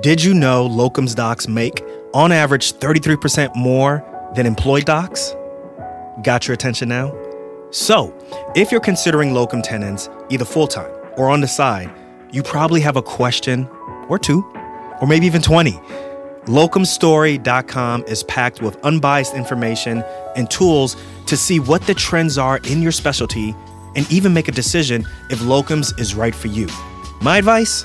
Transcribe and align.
Did 0.00 0.24
you 0.24 0.32
know 0.32 0.66
locums 0.66 1.14
docs 1.14 1.46
make, 1.46 1.84
on 2.14 2.32
average, 2.32 2.72
33% 2.72 3.54
more 3.54 4.02
than 4.34 4.46
employed 4.46 4.86
docs? 4.86 5.34
Got 6.22 6.48
your 6.48 6.54
attention 6.54 6.88
now? 6.88 7.14
So, 7.72 8.14
if 8.56 8.72
you're 8.72 8.80
considering 8.80 9.34
locum 9.34 9.60
tenens, 9.60 10.08
either 10.30 10.46
full 10.46 10.66
time 10.66 10.90
or 11.18 11.28
on 11.28 11.42
the 11.42 11.46
side, 11.46 11.90
you 12.30 12.42
probably 12.42 12.80
have 12.80 12.96
a 12.96 13.02
question 13.02 13.68
or 14.08 14.18
two, 14.18 14.42
or 15.02 15.06
maybe 15.06 15.26
even 15.26 15.42
20. 15.42 15.72
Locumstory.com 16.46 18.04
is 18.04 18.22
packed 18.22 18.62
with 18.62 18.82
unbiased 18.84 19.34
information 19.34 20.02
and 20.36 20.50
tools 20.50 20.96
to 21.26 21.36
see 21.36 21.60
what 21.60 21.86
the 21.86 21.94
trends 21.94 22.38
are 22.38 22.56
in 22.64 22.80
your 22.80 22.92
specialty 22.92 23.54
and 23.94 24.10
even 24.10 24.32
make 24.32 24.48
a 24.48 24.52
decision 24.52 25.06
if 25.28 25.40
locums 25.40 25.98
is 26.00 26.14
right 26.14 26.34
for 26.34 26.48
you. 26.48 26.66
My 27.20 27.36
advice? 27.36 27.84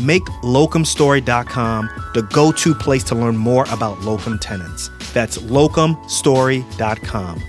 Make 0.00 0.24
locumstory.com 0.42 1.90
the 2.14 2.22
go 2.22 2.50
to 2.52 2.74
place 2.74 3.04
to 3.04 3.14
learn 3.14 3.36
more 3.36 3.64
about 3.70 4.00
locum 4.00 4.38
tenens. 4.38 4.90
That's 5.12 5.36
locumstory.com. 5.38 7.42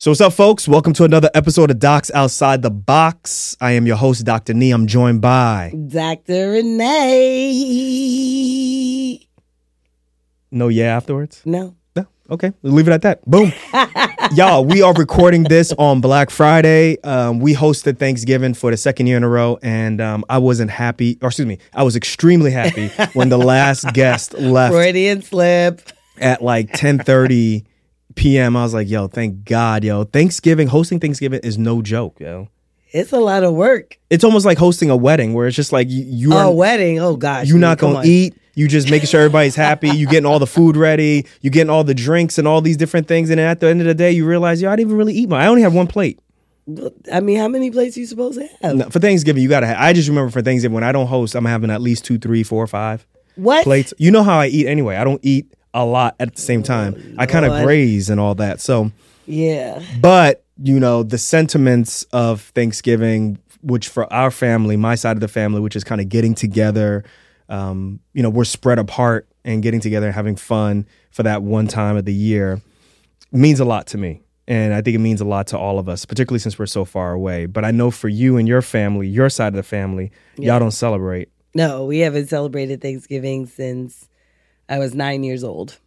So, 0.00 0.12
what's 0.12 0.20
up, 0.20 0.32
folks? 0.32 0.68
Welcome 0.68 0.92
to 0.92 1.02
another 1.04 1.28
episode 1.34 1.72
of 1.72 1.80
Docs 1.80 2.12
Outside 2.12 2.62
the 2.62 2.70
Box. 2.70 3.56
I 3.60 3.72
am 3.72 3.84
your 3.84 3.96
host, 3.96 4.24
Dr. 4.24 4.54
Nii. 4.54 4.72
I'm 4.72 4.86
joined 4.86 5.20
by 5.20 5.72
Dr. 5.88 6.50
Renee. 6.50 7.98
No 10.52 10.68
Yeah 10.68 10.96
afterwards? 10.96 11.42
No. 11.44 11.74
Okay. 12.30 12.52
We'll 12.62 12.74
leave 12.74 12.88
it 12.88 12.92
at 12.92 13.02
that. 13.02 13.24
Boom. 13.24 13.52
Y'all, 14.34 14.62
we 14.64 14.82
are 14.82 14.92
recording 14.92 15.44
this 15.44 15.72
on 15.78 16.02
Black 16.02 16.28
Friday. 16.28 17.00
Um, 17.00 17.38
we 17.38 17.54
hosted 17.54 17.98
Thanksgiving 17.98 18.52
for 18.52 18.70
the 18.70 18.76
second 18.76 19.06
year 19.06 19.16
in 19.16 19.24
a 19.24 19.28
row, 19.28 19.58
and 19.62 20.00
um, 20.00 20.24
I 20.28 20.36
wasn't 20.36 20.70
happy, 20.70 21.16
or 21.22 21.28
excuse 21.28 21.46
me, 21.46 21.58
I 21.72 21.84
was 21.84 21.96
extremely 21.96 22.50
happy 22.50 22.88
when 23.14 23.30
the 23.30 23.38
last 23.38 23.86
guest 23.94 24.34
left 24.34 24.74
Freudian 24.74 25.22
slip. 25.22 25.80
at 26.18 26.42
like 26.42 26.70
10:30 26.72 27.64
p.m. 28.14 28.56
I 28.56 28.62
was 28.62 28.74
like, 28.74 28.88
yo, 28.90 29.08
thank 29.08 29.44
God, 29.46 29.82
yo. 29.82 30.04
Thanksgiving, 30.04 30.68
hosting 30.68 31.00
Thanksgiving 31.00 31.40
is 31.42 31.56
no 31.56 31.80
joke, 31.80 32.20
yo. 32.20 32.48
It's 32.92 33.12
a 33.12 33.18
lot 33.20 33.44
of 33.44 33.54
work. 33.54 33.98
It's 34.10 34.24
almost 34.24 34.46
like 34.46 34.58
hosting 34.58 34.90
a 34.90 34.96
wedding 34.96 35.34
where 35.34 35.46
it's 35.46 35.56
just 35.56 35.72
like 35.72 35.88
you, 35.90 36.02
you 36.04 36.32
Oh, 36.34 36.36
are 36.38 36.52
wedding. 36.52 36.98
Oh, 37.00 37.16
gosh. 37.16 37.46
you're 37.48 37.58
not 37.58 37.78
gonna 37.78 37.98
on. 37.98 38.06
eat. 38.06 38.34
You 38.54 38.66
just 38.66 38.90
making 38.90 39.06
sure 39.08 39.20
everybody's 39.20 39.54
happy. 39.54 39.88
You 39.90 40.06
getting 40.08 40.26
all 40.26 40.38
the 40.40 40.46
food 40.46 40.76
ready. 40.76 41.26
You 41.42 41.50
getting 41.50 41.70
all 41.70 41.84
the 41.84 41.94
drinks 41.94 42.38
and 42.38 42.48
all 42.48 42.60
these 42.60 42.76
different 42.76 43.06
things. 43.06 43.30
And 43.30 43.38
at 43.40 43.60
the 43.60 43.68
end 43.68 43.80
of 43.80 43.86
the 43.86 43.94
day, 43.94 44.10
you 44.10 44.26
realize, 44.26 44.60
yo, 44.60 44.68
I 44.70 44.74
didn't 44.76 44.88
even 44.88 44.98
really 44.98 45.12
eat 45.14 45.28
my. 45.28 45.44
I 45.44 45.46
only 45.46 45.62
have 45.62 45.74
one 45.74 45.86
plate. 45.86 46.18
I 47.12 47.20
mean, 47.20 47.38
how 47.38 47.46
many 47.48 47.70
plates 47.70 47.96
you 47.96 48.04
supposed 48.04 48.38
to 48.38 48.46
have? 48.62 48.74
No, 48.76 48.90
for 48.90 48.98
Thanksgiving, 48.98 49.42
you 49.42 49.48
gotta. 49.48 49.66
have 49.68 49.76
I 49.78 49.92
just 49.92 50.08
remember 50.08 50.30
for 50.30 50.42
Thanksgiving 50.42 50.74
when 50.74 50.84
I 50.84 50.92
don't 50.92 51.06
host, 51.06 51.34
I'm 51.34 51.44
having 51.44 51.70
at 51.70 51.80
least 51.80 52.04
two, 52.04 52.18
three, 52.18 52.42
four, 52.42 52.66
five 52.66 53.06
What? 53.36 53.64
plates. 53.64 53.94
You 53.96 54.10
know 54.10 54.22
how 54.22 54.38
I 54.40 54.48
eat 54.48 54.66
anyway. 54.66 54.96
I 54.96 55.04
don't 55.04 55.20
eat 55.22 55.52
a 55.72 55.84
lot 55.84 56.16
at 56.18 56.34
the 56.34 56.42
same 56.42 56.62
time. 56.62 57.14
I 57.18 57.26
kind 57.26 57.44
of 57.46 57.62
graze 57.64 58.10
and 58.10 58.18
all 58.20 58.34
that. 58.36 58.60
So, 58.60 58.90
Yeah. 59.26 59.80
but 60.00 60.42
you 60.62 60.80
know, 60.80 61.02
the 61.02 61.18
sentiments 61.18 62.04
of 62.12 62.40
Thanksgiving, 62.40 63.38
which 63.62 63.88
for 63.88 64.12
our 64.12 64.30
family, 64.30 64.76
my 64.76 64.94
side 64.94 65.16
of 65.16 65.20
the 65.20 65.28
family, 65.28 65.60
which 65.60 65.76
is 65.76 65.84
kind 65.84 66.00
of 66.00 66.08
getting 66.08 66.34
together. 66.34 67.04
Um, 67.48 68.00
you 68.12 68.22
know, 68.22 68.30
we're 68.30 68.44
spread 68.44 68.78
apart 68.78 69.28
and 69.44 69.62
getting 69.62 69.80
together 69.80 70.06
and 70.06 70.14
having 70.14 70.36
fun 70.36 70.86
for 71.10 71.22
that 71.22 71.42
one 71.42 71.66
time 71.66 71.96
of 71.96 72.04
the 72.04 72.12
year 72.12 72.60
means 73.32 73.60
a 73.60 73.64
lot 73.64 73.86
to 73.88 73.98
me. 73.98 74.22
And 74.46 74.72
I 74.72 74.80
think 74.80 74.94
it 74.94 75.00
means 75.00 75.20
a 75.20 75.26
lot 75.26 75.46
to 75.48 75.58
all 75.58 75.78
of 75.78 75.88
us, 75.88 76.04
particularly 76.06 76.38
since 76.38 76.58
we're 76.58 76.66
so 76.66 76.84
far 76.84 77.12
away. 77.12 77.46
But 77.46 77.64
I 77.64 77.70
know 77.70 77.90
for 77.90 78.08
you 78.08 78.38
and 78.38 78.48
your 78.48 78.62
family, 78.62 79.06
your 79.06 79.28
side 79.28 79.48
of 79.48 79.54
the 79.56 79.62
family, 79.62 80.10
y'all 80.36 80.58
don't 80.58 80.70
celebrate. 80.70 81.28
No, 81.54 81.84
we 81.84 81.98
haven't 81.98 82.28
celebrated 82.28 82.80
Thanksgiving 82.80 83.46
since 83.46 84.08
I 84.68 84.78
was 84.78 84.94
nine 84.94 85.22
years 85.22 85.44
old. 85.44 85.78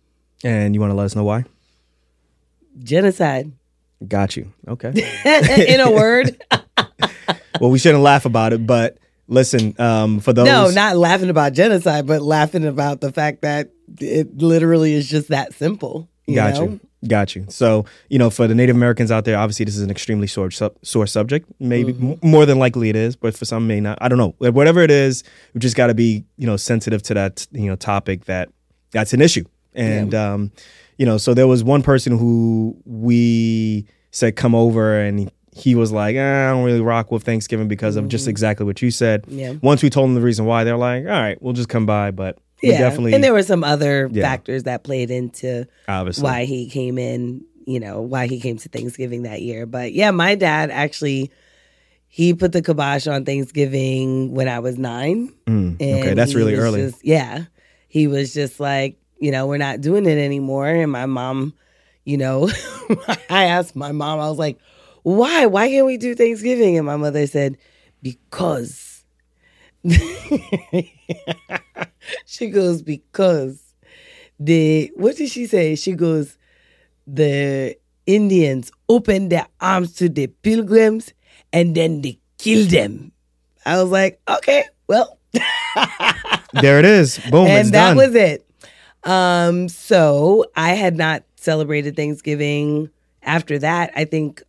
And 0.44 0.76
you 0.76 0.82
want 0.82 0.92
to 0.92 0.96
let 0.96 1.06
us 1.06 1.16
know 1.16 1.24
why? 1.24 1.46
Genocide. 2.84 3.52
Got 4.08 4.36
you. 4.38 4.52
Okay. 4.68 4.90
In 5.74 5.80
a 5.80 5.92
word. 5.92 6.42
well, 7.60 7.70
we 7.70 7.78
shouldn't 7.80 8.04
laugh 8.04 8.26
about 8.26 8.54
it, 8.54 8.66
but 8.66 8.98
listen, 9.28 9.76
um, 9.80 10.20
for 10.20 10.34
those 10.34 10.46
No, 10.48 10.70
not 10.72 10.98
laughing 10.98 11.30
about 11.30 11.54
genocide, 11.54 12.08
but 12.08 12.22
laughing 12.22 12.66
about 12.66 13.02
the 13.02 13.12
fact 13.12 13.42
that 13.42 13.70
it 14.00 14.38
literally 14.38 14.94
is 14.94 15.08
just 15.10 15.28
that 15.30 15.54
simple. 15.54 16.10
You 16.28 16.36
Got 16.36 16.54
know? 16.56 16.64
you. 16.64 16.80
Got 17.08 17.36
you. 17.36 17.46
So, 17.50 17.86
you 18.10 18.20
know, 18.20 18.30
for 18.30 18.48
the 18.48 18.54
Native 18.54 18.76
Americans 18.76 19.12
out 19.12 19.26
there, 19.26 19.38
obviously 19.38 19.66
this 19.66 19.76
is 19.76 19.82
an 19.82 19.90
extremely 19.90 20.28
sore, 20.28 20.52
sub- 20.52 20.76
sore 20.84 21.08
subject. 21.08 21.52
Maybe 21.60 21.94
Mm-hmm. 21.94 22.12
m- 22.12 22.20
more 22.22 22.46
than 22.46 22.60
likely 22.60 22.90
it 22.90 22.96
is, 22.96 23.16
but 23.16 23.36
for 23.36 23.46
some 23.46 23.66
may 23.68 23.80
not. 23.80 23.98
I 24.02 24.08
don't 24.08 24.20
know. 24.20 24.36
Whatever 24.52 24.82
it 24.82 24.92
is, 24.92 25.24
we 25.54 25.60
just 25.60 25.76
got 25.76 25.88
to 25.88 25.96
be, 25.96 26.24
you 26.38 26.46
know, 26.46 26.58
sensitive 26.58 27.02
to 27.04 27.16
that, 27.16 27.48
you 27.52 27.66
know, 27.68 27.76
topic 27.76 28.26
that 28.26 28.50
that's 28.92 29.14
an 29.14 29.22
issue. 29.22 29.46
And, 29.74 30.14
um, 30.14 30.52
you 31.02 31.08
know, 31.08 31.18
so 31.18 31.34
there 31.34 31.48
was 31.48 31.64
one 31.64 31.82
person 31.82 32.16
who 32.16 32.78
we 32.86 33.88
said 34.12 34.36
come 34.36 34.54
over 34.54 35.00
and 35.00 35.20
he, 35.22 35.30
he 35.52 35.74
was 35.74 35.92
like, 35.92 36.16
eh, 36.16 36.48
I 36.48 36.52
don't 36.52 36.64
really 36.64 36.80
rock 36.80 37.10
with 37.12 37.24
Thanksgiving 37.24 37.68
because 37.68 37.96
of 37.96 38.08
just 38.08 38.28
exactly 38.28 38.68
what 38.68 38.84
you 38.84 38.92
said. 38.92 39.24
Mm-hmm. 39.24 39.40
Yeah. 39.40 39.54
Once 39.64 39.82
we 39.82 39.90
told 39.90 40.10
them 40.10 40.14
the 40.14 40.22
reason 40.22 40.46
why, 40.46 40.64
they're 40.64 40.78
like, 40.78 41.06
all 41.06 41.10
right, 41.10 41.42
we'll 41.42 41.54
just 41.54 41.70
come 41.70 41.88
by. 41.88 42.12
But 42.12 42.38
we 42.62 42.70
Yeah. 42.70 42.78
definitely, 42.82 43.16
and 43.16 43.24
there 43.24 43.34
were 43.34 43.42
some 43.42 43.64
other 43.64 44.10
Yeah. 44.12 44.22
factors 44.22 44.62
that 44.64 44.84
played 44.84 45.10
into 45.10 45.66
obviously. 45.88 46.24
why 46.24 46.46
he 46.46 46.70
came 46.70 47.00
in, 47.00 47.44
you 47.66 47.80
know, 47.80 48.02
why 48.02 48.28
he 48.28 48.40
came 48.40 48.58
to 48.58 48.70
Thanksgiving 48.70 49.24
that 49.24 49.42
year. 49.42 49.66
But 49.66 49.94
yeah, 49.94 50.12
my 50.12 50.36
dad 50.36 50.70
actually 50.70 51.32
he 52.14 52.36
put 52.36 52.52
the 52.52 52.62
kibosh 52.62 53.08
on 53.08 53.26
Thanksgiving 53.26 54.36
when 54.36 54.48
I 54.48 54.60
was 54.60 54.78
nine. 54.78 55.34
Mm, 55.48 55.76
okay, 55.78 56.14
that's 56.14 56.36
really 56.36 56.54
early. 56.56 56.82
just- 56.82 57.04
yeah. 57.04 57.46
He 57.88 58.06
was 58.06 58.34
just 58.36 58.60
like, 58.60 58.98
you 59.22 59.32
know, 59.32 59.46
we're 59.46 59.58
not 59.58 59.80
doing 59.82 60.06
it 60.08 60.18
anymore. 60.18 60.68
And 60.68 60.92
my 60.92 61.06
mom, 61.06 61.54
you 62.04 62.18
know, 62.18 62.50
I 63.30 63.46
asked 63.46 63.76
my 63.76 63.92
mom, 63.92 64.20
I 64.20 64.28
was 64.28 64.40
like, 64.40 64.58
why? 65.04 65.46
Why 65.46 65.70
can't 65.70 65.86
we 65.86 65.98
do 65.98 66.16
Thanksgiving? 66.16 66.76
And 66.76 66.88
my 66.88 66.98
mother 66.98 67.26
said, 67.28 67.58
because. 68.02 69.04
she 72.26 72.50
goes, 72.50 72.82
because 72.82 73.62
the, 74.40 74.92
what 74.96 75.16
did 75.18 75.30
she 75.30 75.46
say? 75.46 75.76
She 75.76 75.94
goes, 75.94 76.36
the 77.06 77.78
Indians 78.08 78.72
opened 78.90 79.32
their 79.32 79.46
arms 79.60 79.94
to 79.94 80.10
the 80.10 80.28
pilgrims 80.28 81.14
and 81.54 81.76
then 81.76 82.02
they 82.02 82.18
killed 82.40 82.70
them. 82.70 83.12
I 83.68 83.82
was 83.82 83.92
like, 83.92 84.20
okay, 84.28 84.66
well, 84.88 85.20
there 86.54 86.80
it 86.80 86.86
is. 86.86 87.20
Boom. 87.30 87.46
and 87.46 87.72
that 87.72 87.90
done. 87.90 87.98
was 87.98 88.16
it. 88.16 88.48
Um, 89.04 89.68
so 89.70 90.46
I 90.56 90.70
had 90.74 90.96
not 90.96 91.24
celebrated 91.36 91.96
Thanksgiving 91.96 92.90
after 93.24 93.58
that. 93.60 93.92
I 93.96 94.06
think 94.06 94.44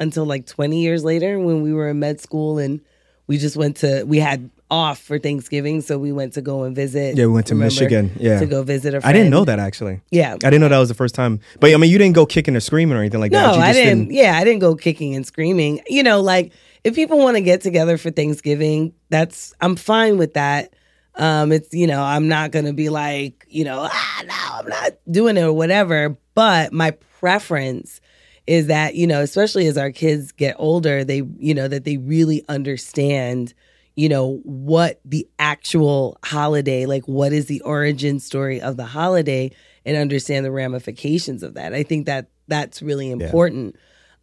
until 0.00 0.24
like 0.24 0.46
20 0.46 0.80
years 0.80 1.04
later 1.04 1.38
when 1.38 1.62
we 1.62 1.72
were 1.72 1.88
in 1.88 2.00
med 2.00 2.20
school 2.20 2.58
and 2.58 2.80
we 3.26 3.38
just 3.38 3.56
went 3.56 3.76
to 3.78 4.04
we 4.04 4.18
had 4.18 4.50
off 4.70 4.98
for 4.98 5.18
Thanksgiving, 5.18 5.80
so 5.82 5.98
we 5.98 6.10
went 6.10 6.32
to 6.32 6.42
go 6.42 6.64
and 6.64 6.74
visit. 6.74 7.16
Yeah, 7.16 7.26
we 7.26 7.32
went 7.32 7.46
to 7.46 7.54
remember, 7.54 7.72
Michigan. 7.72 8.10
Yeah. 8.18 8.40
to 8.40 8.46
go 8.46 8.62
visit 8.62 8.94
a 8.94 9.00
friend. 9.00 9.08
I 9.08 9.12
didn't 9.16 9.30
know 9.30 9.44
that 9.44 9.58
actually. 9.58 10.00
Yeah. 10.10 10.34
I 10.34 10.36
didn't 10.36 10.60
know 10.60 10.68
that 10.68 10.78
was 10.78 10.88
the 10.88 10.94
first 10.94 11.14
time. 11.14 11.40
But 11.60 11.72
I 11.72 11.76
mean, 11.76 11.90
you 11.90 11.98
didn't 11.98 12.14
go 12.14 12.26
kicking 12.26 12.56
or 12.56 12.60
screaming 12.60 12.96
or 12.96 13.00
anything 13.00 13.20
like 13.20 13.30
that. 13.32 13.54
No, 13.56 13.60
I 13.60 13.68
just 13.68 13.78
didn't, 13.84 14.10
Yeah, 14.10 14.36
I 14.36 14.42
didn't 14.44 14.60
go 14.60 14.74
kicking 14.74 15.14
and 15.14 15.26
screaming. 15.26 15.80
You 15.86 16.02
know, 16.02 16.20
like 16.20 16.52
if 16.82 16.94
people 16.94 17.18
want 17.18 17.36
to 17.36 17.40
get 17.40 17.60
together 17.60 17.96
for 17.96 18.10
Thanksgiving, 18.10 18.94
that's 19.10 19.54
I'm 19.60 19.76
fine 19.76 20.18
with 20.18 20.34
that. 20.34 20.73
Um, 21.16 21.52
it's 21.52 21.72
you 21.72 21.86
know, 21.86 22.02
I'm 22.02 22.28
not 22.28 22.50
gonna 22.50 22.72
be 22.72 22.88
like, 22.88 23.46
you 23.48 23.64
know, 23.64 23.88
ah, 23.90 24.22
no, 24.24 24.58
I'm 24.58 24.68
not 24.68 24.92
doing 25.10 25.36
it 25.36 25.42
or 25.42 25.52
whatever. 25.52 26.16
But 26.34 26.72
my 26.72 26.92
preference 27.20 28.00
is 28.46 28.66
that 28.66 28.94
you 28.94 29.06
know, 29.06 29.20
especially 29.20 29.66
as 29.66 29.78
our 29.78 29.90
kids 29.90 30.32
get 30.32 30.56
older, 30.58 31.04
they 31.04 31.22
you 31.38 31.54
know 31.54 31.68
that 31.68 31.84
they 31.84 31.96
really 31.96 32.44
understand 32.48 33.54
you 33.96 34.08
know 34.08 34.40
what 34.42 35.00
the 35.04 35.26
actual 35.38 36.18
holiday 36.24 36.84
like 36.84 37.06
what 37.06 37.32
is 37.32 37.46
the 37.46 37.60
origin 37.60 38.18
story 38.18 38.60
of 38.60 38.76
the 38.76 38.84
holiday 38.84 39.50
and 39.86 39.96
understand 39.96 40.44
the 40.44 40.50
ramifications 40.50 41.42
of 41.42 41.54
that. 41.54 41.72
I 41.72 41.84
think 41.84 42.06
that 42.06 42.28
that's 42.48 42.82
really 42.82 43.10
important. 43.10 43.76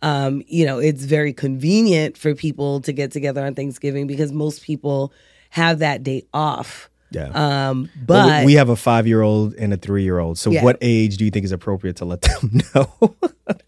Um, 0.04 0.44
you 0.48 0.66
know 0.66 0.80
it's 0.80 1.06
very 1.06 1.32
convenient 1.32 2.18
for 2.18 2.36
people 2.36 2.82
to 2.82 2.92
get 2.92 3.12
together 3.12 3.46
on 3.46 3.56
thanksgiving 3.56 4.08
because 4.08 4.32
most 4.32 4.64
people 4.64 5.14
have 5.52 5.80
that 5.80 6.04
day 6.04 6.24
off 6.34 6.90
Yeah. 7.12 7.30
um, 7.70 7.90
but 8.06 8.40
we- 8.42 8.46
we 8.48 8.54
have 8.54 8.70
a 8.70 8.76
five 8.76 9.06
year 9.06 9.22
old 9.22 9.54
and 9.56 9.74
a 9.74 9.78
three 9.78 10.04
year 10.04 10.18
old. 10.20 10.38
So, 10.38 10.50
Yeah. 10.50 10.64
what 10.64 10.78
age 10.82 11.18
do 11.18 11.26
you 11.26 11.32
think 11.32 11.44
is 11.46 11.52
appropriate 11.52 11.98
to 11.98 12.06
let 12.06 12.22
them 12.22 12.62
know? 12.76 13.16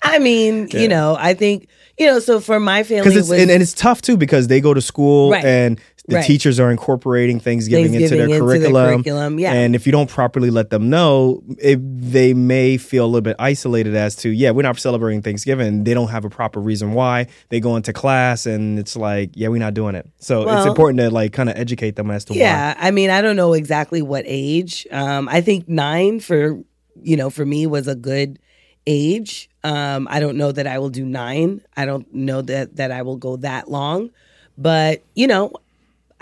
I 0.02 0.20
mean, 0.20 0.70
Yeah. 0.72 0.80
you 0.82 0.88
know, 0.88 1.16
I 1.20 1.34
think 1.34 1.68
you 2.00 2.08
know, 2.08 2.18
so 2.20 2.40
for 2.40 2.60
my 2.60 2.82
family, 2.82 3.16
was, 3.16 3.30
and, 3.30 3.52
and 3.52 3.62
it's 3.62 3.74
tough 3.74 4.02
too 4.02 4.18
because 4.18 4.48
they 4.48 4.60
go 4.60 4.74
to 4.74 4.82
school 4.82 5.30
Right. 5.32 5.46
and 5.46 5.80
the 6.08 6.16
Right. 6.18 6.26
teachers 6.26 6.60
are 6.60 6.70
incorporating 6.70 7.40
Thanksgiving, 7.40 7.94
into 7.94 8.00
their 8.00 8.28
Thanksgiving 8.28 8.36
into 8.36 8.46
their 8.46 8.60
curriculum. 8.60 8.94
curriculum, 9.04 9.40
yeah. 9.40 9.54
And 9.54 9.74
if 9.74 9.86
you 9.86 9.94
don't 9.94 10.10
properly 10.10 10.50
let 10.50 10.70
them 10.70 10.90
know, 10.90 11.42
it, 11.60 11.80
they 11.82 12.34
may 12.34 12.76
feel 12.76 13.06
a 13.06 13.08
little 13.08 13.22
bit 13.22 13.38
isolated 13.40 13.96
as 13.96 14.18
to, 14.18 14.30
yeah, 14.30 14.52
we're 14.52 14.64
not 14.64 14.78
celebrating 14.78 15.22
Thanksgiving. 15.22 15.86
They 15.86 15.94
don't 15.94 16.10
have 16.10 16.26
a 16.26 16.30
proper 16.30 16.60
reason 16.60 16.92
why. 16.92 17.28
They 17.50 17.62
go 17.62 17.78
into 17.78 17.94
class 17.94 18.46
and 18.46 18.78
it's 18.78 18.98
like, 18.98 19.32
yeah, 19.34 19.48
we're 19.48 19.60
not 19.60 19.74
doing 19.76 19.96
it. 19.96 20.10
So 20.20 20.50
it's 20.50 20.66
important 20.66 21.00
to 21.00 21.10
like 21.10 21.32
kind 21.32 21.50
of 21.50 21.56
educate 21.58 21.96
them 21.96 22.12
as 22.12 22.26
to 22.26 22.34
why. 22.34 22.40
Yeah, 22.40 22.76
I 22.78 22.92
mean, 22.92 23.10
I 23.10 23.22
don't 23.22 23.38
know 23.38 23.54
exactly 23.54 24.02
what 24.02 24.26
age. 24.28 24.86
Um, 24.92 25.30
I 25.30 25.40
think 25.40 25.70
nine 25.70 26.20
for 26.20 26.60
you 27.02 27.18
know 27.18 27.30
for 27.30 27.46
me 27.46 27.66
was 27.66 27.88
a 27.88 27.96
good 27.96 28.40
age. 28.86 29.50
Um, 29.64 30.08
I 30.12 30.20
don't 30.20 30.38
know 30.38 30.52
that 30.52 30.68
I 30.68 30.80
will 30.80 30.90
do 30.90 31.06
nine. 31.06 31.62
I 31.78 31.86
don't 31.86 32.14
know 32.14 32.42
that 32.42 32.76
that 32.76 32.92
I 32.92 33.04
will 33.04 33.16
go 33.18 33.38
that 33.38 33.70
long, 33.72 34.10
but 34.58 35.02
you 35.16 35.28
know, 35.28 35.54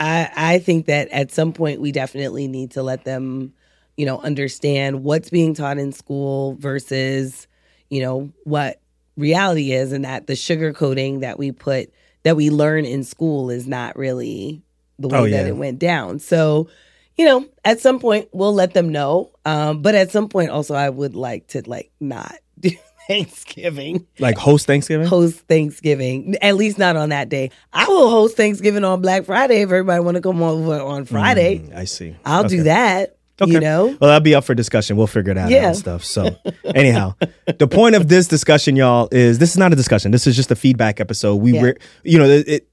I 0.01 0.29
I 0.35 0.59
think 0.59 0.87
that 0.87 1.07
at 1.09 1.31
some 1.31 1.53
point 1.53 1.79
we 1.79 1.91
definitely 1.91 2.47
need 2.47 2.71
to 2.71 2.83
let 2.83 3.05
them, 3.05 3.53
you 3.95 4.05
know, 4.05 4.19
understand 4.19 5.03
what's 5.03 5.29
being 5.29 5.53
taught 5.53 5.77
in 5.77 5.91
school 5.91 6.55
versus 6.55 7.47
you 7.89 8.01
know 8.01 8.31
what 8.43 8.81
reality 9.15 9.71
is, 9.71 9.91
and 9.91 10.03
that 10.03 10.27
the 10.27 10.35
sugar 10.35 10.73
coating 10.73 11.19
that 11.19 11.37
we 11.37 11.51
put 11.51 11.91
that 12.23 12.35
we 12.35 12.49
learn 12.49 12.85
in 12.85 13.03
school 13.03 13.49
is 13.49 13.67
not 13.67 13.95
really 13.97 14.63
the 14.99 15.07
way 15.07 15.17
Oh, 15.17 15.29
that 15.29 15.47
it 15.47 15.55
went 15.55 15.79
down. 15.79 16.19
So, 16.19 16.67
you 17.17 17.25
know, 17.25 17.45
at 17.65 17.79
some 17.79 17.99
point 17.99 18.29
we'll 18.31 18.53
let 18.53 18.73
them 18.73 18.89
know. 18.89 19.31
Um, 19.45 19.81
but 19.81 19.95
at 19.95 20.11
some 20.11 20.29
point 20.29 20.49
also 20.49 20.75
I 20.75 20.89
would 20.89 21.15
like 21.15 21.47
to 21.49 21.63
like 21.67 21.91
not 21.99 22.35
do 22.59 22.71
Thanksgiving, 23.11 24.07
Like 24.19 24.37
host 24.37 24.67
Thanksgiving? 24.67 25.07
host 25.07 25.39
Thanksgiving, 25.47 26.35
at 26.41 26.55
least 26.55 26.77
not 26.77 26.95
on 26.95 27.09
that 27.09 27.29
day. 27.29 27.51
I 27.73 27.87
will 27.87 28.09
host 28.09 28.37
Thanksgiving 28.37 28.83
on 28.83 29.01
Black 29.01 29.25
Friday 29.25 29.57
if 29.61 29.69
everybody 29.71 30.01
want 30.03 30.15
to 30.15 30.21
come 30.21 30.41
over 30.41 30.79
on 30.79 31.05
Friday. 31.05 31.59
Mm, 31.59 31.75
I 31.75 31.85
see. 31.85 32.15
I'll 32.25 32.47
do 32.47 32.63
that. 32.63 33.17
Okay. 33.41 33.51
You 33.53 33.59
know? 33.59 33.85
Well, 33.87 33.97
that'll 34.09 34.19
be 34.19 34.35
up 34.35 34.43
for 34.43 34.53
discussion. 34.53 34.97
We'll 34.97 35.07
figure 35.07 35.31
it 35.31 35.37
out 35.37 35.49
Yeah. 35.49 35.69
and 35.69 35.75
stuff. 35.75 36.03
So, 36.03 36.35
anyhow, 36.75 37.15
the 37.57 37.67
point 37.67 37.95
of 37.95 38.07
this 38.07 38.27
discussion, 38.27 38.75
y'all, 38.75 39.09
is 39.11 39.39
this 39.39 39.49
is 39.51 39.57
not 39.57 39.73
a 39.73 39.75
discussion. 39.75 40.11
This 40.11 40.27
is 40.27 40.35
just 40.35 40.51
a 40.51 40.55
feedback 40.55 40.99
episode. 40.99 41.37
We 41.37 41.53
Yeah. 41.53 41.61
were, 41.63 41.77
you 42.03 42.19
know, 42.19 42.25
it, 42.25 42.47
it 42.47 42.67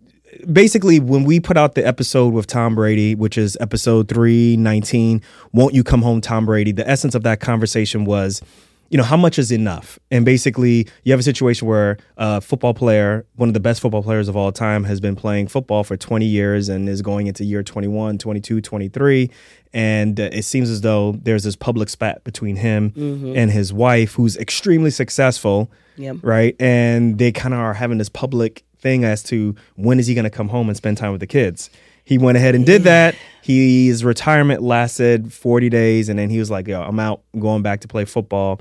basically 0.52 1.00
when 1.00 1.24
we 1.24 1.40
put 1.40 1.56
out 1.56 1.74
the 1.74 1.86
episode 1.86 2.34
with 2.34 2.46
Tom 2.48 2.74
Brady, 2.74 3.14
which 3.14 3.38
is 3.38 3.56
episode 3.62 4.08
three 4.08 4.56
nineteen, 4.58 5.22
won't 5.52 5.74
you 5.74 5.82
come 5.82 6.02
home, 6.02 6.20
Tom 6.20 6.44
Brady? 6.44 6.72
The 6.72 6.88
essence 6.88 7.14
of 7.14 7.22
that 7.22 7.40
conversation 7.40 8.04
was. 8.04 8.42
You 8.90 8.96
know, 8.96 9.04
how 9.04 9.18
much 9.18 9.38
is 9.38 9.52
enough? 9.52 9.98
And 10.10 10.24
basically, 10.24 10.86
you 11.04 11.12
have 11.12 11.20
a 11.20 11.22
situation 11.22 11.68
where 11.68 11.98
a 12.16 12.40
football 12.40 12.72
player, 12.72 13.26
one 13.36 13.48
of 13.50 13.52
the 13.52 13.60
best 13.60 13.80
football 13.82 14.02
players 14.02 14.28
of 14.28 14.36
all 14.36 14.50
time, 14.50 14.84
has 14.84 14.98
been 14.98 15.14
playing 15.14 15.48
football 15.48 15.84
for 15.84 15.96
20 15.96 16.24
years 16.24 16.70
and 16.70 16.88
is 16.88 17.02
going 17.02 17.26
into 17.26 17.44
year 17.44 17.62
21, 17.62 18.16
22, 18.16 18.60
23. 18.62 19.30
And 19.74 20.18
uh, 20.18 20.30
it 20.32 20.42
seems 20.44 20.70
as 20.70 20.80
though 20.80 21.12
there's 21.22 21.44
this 21.44 21.54
public 21.56 21.90
spat 21.90 22.24
between 22.24 22.56
him 22.56 22.92
and 23.36 23.50
his 23.50 23.72
wife, 23.74 24.14
who's 24.14 24.36
extremely 24.38 24.90
successful, 24.90 25.70
Yep. 25.96 26.16
right? 26.22 26.56
And 26.58 27.18
they 27.18 27.30
kind 27.32 27.52
of 27.52 27.60
are 27.60 27.74
having 27.74 27.98
this 27.98 28.08
public 28.08 28.64
thing 28.78 29.04
as 29.04 29.22
to 29.24 29.54
when 29.74 29.98
is 29.98 30.06
he 30.06 30.14
going 30.14 30.24
to 30.24 30.30
come 30.30 30.48
home 30.48 30.68
and 30.68 30.76
spend 30.76 30.96
time 30.96 31.10
with 31.12 31.20
the 31.20 31.26
kids. 31.26 31.68
He 32.08 32.16
went 32.16 32.38
ahead 32.38 32.54
and 32.54 32.64
did 32.64 32.84
that. 32.84 33.14
His 33.42 34.02
retirement 34.02 34.62
lasted 34.62 35.30
40 35.30 35.68
days, 35.68 36.08
and 36.08 36.18
then 36.18 36.30
he 36.30 36.38
was 36.38 36.50
like, 36.50 36.66
"Yo, 36.66 36.80
I'm 36.80 36.98
out, 36.98 37.20
I'm 37.34 37.40
going 37.40 37.60
back 37.60 37.80
to 37.80 37.88
play 37.88 38.06
football." 38.06 38.60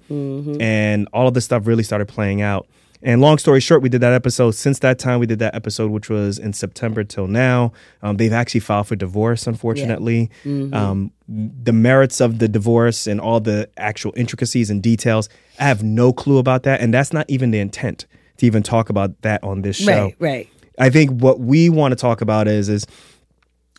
And 0.60 1.08
all 1.14 1.30
of 1.30 1.34
this 1.34 1.46
stuff 1.46 1.66
really 1.66 1.84
started 1.84 2.10
playing 2.10 2.42
out. 2.42 2.68
And 3.02 3.22
long 3.22 3.38
story 3.38 3.62
short, 3.62 3.82
we 3.82 3.88
did 3.88 4.02
that 4.02 4.12
episode. 4.12 4.52
Since 4.52 4.80
that 4.80 5.00
time, 5.00 5.22
we 5.22 5.28
did 5.28 5.40
that 5.40 5.56
episode, 5.56 5.92
which 5.92 6.10
was 6.10 6.38
in 6.38 6.52
September 6.52 7.06
till 7.06 7.28
now. 7.28 7.72
Um, 8.02 8.18
they've 8.18 8.34
actually 8.34 8.60
filed 8.60 8.88
for 8.88 8.98
divorce, 8.98 9.48
unfortunately. 9.48 10.30
Um, 10.74 11.12
the 11.30 11.72
merits 11.72 12.20
of 12.20 12.40
the 12.40 12.50
divorce 12.50 13.08
and 13.08 13.22
all 13.22 13.40
the 13.40 13.70
actual 13.78 14.14
intricacies 14.18 14.70
and 14.70 14.84
details, 14.84 15.30
I 15.58 15.64
have 15.64 15.84
no 15.84 16.12
clue 16.12 16.38
about 16.38 16.64
that. 16.64 16.82
And 16.82 16.94
that's 16.94 17.14
not 17.14 17.30
even 17.30 17.52
the 17.52 17.60
intent 17.60 18.08
to 18.38 18.46
even 18.46 18.62
talk 18.62 18.90
about 18.90 19.22
that 19.22 19.42
on 19.44 19.62
this 19.62 19.78
show. 19.78 20.06
Right, 20.06 20.16
right. 20.20 20.50
I 20.80 20.90
think 20.90 21.12
what 21.22 21.40
we 21.40 21.70
want 21.70 21.92
to 21.94 21.96
talk 21.96 22.22
about 22.22 22.48
is 22.48 22.68
is 22.68 22.86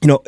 you 0.03 0.09
know 0.09 0.23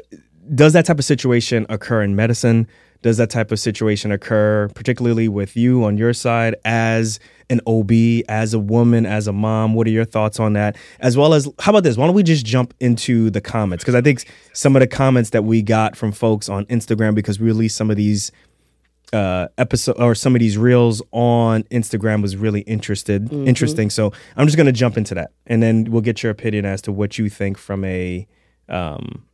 does 0.54 0.72
that 0.72 0.84
type 0.84 0.98
of 0.98 1.04
situation 1.04 1.66
occur 1.68 2.02
in 2.02 2.16
medicine? 2.16 2.66
Does 3.02 3.16
that 3.16 3.30
type 3.30 3.50
of 3.50 3.58
situation 3.58 4.12
occur 4.12 4.68
particularly 4.74 5.28
with 5.28 5.56
you 5.56 5.84
on 5.84 5.96
your 5.96 6.12
side 6.12 6.56
as 6.64 7.18
an 7.48 7.60
OB, 7.66 7.90
as 8.28 8.52
a 8.52 8.58
woman, 8.58 9.06
as 9.06 9.26
a 9.26 9.32
mom? 9.32 9.74
What 9.74 9.86
are 9.86 9.90
your 9.90 10.04
thoughts 10.04 10.38
on 10.38 10.52
that? 10.54 10.76
As 10.98 11.16
well 11.16 11.32
as 11.32 11.48
how 11.60 11.70
about 11.70 11.84
this? 11.84 11.96
Why 11.96 12.06
don't 12.06 12.14
we 12.14 12.22
just 12.22 12.44
jump 12.44 12.74
into 12.80 13.30
the 13.30 13.40
comments 13.40 13.84
because 13.84 13.94
I 13.94 14.02
think 14.02 14.24
some 14.52 14.76
of 14.76 14.80
the 14.80 14.86
comments 14.86 15.30
that 15.30 15.44
we 15.44 15.62
got 15.62 15.96
from 15.96 16.12
folks 16.12 16.48
on 16.48 16.66
Instagram 16.66 17.14
because 17.14 17.40
we 17.40 17.46
released 17.46 17.76
some 17.76 17.90
of 17.90 17.96
these 17.96 18.32
uh 19.12 19.48
episode 19.58 19.98
or 19.98 20.14
some 20.14 20.36
of 20.36 20.40
these 20.40 20.56
reels 20.56 21.02
on 21.10 21.64
Instagram 21.64 22.22
was 22.22 22.36
really 22.36 22.60
interested 22.62 23.32
interesting. 23.32 23.88
So 23.88 24.12
I'm 24.36 24.46
just 24.46 24.56
gonna 24.56 24.72
jump 24.72 24.96
into 24.98 25.14
that 25.14 25.32
and 25.46 25.62
then 25.62 25.84
we'll 25.90 26.02
get 26.02 26.22
your 26.22 26.30
opinion 26.30 26.64
as 26.66 26.82
to 26.82 26.92
what 26.92 27.18
you 27.18 27.28
think 27.28 27.56
from 27.56 27.84
a 27.84 28.26
um 28.68 29.24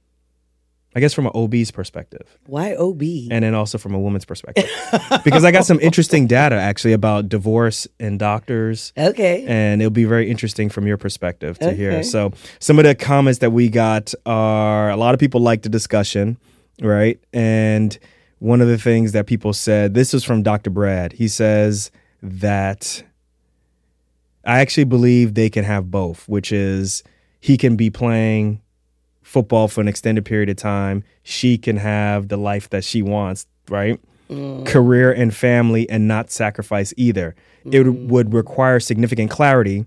I 0.96 1.00
guess 1.00 1.12
from 1.12 1.26
an 1.26 1.32
OB's 1.34 1.70
perspective 1.70 2.38
Why 2.46 2.74
OB? 2.74 3.02
and 3.02 3.44
then 3.44 3.54
also 3.54 3.76
from 3.76 3.94
a 3.94 3.98
woman's 3.98 4.24
perspective. 4.24 4.70
because 5.24 5.44
I 5.44 5.50
got 5.52 5.66
some 5.66 5.78
interesting 5.82 6.26
data 6.26 6.56
actually 6.56 6.94
about 6.94 7.28
divorce 7.28 7.86
and 8.00 8.18
doctors 8.18 8.94
okay. 8.96 9.44
and 9.46 9.82
it'll 9.82 9.90
be 9.90 10.06
very 10.06 10.30
interesting 10.30 10.70
from 10.70 10.86
your 10.86 10.96
perspective 10.96 11.58
to 11.58 11.72
hear. 11.72 12.02
So, 12.02 12.32
some 12.60 12.78
of 12.78 12.86
the 12.86 12.94
comments 12.94 13.40
that 13.40 13.50
we 13.50 13.68
got 13.68 14.14
are 14.24 14.90
a 14.90 14.96
lot 14.96 15.12
of 15.12 15.20
people 15.20 15.40
like 15.40 15.62
the 15.62 15.68
discussion, 15.68 16.38
right? 16.80 17.20
And 17.30 17.96
one 18.38 18.62
of 18.62 18.68
the 18.68 18.78
things 18.78 19.12
that 19.12 19.26
people 19.26 19.52
said, 19.52 19.92
this 19.92 20.14
is 20.14 20.24
from 20.24 20.42
Dr. 20.42 20.70
Brad. 20.70 21.12
He 21.12 21.28
says 21.28 21.90
that 22.22 23.02
I 24.46 24.60
actually 24.60 24.84
believe 24.84 25.34
they 25.34 25.50
can 25.50 25.64
have 25.64 25.90
both, 25.90 26.26
which 26.26 26.52
is 26.52 27.02
he 27.40 27.58
can 27.58 27.76
be 27.76 27.90
playing 27.90 28.62
football 29.36 29.68
for 29.68 29.82
an 29.82 29.88
extended 29.88 30.24
period 30.24 30.48
of 30.48 30.56
time. 30.56 31.04
She 31.22 31.58
can 31.58 31.76
have 31.76 32.28
the 32.28 32.38
life 32.38 32.70
that 32.70 32.84
she 32.84 33.02
wants, 33.02 33.46
right? 33.68 34.00
Career 34.64 35.12
and 35.12 35.34
family 35.34 35.88
and 35.90 36.08
not 36.08 36.30
sacrifice 36.30 36.94
either. 36.96 37.34
It 37.70 37.80
would- 37.84 38.10
would 38.10 38.32
require 38.32 38.80
significant 38.80 39.30
clarity. 39.30 39.84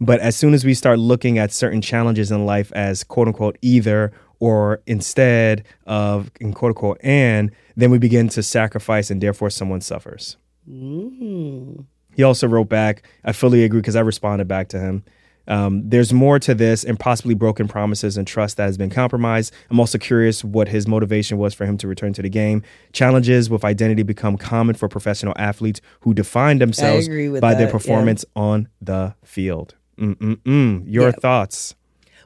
But 0.00 0.20
as 0.20 0.34
soon 0.34 0.54
as 0.54 0.64
we 0.64 0.72
start 0.72 0.98
looking 0.98 1.36
at 1.36 1.52
certain 1.52 1.82
challenges 1.82 2.30
in 2.30 2.46
life 2.46 2.72
as 2.74 3.04
quote 3.04 3.28
unquote 3.28 3.58
either 3.60 4.12
or 4.40 4.80
instead 4.86 5.64
of 5.86 6.30
in 6.40 6.54
quote 6.54 6.70
unquote 6.70 6.98
and, 7.02 7.50
then 7.76 7.90
we 7.90 7.98
begin 7.98 8.28
to 8.30 8.42
sacrifice 8.42 9.10
and 9.10 9.20
therefore 9.20 9.50
someone 9.50 9.82
suffers. 9.82 10.38
Mm. 10.70 11.84
He 12.14 12.22
also 12.22 12.46
wrote 12.48 12.70
back, 12.70 13.02
I 13.24 13.32
fully 13.32 13.62
agree 13.62 13.80
because 13.80 13.96
I 13.96 14.00
responded 14.00 14.48
back 14.48 14.68
to 14.68 14.78
him. 14.80 15.04
Um, 15.48 15.82
there's 15.88 16.12
more 16.12 16.38
to 16.40 16.54
this 16.54 16.84
and 16.84 16.98
possibly 16.98 17.34
broken 17.34 17.68
promises 17.68 18.16
and 18.16 18.26
trust 18.26 18.56
that 18.56 18.64
has 18.64 18.76
been 18.76 18.90
compromised. 18.90 19.52
I'm 19.70 19.78
also 19.80 19.98
curious 19.98 20.42
what 20.44 20.68
his 20.68 20.86
motivation 20.88 21.38
was 21.38 21.54
for 21.54 21.64
him 21.66 21.76
to 21.78 21.88
return 21.88 22.12
to 22.14 22.22
the 22.22 22.28
game. 22.28 22.62
Challenges 22.92 23.48
with 23.48 23.64
identity 23.64 24.02
become 24.02 24.36
common 24.36 24.74
for 24.74 24.88
professional 24.88 25.34
athletes 25.36 25.80
who 26.00 26.14
define 26.14 26.58
themselves 26.58 27.08
by 27.08 27.14
their 27.14 27.38
that, 27.40 27.60
yeah. 27.60 27.70
performance 27.70 28.24
on 28.34 28.68
the 28.80 29.14
field. 29.24 29.74
Mm-mm-mm. 29.98 30.82
Your 30.86 31.06
Yeah. 31.08 31.12
thoughts? 31.20 31.74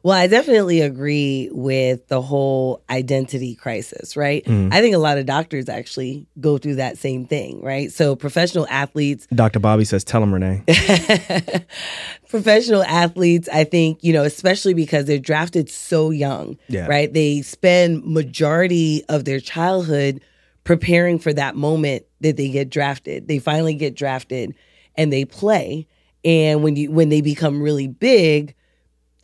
Well, 0.02 0.16
I 0.16 0.28
definitely 0.28 0.80
agree 0.80 1.50
with 1.52 2.08
the 2.08 2.22
whole 2.22 2.82
identity 2.88 3.54
crisis, 3.54 4.16
right? 4.16 4.42
Mm. 4.44 4.72
I 4.72 4.80
think 4.80 4.94
a 4.94 4.98
lot 4.98 5.18
of 5.18 5.26
doctors 5.26 5.68
actually 5.68 6.26
go 6.40 6.56
through 6.56 6.76
that 6.76 6.96
same 6.96 7.26
thing, 7.26 7.60
right? 7.60 7.92
So, 7.92 8.16
professional 8.16 8.66
athletes, 8.68 9.26
Dr. 9.34 9.58
Bobby 9.58 9.84
says, 9.84 10.02
tell 10.02 10.22
him, 10.22 10.32
Renee. 10.32 10.62
professional 12.28 12.82
athletes, 12.84 13.48
I 13.52 13.64
think, 13.64 14.02
you 14.02 14.12
know, 14.12 14.22
especially 14.22 14.74
because 14.74 15.04
they're 15.06 15.18
drafted 15.18 15.68
so 15.68 16.10
young, 16.10 16.56
Yeah. 16.68 16.86
right? 16.86 17.12
They 17.12 17.42
spend 17.42 18.04
majority 18.04 19.04
of 19.08 19.24
their 19.24 19.40
childhood 19.40 20.22
preparing 20.64 21.18
for 21.18 21.32
that 21.32 21.56
moment 21.56 22.04
that 22.20 22.36
they 22.36 22.48
get 22.50 22.70
drafted. 22.70 23.28
They 23.28 23.38
finally 23.38 23.74
get 23.74 23.94
drafted 23.94 24.54
and 24.94 25.12
they 25.12 25.24
play. 25.24 25.86
And 26.24 26.62
when 26.62 26.76
you 26.76 26.90
when 26.90 27.08
they 27.08 27.22
become 27.22 27.62
really 27.62 27.86
big, 27.88 28.54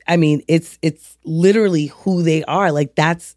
I 0.09 0.17
mean, 0.17 0.43
it's 0.49 0.79
it's 0.83 1.19
literally 1.25 1.87
who 1.87 2.23
they 2.23 2.45
are. 2.45 2.73
Like 2.73 2.95
that's 2.95 3.37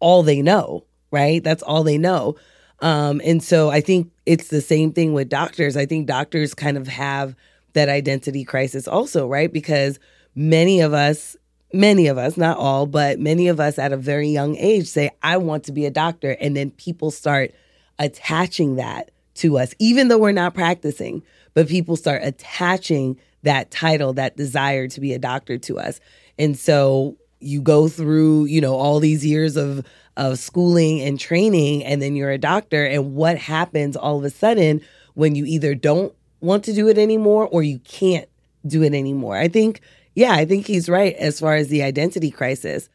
all 0.00 0.22
they 0.22 0.42
know, 0.42 0.84
right? 1.10 1.42
That's 1.42 1.62
all 1.62 1.82
they 1.82 1.98
know. 1.98 2.36
Um, 2.80 3.20
and 3.24 3.42
so 3.42 3.70
I 3.70 3.80
think 3.80 4.12
it's 4.26 4.48
the 4.48 4.60
same 4.60 4.92
thing 4.92 5.12
with 5.12 5.28
doctors. 5.28 5.76
I 5.76 5.86
think 5.86 6.06
doctors 6.06 6.54
kind 6.54 6.76
of 6.76 6.86
have 6.86 7.34
that 7.72 7.88
identity 7.88 8.44
crisis 8.44 8.86
also, 8.86 9.26
right? 9.26 9.52
Because 9.52 9.98
many 10.34 10.80
of 10.80 10.92
us, 10.92 11.36
many 11.72 12.06
of 12.06 12.18
us, 12.18 12.36
not 12.36 12.56
all, 12.56 12.86
but 12.86 13.18
many 13.18 13.48
of 13.48 13.58
us 13.58 13.78
at 13.78 13.92
a 13.92 13.96
very 13.96 14.28
young 14.28 14.56
age 14.56 14.86
say, 14.86 15.10
I 15.22 15.36
want 15.38 15.64
to 15.64 15.72
be 15.72 15.86
a 15.86 15.90
doctor. 15.90 16.36
And 16.40 16.56
then 16.56 16.70
people 16.72 17.10
start 17.10 17.52
attaching 17.98 18.76
that 18.76 19.10
to 19.34 19.58
us, 19.58 19.74
even 19.78 20.08
though 20.08 20.18
we're 20.18 20.32
not 20.32 20.54
practicing, 20.54 21.22
but 21.54 21.68
people 21.68 21.96
start 21.96 22.22
attaching 22.24 23.18
that 23.42 23.70
title, 23.70 24.12
that 24.14 24.36
desire 24.36 24.88
to 24.88 25.00
be 25.00 25.12
a 25.12 25.18
doctor 25.18 25.58
to 25.58 25.78
us. 25.78 26.00
And 26.38 26.58
so 26.58 27.16
you 27.40 27.60
go 27.60 27.88
through, 27.88 28.46
you 28.46 28.60
know, 28.60 28.74
all 28.74 29.00
these 29.00 29.24
years 29.24 29.56
of 29.56 29.84
of 30.16 30.38
schooling 30.38 31.00
and 31.00 31.18
training 31.18 31.84
and 31.84 32.02
then 32.02 32.16
you're 32.16 32.30
a 32.30 32.38
doctor 32.38 32.84
and 32.84 33.14
what 33.14 33.38
happens 33.38 33.96
all 33.96 34.18
of 34.18 34.24
a 34.24 34.30
sudden 34.30 34.80
when 35.14 35.36
you 35.36 35.44
either 35.44 35.76
don't 35.76 36.12
want 36.40 36.64
to 36.64 36.72
do 36.72 36.88
it 36.88 36.98
anymore 36.98 37.46
or 37.46 37.62
you 37.62 37.78
can't 37.80 38.28
do 38.66 38.82
it 38.82 38.94
anymore. 38.94 39.36
I 39.36 39.46
think 39.46 39.80
yeah, 40.14 40.32
I 40.32 40.44
think 40.44 40.66
he's 40.66 40.88
right 40.88 41.14
as 41.14 41.38
far 41.38 41.54
as 41.54 41.68
the 41.68 41.84
identity 41.84 42.32
crisis. 42.32 42.88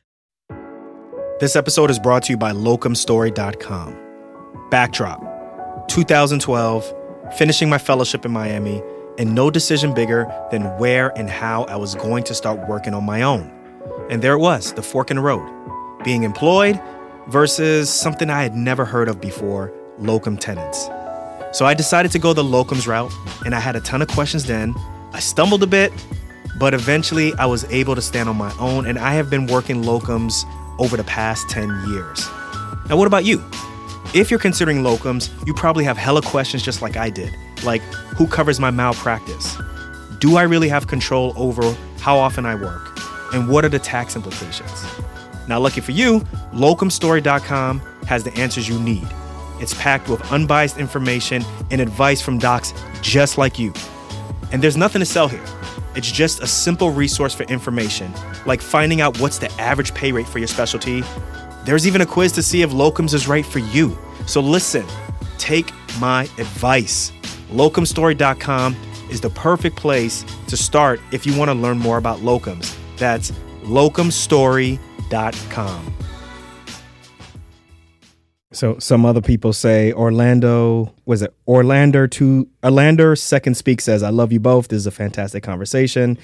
This 1.39 1.55
episode 1.55 1.89
is 1.89 1.97
brought 1.97 2.23
to 2.23 2.33
you 2.33 2.38
by 2.38 2.51
locumstory.com. 2.51 3.97
Backdrop 4.69 5.88
2012, 5.88 6.93
finishing 7.38 7.69
my 7.69 7.77
fellowship 7.77 8.25
in 8.25 8.31
Miami, 8.31 8.81
and 9.17 9.36
no 9.36 9.50
decision 9.50 9.93
bigger 9.93 10.32
than 10.51 10.63
where 10.77 11.10
and 11.17 11.29
how 11.29 11.63
I 11.65 11.75
was 11.75 11.96
going 11.96 12.24
to 12.25 12.34
start 12.34 12.67
working 12.67 12.93
on 12.93 13.03
my 13.03 13.22
own. 13.22 13.51
And 14.10 14.22
there 14.22 14.34
it 14.34 14.39
was, 14.39 14.74
the 14.74 14.82
fork 14.82 15.12
in 15.12 15.17
the 15.17 15.22
road. 15.22 15.48
Being 16.03 16.24
employed 16.24 16.79
versus 17.27 17.89
something 17.89 18.29
I 18.29 18.43
had 18.43 18.55
never 18.55 18.86
heard 18.86 19.08
of 19.08 19.22
before 19.22 19.72
locum 19.98 20.38
tenens. 20.38 20.89
So 21.51 21.65
I 21.65 21.74
decided 21.74 22.12
to 22.13 22.20
go 22.20 22.34
the 22.34 22.43
locums 22.43 22.88
route, 22.88 23.12
and 23.46 23.53
I 23.53 23.60
had 23.60 23.75
a 23.75 23.82
ton 23.82 24.01
of 24.01 24.08
questions 24.08 24.46
then. 24.46 24.74
I 25.13 25.20
stumbled 25.20 25.62
a 25.62 25.67
bit, 25.67 25.93
but 26.60 26.74
eventually 26.74 27.34
I 27.36 27.46
was 27.46 27.63
able 27.65 27.93
to 27.96 28.01
stand 28.01 28.27
on 28.27 28.36
my 28.36 28.51
own, 28.60 28.88
and 28.88 28.98
I 28.98 29.13
have 29.13 29.29
been 29.29 29.46
working 29.46 29.84
locums 29.84 30.46
over 30.79 30.98
the 30.98 31.03
past 31.03 31.50
10 31.50 31.70
years. 31.89 32.27
Now, 32.89 32.98
what 32.98 33.05
about 33.05 33.24
you? 33.24 33.43
If 34.13 34.32
you're 34.32 34.39
considering 34.39 34.84
locums, 34.84 35.32
you 35.46 35.53
probably 35.53 35.84
have 35.84 35.98
hella 35.98 36.22
questions 36.22 36.63
just 36.63 36.82
like 36.82 36.98
I 36.98 37.10
did. 37.10 37.34
Like, 37.63 37.82
who 38.17 38.27
covers 38.27 38.60
my 38.60 38.72
malpractice? 38.72 39.58
Do 40.20 40.38
I 40.38 40.43
really 40.43 40.70
have 40.70 40.88
control 40.88 41.34
over 41.36 41.75
how 42.00 42.17
often 42.17 42.46
I 42.46 42.55
work? 42.55 43.00
And 43.34 43.50
what 43.50 43.65
are 43.65 43.70
the 43.70 43.79
tax 43.79 44.15
implications? 44.15 44.86
Now, 45.48 45.60
lucky 45.60 45.82
for 45.82 45.91
you, 45.91 46.20
locumstory.com 46.53 47.82
has 48.08 48.24
the 48.24 48.34
answers 48.38 48.67
you 48.70 48.79
need. 48.79 49.08
It's 49.60 49.74
packed 49.75 50.10
with 50.10 50.32
unbiased 50.32 50.77
information 50.77 51.43
and 51.72 51.82
advice 51.82 52.22
from 52.22 52.38
docs 52.38 52.74
just 53.01 53.38
like 53.38 53.58
you. 53.60 53.74
And 54.51 54.62
there's 54.62 54.77
nothing 54.77 55.00
to 55.00 55.05
sell 55.05 55.27
here. 55.27 55.43
It's 55.96 56.12
just 56.12 56.41
a 56.41 56.48
simple 56.48 56.89
resource 56.89 57.34
for 57.34 57.43
information, 57.43 58.12
like 58.46 58.62
finding 58.62 59.01
out 59.01 59.20
what's 59.20 59.38
the 59.38 59.51
average 59.53 59.93
pay 59.93 60.12
rate 60.12 60.27
for 60.27 60.39
your 60.39 60.48
specialty. 60.48 61.03
There's 61.65 61.88
even 61.88 62.01
a 62.01 62.05
quiz 62.05 62.32
to 62.34 62.43
see 62.43 62.62
if 62.62 62.72
locums 62.72 63.13
is 63.13 63.27
right 63.27 63.46
for 63.46 63.60
you. 63.60 63.98
So 64.25 64.41
listen, 64.41 64.86
take 65.38 65.72
my 66.00 66.24
advice. 66.38 67.12
Locumstory.com 67.53 68.75
is 69.12 69.22
the 69.22 69.29
perfect 69.29 69.75
place 69.75 70.25
to 70.48 70.57
start 70.57 71.00
if 71.12 71.24
you 71.25 71.38
want 71.38 71.50
to 71.50 71.55
learn 71.55 71.77
more 71.77 71.98
about 71.98 72.19
locums. 72.19 72.75
That's 72.98 73.31
locumstory.com. 73.62 75.93
So 78.53 78.79
some 78.79 79.05
other 79.05 79.22
people 79.22 79.53
say 79.53 79.93
Orlando 79.93 80.93
was 81.05 81.22
it 81.22 81.36
Orlando 81.48 82.07
to 82.07 82.48
Orlando 82.63 83.13
second 83.15 83.55
speak 83.55 83.81
says 83.81 84.01
I 84.01 84.10
love 84.10 84.31
you 84.31 84.39
both. 84.39 84.69
This 84.69 84.77
is 84.77 84.88
a 84.88 84.91
fantastic 84.91 85.43
conversation. 85.43 86.17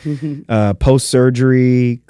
uh, 0.50 0.74
post 0.76 1.10
surgery 1.10 2.02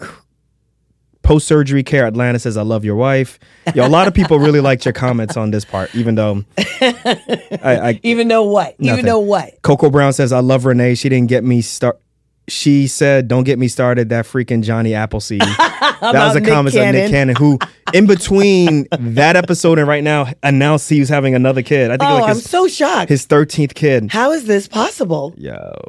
post 1.29 1.47
surgery 1.47 1.83
care 1.83 2.07
Atlanta 2.07 2.39
says 2.39 2.57
I 2.57 2.63
love 2.63 2.83
your 2.83 2.95
wife. 2.95 3.37
Yo, 3.75 3.85
a 3.85 3.87
lot 3.87 4.07
of 4.07 4.15
people 4.15 4.39
really 4.39 4.61
liked 4.61 4.83
your 4.83 4.93
comments 4.93 5.37
on 5.37 5.51
this 5.51 5.63
part, 5.63 5.93
even 5.93 6.15
though 6.15 6.43
I, 6.57 7.59
I 7.61 7.99
Even 8.03 8.27
though 8.29 8.45
what? 8.45 8.79
Nothing. 8.79 8.93
Even 8.99 9.05
though 9.05 9.19
what? 9.19 9.61
Coco 9.61 9.91
Brown 9.91 10.11
says 10.11 10.33
I 10.33 10.39
love 10.39 10.65
Renee. 10.65 10.95
She 10.95 11.07
didn't 11.07 11.29
get 11.29 11.43
me 11.43 11.61
start. 11.61 12.01
She 12.47 12.87
said, 12.87 13.27
"Don't 13.27 13.43
get 13.43 13.59
me 13.59 13.67
started." 13.67 14.09
That 14.09 14.25
freaking 14.25 14.63
Johnny 14.63 14.95
Appleseed. 14.95 15.41
that 15.41 15.99
was 16.01 16.35
a 16.35 16.39
Nick 16.39 16.49
comment 16.51 16.75
of 16.75 16.81
Nick 16.95 17.11
Cannon, 17.11 17.35
who, 17.35 17.59
in 17.93 18.07
between 18.07 18.87
that 18.99 19.35
episode 19.35 19.77
and 19.77 19.87
right 19.87 20.03
now, 20.03 20.33
announced 20.41 20.89
he 20.89 20.99
was 20.99 21.09
having 21.09 21.35
another 21.35 21.61
kid. 21.61 21.91
I 21.91 21.97
think 21.97 22.09
Oh, 22.09 22.21
like 22.21 22.31
I'm 22.31 22.39
so 22.39 22.67
shocked. 22.67 23.09
his 23.09 23.25
thirteenth 23.25 23.75
kid. 23.75 24.09
How 24.11 24.31
is 24.31 24.45
this 24.45 24.67
possible? 24.67 25.35
Yo, 25.37 25.79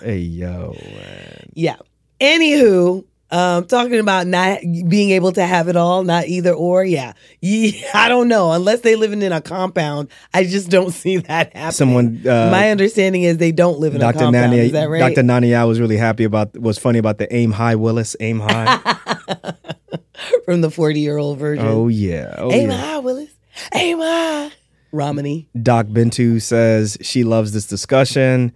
hey 0.00 0.16
yo, 0.20 0.74
man. 0.94 1.50
Yeah. 1.52 1.76
Anywho, 2.22 3.04
um, 3.32 3.64
talking 3.64 3.98
about 3.98 4.26
not 4.26 4.60
being 4.60 5.10
able 5.10 5.32
to 5.32 5.44
have 5.44 5.68
it 5.68 5.74
all, 5.74 6.04
not 6.04 6.26
either 6.26 6.52
or. 6.52 6.84
Yeah. 6.84 7.14
yeah. 7.40 7.88
I 7.94 8.08
don't 8.08 8.28
know. 8.28 8.52
Unless 8.52 8.82
they 8.82 8.94
living 8.94 9.22
in 9.22 9.32
a 9.32 9.40
compound, 9.40 10.08
I 10.34 10.44
just 10.44 10.70
don't 10.70 10.90
see 10.92 11.16
that 11.16 11.56
happening. 11.56 11.72
Someone, 11.72 12.28
uh, 12.28 12.50
My 12.50 12.70
understanding 12.70 13.22
is 13.22 13.38
they 13.38 13.50
don't 13.50 13.78
live 13.80 13.94
in 13.94 14.02
a 14.02 14.04
Dr. 14.04 14.18
compound. 14.18 14.52
Nani, 14.52 14.58
is 14.58 14.72
that 14.72 14.84
right? 14.90 15.14
Dr. 15.14 15.26
Nania 15.26 15.66
was 15.66 15.80
really 15.80 15.96
happy 15.96 16.24
about 16.24 16.56
was 16.58 16.78
funny 16.78 16.98
about 16.98 17.18
the 17.18 17.34
aim 17.34 17.52
high 17.52 17.74
Willis 17.74 18.14
aim 18.20 18.38
high. 18.40 18.78
From 20.44 20.60
the 20.60 20.70
40 20.70 21.00
year 21.00 21.16
old 21.16 21.38
version. 21.38 21.66
oh 21.66 21.88
yeah, 21.88 22.34
oh 22.38 22.52
Aim 22.52 22.70
yeah. 22.70 22.76
high, 22.76 22.98
Willis. 22.98 23.30
Aim 23.74 23.98
high. 23.98 24.52
Romney. 24.92 25.48
Doc 25.60 25.86
Bintu 25.86 26.40
says 26.40 26.98
she 27.00 27.24
loves 27.24 27.52
this 27.52 27.66
discussion. 27.66 28.52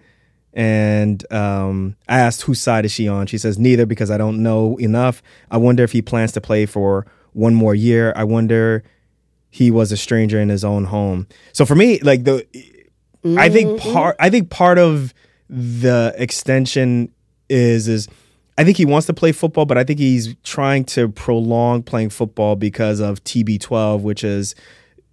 And 0.56 1.30
um, 1.30 1.96
I 2.08 2.18
asked 2.18 2.42
whose 2.42 2.60
side 2.62 2.86
is 2.86 2.90
she 2.90 3.06
on. 3.06 3.26
She 3.26 3.36
says 3.36 3.58
neither 3.58 3.84
because 3.84 4.10
I 4.10 4.16
don't 4.16 4.42
know 4.42 4.76
enough. 4.78 5.22
I 5.50 5.58
wonder 5.58 5.84
if 5.84 5.92
he 5.92 6.00
plans 6.00 6.32
to 6.32 6.40
play 6.40 6.64
for 6.64 7.06
one 7.34 7.54
more 7.54 7.74
year. 7.74 8.14
I 8.16 8.24
wonder 8.24 8.82
he 9.50 9.70
was 9.70 9.92
a 9.92 9.98
stranger 9.98 10.40
in 10.40 10.48
his 10.48 10.64
own 10.64 10.84
home. 10.84 11.26
So 11.52 11.66
for 11.66 11.74
me, 11.74 11.98
like 12.00 12.24
the, 12.24 12.46
I 13.36 13.50
think 13.50 13.80
part, 13.82 14.16
I 14.18 14.30
think 14.30 14.48
part 14.48 14.78
of 14.78 15.12
the 15.50 16.14
extension 16.16 17.12
is 17.48 17.86
is 17.86 18.08
I 18.58 18.64
think 18.64 18.78
he 18.78 18.86
wants 18.86 19.06
to 19.08 19.14
play 19.14 19.32
football, 19.32 19.66
but 19.66 19.76
I 19.76 19.84
think 19.84 19.98
he's 19.98 20.34
trying 20.42 20.84
to 20.86 21.10
prolong 21.10 21.82
playing 21.82 22.10
football 22.10 22.56
because 22.56 23.00
of 23.00 23.22
TB12, 23.24 24.00
which 24.00 24.24
is 24.24 24.54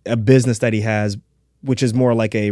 a 0.05 0.15
business 0.15 0.59
that 0.59 0.71
he 0.71 0.81
has, 0.81 1.17
which 1.61 1.83
is 1.83 1.93
more 1.93 2.13
like 2.15 2.33
a 2.33 2.51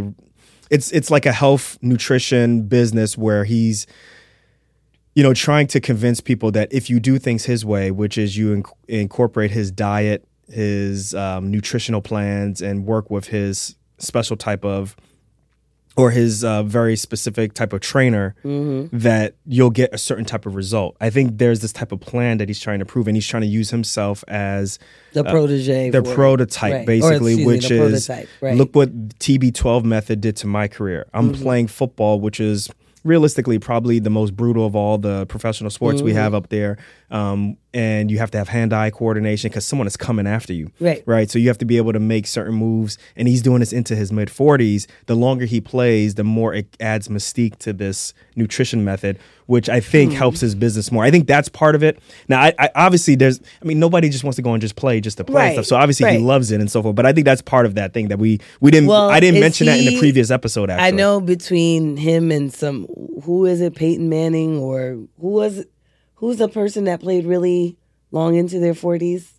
it's 0.72 0.90
it's 0.90 1.10
like 1.10 1.26
a 1.26 1.32
health 1.32 1.78
nutrition 1.82 2.62
business 2.62 3.16
where 3.16 3.44
he's 3.44 3.86
you 5.14 5.22
know 5.22 5.34
trying 5.34 5.66
to 5.66 5.80
convince 5.80 6.20
people 6.22 6.50
that 6.50 6.72
if 6.72 6.88
you 6.88 6.98
do 6.98 7.18
things 7.18 7.44
his 7.44 7.62
way, 7.62 7.90
which 7.90 8.16
is 8.16 8.38
you 8.38 8.56
inc- 8.56 8.72
incorporate 8.88 9.50
his 9.50 9.70
diet, 9.70 10.26
his 10.48 11.14
um, 11.14 11.50
nutritional 11.50 12.00
plans, 12.00 12.62
and 12.62 12.86
work 12.86 13.10
with 13.10 13.26
his 13.26 13.76
special 13.98 14.34
type 14.34 14.64
of 14.64 14.96
or 15.96 16.10
his 16.10 16.42
uh, 16.42 16.62
very 16.62 16.96
specific 16.96 17.52
type 17.54 17.72
of 17.72 17.80
trainer 17.80 18.34
that 18.44 19.34
you'll 19.46 19.70
get 19.70 19.92
a 19.92 19.98
certain 19.98 20.24
type 20.24 20.46
of 20.46 20.54
result. 20.54 20.96
I 21.00 21.10
think 21.10 21.38
there's 21.38 21.60
this 21.60 21.72
type 21.72 21.92
of 21.92 22.00
plan 22.00 22.38
that 22.38 22.48
he's 22.48 22.60
trying 22.60 22.78
to 22.78 22.84
prove, 22.86 23.08
and 23.08 23.16
he's 23.16 23.26
trying 23.26 23.42
to 23.42 23.46
use 23.48 23.70
himself 23.70 24.24
as 24.28 24.78
The 25.12 25.24
protege. 25.24 25.90
the 25.90 26.02
prototype, 26.02 26.72
Right. 26.72 26.86
Basically, 26.86 27.36
me, 27.36 27.46
which 27.46 27.70
is. 27.70 28.08
Right. 28.40 28.56
look 28.56 28.74
what 28.74 28.90
TB12 29.18 29.84
method 29.84 30.20
did 30.20 30.36
to 30.36 30.46
my 30.46 30.68
career. 30.68 31.06
I'm 31.12 31.32
Mm-hmm. 31.32 31.42
playing 31.42 31.66
football, 31.68 32.20
which 32.20 32.40
is 32.40 32.70
realistically 33.04 33.58
probably 33.58 33.98
the 33.98 34.10
most 34.10 34.36
brutal 34.36 34.64
of 34.66 34.76
all 34.76 34.98
the 34.98 35.26
professional 35.26 35.70
sports 35.70 36.02
we 36.02 36.10
Mm-hmm. 36.12 36.18
have 36.20 36.34
up 36.34 36.48
there. 36.50 36.78
Um, 37.10 37.56
and 37.74 38.10
you 38.10 38.18
have 38.18 38.30
to 38.32 38.38
have 38.38 38.48
hand-eye 38.48 38.90
coordination 38.90 39.48
because 39.48 39.64
someone 39.64 39.86
is 39.86 39.96
coming 39.96 40.26
after 40.26 40.52
you. 40.52 40.70
Right. 40.80 41.02
Right. 41.06 41.30
So 41.30 41.38
you 41.38 41.48
have 41.48 41.58
to 41.58 41.64
be 41.64 41.76
able 41.78 41.92
to 41.94 42.00
make 42.00 42.26
certain 42.26 42.54
moves. 42.54 42.98
And 43.16 43.26
he's 43.28 43.42
doing 43.42 43.60
this 43.60 43.72
into 43.72 43.96
his 43.96 44.12
mid 44.12 44.28
40s. 44.28 44.86
The 45.06 45.14
longer 45.16 45.44
he 45.46 45.60
plays, 45.60 46.14
the 46.14 46.24
more 46.24 46.54
it 46.54 46.74
adds 46.80 47.08
mystique 47.08 47.56
to 47.60 47.72
this 47.72 48.12
nutrition 48.36 48.84
method, 48.84 49.18
which 49.52 49.68
I 49.68 49.80
think 49.80 50.12
Hmm. 50.12 50.16
helps 50.18 50.40
his 50.40 50.54
business 50.54 50.90
more. 50.90 51.04
I 51.04 51.10
think 51.10 51.26
that's 51.26 51.48
part 51.48 51.74
of 51.74 51.82
it. 51.82 51.98
Now, 52.26 52.40
I, 52.40 52.54
I 52.58 52.70
obviously 52.74 53.14
there's, 53.14 53.38
I 53.60 53.64
mean, 53.66 53.78
nobody 53.78 54.08
just 54.08 54.24
wants 54.24 54.36
to 54.36 54.42
go 54.42 54.52
and 54.54 54.60
just 54.62 54.76
play 54.76 55.00
just 55.00 55.18
to 55.18 55.24
play 55.24 55.42
Right, 55.42 55.52
stuff. 55.52 55.66
So 55.66 55.76
obviously 55.76 56.10
he 56.10 56.18
loves 56.18 56.50
it 56.50 56.60
and 56.60 56.70
so 56.70 56.82
forth. 56.82 56.96
But 56.96 57.04
I 57.04 57.12
think 57.12 57.26
that's 57.26 57.42
part 57.42 57.66
of 57.66 57.74
that 57.74 57.92
thing 57.92 58.08
that 58.08 58.18
we 58.18 58.40
we 58.60 58.70
didn't. 58.70 58.88
Well, 58.88 59.10
I 59.10 59.20
didn't 59.20 59.40
mention 59.40 59.66
that 59.66 59.78
in 59.78 59.84
the 59.84 59.98
previous 59.98 60.30
episode. 60.30 60.70
Actually, 60.70 60.88
I 60.88 60.90
know 60.90 61.20
between 61.20 61.96
him 61.98 62.32
and 62.32 62.52
some 62.52 62.86
who 63.24 63.44
is 63.46 63.60
it, 63.60 63.74
Peyton 63.76 64.08
Manning 64.08 64.56
or 64.58 64.98
who 65.20 65.28
was? 65.28 65.64
Who's 66.14 66.38
the 66.38 66.48
person 66.48 66.84
that 66.84 67.00
played 67.00 67.24
really 67.26 67.76
long 68.10 68.34
into 68.36 68.58
their 68.58 68.74
forties? 68.74 69.34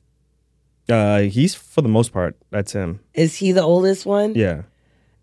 Uh, 0.89 1.21
he's 1.21 1.55
for 1.55 1.81
the 1.81 1.89
most 1.89 2.11
part. 2.11 2.35
That's 2.51 2.73
him. 2.73 2.99
Is 3.13 3.35
he 3.35 3.51
the 3.51 3.63
oldest 3.63 4.05
one? 4.05 4.35
Yeah. 4.35 4.63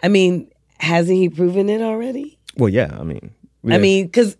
I 0.02 0.08
mean, 0.08 0.50
hasn't 0.78 1.16
he 1.18 1.28
proven 1.28 1.68
it 1.68 1.82
already? 1.82 2.38
Well, 2.56 2.70
yeah. 2.70 2.96
I 2.98 3.04
mean, 3.04 3.30
I 3.68 3.76
mean, 3.78 4.06
because 4.06 4.36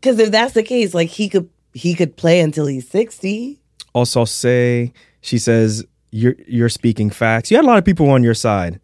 because 0.00 0.18
if 0.18 0.30
that's 0.30 0.54
the 0.54 0.62
case, 0.62 0.94
like 0.94 1.08
he 1.10 1.28
could 1.28 1.48
he 1.74 1.94
could 1.94 2.16
play 2.16 2.40
until 2.40 2.66
he's 2.66 2.88
sixty. 2.88 3.60
also 3.94 4.24
say 4.24 4.92
she 5.20 5.38
says 5.38 5.84
you're 6.10 6.34
you're 6.46 6.68
speaking 6.68 7.10
facts. 7.10 7.50
You 7.50 7.56
had 7.58 7.64
a 7.64 7.68
lot 7.68 7.78
of 7.78 7.84
people 7.84 8.08
on 8.10 8.22
your 8.24 8.34
side. 8.34 8.80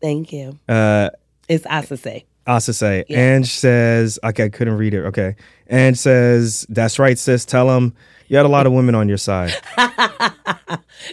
Thank 0.00 0.32
you. 0.32 0.58
Uh, 0.68 1.10
It's 1.48 1.64
Asase. 1.66 2.24
Asa 2.46 2.74
say, 2.74 3.04
Yeah. 3.08 3.18
and 3.20 3.46
says, 3.46 4.18
okay, 4.22 4.44
I 4.44 4.48
couldn't 4.50 4.76
read 4.76 4.92
it. 4.92 5.00
Okay, 5.06 5.34
and 5.66 5.98
says, 5.98 6.66
that's 6.68 6.98
right, 6.98 7.18
sis. 7.18 7.46
Tell 7.46 7.70
him 7.74 7.94
you 8.28 8.36
had 8.36 8.44
a 8.44 8.50
lot 8.50 8.66
of 8.66 8.72
women 8.74 8.94
on 8.94 9.08
your 9.08 9.16
side. 9.18 9.54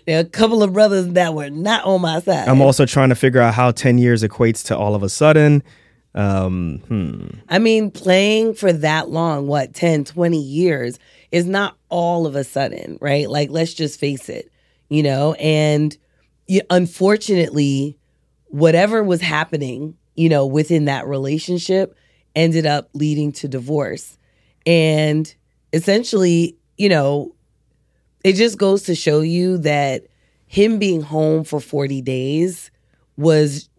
There 0.06 0.18
are 0.18 0.22
a 0.22 0.26
couple 0.26 0.64
of 0.64 0.72
brothers 0.74 1.08
that 1.14 1.34
were 1.34 1.50
not 1.50 1.84
on 1.86 2.02
my 2.02 2.22
side. 2.22 2.48
I'm 2.48 2.62
also 2.62 2.86
trying 2.86 3.10
to 3.10 3.16
figure 3.16 3.42
out 3.42 3.54
how 3.54 3.72
10 3.72 3.98
years 3.98 4.24
equates 4.24 4.64
to 4.68 4.78
all 4.78 4.96
of 4.96 5.04
a 5.04 5.10
sudden. 5.10 5.64
Um, 6.14 6.80
hmm. 6.88 7.28
I 7.48 7.60
mean, 7.60 7.92
playing 7.92 8.56
for 8.56 8.74
that 8.74 9.10
long, 9.10 9.48
what, 9.48 9.74
10, 9.74 10.04
20 10.06 10.42
years, 10.42 11.00
is 11.32 11.46
not 11.46 11.78
all 11.90 12.26
of 12.26 12.36
a 12.36 12.44
sudden, 12.44 12.98
right? 13.02 13.30
Like, 13.30 13.50
let's 13.50 13.74
just 13.74 14.00
face 14.00 14.28
it, 14.28 14.52
you 14.90 15.04
know? 15.04 15.34
And 15.34 15.96
y- 16.50 16.62
unfortunately, 16.70 17.98
whatever 18.48 19.04
was 19.04 19.22
happening, 19.22 19.96
you 20.16 20.28
know, 20.28 20.46
within 20.46 20.86
that 20.86 21.08
relationship 21.08 21.96
ended 22.36 22.66
up 22.66 22.90
leading 22.94 23.32
to 23.32 23.48
divorce. 23.48 24.18
And 24.66 25.34
essentially, 25.74 26.58
you 26.78 26.90
know, 26.90 27.34
it 28.24 28.34
just 28.34 28.58
goes 28.58 28.84
to 28.84 28.96
show 28.96 29.22
you 29.22 29.58
that 29.60 30.08
him 30.48 30.80
being 30.80 31.02
home 31.02 31.44
for 31.44 31.60
40 31.60 32.02
days 32.02 32.72
was 33.18 33.70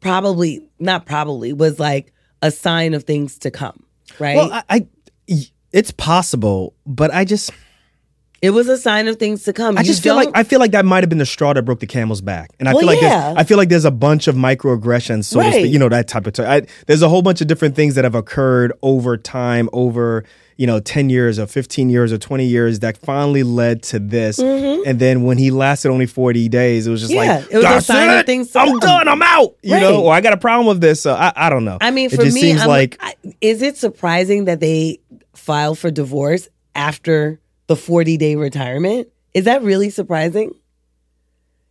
probably 0.00 0.65
not 0.78 1.06
probably 1.06 1.52
was 1.52 1.78
like 1.78 2.12
a 2.42 2.50
sign 2.50 2.94
of 2.94 3.04
things 3.04 3.38
to 3.38 3.50
come 3.50 3.84
right 4.18 4.36
Well, 4.36 4.52
I, 4.52 4.62
I, 4.68 4.86
it's 5.72 5.90
possible, 5.90 6.74
but 6.86 7.12
I 7.12 7.24
just, 7.24 7.50
it 8.42 8.50
was 8.50 8.68
a 8.68 8.78
sign 8.78 9.08
of 9.08 9.16
things 9.18 9.44
to 9.44 9.52
come 9.52 9.76
I 9.76 9.80
You 9.80 9.86
just 9.86 10.02
feel 10.02 10.14
like 10.14 10.28
I 10.34 10.42
feel 10.44 10.60
like 10.60 10.70
that 10.72 10.84
might 10.84 11.02
have 11.02 11.08
been 11.08 11.18
the 11.18 11.26
straw 11.26 11.52
that 11.54 11.62
broke 11.62 11.80
the 11.80 11.86
camel's 11.86 12.20
back, 12.20 12.50
and 12.60 12.68
I 12.68 12.72
Well, 12.72 12.80
feel 12.80 12.86
like 12.88 13.00
yeah. 13.02 13.08
there's, 13.28 13.36
I 13.38 13.44
feel 13.44 13.56
like 13.58 13.68
there's 13.68 13.84
a 13.84 13.90
bunch 13.90 14.28
of 14.28 14.36
microaggressions, 14.36 15.24
so 15.24 15.40
to 15.40 15.46
Right. 15.46 15.54
speak. 15.54 15.72
You 15.72 15.78
know 15.78 15.88
that 15.88 16.06
type 16.08 16.26
of. 16.26 16.34
T- 16.34 16.44
I, 16.44 16.62
there's 16.86 17.02
a 17.02 17.08
whole 17.08 17.22
bunch 17.22 17.40
of 17.40 17.46
different 17.46 17.74
things 17.74 17.94
that 17.96 18.04
have 18.04 18.14
occurred 18.14 18.72
over 18.82 19.16
time, 19.16 19.68
over 19.72 20.24
you 20.56 20.66
know, 20.66 20.80
ten 20.80 21.10
years 21.10 21.38
or 21.38 21.46
fifteen 21.46 21.90
years 21.90 22.12
or 22.12 22.18
twenty 22.18 22.46
years, 22.46 22.80
that 22.80 22.96
finally 22.98 23.42
led 23.42 23.82
to 23.84 23.98
this. 23.98 24.38
And 24.38 24.98
then 24.98 25.24
when 25.24 25.38
he 25.38 25.50
lasted 25.50 25.90
only 25.90 26.06
forty 26.06 26.48
days, 26.48 26.86
it 26.86 26.90
was 26.90 27.00
just 27.02 27.12
Mm-hmm. 27.12 27.22
Yeah, 27.22 27.36
like, 27.36 27.50
it 27.50 27.56
was 27.56 27.64
a 27.64 27.68
"That's 27.68 27.86
sign 27.86 28.18
of 28.18 28.26
things 28.26 28.54
I'm 28.56 28.78
done. 28.78 29.08
I'm 29.08 29.22
out. 29.22 29.56
You 29.62 29.74
Right. 29.74 29.80
know, 29.82 30.04
or 30.04 30.12
I 30.14 30.20
got 30.20 30.32
a 30.32 30.36
problem 30.38 30.66
with 30.66 30.80
this. 30.80 31.00
So 31.02 31.14
I, 31.14 31.32
I 31.36 31.50
don't 31.50 31.64
know. 31.64 31.78
i 31.80 31.90
mean 31.90 32.06
it 32.06 32.16
for 32.16 32.24
me 32.24 32.30
seems 32.30 32.62
I'm, 32.62 32.68
like 32.68 32.96
I, 33.00 33.14
is 33.40 33.62
it 33.62 33.76
surprising 33.76 34.46
that 34.46 34.60
they 34.60 34.98
filed 35.34 35.78
for 35.78 35.90
divorce 35.90 36.48
after 36.74 37.40
the 37.68 37.76
40 37.76 38.16
day 38.16 38.36
retirement 38.36 39.08
is 39.34 39.44
that 39.44 39.62
really 39.62 39.90
surprising 39.90 40.52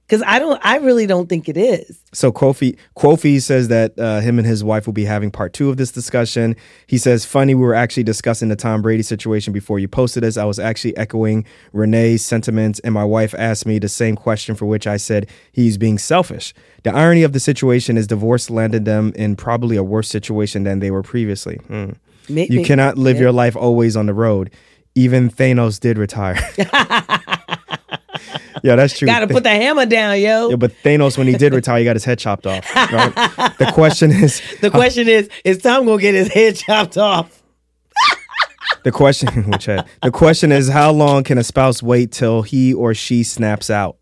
because 0.07 0.24
i 0.27 0.39
don't 0.39 0.59
i 0.63 0.77
really 0.77 1.05
don't 1.05 1.29
think 1.29 1.50
it 1.50 1.57
is 1.57 2.01
So 2.15 2.31
Kofi 2.31 2.77
Kofi 2.97 3.41
says 3.41 3.67
that 3.67 4.00
uh, 4.00 4.21
him 4.21 4.39
and 4.39 4.47
his 4.47 4.63
wife 4.63 4.85
will 4.85 4.93
be 4.93 5.03
having 5.03 5.31
part 5.31 5.51
two 5.51 5.69
of 5.69 5.75
this 5.75 5.91
discussion. 5.91 6.55
He 6.88 6.97
says, 6.97 7.25
"Funny, 7.25 7.53
we 7.55 7.62
were 7.62 7.75
actually 7.75 8.03
discussing 8.03 8.47
the 8.47 8.55
Tom 8.55 8.81
Brady 8.81 9.03
situation 9.03 9.51
before 9.51 9.79
you 9.79 9.89
posted 9.89 10.24
this. 10.24 10.38
I 10.38 10.45
was 10.45 10.57
actually 10.57 10.95
echoing 10.95 11.45
Renee's 11.74 12.24
sentiments, 12.24 12.79
and 12.79 12.93
my 12.93 13.03
wife 13.03 13.35
asked 13.38 13.65
me 13.65 13.79
the 13.79 13.89
same 13.89 14.15
question, 14.15 14.55
for 14.55 14.65
which 14.65 14.88
I 14.88 14.95
said 14.95 15.27
he's 15.51 15.77
being 15.77 15.97
selfish. 15.97 16.53
The 16.83 16.95
irony 16.95 17.24
of 17.24 17.33
the 17.33 17.39
situation 17.39 17.97
is 17.97 18.07
divorce 18.07 18.50
landed 18.50 18.85
them 18.85 19.12
in 19.15 19.35
probably 19.35 19.75
a 19.75 19.83
worse 19.83 20.07
situation 20.07 20.63
than 20.63 20.79
they 20.79 20.91
were 20.91 21.03
previously. 21.03 21.57
Hmm. 21.67 21.91
Make 22.29 22.50
You 22.50 22.63
cannot 22.63 22.97
live 22.97 23.17
yeah. 23.17 23.24
your 23.24 23.31
life 23.33 23.57
always 23.57 23.97
on 23.97 24.05
the 24.05 24.13
road. 24.13 24.51
Even 24.95 25.29
Thanos 25.29 25.81
did 25.81 25.97
retire. 25.97 26.38
yeah, 28.63 28.75
that's 28.75 28.97
true. 28.97 29.05
gotta 29.05 29.27
put 29.27 29.43
the 29.43 29.50
hammer 29.50 29.85
down 29.85 30.19
yo 30.19 30.50
Yeah, 30.50 30.55
but 30.55 30.71
Thanos, 30.83 31.17
when 31.17 31.27
he 31.27 31.35
did 31.35 31.53
retire, 31.53 31.79
he 31.79 31.85
got 31.85 31.95
his 31.95 32.05
head 32.05 32.19
chopped 32.19 32.45
off. 32.45 32.74
Right? 32.75 33.13
the 33.57 33.71
question 33.74 34.12
is, 34.12 34.41
the 34.62 34.67
uh, 34.67 34.71
question 34.71 35.07
is 35.07 35.29
is 35.43 35.59
tom 35.59 35.85
gonna 35.85 36.01
get 36.01 36.13
his 36.13 36.31
head 36.31 36.55
chopped 36.55 36.97
off 36.97 37.41
the 38.83 38.91
question, 38.91 39.43
which 39.51 39.65
head? 39.65 39.85
The 40.01 40.12
question 40.12 40.51
is, 40.51 40.69
how 40.69 40.91
long 40.91 41.24
can 41.24 41.38
a 41.38 41.43
spouse 41.43 41.83
wait 41.83 42.12
till 42.12 42.43
he 42.43 42.74
or 42.74 42.93
she 42.93 43.24
snaps 43.24 43.69
out? 43.69 43.97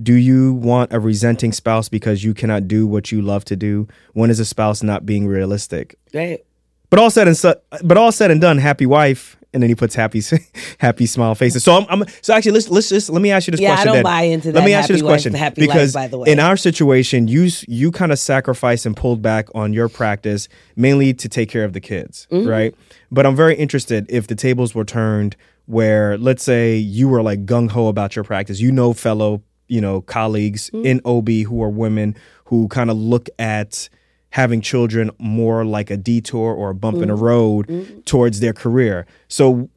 Do 0.00 0.14
you 0.14 0.54
want 0.54 0.92
a 0.94 1.00
resenting 1.00 1.52
spouse 1.52 1.90
because 1.90 2.24
you 2.24 2.32
cannot 2.32 2.66
do 2.66 2.86
what 2.86 3.12
you 3.12 3.20
love 3.20 3.44
to 3.46 3.56
do? 3.56 3.86
When 4.14 4.30
is 4.30 4.40
a 4.40 4.46
spouse 4.46 4.82
not 4.82 5.04
being 5.04 5.26
realistic? 5.26 5.96
right 6.14 6.40
But 6.88 7.00
all 7.00 7.10
said 7.10 7.28
and 7.28 7.36
su- 7.36 7.54
but 7.84 7.98
all 7.98 8.12
said 8.12 8.30
and 8.30 8.40
done, 8.40 8.56
happy 8.58 8.86
wife, 8.86 9.36
and 9.52 9.62
then 9.62 9.68
he 9.70 9.74
puts 9.74 9.94
happy 9.94 10.22
happy 10.78 11.06
smile 11.06 11.34
faces. 11.34 11.64
So 11.64 11.74
I'm, 11.74 11.86
I'm 11.88 12.04
so 12.22 12.34
actually 12.34 12.52
let's 12.52 12.68
let's 12.68 12.88
just 12.88 13.10
let 13.10 13.20
me 13.22 13.30
ask 13.30 13.46
you 13.46 13.52
this 13.52 13.60
question. 13.60 13.76
Yeah, 13.76 13.80
I 13.80 13.84
don't 13.84 13.94
then. 13.94 14.02
buy 14.02 14.22
into 14.22 14.52
that. 14.52 14.58
Let 14.60 14.64
me 14.64 14.72
ask 14.74 14.88
you 14.88 14.94
this 14.94 15.02
question 15.02 15.32
life, 15.32 15.54
because 15.54 15.92
by 15.92 16.06
the 16.08 16.18
way. 16.18 16.30
in 16.30 16.38
our 16.38 16.56
situation, 16.56 17.28
you 17.28 17.48
you 17.68 17.90
kind 17.90 18.12
of 18.12 18.18
sacrificed 18.18 18.86
and 18.86 18.96
pulled 18.96 19.22
back 19.22 19.48
on 19.54 19.72
your 19.72 19.88
practice 19.88 20.48
mainly 20.76 21.14
to 21.14 21.28
take 21.28 21.48
care 21.48 21.64
of 21.64 21.72
the 21.72 21.80
kids, 21.80 22.26
Mm-hmm. 22.30 22.48
right? 22.48 22.74
But 23.10 23.26
I'm 23.26 23.34
very 23.36 23.56
interested 23.56 24.06
if 24.08 24.26
the 24.28 24.34
tables 24.36 24.74
were 24.74 24.84
turned 24.84 25.36
where 25.66 26.16
let's 26.18 26.42
say 26.42 26.76
you 26.76 27.08
were 27.08 27.22
like 27.22 27.44
gung 27.46 27.70
ho 27.70 27.88
about 27.88 28.14
your 28.16 28.24
practice, 28.24 28.60
you 28.60 28.72
know, 28.72 28.92
fellow 28.92 29.42
you 29.68 29.80
know 29.80 30.00
colleagues 30.00 30.70
Mm-hmm. 30.70 30.86
in 30.86 31.00
OB 31.04 31.28
who 31.48 31.62
are 31.62 31.70
women 31.70 32.14
who 32.46 32.68
kind 32.68 32.90
of 32.90 32.96
look 32.96 33.28
at 33.38 33.88
having 34.30 34.60
children 34.60 35.10
more 35.18 35.64
like 35.64 35.90
a 35.90 35.96
detour 35.96 36.54
or 36.54 36.70
a 36.70 36.74
bump 36.74 36.98
in 37.02 37.08
the 37.08 37.14
Mm-hmm. 37.14 37.22
road 37.24 38.02
towards 38.06 38.40
their 38.40 38.52
career. 38.52 39.06
So 39.28 39.68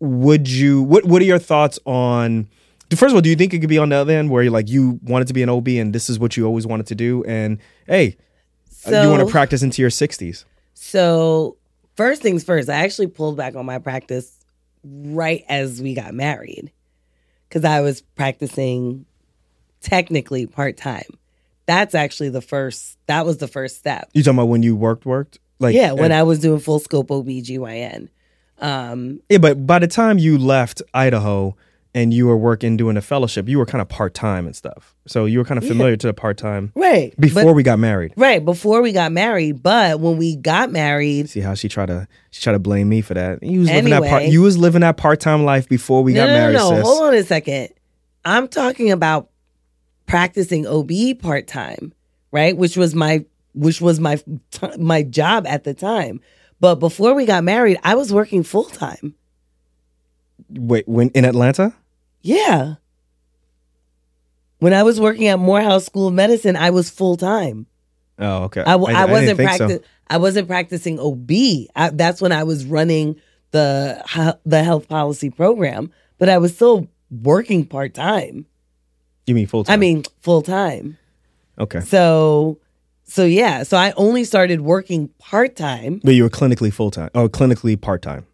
would 0.00 0.48
you 0.48 0.82
what 0.82 1.04
what 1.06 1.20
are 1.20 1.24
your 1.24 1.38
thoughts 1.40 1.78
on 1.84 2.46
first 2.94 3.10
of 3.10 3.14
all 3.14 3.20
do 3.20 3.28
you 3.28 3.34
think 3.36 3.52
it 3.52 3.58
could 3.58 3.68
be 3.68 3.78
on 3.78 3.88
the 3.88 3.96
other 3.96 4.12
end 4.12 4.30
where 4.30 4.44
you 4.44 4.50
like 4.50 4.68
you 4.68 5.00
wanted 5.02 5.26
to 5.26 5.34
be 5.34 5.42
an 5.42 5.48
ob 5.48 5.66
and 5.68 5.92
this 5.92 6.08
is 6.08 6.18
what 6.20 6.36
you 6.36 6.46
always 6.46 6.66
wanted 6.68 6.86
to 6.86 6.94
do 6.94 7.24
and 7.24 7.58
hey 7.88 8.16
uh, 8.86 9.02
you 9.02 9.10
want 9.10 9.20
to 9.26 9.30
practice 9.30 9.60
into 9.62 9.82
your 9.82 9.90
60s 9.90 10.44
So, 10.74 11.56
first 11.96 12.22
things 12.22 12.44
first, 12.44 12.68
I 12.70 12.74
actually 12.84 13.08
pulled 13.08 13.36
back 13.36 13.56
on 13.56 13.66
my 13.66 13.78
practice 13.80 14.38
right 14.84 15.42
as 15.48 15.82
we 15.82 15.94
got 15.94 16.14
married 16.14 16.70
because 17.48 17.64
I 17.64 17.80
was 17.80 18.00
practicing 18.00 19.04
technically 19.80 20.46
part 20.46 20.76
time. 20.76 21.10
That's 21.68 21.94
actually 21.94 22.30
the 22.30 22.40
first, 22.40 22.98
that 23.06 23.24
was 23.24 23.36
the 23.38 23.46
first 23.46 23.76
step. 23.76 24.08
you 24.14 24.22
talking 24.24 24.38
about 24.38 24.46
when 24.48 24.64
you 24.64 24.74
worked 24.74 25.06
worked 25.06 25.38
like 25.60 25.74
yeah, 25.76 25.92
when 25.92 26.10
I 26.10 26.22
was 26.24 26.40
doing 26.40 26.58
full 26.60 26.78
scope 26.80 27.08
OBGYN. 27.08 28.08
Um, 28.60 29.20
yeah 29.28 29.38
but 29.38 29.64
by 29.66 29.78
the 29.78 29.86
time 29.86 30.18
you 30.18 30.36
left 30.36 30.82
idaho 30.92 31.54
and 31.94 32.12
you 32.12 32.26
were 32.26 32.36
working 32.36 32.76
doing 32.76 32.96
a 32.96 33.00
fellowship 33.00 33.48
you 33.48 33.56
were 33.58 33.66
kind 33.66 33.80
of 33.80 33.88
part-time 33.88 34.46
and 34.46 34.56
stuff 34.56 34.96
so 35.06 35.26
you 35.26 35.38
were 35.38 35.44
kind 35.44 35.58
of 35.58 35.64
familiar 35.66 35.96
to 35.96 36.06
the 36.08 36.12
part-time 36.12 36.72
right. 36.74 37.14
before 37.20 37.44
But- 37.44 37.54
we 37.54 37.62
got 37.62 37.78
married 37.78 38.14
right. 38.16 38.44
Before 38.44 38.82
we 38.82 38.90
got 38.92 39.12
married. 39.12 39.62
But 39.62 40.00
when 40.00 40.16
we 40.16 40.34
got 40.36 40.72
married, 40.72 41.30
see 41.30 41.38
how 41.40 41.54
she 41.54 41.68
tried 41.68 41.86
to 41.86 42.08
she 42.30 42.42
tried 42.42 42.54
to 42.54 42.58
blame 42.58 42.88
me 42.88 43.00
for 43.00 43.14
that 43.14 43.42
you 43.44 43.60
was 43.60 43.68
living 43.70 43.90
that 43.90 44.00
part 44.02 44.22
Anyway. 44.22 44.32
you 44.32 44.42
was 44.42 44.58
living 44.58 44.80
that 44.80 44.96
part-time 44.96 45.44
life 45.44 45.68
before 45.68 46.02
we 46.02 46.14
no, 46.14 46.22
got 46.22 46.26
no, 46.26 46.32
married 46.32 46.52
no, 46.54 46.70
no. 46.70 46.76
sis 46.76 46.84
Hold 46.84 47.02
on 47.08 47.14
a 47.14 47.22
second. 47.22 47.68
I'm 48.24 48.48
talking 48.48 48.90
about 48.90 49.30
practicing 50.08 50.66
OB 50.66 50.90
part 51.20 51.46
time, 51.46 51.92
right? 52.32 52.56
Which 52.56 52.76
was 52.76 52.94
my 52.94 53.24
which 53.54 53.80
was 53.80 54.00
my 54.00 54.20
my 54.78 55.02
job 55.02 55.46
at 55.46 55.62
the 55.64 55.74
time. 55.74 56.20
But 56.60 56.76
before 56.76 57.14
we 57.14 57.24
got 57.24 57.44
married, 57.44 57.78
I 57.84 57.94
was 57.94 58.12
working 58.12 58.42
full 58.42 58.64
time. 58.64 59.14
wait 60.50 60.88
when 60.88 61.10
in 61.10 61.24
atlanta 61.24 61.74
Yeah. 62.22 62.74
When 64.58 64.74
I 64.74 64.82
was 64.82 65.00
working 65.00 65.28
at 65.28 65.38
Morehouse 65.38 65.86
School 65.86 66.08
of 66.08 66.14
Medicine, 66.14 66.56
I 66.56 66.70
was 66.70 66.90
full 66.90 67.16
time. 67.16 67.66
oh 68.18 68.44
okay 68.44 68.62
I, 68.62 68.76
didn't 68.76 69.10
wasn't 69.12 69.38
practicing. 69.38 69.78
so. 69.78 69.84
I 70.10 70.16
wasn't 70.16 70.48
practicing 70.48 70.98
OB. 70.98 71.30
I, 71.76 71.90
that's 71.90 72.20
when 72.20 72.32
I 72.32 72.44
was 72.44 72.64
running 72.64 73.20
the 73.50 74.02
the 74.44 74.64
health 74.64 74.88
policy 74.88 75.30
program, 75.30 75.92
but 76.18 76.28
I 76.28 76.38
was 76.38 76.54
still 76.54 76.88
working 77.10 77.66
part 77.66 77.94
time. 77.94 78.46
You 79.28 79.34
mean 79.34 79.46
full 79.46 79.64
time? 79.64 79.74
I 79.74 79.76
mean, 79.76 80.04
full 80.20 80.42
time. 80.42 80.98
okay. 81.58 81.80
So, 81.80 82.58
so 83.04 83.24
yeah. 83.24 83.62
So 83.62 83.76
I 83.76 83.92
only 83.96 84.24
started 84.24 84.62
working 84.62 85.08
part 85.18 85.56
time. 85.56 86.00
But 86.02 86.14
you 86.14 86.22
were 86.22 86.30
clinically 86.30 86.72
full 86.72 86.90
time 86.90 87.10
or 87.14 87.22
oh, 87.22 87.28
clinically 87.28 87.80
part 87.80 88.02
time. 88.02 88.26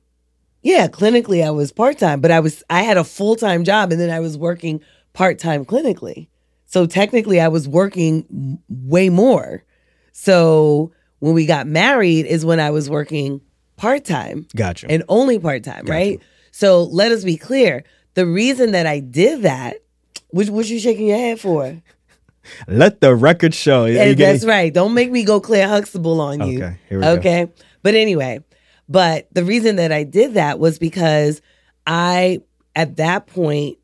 Yeah, 0.62 0.88
clinically 0.88 1.44
I 1.44 1.50
was 1.50 1.72
part 1.72 1.98
time, 1.98 2.20
but 2.20 2.30
I 2.30 2.40
was 2.40 2.62
I 2.70 2.82
had 2.82 2.96
a 2.96 3.04
full 3.04 3.36
time 3.36 3.64
job, 3.64 3.92
and 3.92 4.00
then 4.00 4.10
I 4.10 4.20
was 4.20 4.38
working 4.38 4.80
part 5.12 5.38
time 5.38 5.64
clinically. 5.64 6.28
So 6.64 6.86
technically, 6.86 7.40
I 7.40 7.48
was 7.48 7.68
working 7.68 8.58
way 8.68 9.10
more. 9.10 9.62
So 10.12 10.92
when 11.18 11.34
we 11.34 11.44
got 11.46 11.66
married, 11.66 12.26
is 12.26 12.44
when 12.44 12.60
I 12.60 12.70
was 12.70 12.88
working 12.88 13.40
part 13.76 14.04
time 14.04 14.46
Gotcha. 14.56 14.86
and 14.90 15.02
only 15.08 15.38
part 15.38 15.64
time, 15.64 15.84
right? 15.86 16.20
So 16.50 16.84
let 16.84 17.12
us 17.12 17.24
be 17.24 17.36
clear. 17.36 17.84
The 18.14 18.26
reason 18.26 18.72
that 18.72 18.86
I 18.86 19.00
did 19.00 19.42
that, 19.42 19.78
which 20.34 20.48
what 20.50 20.68
you 20.68 20.78
shaking 20.80 21.06
your 21.06 21.18
head 21.18 21.40
for? 21.40 21.80
Let 22.68 23.00
the 23.00 23.14
record 23.14 23.54
show. 23.54 23.86
Yeah, 23.86 24.04
you 24.04 24.14
that's 24.14 24.44
right. 24.44 24.72
Don't 24.72 24.92
make 24.94 25.10
me 25.10 25.24
go 25.24 25.40
Claire 25.40 25.68
Huxtable 25.68 26.20
on 26.20 26.46
you. 26.48 26.58
Okay, 26.62 26.76
here 26.88 26.98
we 26.98 27.04
go. 27.04 27.10
okay. 27.12 27.48
But 27.82 27.94
anyway, 27.94 28.40
but 28.88 29.28
the 29.32 29.44
reason 29.44 29.76
that 29.76 29.92
I 29.92 30.04
did 30.04 30.34
that 30.34 30.58
was 30.58 30.78
because 30.78 31.40
I, 31.86 32.40
at 32.76 32.96
that 32.96 33.26
point, 33.26 33.78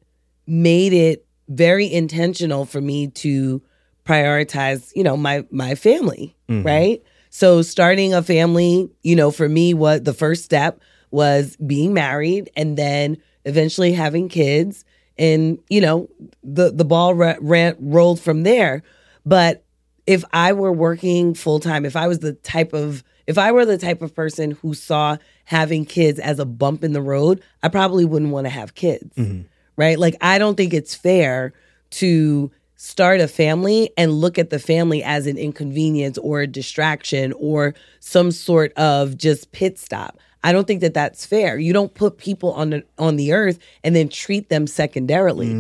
made 0.46 0.92
it 0.92 1.24
very 1.48 1.90
intentional 1.90 2.64
for 2.66 2.80
me 2.80 3.08
to 3.08 3.62
prioritize, 4.04 4.92
you 4.94 5.02
know, 5.04 5.16
my 5.16 5.44
my 5.50 5.74
family, 5.74 6.36
Mm-hmm. 6.48 6.66
right? 6.66 7.02
So 7.30 7.62
starting 7.62 8.12
a 8.12 8.22
family, 8.24 8.90
you 9.02 9.14
know, 9.14 9.30
for 9.30 9.48
me, 9.48 9.72
what 9.72 10.04
the 10.04 10.12
first 10.12 10.44
step 10.44 10.80
was 11.12 11.56
being 11.64 11.94
married, 11.94 12.50
and 12.56 12.76
then 12.76 13.18
eventually 13.44 13.92
having 13.92 14.28
kids, 14.28 14.84
and 15.20 15.59
you 15.68 15.80
know, 15.80 16.09
the 16.42 16.72
the 16.72 16.85
ball 16.85 17.14
ra- 17.14 17.37
rolled 17.78 18.20
from 18.20 18.42
there. 18.42 18.83
But 19.24 19.62
if 20.06 20.24
I 20.33 20.54
were 20.54 20.72
working 20.72 21.35
full 21.35 21.61
time, 21.61 21.85
if 21.85 21.94
I 21.94 22.09
was 22.09 22.18
the 22.18 22.33
type 22.33 22.72
of 22.72 23.04
if 23.26 23.38
I 23.38 23.52
were 23.52 23.66
the 23.66 23.78
type 23.78 24.02
of 24.02 24.14
person 24.14 24.52
who 24.52 24.74
saw 24.74 25.18
having 25.44 25.85
kids 25.85 26.18
as 26.18 26.40
a 26.40 26.44
bump 26.46 26.83
in 26.83 26.92
the 26.94 27.02
road, 27.02 27.42
I 27.62 27.68
probably 27.68 28.04
wouldn't 28.04 28.33
want 28.33 28.46
to 28.46 28.50
have 28.50 28.74
kids. 28.74 29.14
Mm-hmm. 29.14 29.42
Right? 29.76 29.98
Like 29.98 30.16
I 30.20 30.38
don't 30.38 30.56
think 30.56 30.72
it's 30.72 30.94
fair 30.94 31.52
to 31.90 32.50
start 32.76 33.20
a 33.20 33.28
family 33.28 33.90
and 33.98 34.11
look 34.11 34.38
at 34.38 34.48
the 34.48 34.59
family 34.59 35.02
as 35.04 35.26
an 35.26 35.37
inconvenience 35.37 36.16
or 36.16 36.40
a 36.40 36.46
distraction 36.46 37.35
or 37.35 37.74
some 38.00 38.30
sort 38.30 38.72
of 38.72 39.18
just 39.18 39.52
pit 39.52 39.78
stop. 39.78 40.18
I 40.42 40.53
don't 40.53 40.66
think 40.66 40.81
that 40.81 40.94
that's 40.94 41.26
fair. 41.26 41.59
You 41.59 41.72
don't 41.72 41.92
put 41.92 42.16
people 42.18 42.53
on 42.53 42.70
the 42.70 42.85
on 42.98 43.16
the 43.16 43.33
earth 43.33 43.59
and 43.85 43.94
then 43.94 44.09
treat 44.09 44.48
them 44.48 44.66
secondarily. 44.66 45.50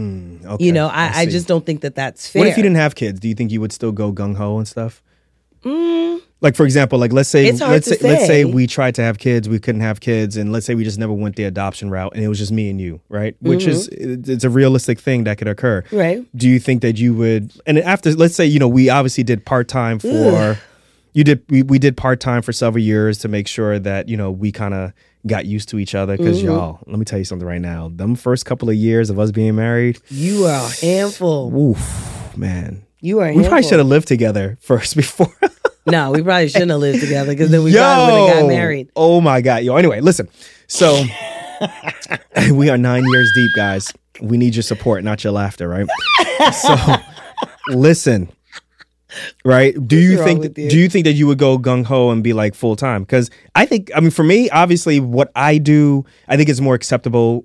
Okay, 0.44 0.64
you 0.64 0.72
know, 0.72 0.88
I, 0.88 1.08
I, 1.08 1.24
see. 1.26 1.30
just 1.32 1.46
don't 1.46 1.66
think 1.66 1.82
that 1.82 1.94
that's 1.94 2.28
fair. 2.28 2.40
What 2.40 2.48
if 2.48 2.56
you 2.56 2.62
didn't 2.62 2.76
have 2.76 2.94
kids? 2.94 3.20
Do 3.20 3.28
you 3.28 3.34
think 3.34 3.50
you 3.52 3.60
would 3.60 3.72
still 3.72 3.92
go 3.92 4.12
gung 4.12 4.36
ho 4.36 4.58
and 4.58 4.66
stuff? 4.66 5.02
Like 6.42 6.56
for 6.56 6.64
example, 6.64 6.98
like 6.98 7.12
let's 7.12 7.28
say 7.28 7.50
Mm. 7.50 7.60
Let's 7.60 7.88
to 7.88 7.96
say, 7.96 8.08
let's 8.08 8.26
say 8.26 8.44
say. 8.44 8.44
we 8.44 8.66
tried 8.66 8.94
to 8.94 9.02
have 9.02 9.18
kids, 9.18 9.48
we 9.48 9.58
couldn't 9.58 9.82
have 9.82 10.00
kids, 10.00 10.36
and 10.36 10.52
let's 10.52 10.64
say 10.64 10.74
we 10.74 10.84
just 10.84 10.98
never 10.98 11.12
went 11.12 11.36
the 11.36 11.44
adoption 11.44 11.90
route, 11.90 12.12
and 12.14 12.24
it 12.24 12.28
was 12.28 12.38
just 12.38 12.52
me 12.52 12.70
and 12.70 12.80
you, 12.80 13.00
right? 13.08 13.36
Which 13.40 13.66
is 13.66 13.88
it's 13.88 14.44
a 14.44 14.50
realistic 14.50 14.98
thing 14.98 15.24
that 15.24 15.36
could 15.38 15.48
occur, 15.48 15.82
Mm-hmm. 15.82 15.96
Right. 15.96 16.26
Do 16.36 16.48
you 16.48 16.58
think 16.58 16.82
that 16.82 16.98
you 16.98 17.14
would? 17.14 17.52
And 17.66 17.78
after 17.78 18.12
let's 18.14 18.34
say 18.34 18.46
you 18.46 18.58
know 18.58 18.68
we 18.68 18.88
obviously 18.88 19.24
did 19.24 19.44
part 19.44 19.68
time 19.68 19.98
for 19.98 20.58
you 21.12 21.24
did 21.24 21.42
we, 21.48 21.62
we 21.62 21.78
did 21.78 21.96
part 21.96 22.20
time 22.20 22.42
for 22.42 22.52
several 22.52 22.82
years 22.82 23.18
to 23.18 23.28
make 23.28 23.46
sure 23.48 23.78
that 23.78 24.08
you 24.08 24.16
know 24.16 24.30
we 24.30 24.52
kind 24.52 24.74
of 24.74 24.92
got 25.26 25.44
used 25.46 25.68
to 25.70 25.78
each 25.78 25.94
other 25.94 26.16
because 26.16 26.38
Mm-hmm. 26.38 26.46
y'all 26.48 26.78
let 26.86 26.98
me 26.98 27.04
tell 27.04 27.18
you 27.18 27.24
something 27.24 27.46
right 27.46 27.60
now 27.60 27.90
them 27.94 28.14
first 28.14 28.46
couple 28.46 28.68
of 28.70 28.74
years 28.76 29.10
of 29.10 29.18
us 29.18 29.30
being 29.30 29.54
married 29.56 29.98
You 30.08 30.46
are 30.46 30.64
a 30.66 30.68
handful. 30.84 31.54
oof 31.54 32.36
man 32.36 32.84
You 33.00 33.20
are 33.20 33.24
a 33.26 33.28
we 33.28 33.34
handful. 33.34 33.50
probably 33.50 33.68
should 33.68 33.78
have 33.80 33.88
lived 33.88 34.08
together 34.08 34.56
first 34.62 34.96
before 34.96 35.32
No, 35.86 36.10
we 36.12 36.22
probably 36.22 36.48
shouldn't 36.48 36.70
have 36.70 36.80
lived 36.80 37.00
together 37.00 37.32
because 37.32 37.50
then 37.50 37.64
we 37.64 37.72
probably 37.74 38.20
would 38.22 38.28
have 38.30 38.40
got 38.42 38.48
married. 38.48 38.90
Oh 38.94 39.20
my 39.20 39.40
god, 39.40 39.62
yo. 39.64 39.76
Anyway, 39.76 40.00
listen. 40.00 40.28
So 40.68 41.02
we 42.52 42.68
are 42.70 42.76
nine 42.78 43.02
years 43.04 43.30
deep, 43.34 43.50
guys. 43.56 43.92
We 44.20 44.36
need 44.36 44.54
your 44.54 44.62
support, 44.62 45.02
not 45.04 45.24
your 45.24 45.32
laughter, 45.32 45.68
right? 45.68 45.86
so 46.52 46.76
listen. 47.68 48.30
Right? 49.44 49.74
Do 49.86 49.96
you 49.96 50.22
think 50.22 50.56
you? 50.56 50.68
do 50.70 50.78
you 50.78 50.88
think 50.88 51.04
that 51.04 51.12
you 51.12 51.26
would 51.26 51.38
go 51.38 51.58
gung 51.58 51.84
ho 51.84 52.10
and 52.10 52.22
be 52.22 52.32
like 52.32 52.54
full 52.54 52.76
time? 52.76 53.02
Because 53.02 53.30
I 53.54 53.66
think 53.66 53.90
I 53.94 54.00
mean 54.00 54.10
for 54.10 54.24
me, 54.24 54.50
obviously 54.50 55.00
what 55.00 55.30
I 55.34 55.58
do, 55.58 56.04
I 56.28 56.36
think 56.36 56.48
it's 56.48 56.60
more 56.60 56.74
acceptable 56.74 57.44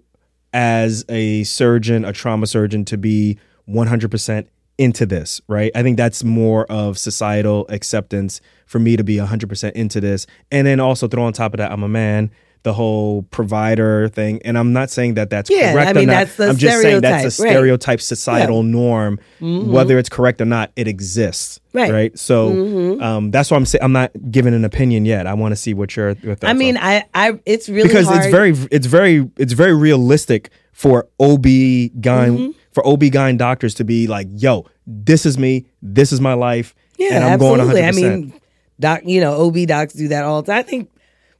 as 0.54 1.04
a 1.10 1.44
surgeon, 1.44 2.06
a 2.06 2.14
trauma 2.14 2.48
surgeon, 2.48 2.86
to 2.86 2.98
be 2.98 3.38
100% 3.68 4.48
into 4.78 5.06
this, 5.06 5.42
right? 5.48 5.72
I 5.76 5.84
think 5.84 5.98
that's 5.98 6.24
more 6.24 6.66
of 6.72 6.98
societal 6.98 7.66
acceptance 7.70 8.42
for 8.66 8.80
me 8.80 8.96
to 8.96 9.04
be 9.04 9.18
100% 9.18 9.72
into 9.74 10.00
this. 10.02 10.28
And 10.52 10.66
then 10.66 10.80
also 10.80 11.08
throw 11.08 11.24
on 11.24 11.34
top 11.34 11.54
of 11.54 11.58
that, 11.58 11.72
I'm 11.72 11.84
a 11.84 11.90
man, 11.90 12.32
the 12.66 12.74
whole 12.74 13.22
provider 13.30 14.10
thing. 14.10 14.42
And 14.44 14.58
I'm 14.58 14.74
not 14.74 14.90
saying 14.90 15.14
that 15.14 15.30
that's 15.30 15.52
Yeah, 15.52 15.72
correct 15.72 15.88
I 15.88 15.92
or 15.92 15.94
mean, 15.94 16.08
not. 16.08 16.14
that's 16.14 16.36
the 16.36 16.50
I'm 16.50 16.58
just 16.58 16.82
saying 16.82 17.02
that's 17.02 17.24
a 17.26 17.32
stereotype, 17.32 18.00
right. 18.00 18.02
societal 18.02 18.64
norm. 18.64 19.20
Whether 19.40 19.98
it's 20.00 20.10
correct 20.10 20.42
or 20.42 20.46
not, 20.46 20.72
it 20.76 20.88
exists. 20.88 21.62
Right. 21.74 21.92
Right. 21.92 22.20
So 22.20 23.00
um, 23.02 23.30
that's 23.32 23.52
why 23.52 23.58
I'm 23.58 23.66
saying 23.68 23.84
I'm 23.84 23.92
not 23.92 24.12
giving 24.32 24.56
an 24.56 24.66
opinion 24.66 25.06
yet. 25.06 25.28
I 25.28 25.36
want 25.36 25.52
to 25.52 25.56
see 25.56 25.76
what 25.76 25.96
your, 25.96 26.16
thoughts 26.16 26.44
I 26.44 26.54
mean, 26.54 26.76
I, 26.78 27.06
I, 27.14 27.40
it's 27.46 27.70
really 27.70 27.88
because 27.88 28.08
hard. 28.08 28.18
it's 28.24 28.32
very 28.32 28.50
it's 28.72 28.88
very 28.88 29.30
it's 29.38 29.54
very 29.54 29.76
realistic 29.76 30.50
for 30.74 31.08
OB 31.20 31.44
gyn 31.46 31.92
Mm-hmm. 32.02 32.50
for 32.72 32.86
OB 32.88 33.04
gyn 33.12 33.38
doctors 33.38 33.76
to 33.76 33.84
be 33.84 34.08
like, 34.08 34.28
yo, 34.32 34.66
this 34.88 35.26
is 35.26 35.38
me, 35.38 35.68
this 35.84 36.12
is 36.12 36.20
my 36.20 36.34
life, 36.34 36.74
yeah, 36.98 37.16
and 37.16 37.24
I'm 37.26 37.34
absolutely. 37.34 37.82
going 37.82 37.84
100%. 37.84 37.88
I 37.88 37.92
mean, 37.92 38.34
doc, 38.80 39.02
you 39.06 39.22
know, 39.22 39.46
OB 39.46 39.68
docs 39.68 39.94
do 39.94 40.08
that 40.08 40.24
all 40.24 40.42
the 40.42 40.52
time. 40.52 40.60
I 40.60 40.64
think 40.64 40.90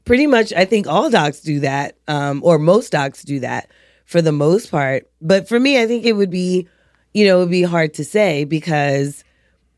pretty 0.06 0.28
much, 0.28 0.54
I 0.54 0.66
think 0.66 0.88
all 0.88 1.10
docs 1.10 1.42
do 1.42 1.60
that, 1.62 1.98
um, 2.08 2.42
or 2.44 2.58
most 2.58 2.92
docs 2.92 3.24
do 3.24 3.40
that 3.42 3.70
for 4.06 4.22
the 4.22 4.32
most 4.32 4.72
part. 4.72 5.10
But 5.22 5.48
for 5.48 5.60
me, 5.60 5.82
I 5.82 5.88
think 5.88 6.06
it 6.06 6.14
would 6.14 6.30
be, 6.30 6.68
you 7.14 7.26
know, 7.26 7.38
it 7.38 7.40
would 7.42 7.52
be 7.52 7.64
hard 7.64 7.94
to 7.96 8.06
say 8.06 8.44
because, 8.44 9.24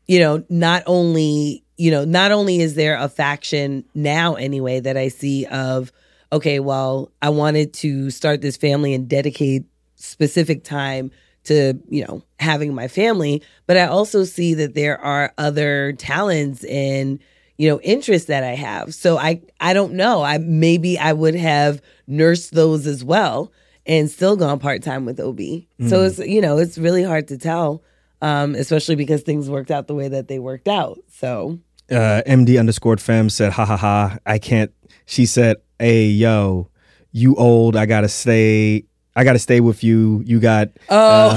you 0.06 0.20
know, 0.20 0.44
not 0.48 0.82
only, 0.86 1.64
you 1.76 1.90
know, 1.90 2.04
not 2.04 2.30
only 2.30 2.60
is 2.60 2.74
there 2.74 2.96
a 2.96 3.08
faction 3.08 3.84
now 3.94 4.34
anyway 4.34 4.80
that 4.80 4.96
I 4.96 5.08
see 5.08 5.46
of, 5.46 5.92
okay, 6.30 6.60
well, 6.60 7.10
I 7.22 7.30
wanted 7.30 7.72
to 7.74 8.10
start 8.10 8.42
this 8.42 8.56
family 8.56 8.92
and 8.92 9.08
dedicate 9.08 9.64
specific 9.94 10.62
time 10.62 11.10
to, 11.44 11.74
you 11.88 12.04
know, 12.06 12.22
having 12.38 12.74
my 12.74 12.88
family, 12.88 13.42
but 13.66 13.78
I 13.78 13.86
also 13.86 14.24
see 14.24 14.52
that 14.54 14.74
there 14.74 15.00
are 15.00 15.32
other 15.38 15.92
talents 15.94 16.64
and, 16.64 17.18
you 17.58 17.68
know, 17.68 17.80
interests 17.80 18.28
that 18.28 18.44
I 18.44 18.54
have. 18.54 18.94
So 18.94 19.18
I 19.18 19.42
I 19.60 19.74
don't 19.74 19.94
know. 19.94 20.22
I 20.22 20.38
maybe 20.38 20.98
I 20.98 21.12
would 21.12 21.34
have 21.34 21.82
nursed 22.06 22.54
those 22.54 22.86
as 22.86 23.04
well 23.04 23.52
and 23.84 24.10
still 24.10 24.36
gone 24.36 24.58
part-time 24.58 25.04
with 25.04 25.20
OB. 25.20 25.40
So 25.88 26.02
it's 26.04 26.18
you 26.18 26.40
know, 26.40 26.56
it's 26.58 26.78
really 26.78 27.02
hard 27.02 27.28
to 27.28 27.36
tell. 27.38 27.82
Um, 28.20 28.56
especially 28.56 28.96
because 28.96 29.22
things 29.22 29.48
worked 29.48 29.70
out 29.70 29.86
the 29.86 29.94
way 29.94 30.08
that 30.08 30.26
they 30.26 30.40
worked 30.40 30.66
out. 30.66 30.98
So 31.08 31.60
uh, 31.90 32.22
MD 32.26 32.58
underscored 32.58 33.00
fem 33.00 33.30
said, 33.30 33.52
ha 33.52 33.64
ha 33.64 33.76
ha, 33.76 34.18
I 34.26 34.38
can't. 34.38 34.72
She 35.06 35.24
said, 35.24 35.58
hey 35.78 36.06
yo, 36.06 36.68
you 37.12 37.34
old, 37.36 37.76
I 37.76 37.86
gotta 37.86 38.08
stay. 38.08 38.84
I 39.14 39.24
gotta 39.24 39.38
stay 39.38 39.60
with 39.60 39.82
you. 39.82 40.22
You 40.24 40.40
got. 40.40 40.68
Oh. 40.88 41.36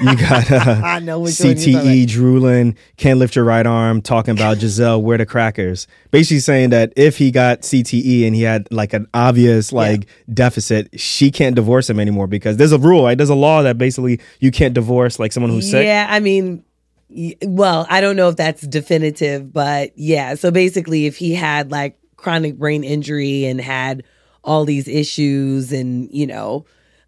You 0.00 0.16
got 0.16 0.50
uh, 0.50 0.80
I 0.84 0.98
know 1.00 1.20
which 1.20 1.38
one 1.40 1.56
you're 1.56 1.56
talking 1.56 1.90
CTE 1.90 2.08
drooling, 2.08 2.76
can't 2.96 3.18
lift 3.18 3.36
your 3.36 3.44
right 3.44 3.66
arm, 3.66 4.02
talking 4.02 4.32
about 4.32 4.58
Gisele, 4.58 5.00
where 5.00 5.18
the 5.18 5.26
crackers. 5.26 5.86
Basically 6.10 6.40
saying 6.40 6.70
that 6.70 6.92
if 6.96 7.16
he 7.18 7.30
got 7.30 7.62
CTE 7.62 8.26
and 8.26 8.34
he 8.34 8.42
had 8.42 8.68
like 8.70 8.92
an 8.92 9.06
obvious 9.14 9.72
like 9.72 10.06
deficit, 10.32 10.98
she 10.98 11.30
can't 11.30 11.56
divorce 11.56 11.88
him 11.88 11.98
anymore 11.98 12.26
because 12.26 12.56
there's 12.56 12.72
a 12.72 12.78
rule, 12.78 13.04
right? 13.04 13.16
There's 13.16 13.30
a 13.30 13.34
law 13.34 13.62
that 13.62 13.78
basically 13.78 14.20
you 14.40 14.50
can't 14.50 14.74
divorce 14.74 15.18
like 15.18 15.32
someone 15.32 15.50
who's 15.50 15.70
sick. 15.70 15.84
Yeah, 15.84 16.06
I 16.08 16.20
mean, 16.20 16.64
well, 17.42 17.86
I 17.88 18.00
don't 18.00 18.16
know 18.16 18.28
if 18.28 18.36
that's 18.36 18.62
definitive, 18.62 19.52
but 19.52 19.96
yeah. 19.96 20.34
So 20.34 20.50
basically, 20.50 21.06
if 21.06 21.16
he 21.16 21.34
had 21.34 21.70
like 21.70 21.98
chronic 22.16 22.58
brain 22.58 22.84
injury 22.84 23.44
and 23.44 23.60
had 23.60 24.02
all 24.44 24.64
these 24.64 24.88
issues, 24.88 25.72
and 25.72 26.10
you 26.12 26.26
know, 26.26 26.66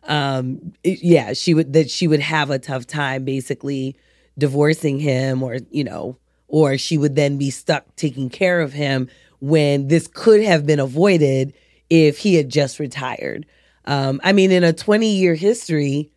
um, 0.09 0.73
yeah, 0.83 1.35
she 1.35 1.55
would 1.55 1.73
that 1.75 1.91
she 1.91 2.09
would 2.09 2.21
have 2.21 2.51
a 2.51 2.59
tough 2.59 2.87
time 2.87 3.25
basically 3.25 3.97
divorcing 4.37 4.99
him, 4.99 5.43
or 5.43 5.59
you 5.71 5.85
know, 5.85 6.17
or 6.49 6.79
she 6.79 6.99
would 6.99 7.15
then 7.15 7.39
be 7.39 7.51
stuck 7.51 7.85
taking 7.97 8.31
care 8.31 8.61
of 8.61 8.73
him 8.73 9.09
when 9.41 9.89
this 9.89 10.09
could 10.09 10.43
have 10.43 10.67
been 10.67 10.81
avoided 10.81 11.53
if 11.91 12.19
he 12.19 12.35
had 12.35 12.49
just 12.49 12.79
retired. 12.79 13.47
Um, 13.85 14.21
I 14.25 14.33
mean, 14.33 14.51
in 14.51 14.65
a 14.65 14.73
20 14.73 15.15
year 15.15 15.35
history, 15.35 16.11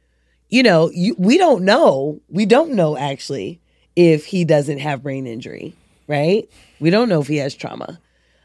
you 0.49 0.63
know, 0.63 0.89
you, 0.93 1.15
we 1.17 1.37
don't 1.37 1.63
know. 1.63 2.19
We 2.29 2.45
don't 2.45 2.71
know 2.71 2.97
actually 2.97 3.61
if 3.95 4.25
he 4.25 4.45
doesn't 4.45 4.79
have 4.79 5.03
brain 5.03 5.27
injury, 5.27 5.73
right? 6.07 6.49
We 6.79 6.89
don't 6.89 7.09
know 7.09 7.21
if 7.21 7.27
he 7.27 7.37
has 7.37 7.55
trauma. 7.55 7.99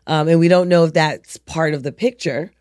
Um, 0.07 0.29
and 0.29 0.39
we 0.39 0.49
don't 0.49 0.69
know 0.69 0.85
if 0.85 0.93
that's 0.93 1.37
part 1.37 1.75
of 1.75 1.83
the 1.83 1.93
picture 1.93 2.53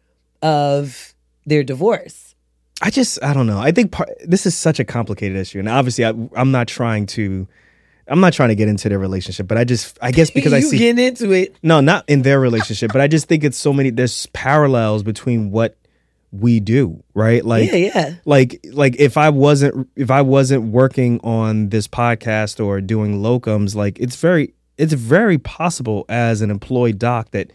of 0.41 1.13
their 1.45 1.63
divorce. 1.63 2.34
I 2.81 2.89
just 2.89 3.23
I 3.23 3.33
don't 3.33 3.47
know. 3.47 3.59
I 3.59 3.71
think 3.71 3.91
part, 3.91 4.09
this 4.23 4.45
is 4.45 4.55
such 4.55 4.79
a 4.79 4.85
complicated 4.85 5.37
issue, 5.37 5.59
and 5.59 5.69
obviously 5.69 6.05
I, 6.05 6.13
I'm 6.35 6.51
not 6.51 6.67
trying 6.67 7.05
to. 7.07 7.47
I'm 8.07 8.19
not 8.19 8.33
trying 8.33 8.49
to 8.49 8.55
get 8.55 8.67
into 8.67 8.87
their 8.87 8.99
relationship, 8.99 9.47
but 9.47 9.57
I 9.57 9.63
just 9.63 9.97
I 10.01 10.11
guess 10.11 10.29
because 10.35 10.53
I 10.53 10.59
see 10.59 10.77
getting 10.77 11.03
into 11.03 11.31
it. 11.31 11.55
No, 11.63 11.81
not 11.81 12.05
in 12.07 12.21
their 12.21 12.39
relationship, 12.39 12.91
but 12.91 13.01
I 13.01 13.07
just 13.07 13.27
think 13.27 13.43
it's 13.43 13.57
so 13.57 13.73
many. 13.73 13.89
There's 13.89 14.27
parallels 14.27 15.03
between 15.03 15.51
what 15.51 15.75
we 16.39 16.59
do, 16.59 17.03
right? 17.13 17.43
Like, 17.43 17.71
Yeah, 17.71 17.77
yeah. 17.77 18.15
like, 18.25 18.65
like 18.71 18.95
if 18.99 19.17
I 19.17 19.29
wasn't 19.29 19.89
if 19.95 20.11
I 20.11 20.21
wasn't 20.21 20.63
working 20.65 21.19
on 21.21 21.69
this 21.69 21.87
podcast 21.87 22.63
or 22.63 22.81
doing 22.81 23.21
locums, 23.21 23.75
like 23.75 23.99
it's 23.99 24.15
very 24.15 24.53
it's 24.77 24.93
very 24.93 25.37
possible 25.37 26.05
as 26.09 26.41
an 26.41 26.51
employed 26.51 26.99
doc 26.99 27.31
that 27.31 27.51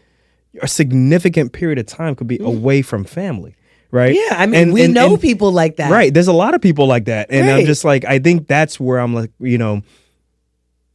a 0.62 0.68
significant 0.68 1.52
period 1.52 1.78
of 1.78 1.87
time 1.87 2.14
could 2.14 2.26
be 2.26 2.38
mm-hmm. 2.38 2.46
away 2.46 2.83
from 2.83 3.04
family, 3.04 3.54
right? 3.90 4.14
Yeah, 4.14 4.37
I 4.38 4.46
mean, 4.46 4.62
And- 4.62 4.72
we 4.72 4.85
and- 4.85 4.94
know 4.94 5.12
and- 5.14 5.20
people 5.20 5.53
like 5.53 5.76
that. 5.76 5.90
Right. 5.90 6.12
There's 6.12 6.29
a 6.29 6.33
lot 6.33 6.55
of 6.55 6.61
people 6.61 6.87
like 6.87 7.07
that. 7.07 7.29
And 7.31 7.50
I'm 7.50 7.66
just 7.66 7.85
like, 7.85 8.05
I 8.05 8.18
think 8.18 8.46
that's 8.46 8.79
where 8.81 8.98
I'm 8.98 9.14
like, 9.14 9.31
you 9.40 9.59
know, 9.59 9.83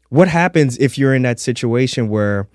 what 0.10 0.28
happens 0.28 0.78
if 0.78 0.98
you're 0.98 1.14
in 1.14 1.24
that 1.24 1.40
situation 1.40 2.10
where, 2.10 2.48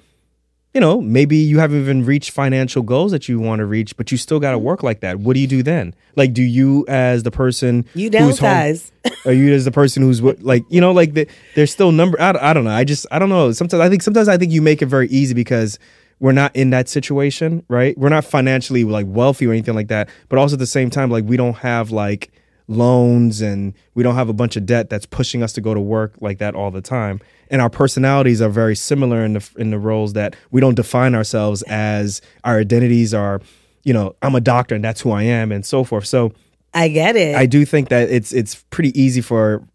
you 0.72 0.81
know, 0.81 1.00
maybe 1.00 1.37
you 1.37 1.59
haven't 1.59 1.81
even 1.81 2.05
reached 2.05 2.31
financial 2.31 2.83
goals 2.83 3.11
that 3.11 3.29
you 3.29 3.40
want 3.40 3.59
to 3.59 3.66
reach, 3.66 3.96
but 3.96 4.12
you 4.12 4.16
still 4.16 4.38
got 4.38 4.53
to 4.53 4.57
mm-hmm. 4.57 4.66
work 4.66 4.83
like 4.85 5.00
that. 5.00 5.18
What 5.18 5.35
do 5.35 5.40
you 5.40 5.48
do 5.48 5.62
then? 5.64 5.94
Like, 6.14 6.33
do 6.33 6.42
you, 6.44 6.85
as 6.87 7.24
the 7.24 7.33
person 7.33 7.85
You 7.94 8.09
who's 8.09 8.38
home- 8.38 8.48
downsize. 8.48 8.90
are 9.26 9.33
you 9.33 9.53
as 9.53 9.64
the 9.64 9.72
person 9.72 10.03
who's 10.05 10.22
what- 10.22 10.42
like, 10.44 10.62
you 10.68 10.81
know, 10.81 10.92
like 10.92 11.14
the, 11.14 11.26
there's 11.57 11.72
still 11.72 11.90
number, 11.90 12.20
I, 12.20 12.35
I 12.40 12.53
don't 12.53 12.64
know. 12.64 12.70
I 12.70 12.85
just, 12.85 13.05
I 13.11 13.18
don't 13.18 13.31
know. 13.31 13.50
Sometimes 13.50 13.81
I 13.81 13.88
think, 13.88 14.03
sometimes 14.03 14.29
I 14.29 14.37
think 14.38 14.53
you 14.53 14.62
make 14.62 14.81
it 14.81 14.87
very 14.87 15.09
easy 15.09 15.35
because 15.35 15.79
we're 16.20 16.33
not 16.33 16.54
in 16.54 16.70
that 16.70 16.88
situation, 16.88 17.64
right? 17.68 17.96
We're 17.98 18.11
not 18.11 18.24
financially 18.24 18.85
like 18.85 19.06
wealthy 19.09 19.46
or 19.46 19.52
anything 19.52 19.74
like 19.74 19.88
that. 19.88 20.09
But 20.28 20.38
also 20.38 20.54
at 20.54 20.59
the 20.59 20.66
same 20.66 20.90
time, 20.90 21.11
like 21.11 21.24
we 21.24 21.37
don't 21.37 21.56
have 21.56 21.90
like 21.90 22.30
loans 22.68 23.40
and 23.40 23.74
we 23.94 24.02
don't 24.02 24.14
have 24.14 24.28
a 24.28 24.33
bunch 24.33 24.56
of 24.56 24.64
debt 24.64 24.88
that's 24.90 25.06
pushing 25.06 25.42
us 25.42 25.52
to 25.54 25.61
go 25.61 25.74
to 25.74 25.80
work 25.80 26.14
like 26.20 26.38
that 26.38 26.54
all 26.54 26.70
the 26.70 26.83
time. 26.83 27.20
And 27.50 27.61
our 27.61 27.70
personalities 27.70 28.40
are 28.40 28.50
very 28.50 28.76
similar 28.76 29.24
in 29.24 29.33
the 29.33 29.50
in 29.56 29.70
the 29.70 29.78
roles 29.78 30.12
that 30.12 30.37
we 30.50 30.61
don't 30.61 30.76
define 30.76 31.14
ourselves 31.14 31.62
as 31.62 32.20
our 32.44 32.59
identities 32.61 33.12
are, 33.12 33.40
you 33.83 33.92
know, 33.92 34.14
I'm 34.22 34.35
a 34.35 34.40
doctor 34.40 34.74
and 34.74 34.85
that's 34.85 35.00
who 35.00 35.11
I 35.11 35.24
am 35.24 35.50
and 35.50 35.66
so 35.66 35.85
forth. 35.85 36.06
So 36.06 36.33
I 36.72 36.88
get 36.88 37.16
it. 37.16 37.35
I 37.35 37.46
do 37.46 37.64
think 37.64 37.88
that 37.88 38.11
it's 38.11 38.33
it's 38.33 38.56
pretty 38.70 38.98
easy 39.00 39.20
for 39.20 39.66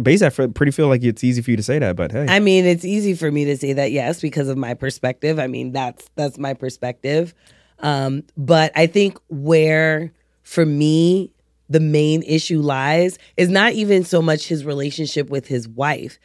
basically 0.00 0.44
I 0.44 0.46
pretty 0.48 0.72
feel 0.72 0.88
like 0.88 1.02
it's 1.02 1.24
easy 1.24 1.42
for 1.42 1.50
you 1.50 1.56
to 1.56 1.62
say 1.62 1.78
that, 1.78 1.96
but 1.96 2.12
hey. 2.12 2.26
I 2.28 2.40
mean, 2.40 2.64
it's 2.64 2.84
easy 2.84 3.14
for 3.14 3.30
me 3.30 3.44
to 3.46 3.56
say 3.56 3.72
that, 3.72 3.92
yes, 3.92 4.20
because 4.20 4.48
of 4.48 4.56
my 4.56 4.74
perspective. 4.74 5.38
I 5.38 5.46
mean, 5.46 5.72
that's 5.72 6.08
that's 6.14 6.38
my 6.38 6.54
perspective. 6.54 7.34
Um, 7.80 8.24
but 8.36 8.72
I 8.76 8.86
think 8.86 9.18
where 9.28 10.12
for 10.42 10.64
me 10.64 11.32
the 11.68 11.80
main 11.80 12.22
issue 12.22 12.60
lies 12.60 13.18
is 13.36 13.48
not 13.48 13.72
even 13.72 14.04
so 14.04 14.22
much 14.22 14.46
his 14.46 14.64
relationship 14.64 15.30
with 15.30 15.46
his 15.46 15.68
wife. 15.68 16.18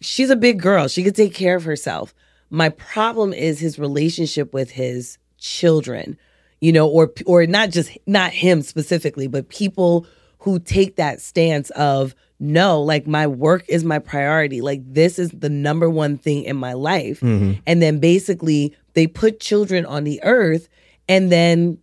She's 0.00 0.30
a 0.30 0.36
big 0.36 0.60
girl. 0.60 0.88
She 0.88 1.02
could 1.02 1.16
take 1.16 1.34
care 1.34 1.56
of 1.56 1.64
herself. 1.64 2.14
My 2.50 2.68
problem 2.68 3.32
is 3.32 3.58
his 3.58 3.78
relationship 3.78 4.52
with 4.52 4.70
his 4.70 5.18
children, 5.38 6.18
you 6.60 6.72
know, 6.72 6.88
or 6.88 7.12
or 7.26 7.46
not 7.46 7.70
just 7.70 7.96
not 8.06 8.32
him 8.32 8.62
specifically, 8.62 9.26
but 9.26 9.48
people 9.48 10.06
who 10.38 10.58
take 10.58 10.96
that 10.96 11.20
stance 11.20 11.70
of 11.70 12.14
no, 12.40 12.80
like 12.80 13.06
my 13.06 13.26
work 13.26 13.64
is 13.68 13.84
my 13.84 13.98
priority. 13.98 14.60
Like 14.60 14.80
this 14.84 15.18
is 15.18 15.30
the 15.30 15.48
number 15.48 15.90
one 15.90 16.16
thing 16.16 16.44
in 16.44 16.56
my 16.56 16.72
life. 16.72 17.20
Mm-hmm. 17.20 17.60
And 17.66 17.82
then 17.82 17.98
basically 17.98 18.76
they 18.94 19.06
put 19.06 19.40
children 19.40 19.84
on 19.84 20.04
the 20.04 20.22
earth 20.22 20.68
and 21.08 21.32
then 21.32 21.78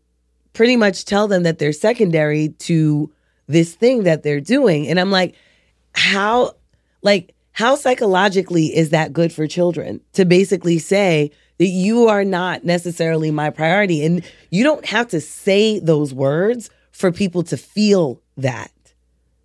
pretty 0.53 0.77
much 0.77 1.05
tell 1.05 1.27
them 1.27 1.43
that 1.43 1.59
they're 1.59 1.73
secondary 1.73 2.49
to 2.49 3.11
this 3.47 3.75
thing 3.75 4.03
that 4.03 4.23
they're 4.23 4.39
doing. 4.39 4.87
And 4.87 4.99
I'm 4.99 5.11
like, 5.11 5.35
how, 5.93 6.53
like, 7.01 7.35
how 7.51 7.75
psychologically 7.75 8.67
is 8.75 8.89
that 8.89 9.13
good 9.13 9.31
for 9.31 9.47
children 9.47 10.01
to 10.13 10.25
basically 10.25 10.79
say 10.79 11.31
that 11.57 11.67
you 11.67 12.07
are 12.07 12.25
not 12.25 12.63
necessarily 12.63 13.31
my 13.31 13.49
priority? 13.49 14.05
And 14.05 14.23
you 14.49 14.63
don't 14.63 14.85
have 14.85 15.09
to 15.09 15.21
say 15.21 15.79
those 15.79 16.13
words 16.13 16.69
for 16.91 17.11
people 17.11 17.43
to 17.43 17.57
feel 17.57 18.21
that, 18.37 18.71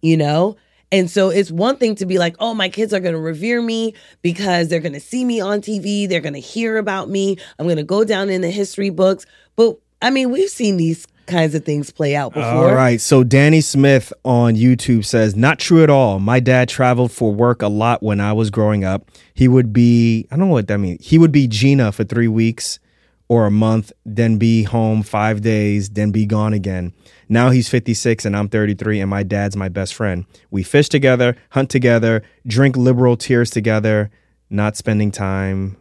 you 0.03 0.17
know? 0.17 0.57
And 0.93 1.11
so 1.11 1.31
it's 1.31 1.51
one 1.51 1.77
thing 1.77 1.95
to 1.97 2.07
be 2.07 2.19
like, 2.19 2.35
oh, 2.41 2.53
my 2.55 2.69
kids 2.69 2.93
are 2.93 3.01
going 3.01 3.15
to 3.15 3.21
revere 3.21 3.63
me 3.63 3.95
because 4.23 4.69
they're 4.69 4.81
going 4.81 4.93
to 4.93 5.01
see 5.01 5.25
me 5.25 5.41
on 5.41 5.61
TV. 5.61 6.09
They're 6.09 6.21
going 6.21 6.35
to 6.35 6.41
hear 6.41 6.79
about 6.79 7.09
me. 7.09 7.37
I'm 7.59 7.67
going 7.67 7.77
to 7.77 7.85
go 7.85 8.05
down 8.05 8.29
in 8.29 8.41
the 8.41 8.51
history 8.51 8.91
books. 8.91 9.25
But 9.55 9.77
I 10.03 10.11
mean, 10.11 10.31
we've 10.31 10.51
seen 10.51 10.79
these 10.79 11.07
kinds 11.27 11.55
of 11.55 11.65
things 11.65 11.91
play 11.91 12.17
out 12.17 12.35
before. 12.35 12.69
All 12.69 12.75
right. 12.75 13.01
So 13.01 13.23
Danny 13.23 13.61
Smith 13.61 14.13
on 14.25 14.57
YouTube 14.57 15.05
says, 15.05 15.37
not 15.37 15.61
true 15.61 15.83
at 15.83 15.91
all. 15.91 16.19
My 16.19 16.41
dad 16.41 16.69
traveled 16.69 17.13
for 17.13 17.33
work 17.33 17.63
a 17.63 17.69
lot 17.69 18.03
when 18.03 18.21
I 18.21 18.33
was 18.33 18.51
growing 18.51 18.85
up. 18.85 19.11
He 19.33 19.47
would 19.47 19.73
be, 19.73 20.27
I 20.31 20.37
don't 20.37 20.49
know 20.49 20.53
what 20.53 20.67
that 20.69 20.79
means. 20.79 21.07
He 21.07 21.19
would 21.19 21.33
be 21.33 21.47
Gina 21.47 21.93
for 21.93 22.05
three 22.05 22.29
weeks 22.29 22.81
or 23.29 23.47
a 23.47 23.51
month, 23.51 23.93
then 24.05 24.39
be 24.39 24.65
home 24.65 25.05
five 25.05 25.41
days, 25.41 25.91
then 25.91 26.11
be 26.11 26.27
gone 26.27 26.53
again. 26.53 26.93
Now 27.33 27.51
he's 27.51 27.69
56 27.69 28.25
and 28.25 28.37
I'm 28.37 28.49
33, 28.49 29.01
and 29.01 29.09
my 29.09 29.23
dad's 29.23 29.57
my 29.57 29.69
best 29.69 29.95
friend. 29.95 30.27
We 30.51 30.63
fish 30.65 30.89
together, 30.89 31.37
hunt 31.51 31.71
together, 31.71 32.23
drink 32.47 32.77
liberal 32.77 33.17
tears 33.17 33.51
together, 33.51 34.11
not 34.51 34.77
spending 34.77 35.13
time. 35.13 35.77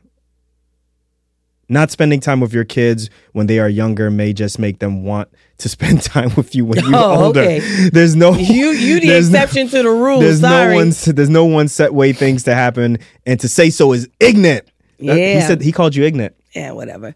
Not 1.71 1.91
spending 1.91 2.19
time 2.19 2.39
with 2.39 2.51
your 2.53 2.65
kids 2.65 3.09
when 3.33 3.45
they 3.47 3.59
are 3.59 3.69
younger 3.69 4.09
may 4.09 4.33
just 4.33 4.57
make 4.57 4.79
them 4.79 5.03
want 5.03 5.29
to 5.59 5.69
spend 5.75 6.01
time 6.01 6.31
with 6.35 6.55
you 6.55 6.65
when 6.65 6.83
you're 6.83 6.95
Oh, 6.95 7.25
older. 7.25 7.41
okay. 7.41 7.89
There's 7.89 8.15
no 8.15 8.33
You 8.35 8.69
you 8.71 8.99
the 8.99 9.07
there's 9.09 9.29
no- 9.29 9.39
exception 9.43 9.67
to 9.69 9.83
the 9.83 9.89
rule. 9.89 10.19
there's 10.19 10.39
Sorry. 10.41 10.69
no 10.73 10.75
one 10.75 10.91
there's 11.15 11.29
no 11.29 11.45
one 11.45 11.67
set 11.67 11.93
way 11.93 12.13
things 12.13 12.43
to 12.43 12.55
happen, 12.55 12.97
and 13.25 13.39
to 13.39 13.47
say 13.47 13.69
so 13.69 13.91
is 13.93 14.07
ignorant. 14.19 14.67
That- 14.99 15.15
he 15.17 15.41
said 15.41 15.61
he 15.61 15.71
called 15.71 15.95
you 15.95 16.03
ignorant. 16.05 16.35
yeah, 16.55 16.71
whatever. 16.71 17.13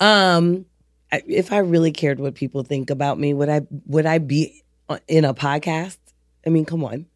Um, 0.00 0.66
if 1.26 1.52
I 1.52 1.58
really 1.58 1.92
cared 1.92 2.20
what 2.20 2.34
people 2.34 2.62
think 2.62 2.90
about 2.90 3.18
me, 3.18 3.34
would 3.34 3.48
I 3.48 3.62
would 3.86 4.06
I 4.06 4.18
be 4.18 4.62
uh, 4.88 4.98
in 5.08 5.24
a 5.24 5.34
podcast? 5.34 5.98
I 6.46 6.50
mean, 6.50 6.64
come 6.64 6.84
on. 6.84 7.06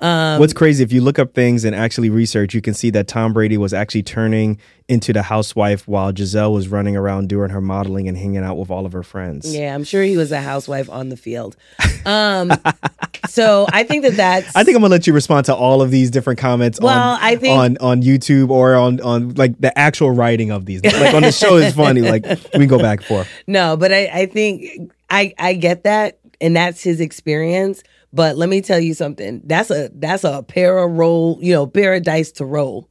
Um, 0.00 0.38
What's 0.38 0.52
crazy, 0.52 0.84
if 0.84 0.92
you 0.92 1.00
look 1.00 1.18
up 1.18 1.34
things 1.34 1.64
and 1.64 1.74
actually 1.74 2.08
research, 2.08 2.54
you 2.54 2.60
can 2.60 2.72
see 2.72 2.90
that 2.90 3.08
Tom 3.08 3.32
Brady 3.32 3.56
was 3.58 3.74
actually 3.74 4.04
turning 4.04 4.58
into 4.86 5.12
the 5.12 5.22
housewife 5.22 5.86
while 5.88 6.12
Gisele 6.12 6.52
was 6.52 6.68
running 6.68 6.96
around 6.96 7.28
doing 7.28 7.50
her 7.50 7.60
modeling 7.60 8.06
and 8.08 8.16
hanging 8.16 8.44
out 8.44 8.56
with 8.56 8.70
all 8.70 8.86
of 8.86 8.92
her 8.92 9.02
friends. 9.02 9.52
Yeah, 9.52 9.74
I'm 9.74 9.82
sure 9.84 10.02
he 10.04 10.16
was 10.16 10.30
a 10.30 10.40
housewife 10.40 10.88
on 10.88 11.08
the 11.08 11.16
field. 11.16 11.56
Um, 12.06 12.52
so 13.28 13.66
I 13.72 13.82
think 13.82 14.04
that 14.04 14.14
that's. 14.14 14.54
I 14.54 14.62
think 14.64 14.76
I'm 14.76 14.82
gonna 14.82 14.92
let 14.92 15.06
you 15.08 15.12
respond 15.12 15.46
to 15.46 15.54
all 15.54 15.82
of 15.82 15.90
these 15.90 16.10
different 16.10 16.38
comments 16.38 16.78
Well, 16.80 16.96
on, 17.14 17.18
I 17.20 17.34
think- 17.36 17.58
on 17.58 17.76
on 17.78 18.02
YouTube 18.02 18.50
or 18.50 18.76
on 18.76 19.00
on 19.00 19.34
like 19.34 19.60
the 19.60 19.76
actual 19.76 20.12
writing 20.12 20.50
of 20.52 20.64
these. 20.64 20.82
Like 20.84 21.12
on 21.12 21.22
the 21.22 21.32
show 21.32 21.56
is 21.56 21.74
funny. 21.74 22.02
Like 22.02 22.24
we 22.54 22.66
go 22.66 22.78
back 22.78 23.00
and 23.00 23.06
forth. 23.06 23.28
No, 23.48 23.76
but 23.76 23.92
I, 23.92 24.06
I 24.12 24.26
think 24.26 24.92
I 25.10 25.34
I 25.38 25.54
get 25.54 25.84
that, 25.84 26.18
and 26.40 26.54
that's 26.54 26.82
his 26.82 27.00
experience. 27.00 27.82
But 28.12 28.36
let 28.36 28.48
me 28.48 28.60
tell 28.62 28.80
you 28.80 28.94
something. 28.94 29.42
That's 29.44 29.70
a 29.70 29.90
that's 29.94 30.24
a 30.24 30.42
para 30.42 30.86
roll, 30.86 31.38
you 31.40 31.52
know, 31.52 31.66
paradise 31.66 32.32
to 32.32 32.44
roll. 32.44 32.88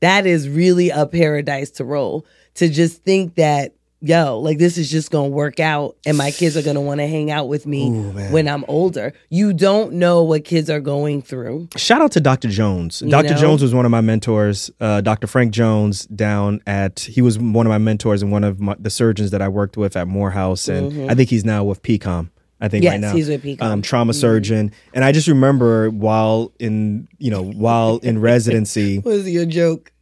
That 0.00 0.26
is 0.26 0.48
really 0.48 0.90
a 0.90 1.06
paradise 1.06 1.70
to 1.72 1.84
roll. 1.84 2.26
To 2.56 2.68
just 2.68 3.02
think 3.04 3.36
that, 3.36 3.74
yo, 4.00 4.38
like 4.40 4.58
this 4.58 4.76
is 4.76 4.90
just 4.90 5.10
gonna 5.10 5.28
work 5.28 5.58
out 5.58 5.96
and 6.04 6.18
my 6.18 6.30
kids 6.32 6.56
are 6.56 6.62
gonna 6.62 6.82
wanna 6.82 7.06
hang 7.06 7.30
out 7.30 7.48
with 7.48 7.66
me 7.66 7.88
Ooh, 7.88 8.10
when 8.30 8.46
I'm 8.46 8.64
older. 8.68 9.14
You 9.30 9.52
don't 9.54 9.94
know 9.94 10.22
what 10.22 10.44
kids 10.44 10.68
are 10.68 10.80
going 10.80 11.22
through. 11.22 11.68
Shout 11.76 12.02
out 12.02 12.12
to 12.12 12.20
Dr. 12.20 12.48
Jones. 12.48 12.98
Dr. 12.98 13.30
know? 13.30 13.36
Jones 13.36 13.62
was 13.62 13.72
one 13.72 13.86
of 13.86 13.90
my 13.90 14.00
mentors. 14.02 14.70
Uh, 14.80 15.00
Dr. 15.00 15.26
Frank 15.26 15.52
Jones 15.52 16.04
down 16.06 16.60
at 16.66 17.00
he 17.00 17.22
was 17.22 17.38
one 17.38 17.64
of 17.64 17.70
my 17.70 17.78
mentors 17.78 18.22
and 18.22 18.30
one 18.30 18.44
of 18.44 18.60
my, 18.60 18.76
the 18.78 18.90
surgeons 18.90 19.30
that 19.30 19.40
I 19.40 19.48
worked 19.48 19.76
with 19.78 19.96
at 19.96 20.08
Morehouse, 20.08 20.68
and 20.68 21.10
I 21.10 21.14
think 21.14 21.30
he's 21.30 21.44
now 21.44 21.64
with 21.64 21.82
PCOM. 21.82 22.30
I 22.60 22.68
think 22.68 22.84
Mm-hmm. 22.84 22.84
Yes, 22.84 22.92
right 22.92 23.00
now 23.00 23.14
he's 23.14 23.28
with 23.28 23.42
PCOM. 23.42 23.62
Um, 23.62 23.82
trauma 23.82 24.12
surgeon, 24.14 24.72
and 24.92 25.04
I 25.04 25.12
just 25.12 25.28
remember 25.28 25.90
while 25.90 26.52
in 26.58 27.08
you 27.18 27.30
know 27.30 27.42
while 27.42 27.98
in 27.98 28.20
residency, 28.32 28.98
Was 29.00 29.28
your 29.28 29.46
joke? 29.46 29.92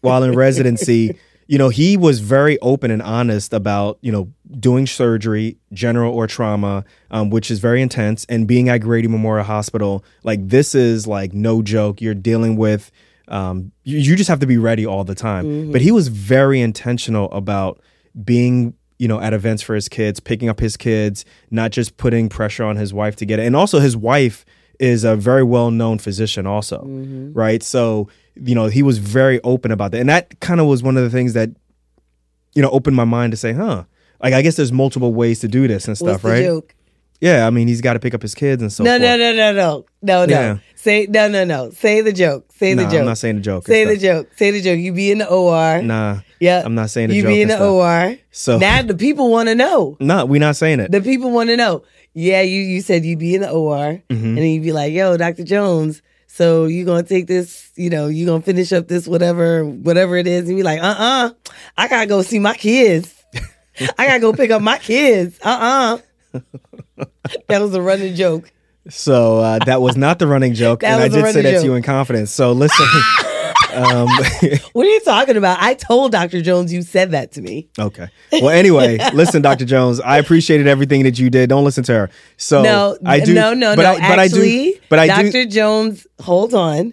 while 0.00 0.22
in 0.22 0.34
residency, 0.34 1.18
you 1.46 1.58
know, 1.58 1.70
he 1.70 1.96
was 1.96 2.20
very 2.20 2.58
open 2.60 2.90
and 2.90 3.00
honest 3.02 3.52
about, 3.52 3.98
you 4.02 4.12
know, 4.12 4.30
doing 4.60 4.86
surgery, 4.86 5.56
general 5.72 6.14
or 6.14 6.26
trauma, 6.26 6.84
um, 7.10 7.30
which 7.30 7.50
is 7.50 7.58
very 7.58 7.80
intense, 7.82 8.24
and 8.28 8.46
being 8.46 8.68
at 8.68 8.78
Grady 8.78 9.08
Memorial 9.08 9.44
Hospital. 9.44 10.04
Like, 10.22 10.46
this 10.46 10.74
is 10.74 11.06
like 11.06 11.32
no 11.32 11.62
joke. 11.62 12.00
You're 12.02 12.14
dealing 12.14 12.56
with, 12.56 12.90
um, 13.28 13.72
you, 13.82 13.98
you 13.98 14.14
just 14.16 14.28
have 14.28 14.40
to 14.40 14.46
be 14.46 14.58
ready 14.58 14.84
all 14.86 15.04
the 15.04 15.14
time. 15.14 15.72
But 15.72 15.80
he 15.80 15.90
was 15.90 16.08
very 16.08 16.60
intentional 16.60 17.30
about 17.32 17.80
being, 18.24 18.74
you 18.98 19.08
know, 19.08 19.20
at 19.20 19.32
events 19.32 19.62
for 19.62 19.74
his 19.74 19.88
kids, 19.88 20.20
picking 20.20 20.48
up 20.48 20.60
his 20.60 20.76
kids, 20.76 21.24
not 21.50 21.70
just 21.70 21.96
putting 21.96 22.28
pressure 22.28 22.64
on 22.64 22.76
his 22.76 22.94
wife 22.94 23.16
to 23.16 23.26
get 23.26 23.38
it. 23.38 23.46
And 23.46 23.56
also, 23.56 23.80
his 23.80 23.96
wife 23.96 24.44
is 24.78 25.04
a 25.04 25.16
very 25.16 25.42
well 25.42 25.70
known 25.70 25.98
physician, 25.98 26.46
also, 26.46 26.78
mm-hmm. 26.78 27.32
right? 27.32 27.62
So, 27.62 28.08
you 28.34 28.54
know, 28.54 28.66
he 28.66 28.82
was 28.82 28.98
very 28.98 29.40
open 29.42 29.70
about 29.70 29.92
that. 29.92 30.00
And 30.00 30.08
that 30.08 30.40
kind 30.40 30.60
of 30.60 30.66
was 30.66 30.82
one 30.82 30.96
of 30.96 31.02
the 31.02 31.10
things 31.10 31.32
that, 31.34 31.50
you 32.54 32.62
know, 32.62 32.70
opened 32.70 32.96
my 32.96 33.04
mind 33.04 33.32
to 33.32 33.36
say, 33.36 33.52
huh, 33.52 33.84
like, 34.22 34.34
I 34.34 34.42
guess 34.42 34.56
there's 34.56 34.72
multiple 34.72 35.12
ways 35.12 35.40
to 35.40 35.48
do 35.48 35.68
this 35.68 35.86
and 35.86 35.96
stuff, 35.96 36.24
right? 36.24 36.44
joke? 36.44 36.74
Yeah. 37.24 37.46
I 37.46 37.50
mean, 37.50 37.68
he's 37.68 37.80
got 37.80 37.94
to 37.94 38.00
pick 38.00 38.14
up 38.14 38.22
his 38.22 38.34
kids 38.34 38.62
and 38.62 38.72
so 38.72 38.84
no, 38.84 38.90
forth. 38.92 39.02
no, 39.02 39.16
no, 39.16 39.32
no, 39.32 39.52
no, 39.52 39.84
no, 40.02 40.24
no. 40.26 40.32
Yeah. 40.32 40.58
Say 40.76 41.06
no, 41.08 41.28
no, 41.28 41.44
no. 41.44 41.70
Say 41.70 42.02
the 42.02 42.12
joke. 42.12 42.50
Say 42.52 42.74
the 42.74 42.82
Nah, 42.84 42.90
joke. 42.90 43.00
I'm 43.00 43.06
not 43.06 43.18
saying 43.18 43.36
the 43.36 43.40
joke. 43.42 43.66
Say 43.66 43.84
the 43.86 43.96
joke. 43.96 44.28
Say 44.36 44.50
the 44.50 44.60
joke. 44.60 44.78
You 44.78 44.92
be 44.92 45.10
in 45.10 45.18
the 45.18 45.28
OR. 45.28 45.80
Nah, 45.82 46.18
Yeah. 46.40 46.62
I'm 46.64 46.74
not 46.74 46.90
saying 46.90 47.08
the 47.08 47.16
you 47.16 47.22
joke 47.22 47.28
be 47.30 47.42
in 47.42 47.48
the 47.48 47.54
stuff. 47.56 47.72
OR. 47.72 48.16
So- 48.30 48.58
now 48.58 48.82
the 48.92 48.94
people 48.94 49.30
want 49.30 49.48
to 49.48 49.54
know. 49.54 49.96
nah, 50.00 50.24
we 50.26 50.38
not 50.38 50.56
saying 50.56 50.80
it. 50.80 50.92
The 50.92 51.00
people 51.00 51.30
want 51.30 51.48
to 51.48 51.56
know. 51.56 51.82
Yeah, 52.16 52.42
you 52.42 52.60
you 52.60 52.80
said 52.82 53.04
you'd 53.04 53.18
be 53.18 53.34
in 53.34 53.40
the 53.40 53.50
OR, 53.50 54.00
Mm-hmm. 54.08 54.12
and 54.24 54.38
then 54.38 54.44
you'd 54.44 54.62
be 54.62 54.70
like, 54.70 54.92
"Yo, 54.92 55.16
Dr. 55.16 55.42
Jones, 55.42 56.00
so 56.28 56.66
you 56.66 56.84
gonna 56.84 57.02
take 57.02 57.26
this? 57.26 57.72
You 57.74 57.90
know, 57.90 58.06
you 58.06 58.24
gonna 58.24 58.40
finish 58.40 58.72
up 58.72 58.86
this 58.86 59.08
whatever 59.08 59.64
whatever 59.64 60.16
it 60.16 60.28
is?" 60.28 60.46
And 60.46 60.56
be 60.56 60.62
like, 60.62 60.80
"Uh 60.80 60.94
uh 60.96 61.30
I 61.76 61.88
gotta 61.88 62.06
go 62.06 62.22
see 62.22 62.38
my 62.38 62.54
kids. 62.54 63.12
I 63.98 64.06
gotta 64.06 64.20
go 64.20 64.32
pick 64.32 64.52
up 64.52 64.62
my 64.62 64.78
kids. 64.78 65.40
Uh 65.42 65.58
uh 65.60 65.98
That 67.48 67.60
was 67.60 67.74
a 67.74 67.80
running 67.82 68.14
joke. 68.14 68.52
So 68.90 69.38
uh, 69.38 69.58
that 69.64 69.80
was 69.80 69.96
not 69.96 70.18
the 70.18 70.26
running 70.26 70.54
joke, 70.54 70.82
and 70.84 71.02
I 71.02 71.08
did 71.08 71.32
say 71.32 71.42
that 71.42 71.60
to 71.60 71.64
you 71.64 71.74
in 71.74 71.82
confidence. 71.82 72.30
So 72.30 72.52
listen. 72.52 72.86
um, 73.74 74.08
What 74.72 74.86
are 74.86 74.90
you 74.90 75.00
talking 75.00 75.36
about? 75.36 75.58
I 75.60 75.74
told 75.74 76.12
Dr. 76.12 76.42
Jones 76.42 76.72
you 76.72 76.82
said 76.82 77.12
that 77.12 77.32
to 77.32 77.42
me. 77.42 77.68
okay. 77.78 78.08
Well, 78.32 78.50
anyway, 78.50 78.98
listen, 79.14 79.42
Dr. 79.42 79.64
Jones. 79.64 80.00
I 80.00 80.18
appreciated 80.18 80.66
everything 80.66 81.02
that 81.04 81.18
you 81.18 81.30
did. 81.30 81.48
Don't 81.48 81.64
listen 81.64 81.82
to 81.84 81.94
her. 81.94 82.10
So 82.36 82.62
no, 82.62 82.98
I 83.04 83.20
do. 83.20 83.34
no, 83.34 83.54
no, 83.54 83.74
but 83.74 83.82
no. 83.82 83.90
I, 83.92 83.94
but 83.94 84.18
Actually, 84.18 84.68
I 84.68 84.72
do. 84.72 84.78
But 84.90 84.98
I 84.98 85.06
Dr. 85.06 85.30
do. 85.32 85.46
Jones, 85.46 86.06
hold 86.20 86.54
on. 86.54 86.92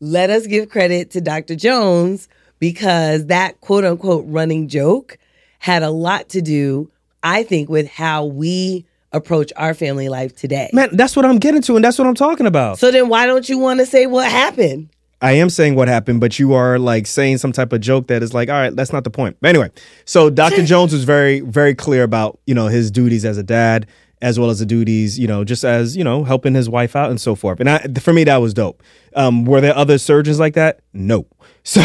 Let 0.00 0.30
us 0.30 0.46
give 0.46 0.68
credit 0.68 1.12
to 1.12 1.20
Dr. 1.20 1.54
Jones 1.54 2.28
because 2.58 3.26
that 3.26 3.60
quote 3.60 3.84
unquote 3.84 4.24
running 4.26 4.68
joke 4.68 5.18
had 5.60 5.82
a 5.82 5.90
lot 5.90 6.28
to 6.30 6.40
do, 6.42 6.90
I 7.22 7.42
think, 7.42 7.68
with 7.68 7.88
how 7.88 8.24
we 8.24 8.86
approach 9.12 9.52
our 9.56 9.74
family 9.74 10.08
life 10.08 10.34
today. 10.34 10.70
Man, 10.72 10.90
that's 10.92 11.16
what 11.16 11.24
I'm 11.24 11.38
getting 11.38 11.62
to, 11.62 11.76
and 11.76 11.84
that's 11.84 11.98
what 11.98 12.06
I'm 12.06 12.14
talking 12.14 12.46
about. 12.46 12.78
So 12.78 12.90
then 12.90 13.08
why 13.08 13.26
don't 13.26 13.48
you 13.48 13.58
want 13.58 13.80
to 13.80 13.86
say 13.86 14.06
what 14.06 14.30
happened? 14.30 14.90
I 15.20 15.32
am 15.32 15.50
saying 15.50 15.74
what 15.74 15.88
happened, 15.88 16.20
but 16.20 16.38
you 16.38 16.54
are 16.54 16.78
like 16.78 17.06
saying 17.06 17.38
some 17.38 17.50
type 17.52 17.72
of 17.72 17.80
joke 17.80 18.06
that 18.06 18.22
is 18.22 18.32
like, 18.32 18.48
all 18.48 18.54
right, 18.54 18.74
that's 18.74 18.92
not 18.92 19.02
the 19.02 19.10
point. 19.10 19.36
But 19.40 19.48
anyway, 19.48 19.70
so 20.04 20.30
Dr. 20.30 20.64
Jones 20.66 20.92
was 20.92 21.04
very, 21.04 21.40
very 21.40 21.74
clear 21.74 22.04
about, 22.04 22.38
you 22.46 22.54
know, 22.54 22.68
his 22.68 22.90
duties 22.90 23.24
as 23.24 23.36
a 23.36 23.42
dad, 23.42 23.88
as 24.22 24.38
well 24.38 24.50
as 24.50 24.60
the 24.60 24.66
duties, 24.66 25.18
you 25.18 25.26
know, 25.26 25.42
just 25.42 25.64
as, 25.64 25.96
you 25.96 26.04
know, 26.04 26.22
helping 26.22 26.54
his 26.54 26.68
wife 26.68 26.94
out 26.94 27.10
and 27.10 27.20
so 27.20 27.34
forth. 27.34 27.58
And 27.58 27.68
I, 27.68 27.78
for 28.00 28.12
me, 28.12 28.24
that 28.24 28.36
was 28.36 28.54
dope. 28.54 28.80
Um, 29.18 29.44
were 29.44 29.60
there 29.60 29.76
other 29.76 29.98
surgeons 29.98 30.38
like 30.38 30.54
that? 30.54 30.80
No. 30.92 31.26
So, 31.68 31.84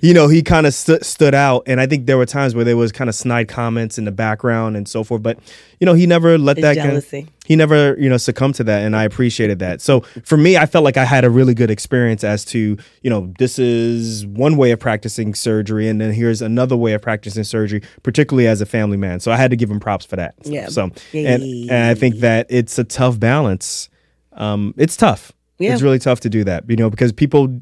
you 0.00 0.14
know, 0.14 0.28
he 0.28 0.42
kind 0.42 0.64
of 0.64 0.72
st- 0.72 1.04
stood 1.04 1.34
out. 1.34 1.64
And 1.66 1.80
I 1.80 1.88
think 1.88 2.06
there 2.06 2.16
were 2.16 2.26
times 2.26 2.54
where 2.54 2.64
there 2.64 2.76
was 2.76 2.92
kind 2.92 3.10
of 3.10 3.16
snide 3.16 3.48
comments 3.48 3.98
in 3.98 4.04
the 4.04 4.12
background 4.12 4.76
and 4.76 4.86
so 4.86 5.02
forth. 5.02 5.24
But, 5.24 5.40
you 5.80 5.86
know, 5.86 5.94
he 5.94 6.06
never 6.06 6.38
let 6.38 6.54
The 6.54 6.62
that 6.62 6.74
jealousy. 6.76 7.22
Kind 7.22 7.32
he 7.44 7.56
never, 7.56 7.96
you 7.98 8.08
know, 8.08 8.16
succumbed 8.16 8.54
to 8.56 8.64
that. 8.64 8.84
And 8.84 8.94
I 8.94 9.02
appreciated 9.02 9.58
that. 9.58 9.80
So 9.80 10.02
for 10.22 10.36
me, 10.36 10.56
I 10.56 10.66
felt 10.66 10.84
like 10.84 10.96
I 10.96 11.04
had 11.04 11.24
a 11.24 11.30
really 11.30 11.52
good 11.52 11.68
experience 11.68 12.22
as 12.22 12.44
to, 12.44 12.76
you 13.02 13.10
know, 13.10 13.32
this 13.40 13.58
is 13.58 14.24
one 14.24 14.56
way 14.56 14.70
of 14.70 14.78
practicing 14.78 15.34
surgery. 15.34 15.88
And 15.88 16.00
then 16.00 16.12
here's 16.12 16.40
another 16.40 16.76
way 16.76 16.92
of 16.92 17.02
practicing 17.02 17.42
surgery, 17.42 17.82
particularly 18.04 18.46
as 18.46 18.60
a 18.60 18.66
family 18.66 18.98
man. 18.98 19.18
So 19.18 19.32
I 19.32 19.36
had 19.36 19.50
to 19.50 19.56
give 19.56 19.68
him 19.68 19.80
props 19.80 20.04
for 20.04 20.14
that. 20.14 20.36
Yeah. 20.44 20.68
So, 20.68 20.92
and, 21.12 21.42
and 21.42 21.72
I 21.72 21.94
think 21.94 22.16
that 22.16 22.46
it's 22.50 22.78
a 22.78 22.84
tough 22.84 23.18
balance. 23.18 23.88
Um, 24.34 24.74
it's 24.76 24.96
tough. 24.96 25.32
Yeah. 25.58 25.72
It's 25.72 25.82
really 25.82 25.98
tough 25.98 26.20
to 26.20 26.28
do 26.28 26.44
that, 26.44 26.68
you 26.68 26.76
know, 26.76 26.88
because 26.88 27.12
people, 27.12 27.60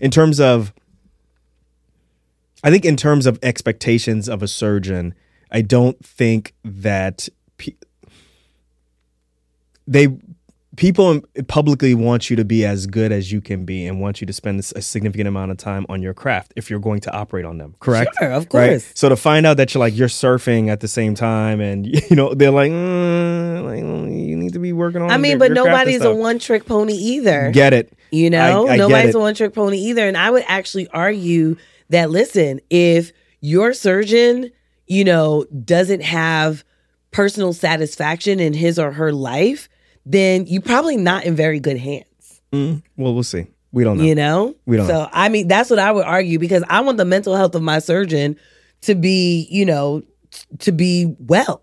in 0.00 0.10
terms 0.10 0.38
of, 0.40 0.72
I 2.62 2.70
think 2.70 2.84
in 2.84 2.96
terms 2.96 3.26
of 3.26 3.38
expectations 3.42 4.28
of 4.28 4.42
a 4.42 4.48
surgeon, 4.48 5.14
I 5.50 5.62
don't 5.62 6.04
think 6.04 6.54
that 6.64 7.28
pe- 7.58 7.74
they 9.86 10.08
people 10.76 11.20
publicly 11.48 11.94
want 11.94 12.30
you 12.30 12.36
to 12.36 12.44
be 12.44 12.64
as 12.64 12.86
good 12.86 13.12
as 13.12 13.30
you 13.30 13.40
can 13.40 13.64
be 13.64 13.86
and 13.86 14.00
want 14.00 14.20
you 14.20 14.26
to 14.26 14.32
spend 14.32 14.58
a 14.74 14.80
significant 14.82 15.28
amount 15.28 15.50
of 15.50 15.58
time 15.58 15.84
on 15.88 16.00
your 16.00 16.14
craft 16.14 16.52
if 16.56 16.70
you're 16.70 16.78
going 16.80 17.00
to 17.00 17.12
operate 17.12 17.44
on 17.44 17.58
them. 17.58 17.74
Correct? 17.80 18.10
Sure, 18.18 18.32
of 18.32 18.44
Right? 18.52 18.70
course. 18.70 18.90
So 18.94 19.08
to 19.10 19.16
find 19.16 19.44
out 19.44 19.58
that 19.58 19.74
you're 19.74 19.80
like 19.80 19.94
you're 19.96 20.08
surfing 20.08 20.68
at 20.68 20.80
the 20.80 20.88
same 20.88 21.14
time 21.14 21.60
and 21.60 21.86
you 22.10 22.16
know 22.16 22.32
they're 22.34 22.50
like, 22.50 22.72
mm, 22.72 23.64
like 23.64 23.78
you 23.80 24.36
need 24.36 24.54
to 24.54 24.58
be 24.58 24.72
working 24.72 25.02
on. 25.02 25.10
I 25.10 25.18
mean, 25.18 25.32
your- 25.32 25.38
but 25.40 25.48
your 25.48 25.54
nobody's 25.66 26.02
a 26.02 26.14
one 26.14 26.38
trick 26.38 26.64
pony 26.66 26.94
either. 26.94 27.50
Get 27.52 27.72
it? 27.74 27.92
You 28.10 28.30
know, 28.30 28.66
I- 28.66 28.74
I 28.74 28.76
nobody's 28.76 29.14
a 29.14 29.18
one 29.18 29.34
trick 29.34 29.54
pony 29.54 29.78
either. 29.78 30.06
And 30.08 30.16
I 30.16 30.30
would 30.30 30.44
actually 30.46 30.88
argue 30.88 31.56
that 31.90 32.10
listen, 32.10 32.60
if 32.70 33.12
your 33.40 33.74
surgeon, 33.74 34.50
you 34.86 35.04
know, 35.04 35.44
doesn't 35.64 36.02
have 36.02 36.64
personal 37.10 37.52
satisfaction 37.52 38.40
in 38.40 38.54
his 38.54 38.78
or 38.78 38.92
her 38.92 39.12
life, 39.12 39.68
then 40.04 40.46
you're 40.46 40.62
probably 40.62 40.96
not 40.96 41.24
in 41.24 41.36
very 41.36 41.60
good 41.60 41.78
hands. 41.78 42.40
Mm, 42.52 42.82
well, 42.96 43.14
we'll 43.14 43.22
see. 43.22 43.46
We 43.72 43.84
don't 43.84 43.98
know. 43.98 44.04
You 44.04 44.14
know? 44.14 44.54
We 44.66 44.76
don't 44.76 44.86
So 44.86 45.08
I 45.12 45.28
mean, 45.28 45.48
that's 45.48 45.70
what 45.70 45.78
I 45.78 45.90
would 45.90 46.04
argue 46.04 46.38
because 46.38 46.62
I 46.68 46.80
want 46.80 46.98
the 46.98 47.04
mental 47.04 47.34
health 47.34 47.54
of 47.54 47.62
my 47.62 47.78
surgeon 47.78 48.36
to 48.82 48.94
be, 48.94 49.48
you 49.50 49.64
know, 49.64 50.02
t- 50.30 50.56
to 50.58 50.72
be 50.72 51.14
well. 51.18 51.62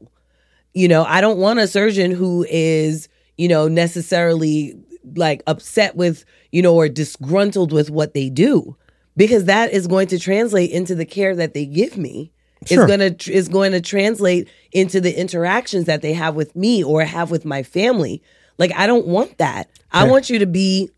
You 0.74 0.88
know, 0.88 1.04
I 1.04 1.22
don't 1.22 1.38
want 1.38 1.60
a 1.60 1.68
surgeon 1.68 2.12
who 2.12 2.46
is, 2.50 3.10
you 3.38 3.48
know, 3.48 3.68
necessarily 3.68 4.76
like 5.16 5.44
upset 5.48 5.96
with, 5.96 6.26
you 6.52 6.62
know, 6.62 6.76
or 6.76 6.90
disgruntled 6.90 7.72
with 7.72 7.90
what 7.90 8.14
they 8.14 8.30
do 8.30 8.76
because 9.16 9.46
that 9.46 9.72
is 9.72 9.88
going 9.88 10.08
to 10.08 10.20
translate 10.20 10.72
into 10.72 10.96
the 10.96 11.06
care 11.06 11.36
that 11.36 11.54
they 11.54 11.66
give 11.66 11.98
me. 11.98 12.32
Sure. 12.66 12.84
It's 12.84 12.96
going 12.96 13.16
to 13.16 13.32
is 13.32 13.48
going 13.48 13.72
to 13.72 13.82
translate 13.82 14.50
into 14.72 15.00
the 15.00 15.18
interactions 15.18 15.86
that 15.86 16.02
they 16.02 16.14
have 16.14 16.36
with 16.36 16.56
me 16.56 16.84
or 16.84 17.04
have 17.04 17.32
with 17.32 17.46
my 17.46 17.64
family. 17.64 18.22
Like 18.58 18.74
I 18.76 18.86
don't 18.88 19.08
want 19.08 19.38
that. 19.38 19.70
I 19.92 20.08
want 20.08 20.30
you 20.30 20.40
to 20.40 20.46
be 20.46 20.90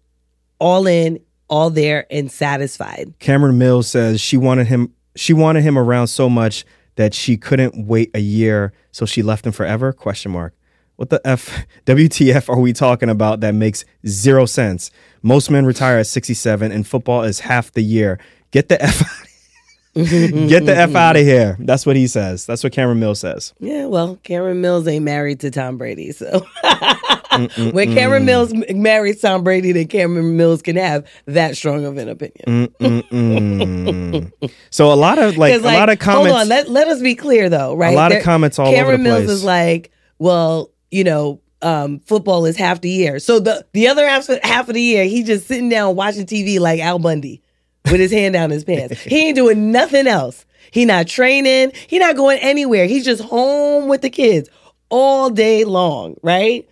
all 0.60 0.88
in, 0.88 1.20
all 1.48 1.70
there 1.70 2.08
and 2.10 2.32
satisfied. 2.32 3.14
Cameron 3.20 3.58
Mills 3.58 3.88
says 3.88 4.20
she 4.20 4.38
wanted 4.38 4.68
him 4.68 4.94
she 5.16 5.34
wanted 5.34 5.62
him 5.64 5.78
around 5.78 6.08
so 6.08 6.30
much 6.30 6.66
that 6.96 7.14
she 7.14 7.38
couldn't 7.38 7.88
wait 7.88 8.12
a 8.14 8.20
year, 8.20 8.74
so 8.92 9.06
she 9.06 9.22
left 9.22 9.46
him 9.46 9.52
forever? 9.52 9.94
Question 9.94 10.32
mark. 10.32 10.54
What 10.96 11.10
the 11.10 11.22
F 11.26 11.66
WTF 11.86 12.50
are 12.50 12.60
we 12.60 12.74
talking 12.74 13.10
about 13.10 13.40
that 13.42 13.54
makes 13.54 13.86
zero 14.08 14.46
sense? 14.46 14.92
Most 15.22 15.50
men 15.50 15.66
retire 15.66 15.98
at 16.00 16.08
67 16.08 16.72
and 16.72 16.88
football 16.88 17.24
is 17.24 17.42
half 17.42 17.72
the 17.72 17.82
year. 17.82 18.20
Get 18.52 18.70
the 18.70 18.82
F 18.82 19.02
out 19.02 19.28
Get 19.94 20.66
the 20.66 20.74
F 20.76 20.96
out 20.96 21.18
of 21.18 21.24
here. 21.24 21.58
That's 21.60 21.86
what 21.86 21.98
he 21.98 22.08
says. 22.08 22.46
That's 22.46 22.64
what 22.64 22.72
Cameron 22.72 23.00
Mills 23.00 23.20
says. 23.20 23.54
Yeah, 23.60 23.88
well, 23.88 24.18
Cameron 24.24 24.62
Mills 24.62 24.88
ain't 24.88 25.04
married 25.04 25.42
to 25.42 25.52
Tom 25.52 25.78
Brady, 25.78 26.14
so 26.14 26.46
when 27.74 27.94
Cameron 27.94 28.24
Mills 28.24 28.54
m- 28.54 28.64
marries 28.82 29.20
Tom 29.20 29.44
Brady, 29.44 29.74
then 29.74 29.88
Cameron 29.88 30.38
Mills 30.38 30.62
can 30.62 30.78
have 30.78 31.06
that 31.26 31.58
strong 31.58 31.84
of 31.84 31.98
an 31.98 32.08
opinion. 32.08 32.74
So 34.70 34.94
a 34.94 34.96
lot 34.96 35.20
of 35.20 35.38
like 35.38 35.56
a 35.56 35.58
lot 35.60 35.90
of 35.90 36.00
comments. 36.00 36.32
Hold 36.32 36.42
on, 36.42 36.48
let, 36.48 36.70
let 36.70 36.88
us 36.88 37.02
be 37.02 37.16
clear 37.16 37.50
though, 37.50 37.76
right? 37.76 37.94
A 37.94 37.96
lot 37.98 38.16
of 38.16 38.24
comments 38.24 38.60
all 38.60 38.68
over 38.68 38.76
Cameron 38.76 39.04
the 39.04 39.10
Mills 39.10 39.26
place. 39.26 39.30
is 39.38 39.44
like, 39.44 39.92
well, 40.20 40.72
you 40.90 41.04
know, 41.04 41.42
um, 41.62 42.00
football 42.00 42.46
is 42.46 42.56
half 42.56 42.80
the 42.82 42.90
year. 42.90 43.20
So 43.20 43.40
the 43.40 43.66
the 43.74 43.88
other 43.88 44.08
half 44.08 44.28
half 44.44 44.70
of 44.70 44.74
the 44.76 44.82
year, 44.82 45.04
he's 45.04 45.28
just 45.28 45.48
sitting 45.48 45.70
down 45.70 45.96
watching 45.96 46.26
TV 46.26 46.60
like 46.60 46.80
Al 46.80 46.98
Bundy 47.00 47.42
with 47.86 48.00
his 48.00 48.12
hand 48.12 48.34
down 48.34 48.50
his 48.50 48.64
pants. 48.64 49.02
He 49.02 49.28
ain't 49.28 49.36
doing 49.36 49.72
nothing 49.72 50.08
else. 50.08 50.46
He 50.72 50.86
not 50.86 51.08
training. 51.08 51.74
He 51.88 52.00
not 52.00 52.16
going 52.16 52.40
anywhere. 52.40 52.86
He's 52.86 53.04
just 53.06 53.22
home 53.22 53.88
with 53.90 54.02
the 54.02 54.10
kids 54.10 54.50
all 54.90 55.30
day 55.30 55.64
long, 55.66 56.16
right? 56.22 56.68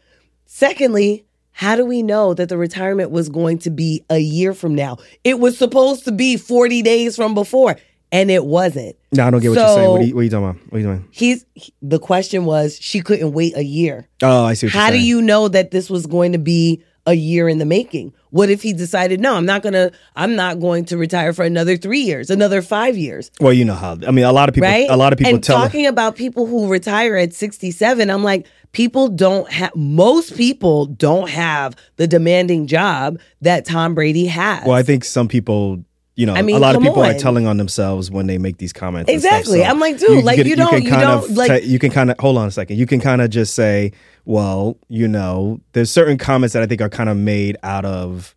Secondly, 0.46 1.26
how 1.52 1.76
do 1.76 1.86
we 1.86 2.02
know 2.04 2.34
that 2.34 2.50
the 2.50 2.58
retirement 2.58 3.12
was 3.12 3.28
going 3.30 3.58
to 3.60 3.70
be 3.70 4.04
a 4.10 4.20
year 4.20 4.54
from 4.54 4.76
now? 4.76 4.98
It 5.24 5.40
was 5.40 5.58
supposed 5.58 6.06
to 6.06 6.12
be 6.12 6.38
40 6.38 6.82
days 6.82 7.16
from 7.18 7.34
before, 7.34 7.76
and 8.12 8.32
it 8.32 8.46
wasn't. 8.46 8.96
no, 9.12 9.28
I 9.28 9.30
don't 9.32 9.42
get 9.42 9.50
what 9.50 9.58
you're 9.58 9.68
saying. 9.68 9.92
What 9.92 10.02
are 10.02 10.06
you, 10.06 10.16
what 10.16 10.22
are 10.22 10.24
you 10.24 10.30
talking 10.30 10.50
about? 10.50 10.62
What 10.70 10.76
are 10.78 10.80
you 10.80 10.86
doing? 10.86 11.08
He's 11.12 11.46
he- 11.54 11.74
the 11.82 12.00
question 12.00 12.46
was 12.46 12.78
she 12.80 13.02
couldn't 13.02 13.34
wait 13.34 13.58
a 13.58 13.64
year. 13.64 14.08
Oh, 14.24 14.46
I 14.46 14.54
see 14.54 14.68
what 14.68 14.74
you're 14.74 14.82
How 14.82 14.92
do 14.92 15.00
you 15.00 15.22
know 15.22 15.48
that 15.50 15.72
this 15.72 15.90
was 15.90 16.06
going 16.08 16.32
to 16.32 16.40
be 16.40 16.82
a 17.06 17.14
year 17.14 17.50
in 17.50 17.58
the 17.58 17.66
making? 17.66 18.14
What 18.32 18.50
if 18.50 18.62
he 18.62 18.74
decided, 18.74 19.20
no, 19.20 19.36
I'm 19.36 19.46
not 19.46 19.64
gonna, 19.64 19.92
I'm 20.16 20.36
not 20.36 20.60
going 20.60 20.86
to 20.86 20.98
retire 20.98 21.34
for 21.34 21.44
another 21.44 21.78
three 21.78 22.02
years, 22.02 22.30
another 22.30 22.62
five 22.62 22.98
years, 22.98 23.32
Well, 23.40 23.54
you 23.54 23.66
know 23.66 23.74
how. 23.74 23.98
I 24.08 24.12
mean, 24.12 24.26
a 24.26 24.32
lot 24.32 24.50
of 24.50 24.56
people. 24.56 24.70
right? 24.70 24.90
A 24.90 24.98
lot 24.98 25.14
of 25.14 25.20
people 25.20 25.36
and 25.36 25.44
tell. 25.44 25.58
talking 25.58 25.88
about 25.88 26.16
people 26.16 26.46
who 26.46 26.68
retire 26.68 27.16
at 27.16 27.34
67, 27.34 28.10
I'm 28.10 28.24
like, 28.24 28.46
people 28.72 29.08
don't 29.08 29.50
have, 29.52 29.76
most 29.76 30.36
people 30.38 30.86
don't 30.86 31.30
have 31.30 31.76
the 31.96 32.08
demanding 32.08 32.68
job 32.68 33.20
that 33.42 33.66
Tom 33.66 33.96
Brady 33.96 34.28
has. 34.28 34.66
Well, 34.66 34.76
I 34.76 34.84
think 34.84 35.06
some 35.06 35.28
people, 35.28 35.84
you 36.20 36.26
know, 36.26 36.34
I 36.34 36.42
mean, 36.42 36.58
a 36.58 36.60
lot 36.60 36.76
of 36.76 36.82
people 36.82 37.02
are 37.02 37.14
telling 37.14 37.48
on 37.48 37.56
themselves 37.56 38.12
when 38.12 38.28
they 38.28 38.38
make 38.38 38.58
these 38.58 38.74
comments. 38.74 39.10
Exactly. 39.10 39.60
So 39.62 39.66
I'm 39.66 39.80
like, 39.80 39.98
dude, 40.00 40.26
like, 40.26 40.38
you 40.44 40.58
don't- 40.58 40.70
can 40.70 40.82
you 40.84 40.90
don't, 40.90 41.24
of 41.24 41.38
like- 41.38 41.48
ta- 41.48 41.60
you 41.66 41.80
can 41.80 41.92
kind 41.92 42.12
of 42.12 42.20
hold 42.20 42.38
on 42.38 42.46
a 42.46 42.52
second. 42.52 42.78
You 42.78 42.86
can 42.86 43.00
kind 43.00 43.22
of 43.22 43.30
just 43.30 43.56
say, 43.56 43.94
well, 44.26 44.76
you 44.90 45.08
know, 45.08 45.62
there's 45.72 45.90
certain 45.90 46.18
comments 46.18 46.52
that 46.56 46.62
I 46.62 46.66
think 46.66 46.82
are 46.82 46.90
kind 46.90 47.08
of 47.10 47.16
made 47.16 47.56
out 47.64 47.86
of 47.86 48.36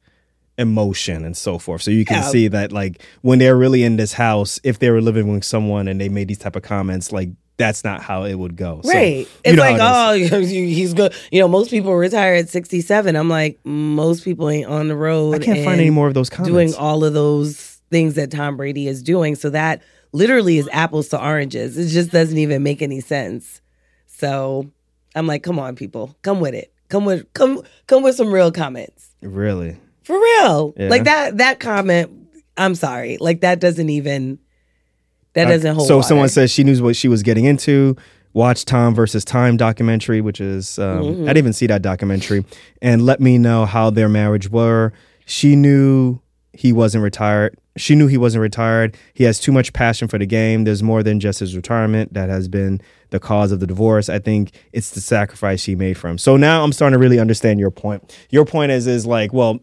emotion 0.58 1.24
and 1.24 1.36
so 1.36 1.58
forth. 1.58 1.82
So 1.82 1.90
you 1.90 2.04
can 2.04 2.18
Yeah. 2.18 2.28
see 2.28 2.46
that, 2.48 2.70
like, 2.70 3.02
when 3.22 3.40
they're 3.40 3.56
really 3.56 3.82
in 3.82 3.96
this 3.96 4.12
house, 4.12 4.60
if 4.62 4.78
they 4.78 4.90
were 4.90 5.00
living 5.00 5.32
with 5.32 5.42
someone 5.42 5.88
and 5.88 6.00
they 6.00 6.08
made 6.08 6.28
these 6.28 6.38
type 6.38 6.54
of 6.56 6.62
comments, 6.62 7.10
like. 7.12 7.30
That's 7.58 7.84
not 7.84 8.00
how 8.02 8.24
it 8.24 8.34
would 8.34 8.56
go. 8.56 8.80
Right. 8.82 9.18
you 9.18 9.26
it's 9.44 9.58
like, 9.58 9.76
it 9.76 10.32
oh, 10.32 10.40
he's 10.40 10.94
good. 10.94 11.12
You 11.30 11.40
know, 11.42 11.48
most 11.48 11.70
people 11.70 11.94
retire 11.94 12.34
at 12.34 12.48
67. 12.48 13.14
I'm 13.14 13.28
like, 13.28 13.60
most 13.62 14.24
people 14.24 14.48
ain't 14.48 14.66
on 14.66 14.88
the 14.88 14.96
road. 14.96 15.34
I 15.34 15.38
can't 15.38 15.62
find 15.62 15.78
any 15.78 15.90
more 15.90 16.08
of 16.08 16.14
those 16.14 16.30
comments. 16.30 16.50
Doing 16.50 16.74
all 16.74 17.04
of 17.04 17.12
those 17.12 17.71
things 17.92 18.14
that 18.14 18.32
Tom 18.32 18.56
Brady 18.56 18.88
is 18.88 19.02
doing. 19.02 19.36
So 19.36 19.50
that 19.50 19.82
literally 20.10 20.58
is 20.58 20.68
apples 20.72 21.08
to 21.10 21.22
oranges. 21.24 21.78
It 21.78 21.88
just 21.88 22.10
doesn't 22.10 22.36
even 22.38 22.62
make 22.64 22.82
any 22.82 23.00
sense. 23.00 23.60
So 24.08 24.70
I'm 25.14 25.28
like, 25.28 25.42
come 25.44 25.58
on, 25.60 25.76
people. 25.76 26.16
Come 26.22 26.40
with 26.40 26.54
it. 26.54 26.72
Come 26.88 27.04
with 27.04 27.32
come 27.34 27.62
come 27.86 28.02
with 28.02 28.16
some 28.16 28.32
real 28.32 28.50
comments. 28.50 29.10
really. 29.22 29.76
For 30.02 30.16
real. 30.16 30.74
Yeah. 30.76 30.88
Like 30.88 31.04
that 31.04 31.38
that 31.38 31.60
comment, 31.60 32.10
I'm 32.56 32.74
sorry. 32.74 33.18
Like 33.20 33.42
that 33.42 33.60
doesn't 33.60 33.88
even 33.88 34.40
that 35.34 35.44
doesn't 35.46 35.76
hold 35.76 35.86
So 35.86 36.02
someone 36.02 36.28
says 36.28 36.50
she 36.50 36.64
knew 36.64 36.82
what 36.82 36.96
she 36.96 37.08
was 37.08 37.22
getting 37.22 37.44
into. 37.44 37.96
Watch 38.34 38.64
Tom 38.64 38.94
versus 38.94 39.24
Time 39.24 39.56
documentary, 39.56 40.20
which 40.20 40.40
is 40.40 40.78
um, 40.78 41.02
Mm-hmm. 41.02 41.22
I 41.24 41.26
didn't 41.28 41.38
even 41.38 41.52
see 41.52 41.66
that 41.68 41.82
documentary, 41.82 42.44
and 42.80 43.04
let 43.04 43.20
me 43.20 43.38
know 43.38 43.66
how 43.66 43.90
their 43.90 44.08
marriage 44.08 44.48
were. 44.50 44.92
She 45.26 45.54
knew 45.54 46.18
he 46.52 46.72
wasn't 46.72 47.04
retired. 47.04 47.56
She 47.76 47.94
knew 47.94 48.06
he 48.06 48.18
wasn't 48.18 48.42
retired. 48.42 48.96
He 49.14 49.24
has 49.24 49.40
too 49.40 49.52
much 49.52 49.72
passion 49.72 50.08
for 50.08 50.18
the 50.18 50.26
game. 50.26 50.64
There's 50.64 50.82
more 50.82 51.02
than 51.02 51.20
just 51.20 51.40
his 51.40 51.56
retirement 51.56 52.12
that 52.12 52.28
has 52.28 52.48
been 52.48 52.80
the 53.10 53.18
cause 53.20 53.50
of 53.52 53.60
the 53.60 53.66
divorce. 53.66 54.08
I 54.08 54.18
think 54.18 54.52
it's 54.72 54.90
the 54.90 55.00
sacrifice 55.00 55.60
she 55.62 55.74
made 55.74 55.94
for 55.94 56.08
him. 56.08 56.18
So 56.18 56.36
now 56.36 56.64
I'm 56.64 56.72
starting 56.72 56.94
to 56.94 56.98
really 56.98 57.18
understand 57.18 57.60
your 57.60 57.70
point. 57.70 58.14
Your 58.30 58.44
point 58.44 58.72
is 58.72 58.86
is 58.86 59.06
like, 59.06 59.32
well, 59.32 59.60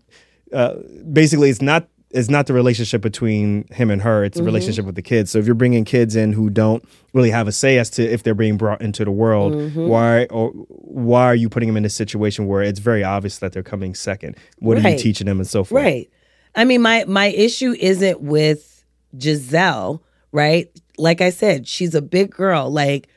uh, 0.51 0.75
basically 1.11 1.49
it's 1.49 1.61
not 1.61 1.87
it's 2.11 2.29
not 2.29 2.47
the 2.47 2.53
relationship 2.53 3.01
between 3.01 3.67
him 3.67 3.91
and 3.91 4.01
her; 4.01 4.23
it's 4.23 4.37
the 4.37 4.43
relationship 4.43 4.83
with 4.85 4.95
the 4.95 5.01
kids. 5.03 5.29
So 5.29 5.37
if 5.37 5.45
you're 5.45 5.53
bringing 5.53 5.85
kids 5.85 6.15
in 6.15 6.33
who 6.33 6.49
don't 6.49 6.83
really 7.13 7.29
have 7.29 7.47
a 7.47 7.51
say 7.51 7.77
as 7.77 7.89
to 7.91 8.03
if 8.03 8.23
they're 8.23 8.33
being 8.33 8.57
brought 8.57 8.81
into 8.81 9.05
the 9.05 9.11
world, 9.11 9.75
why 9.75 10.25
or 10.25 10.49
why 10.49 11.25
are 11.25 11.35
you 11.35 11.49
putting 11.49 11.69
them 11.69 11.77
in 11.77 11.85
a 11.85 11.89
situation 11.89 12.47
where 12.47 12.63
it's 12.63 12.79
very 12.79 13.03
obvious 13.03 13.37
that 13.39 13.51
they're 13.53 13.61
coming 13.61 13.93
second? 13.93 14.37
What 14.57 14.77
are 14.83 14.89
you 14.89 14.97
teaching 14.97 15.27
them 15.27 15.39
and 15.39 15.47
so 15.47 15.63
forth? 15.63 15.83
Right. 15.83 16.09
I 16.55 16.65
mean, 16.65 16.81
my 16.81 17.05
my 17.07 17.27
issue 17.27 17.75
isn't 17.79 18.21
with 18.21 18.83
Gisele, 19.17 20.01
right? 20.31 20.69
Like 20.97 21.21
I 21.21 21.29
said, 21.29 21.67
she's 21.67 21.95
a 21.95 22.01
big 22.01 22.31
girl. 22.31 22.69
Like, 22.71 23.07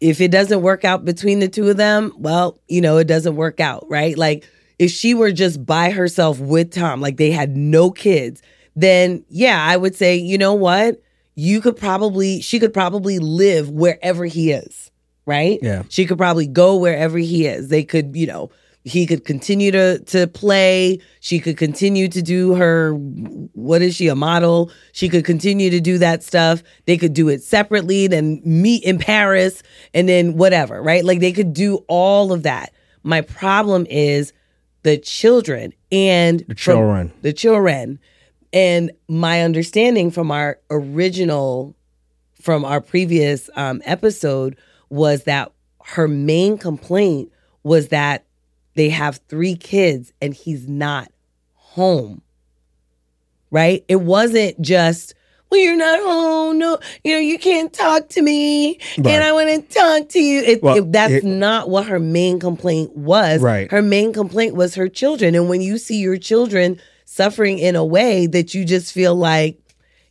if 0.00 0.20
it 0.20 0.30
doesn't 0.30 0.62
work 0.62 0.84
out 0.84 1.04
between 1.04 1.38
the 1.38 1.48
two 1.48 1.68
of 1.68 1.76
them, 1.76 2.12
well, 2.18 2.58
you 2.68 2.80
know, 2.80 2.98
it 2.98 3.06
doesn't 3.06 3.36
work 3.36 3.60
out, 3.60 3.86
right? 3.88 4.16
Like, 4.18 4.48
if 4.78 4.90
she 4.90 5.14
were 5.14 5.30
just 5.30 5.64
by 5.64 5.90
herself 5.90 6.40
with 6.40 6.72
Tom, 6.72 7.00
like 7.00 7.16
they 7.16 7.30
had 7.30 7.56
no 7.56 7.90
kids, 7.90 8.42
then 8.74 9.24
yeah, 9.28 9.64
I 9.64 9.76
would 9.76 9.94
say, 9.94 10.16
you 10.16 10.38
know 10.38 10.54
what? 10.54 11.00
You 11.34 11.60
could 11.60 11.76
probably, 11.76 12.40
she 12.40 12.58
could 12.58 12.74
probably 12.74 13.18
live 13.18 13.70
wherever 13.70 14.24
he 14.24 14.50
is, 14.50 14.90
right? 15.24 15.58
Yeah. 15.62 15.84
She 15.88 16.04
could 16.04 16.18
probably 16.18 16.46
go 16.46 16.76
wherever 16.76 17.16
he 17.16 17.46
is. 17.46 17.68
They 17.68 17.84
could, 17.84 18.16
you 18.16 18.26
know, 18.26 18.50
he 18.84 19.06
could 19.06 19.24
continue 19.24 19.70
to 19.70 19.98
to 20.06 20.26
play. 20.26 20.98
She 21.20 21.38
could 21.38 21.56
continue 21.56 22.08
to 22.08 22.20
do 22.22 22.54
her 22.54 22.92
what 22.94 23.80
is 23.82 23.94
she 23.94 24.08
a 24.08 24.14
model? 24.16 24.70
She 24.92 25.08
could 25.08 25.24
continue 25.24 25.70
to 25.70 25.80
do 25.80 25.98
that 25.98 26.22
stuff. 26.22 26.62
They 26.86 26.96
could 26.96 27.14
do 27.14 27.28
it 27.28 27.42
separately, 27.42 28.06
then 28.08 28.40
meet 28.44 28.82
in 28.84 28.98
Paris, 28.98 29.62
and 29.94 30.08
then 30.08 30.36
whatever, 30.36 30.82
right? 30.82 31.04
Like 31.04 31.20
they 31.20 31.32
could 31.32 31.52
do 31.52 31.84
all 31.88 32.32
of 32.32 32.42
that. 32.42 32.72
My 33.04 33.20
problem 33.20 33.86
is 33.88 34.32
the 34.82 34.98
children 34.98 35.72
and 35.92 36.44
The 36.48 36.54
children. 36.54 37.12
the 37.22 37.32
children. 37.32 37.98
And 38.52 38.90
my 39.08 39.42
understanding 39.42 40.10
from 40.10 40.30
our 40.30 40.58
original, 40.70 41.74
from 42.40 42.64
our 42.64 42.80
previous 42.80 43.48
um, 43.56 43.80
episode 43.84 44.56
was 44.90 45.24
that 45.24 45.52
her 45.84 46.06
main 46.08 46.58
complaint 46.58 47.30
was 47.62 47.88
that 47.88 48.26
they 48.74 48.88
have 48.90 49.20
three 49.28 49.54
kids 49.56 50.12
and 50.20 50.34
he's 50.34 50.66
not 50.68 51.10
home. 51.54 52.22
Right? 53.50 53.84
It 53.88 53.96
wasn't 53.96 54.60
just, 54.62 55.14
well, 55.50 55.60
you're 55.60 55.76
not 55.76 55.98
home. 56.00 56.58
No, 56.58 56.78
you 57.04 57.12
know, 57.12 57.18
you 57.18 57.38
can't 57.38 57.70
talk 57.72 58.08
to 58.10 58.22
me 58.22 58.78
Right. 58.96 59.08
and 59.08 59.22
I 59.24 59.32
want 59.32 59.48
to 59.68 59.74
talk 59.78 60.08
to 60.10 60.20
you. 60.20 60.40
It, 60.40 60.62
Well, 60.62 60.76
it- 60.78 60.90
that's 60.92 61.12
it- 61.12 61.24
not 61.24 61.68
what 61.68 61.86
her 61.86 61.98
main 61.98 62.40
complaint 62.40 62.96
was. 62.96 63.42
Right. 63.42 63.70
Her 63.70 63.82
main 63.82 64.12
complaint 64.14 64.54
was 64.54 64.74
her 64.76 64.88
children. 64.88 65.34
And 65.34 65.50
when 65.50 65.60
you 65.60 65.76
see 65.76 65.98
your 65.98 66.16
children 66.16 66.80
suffering 67.04 67.58
in 67.58 67.76
a 67.76 67.84
way 67.84 68.26
that 68.26 68.54
you 68.54 68.64
just 68.64 68.90
feel 68.92 69.14
like, 69.14 69.58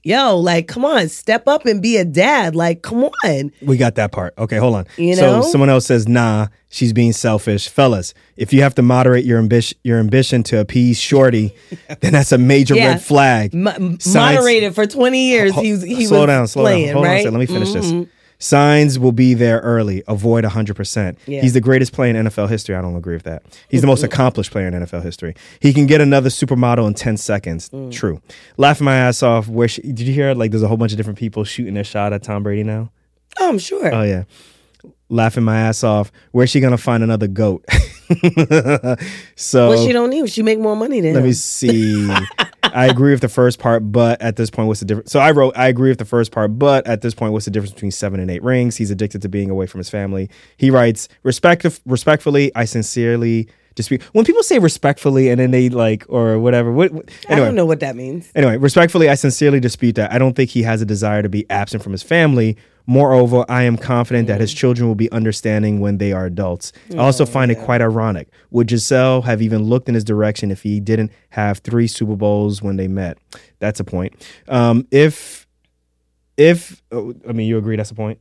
yo, 0.04 0.38
like, 0.38 0.68
come 0.68 0.84
on, 0.86 1.08
step 1.10 1.48
up 1.48 1.66
and 1.66 1.82
be 1.82 1.98
a 1.98 2.06
dad. 2.06 2.56
Like, 2.56 2.82
come 2.82 3.06
on. 3.24 3.52
We 3.62 3.78
got 3.78 3.96
that 3.96 4.12
part. 4.12 4.34
Okay, 4.38 4.58
hold 4.58 4.76
on. 4.76 4.88
You 4.98 5.16
know? 5.16 5.42
so 5.42 5.50
someone 5.52 5.70
else 5.70 5.86
says, 5.86 6.08
"Nah, 6.08 6.48
she's 6.70 6.94
being 6.94 7.14
selfish." 7.14 7.68
Fellas, 7.70 8.14
if 8.38 8.52
you 8.54 8.62
have 8.64 8.76
to 8.76 8.82
moderate 8.82 9.26
your 9.26 9.40
ambition, 9.40 9.78
your 9.84 10.00
ambition 10.00 10.44
to 10.44 10.60
appease 10.60 11.00
Shorty, 11.00 11.54
then 12.02 12.14
that's 12.14 12.32
a 12.32 12.38
major 12.38 12.76
Yeah. 12.76 12.88
red 12.90 13.02
flag. 13.04 13.54
M- 13.54 13.68
m- 13.68 14.00
Signs- 14.00 14.36
moderated 14.38 14.76
for 14.76 14.86
20 14.86 15.28
years. 15.30 15.52
Ho- 15.54 15.62
He 15.62 15.72
was, 15.72 15.82
he 15.84 16.06
slow 16.06 16.20
was 16.22 16.28
down, 16.28 16.48
slow 16.48 16.64
playing, 16.64 16.86
down. 16.88 16.94
Hold 16.96 17.06
on 17.06 17.12
a 17.12 17.14
right? 17.16 17.20
second. 17.24 17.34
Let 17.38 17.50
me 17.50 17.54
finish 17.54 17.70
Mhm. 17.70 17.74
this. 18.02 18.10
Signs 18.42 18.98
will 18.98 19.12
be 19.12 19.36
there 19.36 19.60
early. 19.60 20.02
Avoid 20.08 20.44
100%. 20.44 21.18
Yeah. 21.28 21.42
He's 21.42 21.54
the 21.54 21.62
greatest 21.62 21.94
player 21.94 22.16
in 22.16 22.26
NFL 22.26 22.50
history. 22.50 22.76
I 22.76 22.82
don't 22.82 22.96
agree 22.96 23.14
with 23.14 23.24
that. 23.24 23.44
He's 23.70 23.82
the 23.82 23.88
most 23.88 24.04
accomplished 24.04 24.52
player 24.52 24.68
in 24.68 24.74
NFL 24.74 25.04
history. 25.04 25.36
He 25.60 25.74
can 25.74 25.86
get 25.86 26.02
another 26.02 26.30
supermodel 26.30 26.88
in 26.88 26.96
10 26.96 27.18
seconds. 27.18 27.70
Mm. 27.70 27.92
True. 27.92 28.20
Laughing 28.58 28.86
my 28.86 28.96
ass 28.96 29.22
off. 29.22 29.48
Where 29.48 29.68
she, 29.68 29.82
did 29.84 30.02
you 30.02 30.14
hear 30.14 30.34
like 30.34 30.50
there's 30.50 30.64
a 30.64 30.68
whole 30.68 30.78
bunch 30.78 30.92
of 30.92 30.98
different 30.98 31.20
people 31.20 31.44
shooting 31.44 31.76
their 31.76 31.84
shot 31.84 32.14
at 32.14 32.24
Tom 32.24 32.42
Brady 32.42 32.64
now? 32.64 32.92
Oh, 33.40 33.50
I'm 33.50 33.60
sure. 33.60 33.94
Oh 33.94 34.02
yeah. 34.02 34.24
Laughing 35.10 35.44
my 35.44 35.60
ass 35.60 35.84
off. 35.84 36.12
Where's 36.32 36.50
she 36.50 36.60
gonna 36.60 36.78
find 36.78 37.04
another 37.04 37.28
goat? 37.28 37.64
so 39.36 39.70
well, 39.70 39.86
she 39.86 39.92
don't 39.92 40.10
need. 40.10 40.30
She 40.30 40.44
make 40.44 40.60
more 40.60 40.76
money 40.76 41.02
than 41.02 41.14
let 41.14 41.20
him. 41.20 41.26
me 41.26 41.34
see. 41.34 42.10
I 42.64 42.88
agree 42.88 43.12
with 43.12 43.22
the 43.22 43.30
first 43.30 43.60
part, 43.60 43.92
but 43.92 44.22
at 44.22 44.36
this 44.36 44.50
point, 44.50 44.68
what's 44.68 44.80
the 44.80 44.86
difference? 44.86 45.12
So 45.12 45.20
I 45.20 45.32
wrote, 45.32 45.56
I 45.58 45.68
agree 45.68 45.90
with 45.90 45.98
the 45.98 46.06
first 46.06 46.32
part, 46.32 46.58
but 46.58 46.86
at 46.88 47.02
this 47.02 47.14
point, 47.14 47.34
what's 47.34 47.46
the 47.46 47.52
difference 47.52 47.74
between 47.74 47.92
seven 47.92 48.20
and 48.20 48.30
eight 48.30 48.44
rings? 48.44 48.78
He's 48.78 48.92
addicted 48.92 49.22
to 49.24 49.30
being 49.30 49.50
away 49.50 49.66
from 49.66 49.80
his 49.80 49.90
family. 49.90 50.30
He 50.58 50.72
writes, 50.72 51.10
Respect, 51.24 51.66
respectfully, 51.86 52.52
I 52.56 52.66
sincerely 52.66 53.50
dispute. 53.76 54.02
When 54.14 54.26
people 54.26 54.44
say 54.44 54.60
respectfully 54.60 55.30
and 55.30 55.40
then 55.40 55.52
they 55.52 55.70
like, 55.70 56.06
or 56.10 56.40
whatever, 56.40 56.72
what, 56.72 56.92
what- 56.92 57.10
I 57.30 57.36
don't 57.36 57.56
know 57.56 57.66
what 57.66 57.80
that 57.82 57.96
means. 57.96 58.32
Anyway, 58.36 58.58
respectfully, 58.58 59.10
I 59.10 59.16
sincerely 59.16 59.60
dispute 59.60 59.96
that. 59.96 60.12
I 60.12 60.18
don't 60.18 60.36
think 60.36 60.50
he 60.50 60.64
has 60.64 60.82
a 60.82 60.86
desire 60.86 61.22
to 61.22 61.30
be 61.30 61.50
absent 61.50 61.84
from 61.84 61.92
his 61.92 62.04
family. 62.04 62.58
Moreover, 62.88 63.46
I 63.48 63.64
am 63.64 63.78
confident 63.78 64.28
that 64.28 64.42
his 64.42 64.52
children 64.54 64.88
will 64.88 64.96
be 64.96 65.10
understanding 65.12 65.80
when 65.82 66.00
they 66.00 66.12
are 66.14 66.26
adults. 66.26 66.74
I 66.92 66.98
also 66.98 67.26
find 67.28 67.52
it 67.52 67.60
quite 67.60 67.80
ironic. 67.80 68.28
Would 68.50 68.68
Gisele 68.68 69.22
have 69.22 69.42
even 69.42 69.64
looked 69.64 69.88
in 69.88 69.94
his 69.96 70.04
direction 70.04 70.50
if 70.50 70.64
he 70.64 70.80
didn't 70.80 71.12
have 71.30 71.60
three 71.60 71.88
Super 71.88 72.16
Bowls 72.16 72.62
when 72.64 72.78
they 72.78 72.88
met? 72.88 73.20
That's 73.60 73.80
a 73.80 73.84
point. 73.84 74.16
Um, 74.48 74.88
if, 74.90 75.48
if, 76.38 76.82
oh, 76.92 77.14
I 77.30 77.34
mean, 77.34 77.48
you 77.48 77.60
agree 77.60 77.76
that's 77.76 77.92
a 77.92 77.96
point? 77.96 78.20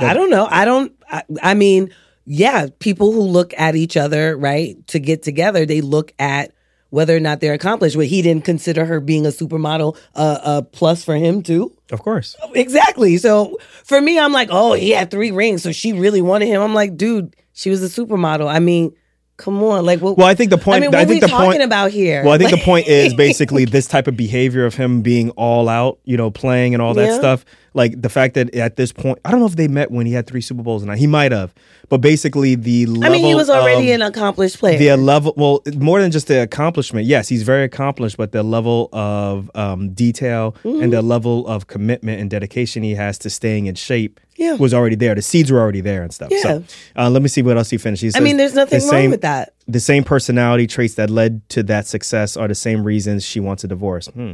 I 0.00 0.14
don't 0.14 0.30
know. 0.30 0.48
I 0.50 0.64
don't. 0.64 0.92
I, 1.08 1.22
I 1.42 1.54
mean, 1.54 1.94
yeah, 2.26 2.66
people 2.80 3.12
who 3.12 3.22
look 3.22 3.54
at 3.56 3.76
each 3.76 3.96
other, 3.96 4.36
right, 4.36 4.84
to 4.88 4.98
get 4.98 5.22
together, 5.22 5.64
they 5.64 5.80
look 5.80 6.12
at 6.18 6.52
whether 6.90 7.16
or 7.16 7.20
not 7.20 7.40
they're 7.40 7.54
accomplished. 7.54 7.96
But 7.96 8.06
he 8.06 8.20
didn't 8.20 8.44
consider 8.44 8.84
her 8.84 9.00
being 9.00 9.26
a 9.26 9.30
supermodel 9.30 9.96
uh, 10.14 10.38
a 10.42 10.62
plus 10.62 11.04
for 11.04 11.14
him 11.14 11.42
too. 11.42 11.72
Of 11.90 12.02
course. 12.02 12.36
Exactly. 12.54 13.16
So 13.16 13.56
for 13.84 14.00
me, 14.00 14.18
I'm 14.18 14.32
like, 14.32 14.48
oh, 14.50 14.72
he 14.72 14.90
had 14.90 15.10
three 15.10 15.30
rings, 15.30 15.62
so 15.62 15.72
she 15.72 15.92
really 15.92 16.20
wanted 16.20 16.46
him. 16.46 16.60
I'm 16.60 16.74
like, 16.74 16.96
dude, 16.96 17.36
she 17.52 17.70
was 17.70 17.82
a 17.82 17.88
supermodel. 17.88 18.52
I 18.52 18.58
mean, 18.58 18.94
come 19.36 19.62
on, 19.62 19.84
like, 19.84 20.00
what? 20.00 20.16
Well, 20.16 20.26
I 20.26 20.34
think 20.34 20.50
the 20.50 20.58
point. 20.58 20.76
I 20.76 20.80
mean, 20.80 20.90
what 20.90 20.98
I 20.98 21.02
are 21.02 21.06
we 21.06 21.12
think 21.14 21.22
the 21.22 21.28
talking 21.28 21.50
point, 21.52 21.62
about 21.62 21.90
here? 21.90 22.24
Well, 22.24 22.32
I 22.32 22.38
think 22.38 22.50
the 22.50 22.56
point 22.64 22.86
is 22.88 23.14
basically 23.14 23.64
this 23.64 23.86
type 23.86 24.06
of 24.06 24.16
behavior 24.16 24.64
of 24.64 24.74
him 24.74 25.02
being 25.02 25.30
all 25.30 25.68
out, 25.68 25.98
you 26.04 26.16
know, 26.16 26.30
playing 26.30 26.74
and 26.74 26.82
all 26.82 26.94
that 26.94 27.06
Yeah. 27.10 27.18
stuff. 27.18 27.44
Like 27.74 28.00
the 28.00 28.08
fact 28.08 28.32
that 28.34 28.54
at 28.54 28.76
this 28.76 28.90
point, 28.90 29.18
I 29.22 29.30
don't 29.30 29.40
know 29.40 29.46
if 29.46 29.56
they 29.56 29.68
met 29.68 29.90
when 29.90 30.06
he 30.06 30.14
had 30.14 30.26
three 30.26 30.40
Super 30.40 30.62
Bowls 30.62 30.82
and 30.82 30.90
he 30.96 31.06
might 31.06 31.30
have, 31.30 31.52
but 31.90 31.98
basically 31.98 32.54
the 32.54 32.86
level. 32.86 33.04
I 33.04 33.08
mean, 33.10 33.22
he 33.26 33.34
was 33.34 33.50
already 33.50 33.90
of, 33.90 33.96
an 34.00 34.02
accomplished 34.02 34.58
player. 34.58 34.78
the 34.78 34.96
level. 34.96 35.34
Well, 35.36 35.60
more 35.76 36.00
than 36.00 36.10
just 36.10 36.26
the 36.28 36.40
accomplishment. 36.40 37.04
Yes, 37.06 37.28
he's 37.28 37.42
very 37.42 37.64
accomplished, 37.64 38.16
but 38.16 38.32
the 38.32 38.42
level 38.42 38.88
of 38.94 39.50
um, 39.54 39.90
detail 39.90 40.56
Mm-hmm. 40.64 40.82
and 40.84 40.92
the 40.92 41.02
level 41.02 41.46
of 41.46 41.66
commitment 41.66 42.20
and 42.20 42.30
dedication 42.30 42.82
he 42.82 42.94
has 42.94 43.18
to 43.18 43.28
staying 43.30 43.66
in 43.66 43.74
shape. 43.74 44.20
Yeah. 44.38 44.54
Was 44.54 44.74
already 44.74 44.96
there. 44.96 45.14
The 45.14 45.22
seeds 45.22 45.50
were 45.50 45.58
already 45.60 45.80
there 45.80 46.02
and 46.02 46.12
stuff. 46.12 46.28
Yeah. 46.30 46.40
So 46.42 46.64
uh, 46.96 47.10
let 47.10 47.22
me 47.22 47.28
see 47.28 47.42
what 47.42 47.56
else 47.56 47.70
he 47.70 47.78
finished. 47.78 48.02
He 48.02 48.10
I 48.14 48.20
mean, 48.20 48.36
there's 48.36 48.54
nothing 48.54 48.78
the 48.80 48.84
wrong 48.84 48.90
same- 48.90 49.10
with 49.10 49.22
that. 49.22 49.54
the 49.66 49.80
same 49.80 50.04
personality 50.04 50.66
traits 50.66 50.94
that 50.94 51.10
led 51.10 51.46
to 51.50 51.62
that 51.64 51.86
success 51.86 52.36
are 52.36 52.46
the 52.48 52.54
same 52.54 52.84
reasons 52.84 53.24
she 53.24 53.40
wants 53.40 53.64
a 53.64 53.68
divorce. 53.68 54.06
Hmm. 54.08 54.32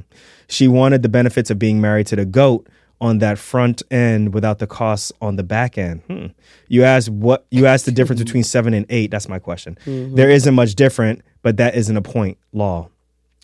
She 0.49 0.69
wanted 0.69 1.03
the 1.03 1.09
benefits 1.09 1.51
of 1.51 1.59
being 1.59 1.81
married 1.81 2.07
to 2.09 2.17
the 2.17 2.25
goat 2.25 2.69
on 3.01 3.19
that 3.19 3.37
front 3.39 3.83
end 3.91 4.33
without 4.33 4.59
the 4.61 4.67
costs 4.67 5.13
on 5.21 5.37
the 5.37 5.43
back 5.43 5.77
end. 5.79 6.03
Hmm. 6.09 6.27
You 6.69 6.85
asked 6.85 7.09
what 7.09 7.47
you 7.51 7.67
asked 7.67 7.85
the 7.87 7.93
difference 7.93 8.23
between 8.23 8.45
seven 8.45 8.75
and 8.75 8.87
eight. 8.91 9.11
That's 9.11 9.29
my 9.29 9.39
question. 9.39 9.77
Mm-hmm. 9.87 10.15
There 10.15 10.31
isn't 10.31 10.55
much 10.55 10.75
different, 10.75 11.23
but 11.43 11.57
that 11.59 11.75
isn't 11.75 11.97
a 11.97 12.03
point 12.03 12.39
law. 12.53 12.89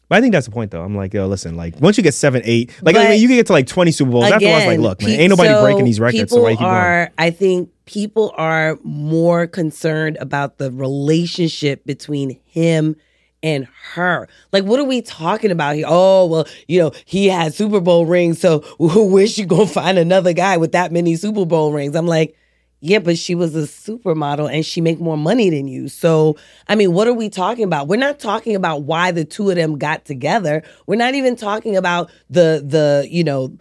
But 0.08 0.18
I 0.18 0.20
think 0.20 0.32
that's 0.32 0.46
the 0.46 0.52
point, 0.52 0.70
though. 0.70 0.82
I'm 0.82 0.96
like, 0.96 1.12
yo, 1.12 1.26
listen, 1.26 1.54
like 1.56 1.78
once 1.80 1.96
you 1.96 2.02
get 2.02 2.14
seven, 2.14 2.40
eight, 2.44 2.72
like 2.82 2.96
I 2.96 3.10
mean, 3.10 3.20
you 3.20 3.28
can 3.28 3.36
get 3.36 3.46
to 3.48 3.52
like 3.52 3.66
20 3.66 3.90
Super 3.92 4.10
Bowls. 4.10 4.30
After 4.30 4.46
a 4.46 4.48
while, 4.48 4.58
it's 4.58 4.66
like, 4.66 4.78
look, 4.80 5.02
man, 5.02 5.10
pe- 5.10 5.16
ain't 5.16 5.30
nobody 5.30 5.50
so 5.50 5.62
breaking 5.62 5.84
these 5.84 6.00
records, 6.00 6.30
so 6.30 6.36
People 6.36 6.42
why 6.44 6.50
you 6.50 6.56
keep 6.56 6.64
going? 6.64 6.74
are, 6.74 7.10
I 7.18 7.30
think 7.30 7.70
people 7.84 8.32
are 8.36 8.78
more 8.82 9.46
concerned 9.46 10.16
about 10.20 10.58
the 10.58 10.70
relationship 10.70 11.84
between 11.84 12.38
him 12.46 12.96
and 13.42 13.68
her. 13.92 14.28
Like, 14.52 14.64
what 14.64 14.80
are 14.80 14.84
we 14.84 15.02
talking 15.02 15.50
about 15.50 15.76
here? 15.76 15.86
Oh, 15.86 16.26
well, 16.26 16.46
you 16.66 16.80
know, 16.80 16.92
he 17.04 17.28
had 17.28 17.54
Super 17.54 17.80
Bowl 17.80 18.06
rings, 18.06 18.40
so 18.40 18.60
where's 18.78 19.32
she 19.32 19.44
gonna 19.44 19.66
find 19.66 19.98
another 19.98 20.32
guy 20.32 20.56
with 20.56 20.72
that 20.72 20.90
many 20.90 21.16
Super 21.16 21.44
Bowl 21.44 21.72
rings? 21.72 21.94
I'm 21.94 22.06
like, 22.06 22.34
yeah, 22.80 23.00
but 23.00 23.18
she 23.18 23.34
was 23.34 23.56
a 23.56 23.62
supermodel 23.62 24.52
and 24.52 24.64
she 24.64 24.80
make 24.80 25.00
more 25.00 25.16
money 25.16 25.50
than 25.50 25.66
you. 25.66 25.88
So, 25.88 26.36
I 26.68 26.76
mean, 26.76 26.92
what 26.92 27.08
are 27.08 27.14
we 27.14 27.28
talking 27.28 27.64
about? 27.64 27.88
We're 27.88 27.96
not 27.96 28.20
talking 28.20 28.54
about 28.54 28.82
why 28.82 29.10
the 29.10 29.24
two 29.24 29.50
of 29.50 29.56
them 29.56 29.78
got 29.78 30.04
together. 30.04 30.62
We're 30.86 30.96
not 30.96 31.14
even 31.14 31.34
talking 31.34 31.76
about 31.76 32.10
the 32.30 32.62
the, 32.64 33.08
you 33.10 33.24
know, 33.24 33.56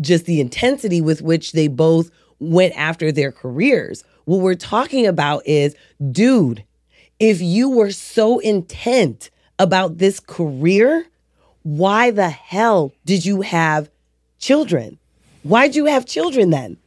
just 0.00 0.24
the 0.26 0.40
intensity 0.40 1.00
with 1.00 1.22
which 1.22 1.52
they 1.52 1.68
both 1.68 2.10
went 2.40 2.76
after 2.76 3.12
their 3.12 3.30
careers. 3.30 4.02
What 4.24 4.40
we're 4.40 4.54
talking 4.54 5.06
about 5.06 5.46
is, 5.46 5.76
dude, 6.10 6.64
if 7.20 7.40
you 7.40 7.70
were 7.70 7.92
so 7.92 8.40
intent 8.40 9.30
about 9.60 9.98
this 9.98 10.18
career, 10.18 11.06
why 11.62 12.10
the 12.10 12.28
hell 12.28 12.92
did 13.04 13.24
you 13.24 13.42
have 13.42 13.88
children? 14.38 14.98
Why'd 15.44 15.76
you 15.76 15.86
have 15.86 16.04
children 16.04 16.50
then? 16.50 16.78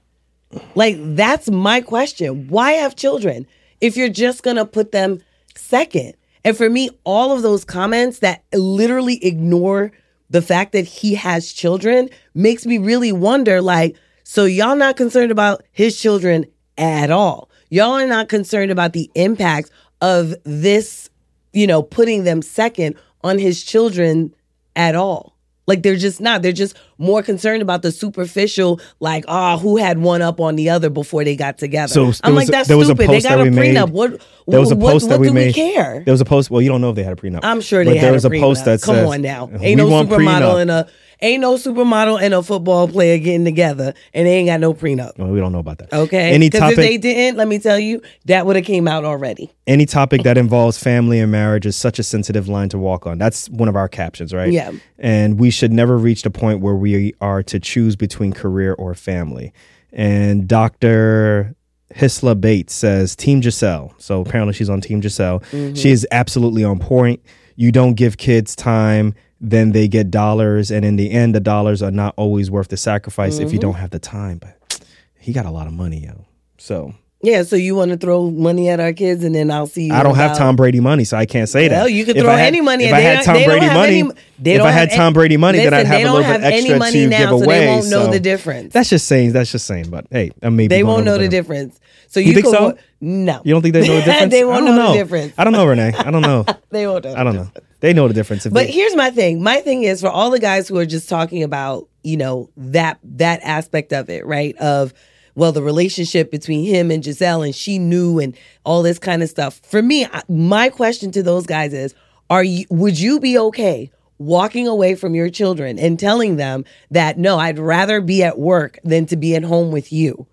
Like, 0.76 0.98
that's 1.16 1.50
my 1.50 1.82
question. 1.82 2.48
Why 2.48 2.74
have 2.74 2.96
children 2.96 3.46
if 3.82 3.96
you're 3.96 4.10
just 4.10 4.44
gonna 4.44 4.66
put 4.66 4.92
them 4.92 5.22
second? 5.56 6.14
And 6.44 6.56
for 6.56 6.70
me, 6.70 6.90
all 7.04 7.32
of 7.32 7.42
those 7.42 7.66
comments 7.66 8.20
that 8.20 8.44
literally 8.54 9.24
ignore 9.24 9.92
the 10.30 10.42
fact 10.42 10.72
that 10.74 10.86
he 10.86 11.16
has 11.16 11.52
children 11.52 12.10
makes 12.34 12.66
me 12.66 12.78
really 12.78 13.12
wonder 13.12 13.62
like, 13.62 13.96
so 14.24 14.46
y'all 14.46 14.76
not 14.76 14.96
concerned 14.96 15.32
about 15.32 15.64
his 15.72 16.00
children 16.00 16.46
at 16.78 17.12
all. 17.12 17.50
Y'all 17.70 17.94
are 17.94 18.08
not 18.08 18.30
concerned 18.30 18.72
about 18.72 18.94
the 18.94 19.12
impact 19.16 19.70
of 20.02 20.34
this, 20.44 21.10
you 21.54 21.68
know, 21.68 21.82
putting 21.82 22.24
them 22.24 22.42
second 22.42 22.96
on 23.24 23.38
his 23.38 23.64
children 23.64 24.34
at 24.76 24.96
all. 24.96 25.36
Like 25.70 25.84
they're 25.84 25.96
just 25.96 26.20
not. 26.20 26.42
They're 26.42 26.52
just 26.52 26.76
more 26.98 27.24
concerned 27.24 27.62
about 27.62 27.82
the 27.84 27.92
superficial, 27.92 28.82
like, 29.00 29.24
ah, 29.28 29.58
who 29.58 29.78
had 29.78 30.00
one 30.00 30.22
up 30.22 30.42
on 30.42 30.56
the 30.58 30.70
other 30.70 30.90
before 30.90 31.24
they 31.24 31.36
got 31.36 31.58
together. 31.58 31.88
So, 31.94 32.12
I'm 32.24 32.36
like, 32.36 32.50
a- 32.50 32.52
that's 32.52 32.68
there 32.68 32.78
was 32.78 32.90
a 32.90 32.96
stupid. 32.96 33.10
They 33.12 33.22
got 33.22 33.40
a 33.40 33.44
we 33.44 33.50
made- 33.52 33.76
prenup. 33.78 33.92
What? 33.92 34.20
There 34.48 34.60
was 34.60 34.72
a 34.72 34.76
what- 34.76 34.92
post 34.94 35.06
what 35.06 35.10
that 35.12 35.20
we 35.22 35.28
do 35.28 35.34
made. 35.34 35.48
We 35.48 35.54
care? 35.54 36.02
There 36.04 36.12
was 36.12 36.22
a 36.22 36.26
post. 36.26 36.50
Well, 36.52 36.62
you 36.62 36.70
don't 36.70 36.82
know 36.82 36.90
if 36.90 36.96
they 36.96 37.04
had 37.04 37.14
a 37.14 37.16
prenup. 37.16 37.40
I'm 37.44 37.62
sure 37.62 37.86
But 37.86 37.92
they 37.92 37.98
had 37.98 38.06
there 38.08 38.14
was 38.14 38.26
a 38.26 38.30
prenup. 38.30 38.40
post 38.42 38.66
that 38.66 38.82
Come 38.82 38.96
says, 38.96 39.08
on 39.08 39.22
now, 39.22 39.46
"We 39.46 39.60
ain't 39.68 39.78
no 39.78 39.88
supermodel 39.88 40.08
prenup." 40.56 40.62
and 40.62 40.72
a 40.72 40.88
ain't 41.22 41.42
no 41.42 41.56
supermodel 41.56 42.22
and 42.22 42.34
a 42.34 42.42
football 42.44 42.88
player 42.88 43.18
getting 43.18 43.46
together, 43.46 43.94
and 44.14 44.28
they 44.28 44.36
ain't 44.36 44.48
got 44.48 44.60
no 44.60 44.74
prenup. 44.74 45.18
Well, 45.18 45.30
we 45.30 45.40
don't 45.40 45.52
know 45.52 45.60
about 45.60 45.80
that. 45.80 45.94
Okay, 45.94 46.32
Any 46.32 46.48
because 46.48 46.60
topic. 46.62 46.78
if 46.80 46.84
they 46.84 46.98
didn't, 46.98 47.38
let 47.38 47.48
me 47.48 47.60
tell 47.60 47.78
you, 47.80 48.02
that 48.26 48.46
would 48.46 48.56
have 48.56 48.66
came 48.66 48.88
out 48.88 49.04
already. 49.06 49.52
any 49.68 49.86
topic 49.86 50.24
that 50.24 50.38
involves 50.38 50.78
family 50.78 51.20
and 51.20 51.32
marriage 51.32 51.66
is 51.66 51.76
such 51.76 52.00
a 52.00 52.04
sensitive 52.04 52.48
line 52.48 52.70
to 52.70 52.78
walk 52.78 53.06
on. 53.06 53.18
That's 53.18 53.50
one 53.50 53.68
of 53.70 53.76
our 53.76 53.88
captions, 53.88 54.34
right? 54.34 54.52
Yeah. 54.52 54.72
And 54.98 55.40
we 55.40 55.50
should 55.50 55.72
never 55.72 55.98
reach 55.98 56.22
the 56.24 56.32
point 56.32 56.62
where 56.62 56.76
we 56.76 57.14
are 57.22 57.44
to 57.44 57.60
choose 57.60 57.96
between 57.96 58.34
career 58.34 58.74
or 58.74 58.94
family. 58.96 59.54
And 59.92 60.48
Dr. 60.48 61.56
Hisla 61.96 62.40
Bates 62.40 62.74
says, 62.74 63.16
Team 63.16 63.42
Gisele. 63.42 63.94
So 63.98 64.22
apparently 64.22 64.54
she's 64.54 64.70
on 64.70 64.82
Team 64.82 65.02
Gisele. 65.02 65.40
Mm-hmm. 65.52 65.74
She 65.74 65.90
is 65.90 66.06
absolutely 66.12 66.64
on 66.64 66.80
point. 66.80 67.22
You 67.56 67.72
don't 67.72 67.96
give 67.96 68.18
kids 68.18 68.56
time, 68.56 69.16
then 69.42 69.72
they 69.72 69.88
get 69.88 70.12
dollars. 70.12 70.72
And 70.72 70.84
in 70.86 70.96
the 70.96 71.12
end, 71.12 71.34
the 71.36 71.40
dollars 71.40 71.82
are 71.82 71.92
not 71.92 72.14
always 72.18 72.52
worth 72.52 72.68
the 72.70 72.78
sacrifice 72.78 73.36
if 73.40 73.52
you 73.52 73.60
mm-hmm. 73.60 73.70
don't 73.70 73.76
have 73.76 73.92
the 73.92 74.00
time. 74.00 74.40
But 74.40 74.82
he 75.20 75.34
got 75.34 75.46
a 75.46 75.52
lot 75.52 75.68
of 75.68 75.74
money, 75.74 76.00
yo. 76.06 76.26
So 76.58 76.94
Yeah, 77.22 77.44
so 77.44 77.56
you 77.56 77.76
want 77.76 77.92
to 77.92 77.98
throw 77.98 78.30
money 78.32 78.70
at 78.70 78.80
our 78.80 78.94
kids, 78.94 79.24
and 79.24 79.34
then 79.36 79.52
I'll 79.52 79.68
see 79.68 79.88
you. 79.88 79.94
I 79.94 80.04
don't 80.04 80.16
have 80.16 80.38
Tom 80.38 80.56
Brady 80.56 80.80
money, 80.80 81.04
so 81.04 81.18
I 81.18 81.26
can't 81.26 81.50
say 81.50 81.68
that. 81.68 81.76
Well, 81.76 81.90
you 81.90 82.06
could 82.06 82.18
If 82.18 82.24
throw 82.24 82.32
had- 82.32 82.48
any 82.48 82.62
money. 82.62 82.86
If 82.86 82.94
I 82.94 83.00
had 83.00 83.24
Tom 83.24 83.36
Brady 83.44 83.68
money, 83.68 84.04
if 84.46 84.62
I 84.62 84.72
had 84.72 84.92
Tom 84.92 85.14
Brady 85.14 85.38
money, 85.38 85.60
then 85.60 85.74
I'd 85.74 85.86
have 85.86 86.02
a 86.02 86.14
little 86.14 86.32
bit 86.32 86.42
any 86.42 86.58
extra 86.58 86.80
money 86.80 86.92
to 87.04 87.08
now, 87.08 87.18
give 87.18 87.30
so 87.30 87.44
away. 87.44 87.60
they 87.60 87.68
won't 87.68 87.90
know 87.90 88.06
so- 88.06 88.12
the 88.12 88.20
difference. 88.20 88.74
That's 88.74 88.90
just 88.90 89.08
saying. 89.08 89.34
That's 89.34 89.52
just 89.52 89.66
saying. 89.68 89.90
But 89.90 90.08
hey, 90.12 90.32
uh, 90.42 90.48
I 90.48 90.50
may 90.50 90.64
be 90.64 90.68
They 90.68 90.84
won't 90.84 91.06
know 91.06 91.18
the 91.18 91.30
difference. 91.30 91.80
So 92.08 92.20
you 92.20 92.34
think 92.34 92.46
could, 92.48 92.56
so? 92.56 92.78
No, 93.02 93.42
You 93.46 93.54
don't 93.54 93.62
think 93.62 93.74
they 93.74 93.88
know 93.88 93.96
the 94.00 94.02
difference? 94.06 94.32
they 94.32 94.44
won't 94.44 94.66
don't 94.66 94.76
know, 94.76 94.92
the 94.94 94.98
difference. 94.98 95.34
I 95.38 95.44
don't 95.44 95.54
know, 95.54 95.66
Renee. 95.66 95.94
I 95.96 96.12
don't 96.12 96.22
know. 96.22 96.46
They 96.72 96.86
won't 96.88 97.04
know. 97.04 97.16
I 97.16 97.24
don't 97.24 97.36
know. 97.36 97.50
They 97.82 97.94
know 97.94 98.08
the 98.08 98.14
difference. 98.14 98.46
If 98.46 98.54
But 98.54 98.68
they, 98.68 98.72
here's 98.72 98.96
my 98.96 99.10
thing. 99.10 99.42
My 99.42 99.62
thing 99.62 99.84
is 99.84 100.02
for 100.02 100.10
all 100.10 100.30
the 100.32 100.40
guys 100.40 100.68
who 100.68 100.78
are 100.78 100.86
just 100.86 101.08
talking 101.08 101.44
about, 101.44 101.88
you 102.04 102.18
know, 102.18 102.50
that 102.58 103.00
that 103.04 103.42
aspect 103.44 103.94
of 103.94 104.10
it, 104.10 104.26
right? 104.26 104.56
Of 104.58 104.94
well, 105.36 105.52
the 105.54 105.62
relationship 105.62 106.32
between 106.32 106.66
him 106.66 106.92
and 106.92 107.02
Gisele 107.02 107.44
and 107.44 107.56
she 107.56 107.80
knew 107.80 108.20
and 108.20 108.36
all 108.66 108.84
this 108.84 109.00
kind 109.00 109.24
of 109.24 109.30
stuff. 109.30 109.62
For 109.64 109.82
me, 109.82 110.06
I- 110.06 110.24
my 110.28 110.68
question 110.70 111.12
to 111.12 111.24
those 111.24 111.46
guys 111.46 111.72
is, 111.74 111.94
are 112.30 112.44
you 112.44 112.66
would 112.70 113.00
you 113.00 113.20
be 113.20 113.38
okay 113.38 113.92
walking 114.18 114.68
away 114.68 114.96
from 114.96 115.16
your 115.16 115.30
children 115.30 115.80
and 115.80 115.98
telling 115.98 116.36
them 116.36 116.66
that 116.92 117.18
no, 117.18 117.38
I'd 117.40 117.58
rather 117.58 118.02
be 118.02 118.24
at 118.24 118.38
work 118.38 118.80
than 118.84 119.06
to 119.06 119.16
be 119.16 119.36
at 119.36 119.44
home 119.44 119.72
with 119.72 119.94
you? 119.94 120.28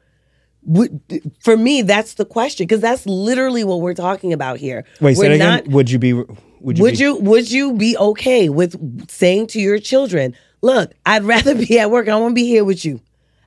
For 1.41 1.57
me, 1.57 1.83
that's 1.83 2.15
the 2.15 2.25
question 2.25 2.65
because 2.67 2.81
that's 2.81 3.07
literally 3.07 3.63
what 3.63 3.81
we're 3.81 3.95
talking 3.95 4.33
about 4.33 4.59
here. 4.59 4.85
wait, 5.01 5.15
say 5.15 5.29
we're 5.29 5.39
that 5.39 5.61
again. 5.61 5.73
Would 5.73 5.91
you 5.93 6.01
be? 6.01 6.25
Would 6.67 6.79
you? 6.79 6.83
would 6.85 6.93
be, 6.93 6.99
you 6.99 7.17
would 7.17 7.51
you 7.51 7.73
be 7.75 7.97
okay 7.97 8.49
with 8.49 9.09
saying 9.09 9.47
to 9.49 9.61
your 9.61 9.79
children, 9.79 10.35
"Look, 10.63 10.93
I'd 11.07 11.23
rather 11.23 11.55
be 11.67 11.79
at 11.79 11.93
work. 11.93 12.09
I 12.09 12.17
want 12.17 12.33
to 12.33 12.35
be 12.35 12.47
here 12.47 12.65
with 12.65 12.85
you. 12.85 13.01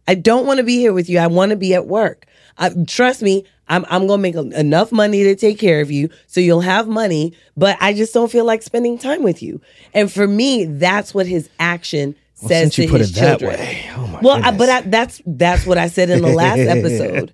I 0.07 0.15
don't 0.15 0.45
want 0.45 0.59
to 0.59 0.63
be 0.63 0.77
here 0.77 0.93
with 0.93 1.09
you. 1.09 1.19
I 1.19 1.27
want 1.27 1.49
to 1.49 1.57
be 1.57 1.73
at 1.73 1.85
work. 1.85 2.25
I, 2.57 2.71
trust 2.87 3.21
me, 3.21 3.45
I'm 3.67 3.85
I'm 3.89 4.07
going 4.07 4.19
to 4.19 4.21
make 4.21 4.35
enough 4.55 4.93
money 4.93 5.23
to 5.23 5.35
take 5.35 5.59
care 5.59 5.81
of 5.81 5.91
you, 5.91 6.09
so 6.27 6.39
you'll 6.39 6.61
have 6.61 6.87
money. 6.87 7.33
But 7.57 7.77
I 7.81 7.93
just 7.93 8.13
don't 8.13 8.31
feel 8.31 8.45
like 8.45 8.63
spending 8.63 8.97
time 8.97 9.21
with 9.21 9.43
you. 9.43 9.59
And 9.93 10.09
for 10.09 10.25
me, 10.25 10.63
that's 10.63 11.13
what 11.13 11.27
his 11.27 11.49
action 11.59 12.15
says 12.35 12.47
since 12.47 12.77
you 12.77 12.85
to 12.85 12.91
put 12.91 13.01
his 13.01 13.11
it 13.11 13.19
that 13.19 13.39
children. 13.39 13.59
way, 13.59 13.89
oh 13.97 14.07
my 14.07 14.19
well, 14.21 14.41
I, 14.41 14.55
but 14.55 14.69
I, 14.69 14.81
that's 14.81 15.21
that's 15.25 15.65
what 15.65 15.77
I 15.77 15.89
said 15.89 16.09
in 16.09 16.21
the 16.21 16.33
last 16.33 16.59
episode. 16.59 17.33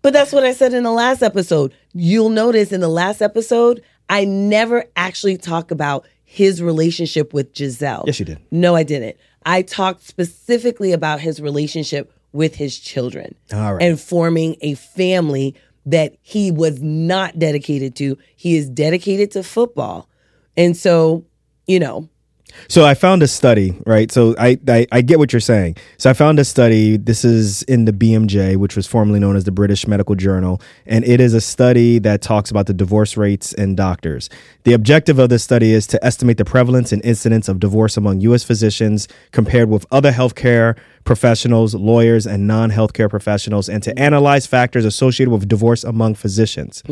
But 0.00 0.12
that's 0.12 0.32
what 0.32 0.44
I 0.44 0.52
said 0.52 0.74
in 0.74 0.82
the 0.82 0.92
last 0.92 1.22
episode. 1.22 1.74
You'll 1.94 2.28
notice 2.28 2.72
in 2.72 2.80
the 2.82 2.88
last 2.88 3.22
episode, 3.22 3.82
I 4.08 4.24
never 4.24 4.84
actually 4.96 5.36
talk 5.36 5.70
about 5.70 6.06
his 6.24 6.62
relationship 6.62 7.32
with 7.32 7.52
Gisele. 7.54 8.04
Yes, 8.06 8.18
you 8.18 8.26
did. 8.26 8.38
No, 8.50 8.74
I 8.74 8.82
didn't. 8.82 9.16
I 9.46 9.62
talked 9.62 10.02
specifically 10.02 10.92
about 10.92 11.20
his 11.20 11.40
relationship 11.40 12.12
with 12.32 12.56
his 12.56 12.78
children 12.78 13.34
All 13.52 13.74
right. 13.74 13.82
and 13.82 14.00
forming 14.00 14.56
a 14.60 14.74
family 14.74 15.54
that 15.86 16.16
he 16.22 16.50
was 16.50 16.82
not 16.82 17.38
dedicated 17.38 17.94
to. 17.96 18.18
He 18.34 18.56
is 18.56 18.68
dedicated 18.68 19.30
to 19.32 19.42
football. 19.42 20.08
And 20.56 20.76
so, 20.76 21.24
you 21.66 21.78
know, 21.78 22.08
So 22.68 22.84
I 22.84 22.94
found 22.94 23.22
a 23.22 23.28
study, 23.28 23.76
right? 23.86 24.10
So 24.10 24.34
I, 24.38 24.58
I 24.68 24.86
I 24.92 25.02
get 25.02 25.18
what 25.18 25.32
you're 25.32 25.40
saying. 25.40 25.76
So 25.98 26.10
I 26.10 26.12
found 26.12 26.38
a 26.38 26.44
study. 26.44 26.96
This 26.96 27.24
is 27.24 27.62
in 27.64 27.84
the 27.84 27.92
BMJ, 27.92 28.56
which 28.56 28.76
was 28.76 28.86
formerly 28.86 29.20
known 29.20 29.36
as 29.36 29.44
the 29.44 29.52
British 29.52 29.86
Medical 29.86 30.14
Journal, 30.14 30.60
and 30.86 31.04
it 31.04 31.20
is 31.20 31.34
a 31.34 31.40
study 31.40 31.98
that 32.00 32.22
talks 32.22 32.50
about 32.50 32.66
the 32.66 32.74
divorce 32.74 33.16
rates 33.16 33.52
in 33.52 33.74
doctors. 33.74 34.30
The 34.64 34.72
objective 34.72 35.18
of 35.18 35.28
this 35.28 35.44
study 35.44 35.72
is 35.72 35.86
to 35.88 36.04
estimate 36.04 36.38
the 36.38 36.44
prevalence 36.44 36.92
and 36.92 37.04
incidence 37.04 37.48
of 37.48 37.60
divorce 37.60 37.96
among 37.96 38.20
U.S. 38.20 38.44
physicians 38.44 39.08
compared 39.32 39.68
with 39.68 39.86
other 39.90 40.12
healthcare 40.12 40.76
professionals, 41.04 41.74
lawyers, 41.74 42.26
and 42.26 42.46
non-healthcare 42.46 43.10
professionals, 43.10 43.68
and 43.68 43.82
to 43.82 43.96
analyze 43.98 44.46
factors 44.46 44.84
associated 44.84 45.30
with 45.30 45.46
divorce 45.48 45.84
among 45.84 46.14
physicians. 46.14 46.82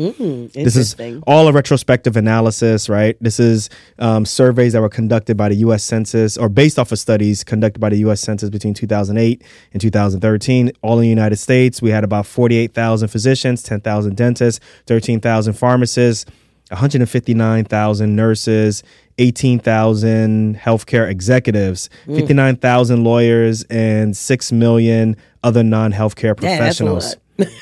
This 0.53 0.75
is 0.75 0.95
all 1.27 1.47
a 1.47 1.51
retrospective 1.51 2.15
analysis, 2.15 2.89
right? 2.89 3.17
This 3.19 3.39
is 3.39 3.69
um, 3.99 4.25
surveys 4.25 4.73
that 4.73 4.81
were 4.81 4.89
conducted 4.89 5.35
by 5.35 5.49
the 5.49 5.55
U.S. 5.55 5.83
Census 5.83 6.37
or 6.37 6.47
based 6.49 6.77
off 6.77 6.91
of 6.91 6.99
studies 6.99 7.43
conducted 7.43 7.79
by 7.79 7.89
the 7.89 7.97
U.S. 7.97 8.21
Census 8.21 8.49
between 8.49 8.73
2008 8.73 9.43
and 9.73 9.81
2013. 9.81 10.71
All 10.81 10.93
in 10.99 11.01
the 11.01 11.07
United 11.09 11.37
States, 11.37 11.81
we 11.81 11.89
had 11.89 12.03
about 12.03 12.25
48,000 12.25 13.07
physicians, 13.07 13.63
10,000 13.63 14.15
dentists, 14.15 14.63
13,000 14.85 15.53
pharmacists, 15.53 16.25
159,000 16.69 18.15
nurses, 18.15 18.83
18,000 19.17 20.57
healthcare 20.57 21.09
executives, 21.09 21.89
59,000 22.05 23.03
lawyers, 23.03 23.63
and 23.63 24.15
6 24.15 24.51
million 24.51 25.15
other 25.43 25.63
non 25.63 25.91
healthcare 25.91 26.39
Yeah, 26.41 26.59
that's 26.59 26.79
a 26.79 26.83
professionals. 26.85 27.15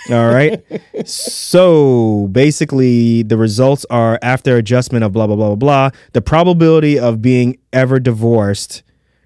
All 0.09 0.27
right. 0.27 0.61
so 1.07 2.27
basically, 2.31 3.23
the 3.23 3.37
results 3.37 3.85
are 3.89 4.19
after 4.21 4.57
adjustment 4.57 5.03
of 5.03 5.13
blah, 5.13 5.27
blah, 5.27 5.35
blah, 5.35 5.47
blah, 5.47 5.55
blah. 5.55 5.89
The 6.13 6.21
probability 6.21 6.99
of 6.99 7.21
being 7.21 7.57
ever 7.71 7.99
divorced 7.99 8.83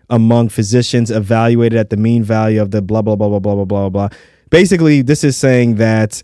among 0.10 0.50
physicians 0.50 1.10
evaluated 1.10 1.80
at 1.80 1.90
the 1.90 1.98
mean 1.98 2.24
value 2.24 2.62
of 2.62 2.72
the 2.72 2.82
blah, 2.82 3.02
blah, 3.02 3.16
blah, 3.16 3.28
blah, 3.28 3.40
blah, 3.40 3.56
blah, 3.56 3.66
blah, 3.66 3.90
blah. 3.90 4.10
Basically, 4.50 5.02
this 5.02 5.24
is 5.24 5.36
saying 5.36 5.76
that 5.76 6.22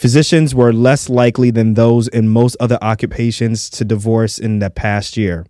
physicians 0.00 0.54
were 0.54 0.72
less 0.72 1.10
likely 1.10 1.50
than 1.50 1.74
those 1.74 2.08
in 2.08 2.26
most 2.26 2.56
other 2.58 2.78
occupations 2.80 3.68
to 3.68 3.84
divorce 3.84 4.38
in 4.38 4.58
the 4.58 4.70
past 4.70 5.14
year, 5.14 5.44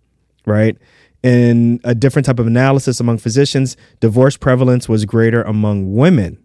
right? 0.45 0.77
In 1.23 1.79
a 1.85 1.95
different 1.95 2.25
type 2.25 2.37
of 2.37 2.47
analysis 2.47 2.99
among 2.99 3.19
physicians, 3.19 3.77
divorce 4.01 4.35
prevalence 4.35 4.89
was 4.89 5.05
greater 5.05 5.41
among 5.43 5.95
women, 5.95 6.37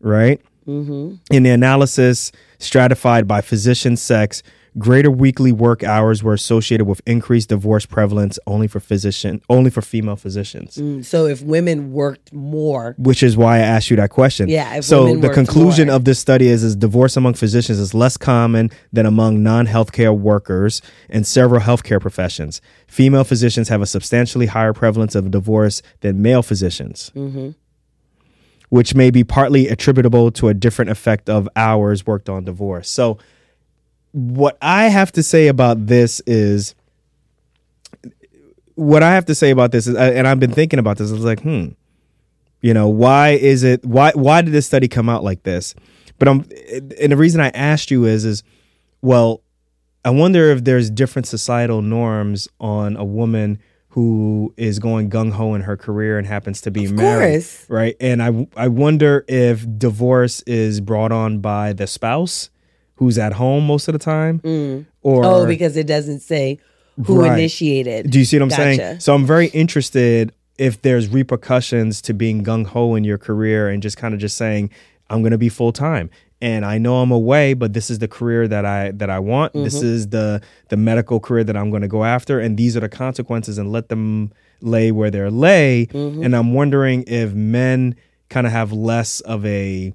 right? 0.00 0.42
Mm-hmm. 0.66 1.14
In 1.30 1.42
the 1.42 1.48
analysis 1.48 2.32
stratified 2.58 3.26
by 3.26 3.40
physician 3.40 3.96
sex, 3.96 4.42
greater 4.76 5.10
weekly 5.10 5.52
work 5.52 5.82
hours 5.82 6.22
were 6.22 6.34
associated 6.34 6.84
with 6.86 7.00
increased 7.06 7.48
divorce 7.48 7.86
prevalence 7.86 8.38
only 8.46 8.66
for 8.68 8.80
physician 8.80 9.40
only 9.48 9.70
for 9.70 9.82
female 9.82 10.16
physicians. 10.16 10.76
Mm, 10.76 11.04
So 11.04 11.26
if 11.26 11.42
women 11.42 11.92
worked 11.92 12.32
more, 12.32 12.94
Which 12.98 13.22
is 13.22 13.36
why 13.36 13.56
I 13.56 13.60
asked 13.60 13.90
you 13.90 13.96
that 13.96 14.10
question. 14.10 14.48
Yeah, 14.48 14.76
if 14.76 14.84
so 14.84 15.16
the 15.16 15.30
conclusion 15.30 15.88
more. 15.88 15.96
of 15.96 16.04
this 16.04 16.18
study 16.18 16.48
is 16.48 16.62
is 16.62 16.76
divorce 16.76 17.16
among 17.16 17.34
physicians 17.34 17.78
is 17.78 17.94
less 17.94 18.16
common 18.16 18.70
than 18.92 19.06
among 19.06 19.42
non-healthcare 19.42 20.16
workers 20.16 20.82
and 21.08 21.26
several 21.26 21.60
healthcare 21.60 22.00
professions. 22.00 22.60
Female 22.86 23.24
physicians 23.24 23.68
have 23.68 23.80
a 23.82 23.86
substantially 23.86 24.46
higher 24.46 24.72
prevalence 24.72 25.14
of 25.14 25.30
divorce 25.30 25.82
than 26.00 26.20
male 26.22 26.42
physicians. 26.42 27.10
Mm-hmm. 27.14 27.50
Which 28.70 28.94
may 28.94 29.10
be 29.10 29.24
partly 29.24 29.68
attributable 29.68 30.30
to 30.32 30.48
a 30.48 30.54
different 30.54 30.90
effect 30.90 31.30
of 31.30 31.48
hours 31.56 32.06
worked 32.06 32.28
on 32.28 32.44
divorce. 32.44 32.90
So, 32.90 33.16
what 34.12 34.56
I 34.62 34.84
have 34.88 35.12
to 35.12 35.22
say 35.22 35.48
about 35.48 35.86
this 35.86 36.20
is 36.26 36.74
what 38.74 39.02
I 39.02 39.12
have 39.14 39.26
to 39.26 39.34
say 39.34 39.50
about 39.50 39.72
this 39.72 39.86
is, 39.86 39.96
and 39.96 40.26
I've 40.26 40.40
been 40.40 40.52
thinking 40.52 40.78
about 40.78 40.98
this. 40.98 41.10
I 41.10 41.14
was 41.14 41.24
like, 41.24 41.40
hmm, 41.42 41.68
you 42.60 42.72
know, 42.74 42.88
why 42.88 43.30
is 43.30 43.62
it? 43.64 43.84
Why 43.84 44.12
why 44.14 44.42
did 44.42 44.52
this 44.52 44.66
study 44.66 44.88
come 44.88 45.08
out 45.08 45.24
like 45.24 45.42
this? 45.42 45.74
But 46.18 46.28
I'm, 46.28 46.44
and 47.00 47.12
the 47.12 47.16
reason 47.16 47.40
I 47.40 47.48
asked 47.50 47.90
you 47.90 48.04
is, 48.04 48.24
is 48.24 48.42
well, 49.02 49.42
I 50.04 50.10
wonder 50.10 50.50
if 50.50 50.64
there's 50.64 50.90
different 50.90 51.26
societal 51.26 51.82
norms 51.82 52.48
on 52.60 52.96
a 52.96 53.04
woman 53.04 53.58
who 53.90 54.52
is 54.56 54.78
going 54.78 55.10
gung 55.10 55.32
ho 55.32 55.54
in 55.54 55.62
her 55.62 55.76
career 55.76 56.18
and 56.18 56.26
happens 56.26 56.60
to 56.62 56.70
be 56.70 56.84
Of 56.86 56.92
married, 56.92 57.32
course. 57.42 57.66
right? 57.68 57.96
And 58.00 58.22
I 58.22 58.46
I 58.56 58.68
wonder 58.68 59.24
if 59.28 59.66
divorce 59.78 60.42
is 60.42 60.80
brought 60.80 61.10
on 61.12 61.38
by 61.40 61.72
the 61.72 61.86
spouse 61.86 62.50
who's 62.98 63.18
at 63.18 63.32
home 63.34 63.66
most 63.66 63.88
of 63.88 63.92
the 63.92 63.98
time, 63.98 64.40
or 65.02 65.24
oh, 65.24 65.46
because 65.46 65.76
it 65.76 65.86
doesn't 65.86 66.20
say 66.20 66.58
who 67.06 67.20
Right. 67.20 67.32
initiated. 67.38 68.10
do 68.10 68.18
you 68.18 68.24
see 68.24 68.36
what 68.38 68.44
I'm 68.44 68.50
saying? 68.50 69.00
So 69.00 69.14
I'm 69.14 69.24
very 69.24 69.46
interested 69.48 70.32
if 70.58 70.82
there's 70.82 71.08
repercussions 71.08 72.02
to 72.02 72.12
being 72.12 72.42
gung 72.44 72.66
ho 72.66 72.94
in 72.96 73.04
your 73.04 73.18
career 73.18 73.68
and 73.68 73.80
just 73.82 73.96
kind 73.96 74.12
of 74.14 74.20
just 74.20 74.36
saying, 74.36 74.70
I'm 75.08 75.22
going 75.22 75.30
to 75.30 75.38
be 75.38 75.48
full 75.48 75.72
time. 75.72 76.10
And 76.40 76.64
I 76.64 76.78
know 76.78 76.96
I'm 77.00 77.10
away, 77.12 77.54
but 77.54 77.72
this 77.72 77.90
is 77.90 77.98
the 78.00 78.06
career 78.08 78.46
that 78.48 78.64
I 78.64 78.90
that 78.92 79.10
I 79.10 79.18
want. 79.18 79.52
This 79.54 79.76
Mm-hmm. 79.78 79.86
is 79.86 80.08
the 80.08 80.40
the 80.68 80.76
medical 80.76 81.18
career 81.20 81.42
that 81.44 81.56
I'm 81.56 81.70
going 81.70 81.82
to 81.82 81.88
go 81.88 82.04
after, 82.04 82.38
and 82.40 82.56
these 82.56 82.76
are 82.76 82.80
the 82.80 82.88
consequences. 82.88 83.58
And 83.58 83.72
let 83.72 83.88
them 83.88 84.32
lay 84.60 84.90
where 84.92 85.10
they're 85.10 85.30
lay. 85.32 85.86
Mm-hmm. 85.92 86.22
And 86.24 86.36
I'm 86.36 86.52
wondering 86.54 87.02
if 87.08 87.32
men 87.32 87.96
kind 88.28 88.46
of 88.46 88.52
have 88.52 88.72
less 88.72 89.18
of 89.20 89.44
a 89.46 89.92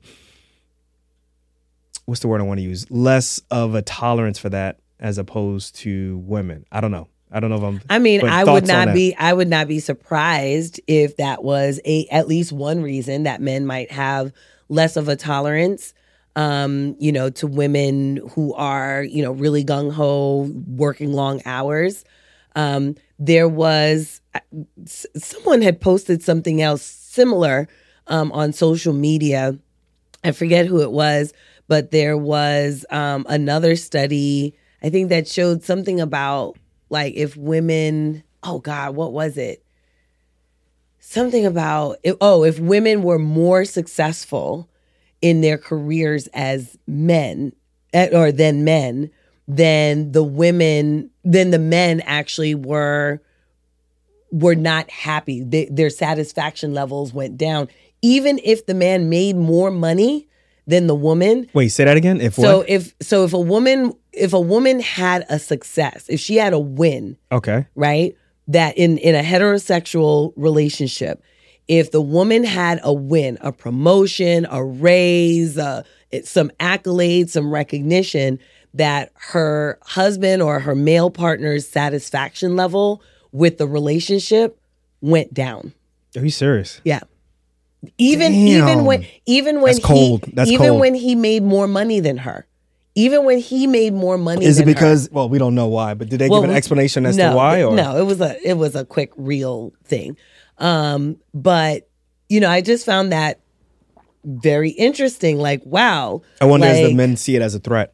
what's 2.06 2.22
the 2.22 2.28
word 2.28 2.42
I 2.42 2.44
want 2.44 2.60
to 2.60 2.64
use? 2.64 2.90
Less 2.92 3.42
of 3.52 3.76
a 3.76 3.82
tolerance 3.82 4.38
for 4.38 4.50
that 4.50 4.80
as 5.00 5.18
opposed 5.18 5.76
to 5.78 6.18
women. 6.20 6.66
I 6.72 6.82
don't 6.82 6.92
know. 6.92 7.08
I 7.32 7.40
don't 7.40 7.50
know 7.50 7.58
if 7.58 7.64
I'm. 7.64 7.82
I 7.90 8.00
mean, 8.00 8.26
I 8.28 8.44
would 8.44 8.68
not 8.68 8.94
be 8.94 9.16
I 9.16 9.34
would 9.34 9.48
not 9.48 9.68
be 9.68 9.80
surprised 9.80 10.80
if 10.86 11.18
that 11.18 11.44
was 11.44 11.80
a 11.84 12.08
at 12.10 12.28
least 12.28 12.52
one 12.52 12.84
reason 12.84 13.24
that 13.24 13.42
men 13.42 13.66
might 13.66 13.92
have 13.92 14.32
less 14.70 14.98
of 14.98 15.08
a 15.08 15.16
tolerance 15.16 15.94
um, 16.36 16.96
you 17.00 17.12
know, 17.12 17.30
to 17.30 17.48
women 17.48 18.18
who 18.32 18.54
are, 18.56 19.04
you 19.04 19.22
know, 19.22 19.32
really 19.32 19.64
gung 19.64 19.92
ho, 19.92 20.50
working 20.68 21.14
long 21.14 21.42
hours. 21.46 22.04
Um, 22.56 22.96
there 23.20 23.48
was 23.48 24.22
someone 24.86 25.62
had 25.62 25.80
posted 25.80 26.24
something 26.24 26.62
else 26.62 26.82
similar 26.82 27.68
um, 28.08 28.32
on 28.32 28.54
social 28.54 28.94
media. 28.94 29.58
I 30.24 30.32
forget 30.32 30.66
who 30.66 30.82
it 30.82 30.92
was, 30.92 31.34
but 31.68 31.92
there 31.92 32.18
was 32.18 32.86
um, 32.90 33.26
another 33.30 33.76
study, 33.76 34.56
I 34.82 34.90
think 34.90 35.10
that 35.10 35.28
showed 35.28 35.64
something 35.64 36.00
about 36.00 36.58
like 36.90 37.16
if 37.16 37.36
women, 37.36 38.24
oh 38.44 38.60
God, 38.60 38.96
what 38.96 39.14
was 39.14 39.38
it? 39.38 39.66
Something 41.00 41.46
about, 41.46 41.98
oh, 42.22 42.44
if 42.44 42.60
women 42.60 43.04
were 43.04 43.20
more 43.20 43.66
successful 43.66 44.70
in 45.22 45.42
their 45.42 45.58
careers 45.58 46.28
as 46.34 46.78
men 46.88 47.54
eh, 47.94 48.10
or 48.14 48.32
than 48.32 48.64
men, 48.64 49.10
then 49.48 50.12
the 50.12 50.24
women, 50.24 51.10
then 51.24 51.52
the 51.52 51.60
men 51.60 52.02
actually 52.02 52.56
were 52.56 53.22
were 54.32 54.56
not 54.56 54.90
happy. 54.90 55.44
They, 55.44 55.66
their 55.66 55.92
satisfaction 55.92 56.74
levels 56.74 57.14
went 57.14 57.38
down, 57.38 57.70
even 58.02 58.40
if 58.44 58.66
the 58.66 58.74
man 58.74 59.10
made 59.10 59.36
more 59.36 59.70
money 59.70 60.28
than 60.68 60.88
the 60.88 60.96
woman. 60.96 61.48
Wait, 61.54 61.70
say 61.70 61.84
that 61.86 61.98
again. 61.98 62.22
If 62.22 62.36
So 62.36 62.60
what? 62.60 62.70
if 62.70 62.94
so, 63.02 63.24
if 63.26 63.34
a 63.34 63.40
woman 63.40 63.94
if 64.12 64.34
a 64.34 64.40
woman 64.40 64.80
had 64.80 65.26
a 65.30 65.40
success, 65.40 66.06
if 66.10 66.20
she 66.20 66.36
had 66.36 66.54
a 66.54 66.60
win, 66.60 67.18
Okay. 67.32 67.66
right? 67.76 68.16
That 68.48 68.78
in 68.78 68.98
in 68.98 69.16
a 69.16 69.22
heterosexual 69.24 70.34
relationship, 70.36 71.22
if 71.68 71.92
the 71.92 72.02
woman 72.02 72.44
had 72.44 72.80
a 72.84 72.94
win, 72.94 73.38
a 73.42 73.52
promotion, 73.52 74.46
a 74.52 74.64
raise, 74.64 75.58
uh, 75.58 75.84
some 76.24 76.50
accolades, 76.60 77.30
some 77.30 77.52
recognition, 77.52 78.40
that 78.74 79.12
her 79.16 79.80
husband 79.84 80.42
or 80.42 80.60
her 80.60 80.76
male 80.76 81.10
partner's 81.10 81.68
satisfaction 81.68 82.56
level 82.56 83.02
with 83.32 83.58
the 83.58 83.68
relationship 83.68 84.60
went 85.02 85.34
down. 85.34 85.74
Are 86.16 86.24
you 86.24 86.30
serious? 86.30 86.82
Yeah. 86.84 87.00
Even 87.98 88.32
Damn. 88.32 88.48
even 88.48 88.86
when 88.86 89.06
even 89.26 89.62
when 89.62 89.76
That's 89.76 89.88
he 89.88 90.56
even 90.56 90.68
cold. 90.68 90.80
when 90.80 90.96
he 90.96 91.16
made 91.16 91.44
more 91.44 91.68
money 91.68 92.00
than 92.00 92.18
her. 92.20 92.48
Even 92.96 93.26
when 93.26 93.40
he 93.40 93.66
made 93.66 93.94
more 93.94 94.18
money 94.20 94.46
Is 94.46 94.60
it 94.60 94.66
than 94.66 94.68
her. 94.70 94.74
because? 94.76 95.10
Well, 95.12 95.28
we 95.28 95.40
don't 95.40 95.56
know 95.56 95.68
why, 95.68 95.94
but 95.96 96.10
did 96.10 96.20
they 96.20 96.30
Well, 96.30 96.42
give 96.42 96.50
an 96.52 96.56
explanation 96.56 97.06
as 97.08 97.18
no, 97.18 97.32
to 97.32 97.36
why? 97.36 97.64
Or 97.64 97.76
no, 97.76 97.98
it 97.98 98.04
was 98.06 98.22
a 98.22 98.38
it 98.48 98.54
was 98.54 98.76
a 98.76 98.86
quick 98.86 99.12
real 99.18 99.74
thing. 99.84 100.16
Um, 100.60 101.18
but 101.34 101.90
you 102.30 102.40
know, 102.40 102.50
I 102.50 102.62
just 102.62 102.86
found 102.86 103.12
that 103.12 103.40
very 104.24 104.70
interesting. 104.70 105.38
Like, 105.38 105.62
wow. 105.66 106.22
I 106.40 106.46
wonder 106.46 106.68
if 106.68 106.88
the 106.88 106.94
men 106.94 107.18
see 107.18 107.36
it 107.36 107.42
as 107.42 107.56
a 107.56 107.60
threat. 107.60 107.94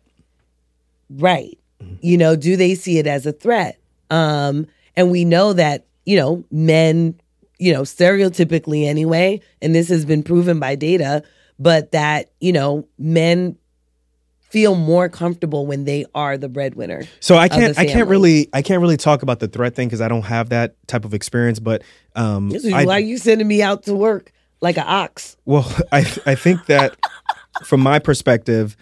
right. 1.10 1.58
Mm-hmm. 1.82 1.96
You 2.02 2.18
know, 2.18 2.36
do 2.36 2.58
they 2.58 2.76
see 2.76 2.98
it 3.00 3.08
as 3.08 3.26
a 3.26 3.32
threat? 3.32 3.80
Um, 4.10 4.68
and 4.98 5.12
we 5.12 5.24
know 5.24 5.54
that, 5.54 5.86
you 6.06 6.18
know, 6.18 6.44
men, 6.52 7.20
you 7.60 7.74
know, 7.74 7.82
stereotypically 7.82 8.86
anyway, 8.86 9.42
and 9.62 9.76
this 9.76 9.90
has 9.90 10.06
been 10.06 10.24
proven 10.24 10.60
by 10.60 10.76
data, 10.76 11.24
but 11.60 11.92
that, 11.92 12.32
you 12.40 12.54
know, 12.54 12.88
men 12.98 13.58
feel 14.50 14.76
more 14.76 15.10
comfortable 15.10 15.68
when 15.68 15.84
they 15.86 16.06
are 16.16 16.38
the 16.38 16.50
breadwinner. 16.50 17.04
So 17.20 17.38
I 17.38 17.48
can't. 17.48 17.78
I 17.78 17.86
can't 17.86 18.10
really. 18.10 18.50
I 18.54 18.62
can't 18.62 18.82
really 18.82 18.98
talk 18.98 19.22
about 19.22 19.40
the 19.40 19.48
threat 19.48 19.76
thing 19.76 19.88
because 19.88 20.02
I 20.02 20.08
don't 20.08 20.24
have 20.24 20.50
that 20.50 20.76
type 20.88 21.06
of 21.06 21.14
experience. 21.14 21.60
But 21.60 21.84
um, 22.16 22.50
This 22.50 22.66
is 22.66 22.74
I, 22.74 22.86
why 22.86 22.98
you 22.98 23.18
sending 23.18 23.48
me 23.48 23.62
out 23.62 23.84
to 23.84 23.94
work 23.94 24.32
like 24.62 24.78
an 24.78 24.86
ox. 24.88 25.38
Well, 25.46 25.72
I 25.92 26.00
I 26.26 26.36
think 26.36 26.66
that 26.66 26.96
from 27.64 27.82
my 27.82 28.00
perspective, 28.00 28.76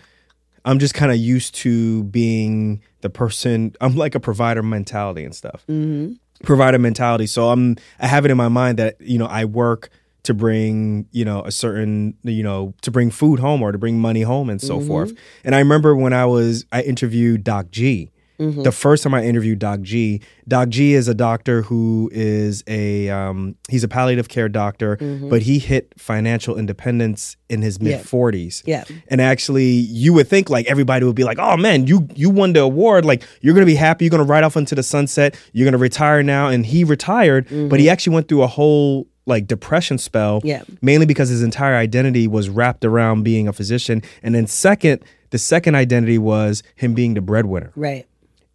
I'm 0.66 0.80
just 0.80 0.94
kind 0.94 1.12
of 1.12 1.18
used 1.18 1.56
to 1.56 2.04
being 2.06 2.82
the 3.02 3.10
person. 3.10 3.76
I'm 3.82 3.96
like 3.96 4.16
a 4.16 4.20
provider 4.20 4.64
mentality 4.64 5.24
and 5.24 5.36
stuff. 5.36 5.64
Mm-hmm. 5.70 6.14
Provider 6.44 6.80
mentality. 6.80 7.28
So 7.28 7.50
I'm. 7.50 7.78
I 8.00 8.08
have 8.08 8.26
it 8.26 8.32
in 8.32 8.38
my 8.38 8.48
mind 8.48 8.80
that 8.80 9.00
you 9.02 9.18
know 9.18 9.26
I 9.26 9.46
work 9.46 9.90
to 10.24 10.34
bring 10.34 11.08
you 11.12 11.24
know 11.24 11.42
a 11.44 11.52
certain 11.52 12.16
you 12.24 12.44
know 12.44 12.74
to 12.82 12.92
bring 12.92 13.10
food 13.10 13.40
home 13.40 13.62
or 13.62 13.72
to 13.72 13.78
bring 13.78 13.98
money 14.00 14.22
home 14.22 14.50
and 14.50 14.62
so 14.62 14.78
mm-hmm. 14.78 14.88
forth. 14.88 15.14
And 15.44 15.56
I 15.56 15.60
remember 15.60 15.96
when 15.96 16.14
I 16.14 16.26
was 16.26 16.66
I 16.72 16.82
interviewed 16.82 17.44
Doc 17.44 17.72
G. 17.72 18.12
Mm-hmm. 18.40 18.64
The 18.64 18.72
first 18.72 19.04
time 19.04 19.14
I 19.14 19.24
interviewed 19.24 19.60
Doc 19.60 19.82
G, 19.82 20.22
Doc 20.48 20.70
G 20.70 20.94
is 20.94 21.08
a 21.08 21.14
doctor 21.14 21.64
who 21.64 22.10
is 22.14 22.64
a 22.68 23.10
um, 23.10 23.56
he's 23.70 23.84
a 23.84 23.88
palliative 23.88 24.30
care 24.30 24.48
doctor, 24.48 24.98
mm-hmm. 24.98 25.30
but 25.30 25.42
he 25.42 25.60
hit 25.60 25.94
financial 25.98 26.58
independence 26.58 27.38
in 27.50 27.62
his 27.62 27.82
mid 27.82 28.02
forties. 28.02 28.64
Yeah. 28.66 28.84
and 29.08 29.22
actually, 29.22 29.70
you 29.70 30.14
would 30.14 30.28
think 30.28 30.50
like 30.50 30.68
everybody 30.68 31.06
would 31.06 31.16
be 31.16 31.24
like, 31.24 31.40
"Oh 31.40 31.58
man, 31.58 31.88
you 31.88 32.08
you 32.16 32.30
won 32.30 32.54
the 32.54 32.62
award! 32.62 33.06
Like 33.06 33.24
you're 33.42 33.54
gonna 33.54 33.66
be 33.66 33.76
happy. 33.76 34.06
You're 34.06 34.12
gonna 34.12 34.24
ride 34.24 34.44
off 34.44 34.56
into 34.56 34.76
the 34.76 34.84
sunset. 34.84 35.36
You're 35.54 35.66
gonna 35.66 35.78
retire 35.78 36.22
now." 36.22 36.48
And 36.48 36.66
he 36.66 36.84
retired, 36.84 37.46
but 37.46 37.54
he 37.54 37.64
mm-hmm. 37.66 37.90
actually 37.90 38.14
went 38.14 38.28
through 38.28 38.44
a 38.44 38.48
whole 38.48 39.08
like 39.28 39.46
depression 39.46 39.98
spell 39.98 40.42
Yeah. 40.44 40.64
mainly 40.82 41.06
because 41.06 41.30
his 41.30 41.44
entire 41.44 41.76
identity 41.76 42.28
was 42.28 42.50
wrapped 42.50 42.86
around 42.86 43.24
being 43.24 43.48
a 43.48 43.54
physician 43.54 44.02
and 44.24 44.34
then 44.34 44.48
second 44.48 45.04
the 45.30 45.38
second 45.38 45.76
identity 45.76 46.18
was 46.18 46.64
him 46.76 46.94
being 46.94 47.14
the 47.14 47.22
breadwinner 47.22 47.72
Right. 47.76 48.08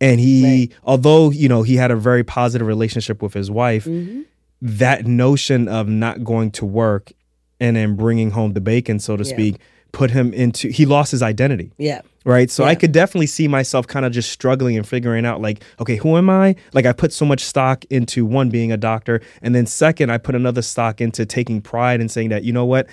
And 0.02 0.20
he 0.20 0.44
Right. 0.44 0.72
although 0.84 1.30
you 1.30 1.48
know 1.48 1.62
he 1.62 1.76
had 1.76 1.90
a 1.90 1.96
very 1.96 2.24
positive 2.24 2.66
relationship 2.66 3.22
with 3.22 3.32
his 3.34 3.50
wife 3.50 3.86
Mm-hmm. 3.86 4.20
that 4.60 5.06
notion 5.06 5.68
of 5.68 5.88
not 5.88 6.22
going 6.24 6.50
to 6.52 6.66
work 6.66 7.12
and 7.60 7.76
then 7.76 7.96
bringing 7.96 8.30
home 8.32 8.52
the 8.52 8.60
bacon 8.60 8.98
so 8.98 9.16
to 9.16 9.24
Yeah. 9.24 9.34
speak 9.34 9.56
put 9.92 10.10
him 10.10 10.32
into 10.32 10.68
he 10.68 10.86
lost 10.86 11.10
his 11.10 11.22
identity 11.22 11.70
Yeah. 11.78 12.00
right 12.24 12.50
so 12.50 12.64
i 12.64 12.74
could 12.74 12.92
definitely 12.92 13.26
see 13.26 13.46
myself 13.46 13.86
kind 13.86 14.06
of 14.06 14.12
just 14.12 14.30
struggling 14.32 14.76
and 14.78 14.86
figuring 14.86 15.26
out 15.26 15.42
like 15.42 15.62
okay 15.80 15.96
who 15.96 16.16
am 16.16 16.30
i 16.30 16.54
like 16.72 16.86
i 16.86 16.92
put 16.92 17.12
so 17.12 17.26
much 17.26 17.40
stock 17.44 17.84
into 17.90 18.24
one 18.24 18.48
being 18.48 18.72
a 18.72 18.76
doctor 18.78 19.20
and 19.42 19.54
then 19.54 19.66
second 19.66 20.10
i 20.10 20.16
put 20.18 20.34
another 20.34 20.62
stock 20.62 21.00
into 21.00 21.26
taking 21.26 21.60
pride 21.60 22.00
and 22.00 22.10
saying 22.10 22.30
that 22.30 22.42
you 22.42 22.52
know 22.54 22.64
what 22.64 22.86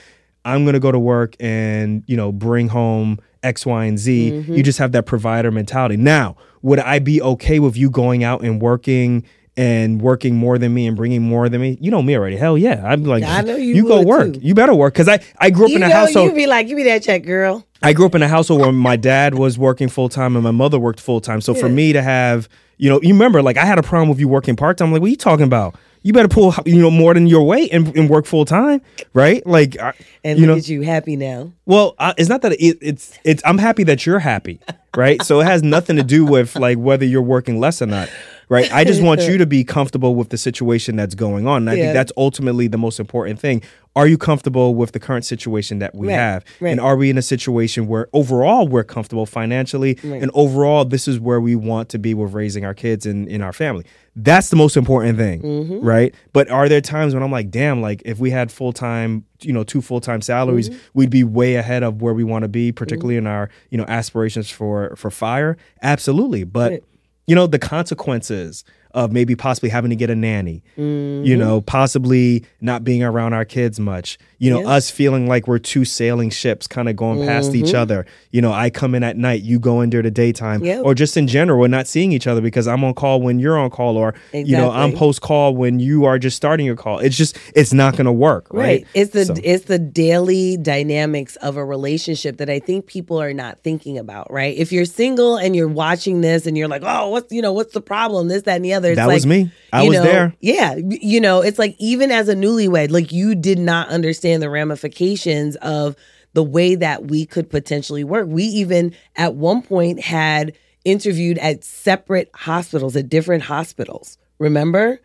i'm 0.44 0.64
going 0.66 0.74
to 0.74 0.80
go 0.80 0.92
to 0.92 1.00
work 1.00 1.36
and 1.40 2.04
you 2.08 2.18
know 2.18 2.32
bring 2.34 2.68
home 2.68 3.18
x 3.44 3.66
y 3.66 3.86
and 3.86 3.98
z 3.98 4.32
Mm-hmm. 4.32 4.56
you 4.56 4.62
just 4.64 4.80
have 4.80 4.92
that 4.92 5.06
provider 5.06 5.52
mentality 5.52 5.96
now 5.96 6.36
would 6.62 6.80
i 6.80 7.00
be 7.00 7.22
okay 7.22 7.60
with 7.60 7.76
you 7.78 7.90
going 7.90 8.24
out 8.24 8.42
and 8.44 8.62
working 8.62 9.24
and 9.58 10.02
working 10.02 10.36
more 10.38 10.58
than 10.58 10.74
me 10.74 10.88
and 10.88 10.96
bringing 10.96 11.22
more 11.22 11.50
than 11.50 11.60
me 11.60 11.78
you 11.82 11.92
know 11.92 12.02
me 12.02 12.16
already 12.16 12.38
hell 12.38 12.58
yeah 12.58 12.82
i'm 12.86 13.04
like 13.04 13.24
I 13.24 13.42
know 13.42 13.56
you 13.56 13.86
go 13.88 14.02
work 14.02 14.34
too. 14.36 14.40
you 14.42 14.54
better 14.54 14.74
work 14.74 14.94
because 14.94 15.10
i 15.10 15.20
i 15.38 15.50
grew 15.50 15.66
up 15.66 15.70
You 15.72 15.78
in 15.78 15.84
a 15.84 15.90
know, 15.90 15.96
household 15.96 16.30
you 16.30 16.36
be 16.36 16.48
like, 16.48 16.68
give 16.68 16.78
me 16.78 16.84
that 16.84 17.04
check, 17.04 17.24
girl. 17.24 17.66
I 17.82 17.94
grew 17.94 18.06
up 18.06 18.14
in 18.16 18.22
a 18.22 18.28
household 18.28 18.62
where 18.62 18.72
my 18.74 18.96
dad 18.98 19.36
was 19.36 19.58
working 19.58 19.88
full 19.88 20.10
time 20.10 20.36
and 20.36 20.44
my 20.44 20.52
mother 20.52 20.78
worked 20.78 21.00
full 21.00 21.22
time. 21.22 21.40
So 21.40 21.54
for 21.54 21.70
me 21.70 21.94
to 21.94 22.02
have, 22.02 22.50
you 22.78 22.90
know, 22.90 23.00
you 23.02 23.14
remember, 23.14 23.42
like 23.42 23.56
I 23.56 23.64
had 23.64 23.80
a 23.80 23.84
problem 23.84 24.10
with 24.10 24.20
you 24.20 24.28
working 24.28 24.58
part 24.58 24.78
time. 24.78 24.92
Like, 24.92 25.00
what 25.00 25.08
are 25.08 25.12
you 25.12 25.16
talking 25.16 25.46
about? 25.46 25.76
You 26.02 26.14
better 26.14 26.28
pull 26.30 26.54
you 26.66 26.82
know 26.82 26.92
more 26.92 27.14
than 27.14 27.28
your 27.28 27.44
weight 27.44 27.72
and, 27.74 27.96
and 27.96 28.10
work 28.10 28.26
full 28.26 28.46
time, 28.46 28.82
right? 29.14 29.46
Like, 29.46 29.80
I- 29.80 29.94
And 30.24 30.40
you 30.40 30.46
look 30.48 30.56
know, 30.56 30.60
at 30.60 30.68
you 30.70 30.82
happy 30.82 31.16
now. 31.16 31.52
well, 31.66 31.96
uh, 32.00 32.14
it's 32.18 32.30
not 32.30 32.42
that 32.44 32.54
it, 32.54 32.78
it's 32.82 33.18
it's. 33.24 33.42
I'm 33.46 33.58
happy 33.58 33.84
that 33.86 34.06
you're 34.06 34.20
happy, 34.20 34.60
right? 34.96 35.22
So 35.24 35.42
it 35.42 35.46
has 35.46 35.64
nothing 35.64 35.96
to 35.98 36.04
do 36.04 36.26
with 36.26 36.56
like 36.56 36.78
whether 36.78 37.06
you're 37.06 37.22
working 37.22 37.60
less 37.60 37.82
or 37.82 37.86
not, 37.86 38.10
right? 38.50 38.72
I 38.74 38.84
just 38.84 39.02
want 39.02 39.22
you 39.22 39.38
to 39.38 39.46
be 39.46 39.64
comfortable 39.64 40.16
with 40.16 40.30
the 40.30 40.38
situation 40.38 40.96
that's 40.96 41.16
going 41.16 41.48
on. 41.48 41.64
And 41.64 41.70
I 41.70 41.74
Yeah. 41.74 41.84
think 41.84 41.94
that's 41.94 42.12
ultimately 42.18 42.68
the 42.68 42.78
most 42.78 43.00
important 43.00 43.40
thing. 43.40 43.62
Are 43.96 44.08
you 44.08 44.18
comfortable 44.18 44.76
with 44.76 44.92
the 44.92 45.00
current 45.00 45.26
situation 45.26 45.80
that 45.80 45.94
we 45.96 46.08
Right, 46.08 46.14
have, 46.14 46.46
right. 46.62 46.70
and 46.72 46.80
are 46.80 46.96
we 46.96 47.10
in 47.10 47.18
a 47.18 47.22
situation 47.24 47.88
where 47.88 48.08
overall 48.14 48.68
we're 48.68 48.84
comfortable 48.84 49.26
financially, 49.26 49.98
Right. 50.04 50.22
and 50.22 50.32
overall 50.34 50.86
this 50.86 51.08
is 51.08 51.20
where 51.20 51.42
we 51.42 51.56
want 51.56 51.90
to 51.90 52.00
be 52.00 52.14
with 52.14 52.34
raising 52.34 52.64
our 52.66 52.74
kids 52.76 53.06
and 53.06 53.28
in 53.28 53.42
our 53.42 53.52
family? 53.52 53.84
That's 54.22 54.50
the 54.50 54.56
most 54.56 54.76
important 54.76 55.18
thing, 55.18 55.42
Mm-hmm. 55.42 55.80
right? 55.80 56.14
But 56.34 56.50
are 56.50 56.68
there 56.68 56.82
times 56.82 57.14
when 57.14 57.24
I'm 57.24 57.32
like, 57.32 57.50
damn, 57.52 57.82
like 57.82 58.02
if 58.06 58.20
we 58.20 58.32
had 58.32 58.52
full 58.52 58.74
time, 58.74 59.24
you 59.42 59.54
know, 59.54 59.64
two 59.64 59.82
full 59.82 60.02
time 60.02 60.22
salaries, 60.22 60.70
Mm-hmm. 60.70 60.80
we'd 60.94 61.10
be 61.10 61.24
way 61.24 61.56
ahead 61.56 61.84
of 61.84 62.02
where 62.02 62.14
we 62.14 62.24
want 62.24 62.44
to 62.44 62.50
be, 62.50 62.72
particularly 62.72 63.16
in 63.18 63.28
our, 63.28 63.50
you 63.70 63.78
know, 63.78 63.86
aspirations 63.88 64.50
for 64.50 64.96
for 64.98 65.10
fire. 65.10 65.58
Absolutely, 65.82 66.44
but 66.44 66.72
Right. 66.72 66.84
you 67.28 67.36
know, 67.36 67.48
the 67.48 67.60
consequences 67.60 68.64
of 68.92 69.12
maybe 69.12 69.36
possibly 69.36 69.70
having 69.70 69.90
to 69.90 69.96
get 69.96 70.10
a 70.10 70.16
nanny, 70.16 70.64
you 70.76 70.84
Mm-hmm. 70.84 71.40
know, 71.40 71.62
possibly 71.62 72.44
not 72.62 72.84
being 72.84 73.04
around 73.04 73.34
our 73.34 73.46
kids 73.46 73.80
much, 73.80 74.18
you 74.40 74.50
know, 74.50 74.62
Yeah. 74.62 74.70
us 74.70 74.90
feeling 74.90 75.28
like 75.28 75.48
we're 75.48 75.60
two 75.60 75.86
sailing 75.86 76.30
ships 76.32 76.66
kind 76.66 76.90
of 76.90 76.96
going 76.96 77.26
past 77.26 77.54
each 77.54 77.74
other. 77.76 78.06
You 78.32 78.42
know, 78.42 78.52
I 78.52 78.70
come 78.72 78.96
in 78.96 79.04
at 79.04 79.16
night, 79.16 79.42
you 79.44 79.60
go 79.60 79.82
in 79.82 79.90
during 79.92 80.06
the 80.06 80.12
daytime, 80.12 80.62
Mm-hmm. 80.62 80.86
Or 80.86 80.96
just 80.96 81.16
in 81.18 81.28
general, 81.28 81.60
we're 81.60 81.68
not 81.68 81.86
seeing 81.88 82.12
each 82.12 82.26
other 82.26 82.42
because 82.42 82.68
I'm 82.68 82.84
on 82.84 82.94
call 82.96 83.22
when 83.22 83.38
you're 83.40 83.58
on 83.60 83.70
call, 83.70 83.96
or, 83.98 84.16
you 84.34 84.58
know, 84.58 84.72
I'm 84.72 84.94
post 84.94 85.22
call 85.22 85.56
when 85.56 85.80
you 85.80 86.06
are 86.06 86.18
just 86.18 86.36
starting 86.36 86.66
your 86.66 86.76
call. 86.76 86.98
It's 87.00 87.16
just, 87.18 87.38
it's 87.56 87.74
not 87.74 87.94
going 87.96 88.06
to 88.06 88.12
work, 88.12 88.48
right? 88.52 88.60
Right. 88.64 88.88
It's 88.96 89.12
the 89.12 89.26
So- 89.26 89.36
it's 89.44 89.66
the 89.66 89.78
daily 89.80 90.58
dynamics 90.58 91.36
of 91.38 91.58
a 91.58 91.64
relationship 91.66 92.38
that 92.38 92.50
I 92.50 92.60
think 92.60 92.88
people 92.88 93.22
are 93.22 93.34
not 93.34 93.60
thinking 93.60 93.98
about, 93.98 94.32
right? 94.32 94.58
If 94.58 94.72
you're 94.72 94.86
single 94.86 95.38
and 95.38 95.56
you're 95.56 95.68
watching 95.68 96.22
this 96.22 96.48
and 96.48 96.58
you're 96.58 96.68
like, 96.68 96.82
"Oh, 96.86 97.10
what's, 97.10 97.32
you 97.32 97.42
know, 97.42 97.54
what's 97.54 97.74
the 97.74 97.82
problem? 97.82 98.28
This 98.30 98.44
that 98.44 98.56
and 98.56 98.66
the 98.66 98.74
other." 98.74 98.79
It's 98.88 98.96
That 98.96 99.08
like, 99.08 99.16
was 99.16 99.28
me. 99.28 99.52
I 99.74 99.84
was 99.88 99.98
know, 99.98 100.04
there. 100.04 100.36
Yeah, 100.40 100.76
you 100.78 101.20
know, 101.20 101.42
it's 101.42 101.60
like 101.60 101.76
even 101.78 102.10
as 102.10 102.30
a 102.30 102.36
newlywed, 102.36 102.90
like 102.90 103.12
you 103.12 103.36
did 103.36 103.60
not 103.60 103.90
understand 103.90 104.42
the 104.42 104.50
ramifications 104.50 105.58
of 105.58 105.96
the 106.34 106.44
way 106.44 106.76
that 106.76 107.06
we 107.08 107.26
could 107.26 107.50
potentially 107.50 108.04
work. 108.04 108.28
We 108.30 108.44
even 108.44 108.96
at 109.18 109.36
one 109.36 109.62
point 109.62 110.00
had 110.00 110.54
interviewed 110.86 111.38
at 111.40 111.64
separate 111.64 112.32
hospitals, 112.34 112.96
at 112.96 113.10
different 113.10 113.44
hospitals. 113.44 114.18
Remember? 114.40 115.00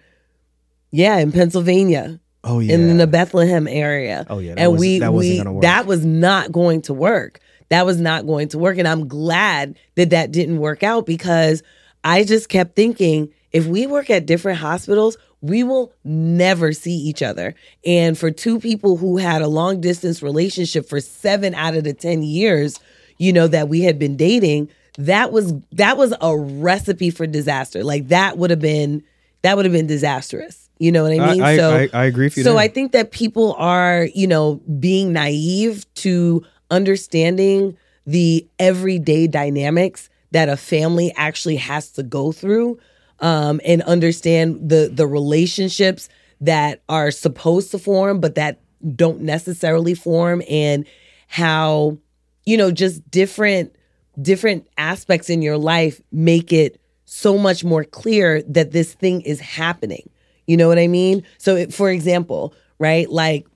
Yeah, 0.91 1.19
in 1.19 1.33
Pennsylvania 1.33 2.21
Oh, 2.45 2.61
yeah. 2.61 2.75
in 2.75 2.99
the 2.99 3.07
Bethlehem 3.07 3.67
area. 3.67 4.27
Oh, 4.31 4.39
yeah, 4.39 4.55
and 4.57 4.73
was- 4.73 4.81
we 4.81 4.99
that 5.01 5.13
we 5.13 5.43
that 5.63 5.87
was 5.87 6.05
not 6.05 6.53
going 6.53 6.83
to 6.83 6.95
work. 6.95 7.41
That 7.71 7.87
was 7.87 7.99
not 7.99 8.27
going 8.27 8.49
to 8.49 8.59
work, 8.59 8.77
and 8.79 8.87
I'm 8.87 9.09
glad 9.09 9.79
that 9.97 10.11
that 10.11 10.31
didn't 10.31 10.59
work 10.59 10.83
out 10.83 11.07
because 11.07 11.63
I 12.05 12.23
just 12.25 12.51
kept 12.51 12.77
thinking 12.77 13.31
if 13.55 13.67
we 13.67 13.87
work 13.87 14.11
at 14.11 14.27
different 14.27 14.59
hospitals, 14.59 15.17
we 15.41 15.63
will 15.63 15.93
never 16.05 16.73
see 16.73 16.95
each 16.95 17.23
other. 17.23 17.55
And 17.87 18.19
for 18.19 18.31
two 18.31 18.59
people 18.59 18.97
who 18.99 19.17
had 19.17 19.41
a 19.43 19.49
long 19.49 19.81
distance 19.81 20.23
relationship 20.23 20.89
for 20.89 21.01
seven 21.01 21.55
out 21.55 21.75
of 21.75 21.85
the 21.85 21.95
ten 21.95 22.23
years, 22.23 22.81
you 23.17 23.33
know 23.33 23.47
that 23.49 23.69
we 23.69 23.81
had 23.83 23.99
been 23.99 24.17
dating, 24.17 24.69
that 24.99 25.33
was 25.33 25.55
that 25.73 25.97
was 25.97 26.13
a 26.21 26.37
recipe 26.37 27.11
for 27.11 27.27
disaster. 27.27 27.85
Like 27.85 28.09
that 28.09 28.37
would 28.39 28.51
have 28.51 28.61
been 28.61 29.03
that 29.43 29.57
would 29.57 29.65
have 29.67 29.73
been 29.73 29.87
disastrous. 29.87 30.69
You 30.81 30.91
know 30.91 31.05
what 31.05 31.13
I 31.13 31.19
I- 31.25 31.33
mean? 31.33 31.43
I- 31.43 31.57
so 31.57 31.77
I- 31.77 31.89
I 31.93 32.05
agree 32.07 32.27
with 32.27 32.37
you 32.37 32.43
So 32.43 32.55
there. 32.55 32.61
I 32.63 32.69
think 32.69 32.93
that 32.93 33.13
people 33.13 33.55
are, 33.59 34.09
you 34.15 34.27
know, 34.27 34.61
being 34.81 35.13
naive 35.13 35.87
to 35.97 36.43
understanding 36.71 37.77
the 38.07 38.47
everyday 38.59 39.27
dynamics 39.27 40.09
that 40.33 40.49
a 40.49 40.57
family 40.57 41.13
actually 41.17 41.57
has 41.57 41.91
to 41.93 42.03
go 42.03 42.33
through 42.33 42.79
um, 43.25 43.61
and 43.65 43.83
understand 43.83 44.69
the 44.69 44.91
the 44.93 45.07
relationships 45.07 46.09
that 46.41 46.83
are 46.89 47.11
supposed 47.11 47.71
to 47.73 47.79
form 47.79 48.21
but 48.21 48.37
that 48.37 48.61
don't 48.97 49.21
necessarily 49.21 49.95
form 49.95 50.43
and 50.49 50.87
how 51.29 51.99
you 52.45 52.57
know 52.57 52.71
just 52.71 53.09
different 53.11 53.75
different 54.21 54.69
aspects 54.79 55.31
in 55.31 55.43
your 55.43 55.59
life 55.59 56.01
make 56.13 56.53
it 56.53 56.81
so 57.07 57.39
much 57.39 57.65
more 57.65 57.85
clear 57.85 58.43
that 58.43 58.73
this 58.73 58.95
thing 58.95 59.23
is 59.23 59.41
happening 59.41 60.09
you 60.47 60.57
know 60.57 60.69
what 60.69 60.79
i 60.79 60.87
mean 60.87 61.23
so 61.39 61.57
it, 61.57 61.75
for 61.75 61.91
example 61.91 62.55
right 62.79 63.11
like 63.11 63.47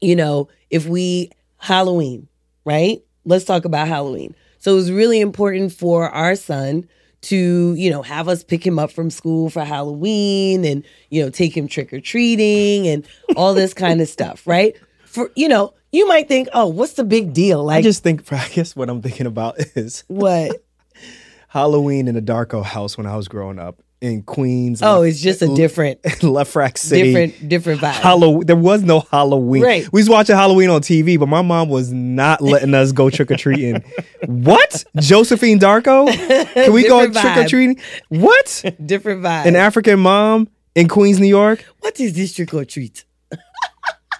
you 0.00 0.16
know, 0.16 0.48
if 0.70 0.86
we 0.86 1.30
Halloween, 1.58 2.28
right? 2.64 3.02
Let's 3.24 3.44
talk 3.44 3.64
about 3.64 3.88
Halloween. 3.88 4.34
So 4.58 4.72
it 4.72 4.76
was 4.76 4.92
really 4.92 5.20
important 5.20 5.72
for 5.72 6.10
our 6.10 6.36
son 6.36 6.88
to, 7.26 7.74
you 7.74 7.90
know, 7.90 8.02
have 8.02 8.28
us 8.28 8.42
pick 8.42 8.66
him 8.66 8.78
up 8.78 8.90
from 8.90 9.10
school 9.10 9.50
for 9.50 9.64
Halloween 9.64 10.64
and, 10.64 10.84
you 11.10 11.22
know, 11.22 11.30
take 11.30 11.56
him 11.56 11.68
trick 11.68 11.92
or 11.92 12.00
treating 12.00 12.86
and 12.86 13.06
all 13.36 13.54
this 13.54 13.74
kind 13.74 14.00
of 14.00 14.08
stuff, 14.08 14.46
right? 14.46 14.76
For, 15.04 15.30
you 15.34 15.48
know, 15.48 15.74
you 15.92 16.06
might 16.06 16.28
think, 16.28 16.48
oh, 16.52 16.66
what's 16.66 16.94
the 16.94 17.04
big 17.04 17.32
deal? 17.32 17.64
Like, 17.64 17.78
I 17.78 17.82
just 17.82 18.02
think, 18.02 18.32
I 18.32 18.48
guess 18.48 18.76
what 18.76 18.88
I'm 18.88 19.02
thinking 19.02 19.26
about 19.26 19.58
is 19.76 20.04
what? 20.08 20.62
Halloween 21.48 22.08
in 22.08 22.16
a 22.16 22.22
Darko 22.22 22.62
house 22.62 22.98
when 22.98 23.06
I 23.06 23.16
was 23.16 23.28
growing 23.28 23.58
up 23.58 23.80
in 24.00 24.22
Queens. 24.22 24.82
Oh, 24.82 25.02
it's 25.02 25.20
just 25.20 25.42
a 25.42 25.48
different, 25.54 26.02
Lefrak 26.02 26.76
City. 26.78 27.02
different, 27.12 27.48
different 27.48 27.80
vibe. 27.80 27.92
Halloween. 27.92 28.46
There 28.46 28.56
was 28.56 28.82
no 28.82 29.00
Halloween. 29.00 29.62
Right. 29.62 29.92
We 29.92 30.00
was 30.00 30.08
watching 30.08 30.36
Halloween 30.36 30.70
on 30.70 30.80
TV, 30.82 31.18
but 31.18 31.26
my 31.28 31.42
mom 31.42 31.68
was 31.68 31.92
not 31.92 32.40
letting 32.40 32.74
us 32.74 32.92
go 32.92 33.10
trick 33.10 33.30
or 33.30 33.36
treating. 33.36 33.82
what? 34.26 34.84
Josephine 34.96 35.58
Darko? 35.58 36.06
Can 36.54 36.72
we 36.72 36.86
go 36.86 37.10
trick 37.10 37.36
or 37.36 37.48
treating? 37.48 37.80
What? 38.08 38.64
different 38.84 39.22
vibe. 39.22 39.46
An 39.46 39.56
African 39.56 39.98
mom 40.00 40.48
in 40.74 40.88
Queens, 40.88 41.18
New 41.18 41.26
York? 41.26 41.64
what 41.80 41.98
is 42.00 42.14
this 42.14 42.34
trick 42.34 42.52
or 42.54 42.64
treat? 42.64 43.04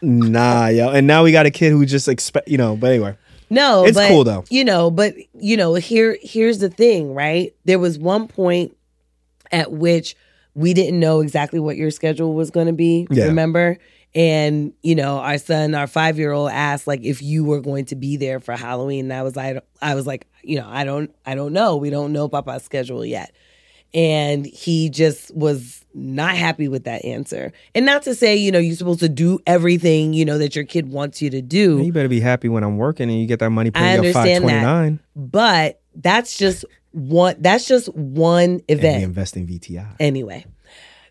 Nah, 0.03 0.67
yo. 0.69 0.91
And 0.91 1.07
now 1.07 1.25
we 1.25 1.33
got 1.33 1.47
a 1.47 1.51
kid 1.51 1.71
who 1.71 1.87
just 1.87 2.07
expect, 2.09 2.49
you 2.49 2.59
know. 2.59 2.77
But 2.77 2.91
anyway, 2.93 3.17
No, 3.49 3.85
It's 3.85 3.97
but, 3.97 4.09
cool, 4.09 4.25
though. 4.25 4.45
You 4.51 4.65
know, 4.65 4.91
but 4.91 5.15
you 5.35 5.57
know, 5.57 5.75
here 5.75 6.19
here's 6.21 6.59
the 6.59 6.69
thing, 6.69 7.15
right? 7.15 7.55
There 7.65 7.79
was 7.79 7.99
one 7.99 8.29
point 8.29 8.77
at 9.53 9.73
which 9.73 10.17
we 10.55 10.73
didn't 10.73 10.99
know 10.99 11.21
exactly 11.21 11.61
what 11.61 11.77
your 11.77 11.91
schedule 11.91 12.35
was 12.35 12.51
going 12.51 12.67
to 12.67 12.73
be. 12.73 13.07
Yeah. 13.11 13.27
Remember? 13.27 13.79
And 14.15 14.73
you 14.83 14.95
know, 14.95 15.19
our 15.19 15.37
son, 15.37 15.75
our 15.75 15.87
five 15.87 16.19
year 16.19 16.33
old, 16.33 16.51
asked 16.51 16.87
like 16.87 17.05
if 17.05 17.21
you 17.21 17.45
were 17.45 17.61
going 17.61 17.85
to 17.87 17.97
be 17.97 18.17
there 18.17 18.41
for 18.41 18.57
Halloween. 18.57 19.07
And 19.07 19.13
I 19.13 19.23
was 19.23 19.37
like, 19.37 19.63
I 19.83 19.95
was 19.95 20.07
like, 20.07 20.27
you 20.43 20.59
know, 20.59 20.67
I 20.67 20.85
don't, 20.85 21.15
I 21.27 21.35
don't 21.35 21.53
know. 21.53 21.77
We 21.77 21.91
don't 21.91 22.13
know 22.13 22.29
Papa's 22.29 22.65
schedule 22.65 23.05
yet. 23.05 23.35
And 23.93 24.47
he 24.47 24.89
just 24.89 25.35
was 25.35 25.85
not 25.95 26.35
happy 26.35 26.69
with 26.69 26.85
that 26.85 27.05
answer. 27.05 27.53
And 27.75 27.85
not 27.87 28.03
to 28.05 28.15
say, 28.15 28.37
you 28.37 28.51
know, 28.51 28.59
you're 28.59 28.77
supposed 28.77 29.01
to 29.01 29.09
do 29.09 29.39
everything, 29.47 30.13
you 30.13 30.25
know, 30.25 30.39
that 30.39 30.57
your 30.57 30.65
kid 30.65 30.89
wants 30.89 31.21
you 31.21 31.31
to 31.31 31.43
do. 31.43 31.83
you 31.83 31.93
better 31.93 32.09
be 32.09 32.21
happy 32.21 32.49
when 32.49 32.65
I'm 32.65 32.79
working 32.79 33.11
and 33.11 33.21
you 33.21 33.27
get 33.27 33.39
that 33.41 33.51
money 33.51 33.71
I 33.75 33.79
paid 33.79 33.93
up 33.93 33.99
understand 33.99 34.45
that. 34.45 34.63
529 34.63 35.01
but 35.15 35.81
that's 35.95 36.37
just 36.37 36.65
one 36.97 37.37
that's 37.41 37.69
just 37.69 37.89
one 37.95 38.51
and 38.51 38.63
event 38.69 39.03
invest 39.05 39.37
in 39.37 39.47
VTI. 39.47 39.97
anyway 40.01 40.45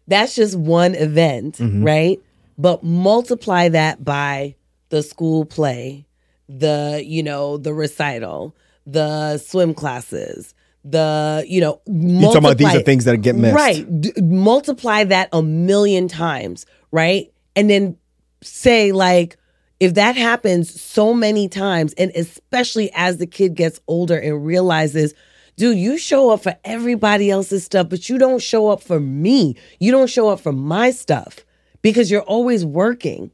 that's 0.07 0.35
just 0.35 0.55
one 0.57 0.95
event 0.95 1.57
Mm-hmm. 1.57 1.83
right 1.83 2.19
but 2.57 2.83
multiply 2.83 3.69
that 3.69 4.03
by 4.03 4.55
the 4.89 5.03
school 5.03 5.45
play 5.45 6.07
the 6.49 7.03
you 7.05 7.21
know 7.23 7.57
the 7.57 7.71
recital 7.73 8.55
the 8.87 9.37
swim 9.37 9.73
classes 9.75 10.53
the 10.83 11.43
you 11.47 11.61
know 11.61 11.81
You're 11.87 12.21
talking 12.23 12.37
about 12.39 12.57
these 12.57 12.73
are 12.75 12.81
things 12.81 13.05
that 13.05 13.17
get 13.17 13.35
missed. 13.35 13.55
Right. 13.55 14.01
D- 14.01 14.13
multiply 14.21 15.03
that 15.05 15.29
a 15.33 15.41
million 15.41 16.07
times, 16.07 16.67
right? 16.91 17.33
And 17.55 17.67
then 17.71 17.97
say, 18.43 18.91
like, 18.91 19.37
if 19.79 19.95
that 19.95 20.15
happens 20.15 20.79
so 20.79 21.11
many 21.15 21.49
times, 21.49 21.93
and 21.93 22.11
especially 22.15 22.91
as 22.93 23.17
the 23.17 23.25
kid 23.25 23.55
gets 23.55 23.79
older 23.87 24.15
and 24.15 24.45
realizes, 24.45 25.15
dude, 25.57 25.77
you 25.77 25.97
show 25.97 26.29
up 26.31 26.43
for 26.43 26.55
everybody 26.63 27.29
else's 27.29 27.63
stuff, 27.65 27.89
but 27.89 28.09
you 28.09 28.17
don't 28.17 28.41
show 28.41 28.69
up 28.69 28.81
for 28.81 28.99
me. 28.99 29.55
You 29.79 29.91
don't 29.91 30.09
show 30.09 30.29
up 30.29 30.39
for 30.39 30.51
my 30.51 30.91
stuff 30.91 31.39
because 31.81 32.09
you're 32.11 32.21
always 32.23 32.65
working. 32.65 33.31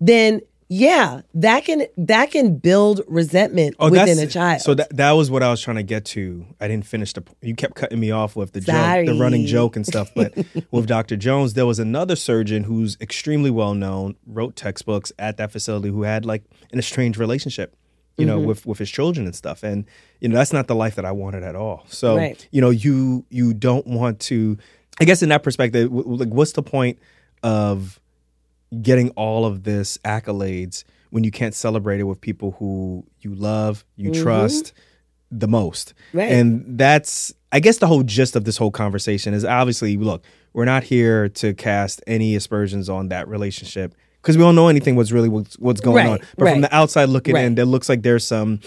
Then, 0.00 0.40
yeah, 0.68 1.20
that 1.34 1.64
can 1.64 1.86
that 1.96 2.32
can 2.32 2.56
build 2.58 3.00
resentment 3.06 3.76
within 3.78 3.92
Oh, 4.00 4.04
that's- 4.04 4.18
a 4.18 4.26
child. 4.26 4.60
So 4.62 4.74
that 4.74 4.94
that 4.96 5.12
was 5.12 5.30
what 5.30 5.42
I 5.42 5.50
was 5.50 5.60
trying 5.62 5.76
to 5.76 5.82
get 5.84 6.04
to. 6.06 6.44
I 6.60 6.66
didn't 6.68 6.86
finish 6.86 7.12
the. 7.12 7.22
You 7.40 7.54
kept 7.54 7.76
cutting 7.76 8.00
me 8.00 8.10
off 8.10 8.34
with 8.36 8.52
the 8.52 8.60
joke, 8.60 9.06
the 9.06 9.16
running 9.18 9.46
joke 9.46 9.76
and 9.76 9.86
stuff. 9.86 10.10
But 10.14 10.34
with 10.72 10.86
Dr. 10.86 11.16
Jones, 11.16 11.54
there 11.54 11.66
was 11.66 11.78
another 11.78 12.16
surgeon 12.16 12.64
who's 12.64 12.96
extremely 13.00 13.50
well 13.50 13.74
known, 13.74 14.16
wrote 14.26 14.56
textbooks 14.56 15.12
at 15.20 15.36
that 15.36 15.52
facility, 15.52 15.88
who 15.88 16.02
had 16.02 16.24
like 16.26 16.42
an 16.72 16.80
estranged 16.80 17.18
relationship, 17.18 17.76
you 18.16 18.24
know, 18.26 18.38
Mm-hmm. 18.38 18.46
with 18.48 18.66
with 18.66 18.78
his 18.78 18.90
children 18.90 19.26
and 19.26 19.34
stuff. 19.34 19.62
And 19.62 19.84
you 20.20 20.28
know, 20.28 20.36
that's 20.36 20.52
not 20.52 20.66
the 20.66 20.74
life 20.74 20.94
that 20.96 21.04
I 21.04 21.12
wanted 21.12 21.42
at 21.42 21.54
all. 21.56 21.84
So 21.88 22.16
Right. 22.16 22.48
you 22.50 22.60
know, 22.60 22.70
you 22.70 23.24
you 23.30 23.52
don't 23.54 23.86
want 23.86 24.20
to. 24.20 24.56
I 25.00 25.04
guess 25.04 25.22
in 25.22 25.28
that 25.28 25.42
perspective, 25.42 25.90
w- 25.90 26.16
like, 26.16 26.28
what's 26.28 26.52
the 26.52 26.62
point? 26.62 26.98
of 27.42 28.00
getting 28.82 29.10
all 29.10 29.44
of 29.44 29.62
this 29.62 29.98
accolades 30.04 30.82
when 31.10 31.22
you 31.22 31.30
can't 31.30 31.54
celebrate 31.54 32.00
it 32.00 32.04
with 32.04 32.20
people 32.20 32.52
who 32.58 33.04
you 33.20 33.32
love, 33.34 33.84
you 33.96 34.10
Mhm. 34.10 34.22
trust 34.22 34.72
the 35.30 35.46
most. 35.46 35.92
Right. 36.12 36.32
And 36.32 36.78
that's, 36.78 37.32
I 37.52 37.60
guess, 37.60 37.76
the 37.78 37.86
whole 37.86 38.02
gist 38.02 38.34
of 38.36 38.44
this 38.44 38.56
whole 38.56 38.70
conversation 38.72 39.34
is 39.34 39.44
obviously, 39.44 39.96
look, 39.96 40.24
we're 40.54 40.64
not 40.64 40.82
here 40.84 41.28
to 41.28 41.54
cast 41.54 42.02
any 42.06 42.34
aspersions 42.34 42.88
on 42.88 43.08
that 43.10 43.28
relationship 43.28 43.94
because 44.26 44.36
we 44.36 44.42
don't 44.42 44.56
know 44.56 44.66
anything 44.66 44.96
what's 44.96 45.12
really 45.12 45.28
what's, 45.28 45.54
what's 45.60 45.80
going 45.80 46.04
Right, 46.04 46.20
on. 46.20 46.26
But 46.36 46.48
from 46.50 46.60
the 46.60 46.74
outside 46.74 47.08
looking 47.10 47.36
in, 47.36 47.42
Right. 47.42 47.54
there 47.54 47.64
looks 47.64 47.88
like 47.88 48.02
there's 48.02 48.26
some 48.26 48.58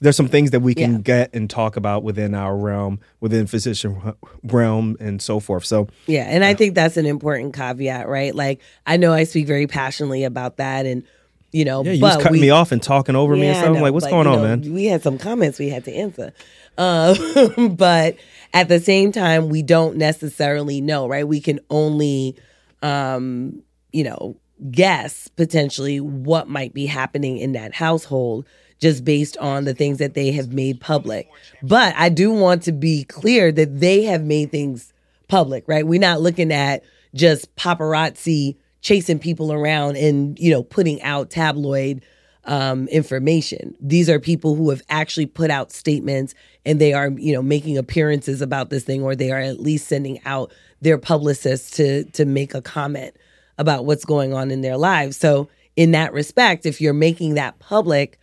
there's 0.00 0.16
some 0.16 0.26
things 0.26 0.50
that 0.50 0.60
we 0.60 0.74
can 0.74 0.94
Yeah. 0.94 0.98
get 0.98 1.30
and 1.32 1.48
talk 1.48 1.76
about 1.76 2.02
within 2.02 2.34
our 2.34 2.54
realm, 2.56 2.98
within 3.20 3.46
physician 3.46 4.14
realm, 4.42 4.96
and 4.98 5.22
so 5.22 5.38
forth. 5.38 5.64
So 5.64 5.86
Yeah, 6.08 6.24
and 6.28 6.44
I 6.44 6.54
think 6.54 6.74
that's 6.74 6.96
an 6.96 7.06
important 7.06 7.54
caveat, 7.54 8.08
right? 8.08 8.34
Like 8.34 8.60
I 8.84 8.96
know 8.96 9.12
I 9.12 9.22
speak 9.24 9.46
very 9.46 9.68
passionately 9.68 10.24
about 10.24 10.56
that, 10.56 10.86
and 10.86 11.04
you 11.52 11.64
know, 11.64 11.84
yeah, 11.84 11.92
you 11.92 12.00
but 12.00 12.16
was 12.16 12.22
cutting 12.24 12.32
we, 12.32 12.40
me 12.40 12.50
off 12.50 12.72
and 12.72 12.82
talking 12.82 13.14
over 13.14 13.34
me 13.36 13.46
and 13.46 13.54
Yeah, 13.54 13.60
stuff. 13.62 13.76
I'm 13.76 13.80
like, 13.80 13.92
what's 13.92 14.06
but, 14.06 14.10
going 14.10 14.26
on, 14.26 14.36
know, 14.42 14.42
man? 14.42 14.74
We 14.74 14.86
had 14.86 15.02
some 15.02 15.18
comments 15.18 15.60
we 15.60 15.68
had 15.68 15.84
to 15.84 15.92
answer, 15.94 16.32
uh, 16.76 17.14
but 17.70 18.16
at 18.52 18.68
the 18.68 18.80
same 18.80 19.12
time, 19.12 19.48
we 19.50 19.62
don't 19.62 19.96
necessarily 19.96 20.80
know, 20.80 21.06
right? 21.08 21.26
We 21.26 21.40
can 21.40 21.60
only, 21.70 22.36
um, 22.82 23.62
you 23.92 24.02
know, 24.04 24.36
guess 24.70 25.28
potentially 25.28 26.00
what 26.00 26.48
might 26.48 26.72
be 26.72 26.86
happening 26.86 27.38
in 27.38 27.52
that 27.52 27.74
household 27.74 28.46
just 28.78 29.04
based 29.04 29.36
on 29.38 29.64
the 29.64 29.74
things 29.74 29.98
that 29.98 30.14
they 30.14 30.32
have 30.32 30.52
made 30.52 30.80
public. 30.80 31.28
But 31.62 31.94
I 31.96 32.08
do 32.08 32.30
want 32.30 32.62
to 32.64 32.72
be 32.72 33.04
clear 33.04 33.50
that 33.52 33.80
they 33.80 34.02
have 34.04 34.22
made 34.22 34.50
things 34.50 34.92
public, 35.28 35.64
right? 35.66 35.86
We're 35.86 36.00
not 36.00 36.20
looking 36.20 36.52
at 36.52 36.84
just 37.14 37.54
paparazzi 37.56 38.56
chasing 38.82 39.18
people 39.18 39.52
around 39.52 39.96
and, 39.96 40.38
you 40.38 40.50
know, 40.50 40.62
putting 40.62 41.02
out 41.02 41.30
tabloid 41.30 42.02
um, 42.44 42.86
information. 42.88 43.74
These 43.80 44.08
are 44.08 44.20
people 44.20 44.54
who 44.54 44.70
have 44.70 44.82
actually 44.88 45.26
put 45.26 45.50
out 45.50 45.72
statements 45.72 46.34
and 46.64 46.80
they 46.80 46.92
are, 46.92 47.08
you 47.10 47.32
know, 47.32 47.42
making 47.42 47.78
appearances 47.78 48.40
about 48.40 48.70
this 48.70 48.84
thing, 48.84 49.02
or 49.02 49.16
they 49.16 49.32
are 49.32 49.40
at 49.40 49.58
least 49.58 49.88
sending 49.88 50.20
out 50.24 50.52
their 50.80 50.98
publicists 50.98 51.70
to 51.72 52.04
to 52.04 52.24
make 52.24 52.54
a 52.54 52.62
comment 52.62 53.16
about 53.58 53.84
what's 53.84 54.04
going 54.04 54.34
on 54.34 54.50
in 54.50 54.60
their 54.60 54.76
lives. 54.76 55.16
So, 55.16 55.48
in 55.76 55.90
that 55.92 56.12
respect, 56.12 56.64
if 56.64 56.80
you're 56.80 56.94
making 56.94 57.34
that 57.34 57.58
public, 57.58 58.18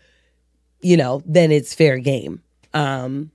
you 0.82 0.98
know, 0.98 1.22
then 1.26 1.52
it's 1.52 1.74
fair 1.74 2.00
game. 2.00 2.42
Um, 2.74 3.32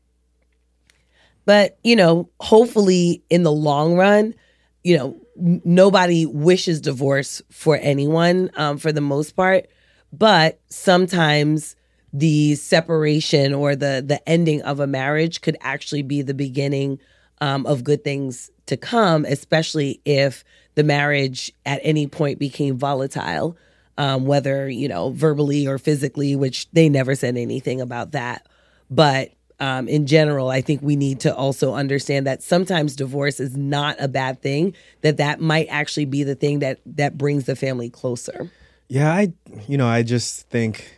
but 1.45 1.79
you 1.85 1.97
know, 1.97 2.29
hopefully, 2.41 3.23
in 3.31 3.43
the 3.43 3.53
long 3.53 3.95
run, 3.95 4.35
you 4.83 4.97
know, 4.97 5.21
n- 5.39 5.63
nobody 5.65 6.27
wishes 6.27 6.81
divorce 6.81 7.43
for 7.51 7.77
anyone 7.77 8.51
um, 8.57 8.79
for 8.79 8.93
the 8.93 9.01
most 9.01 9.37
part 9.37 9.69
but 10.13 10.61
sometimes 10.69 11.77
the 12.13 12.55
separation 12.55 13.53
or 13.53 13.77
the 13.77 14.03
the 14.07 14.27
ending 14.29 14.63
of 14.63 14.81
a 14.81 14.87
marriage 14.87 15.41
could 15.41 15.57
actually 15.61 16.03
be 16.03 16.23
the 16.23 16.35
beginning 16.35 16.99
um, 17.41 17.67
of 17.67 17.85
good 17.85 18.03
things 18.03 18.51
to 18.67 18.77
come 18.77 19.25
especially 19.27 20.01
if 20.05 20.43
the 20.79 20.85
marriage 20.85 21.53
at 21.67 21.81
any 21.83 22.07
point 22.07 22.39
became 22.39 22.79
volatile 22.79 23.57
um, 23.99 24.25
whether 24.27 24.69
you 24.69 24.87
know 24.87 25.11
verbally 25.11 25.67
or 25.67 25.77
physically 25.77 26.37
which 26.37 26.71
they 26.71 26.89
never 26.89 27.15
said 27.15 27.37
anything 27.37 27.81
about 27.81 28.13
that 28.13 28.47
but 28.89 29.33
um, 29.61 29.89
in 29.89 30.07
general 30.07 30.51
i 30.51 30.61
think 30.61 30.81
we 30.81 30.95
need 30.95 31.19
to 31.19 31.35
also 31.35 31.75
understand 31.75 32.27
that 32.27 32.43
sometimes 32.43 32.95
divorce 32.95 33.41
is 33.41 33.57
not 33.57 33.97
a 33.99 34.07
bad 34.07 34.41
thing 34.41 34.73
that 35.01 35.17
that 35.17 35.41
might 35.41 35.67
actually 35.69 36.05
be 36.05 36.23
the 36.23 36.37
thing 36.37 36.61
that 36.61 36.79
that 36.87 37.19
brings 37.19 37.45
the 37.47 37.57
family 37.57 37.91
closer 37.91 38.51
Yeah, 38.89 39.13
I 39.13 39.33
you 39.67 39.77
know, 39.77 39.87
I 39.87 40.03
just 40.03 40.49
think 40.49 40.97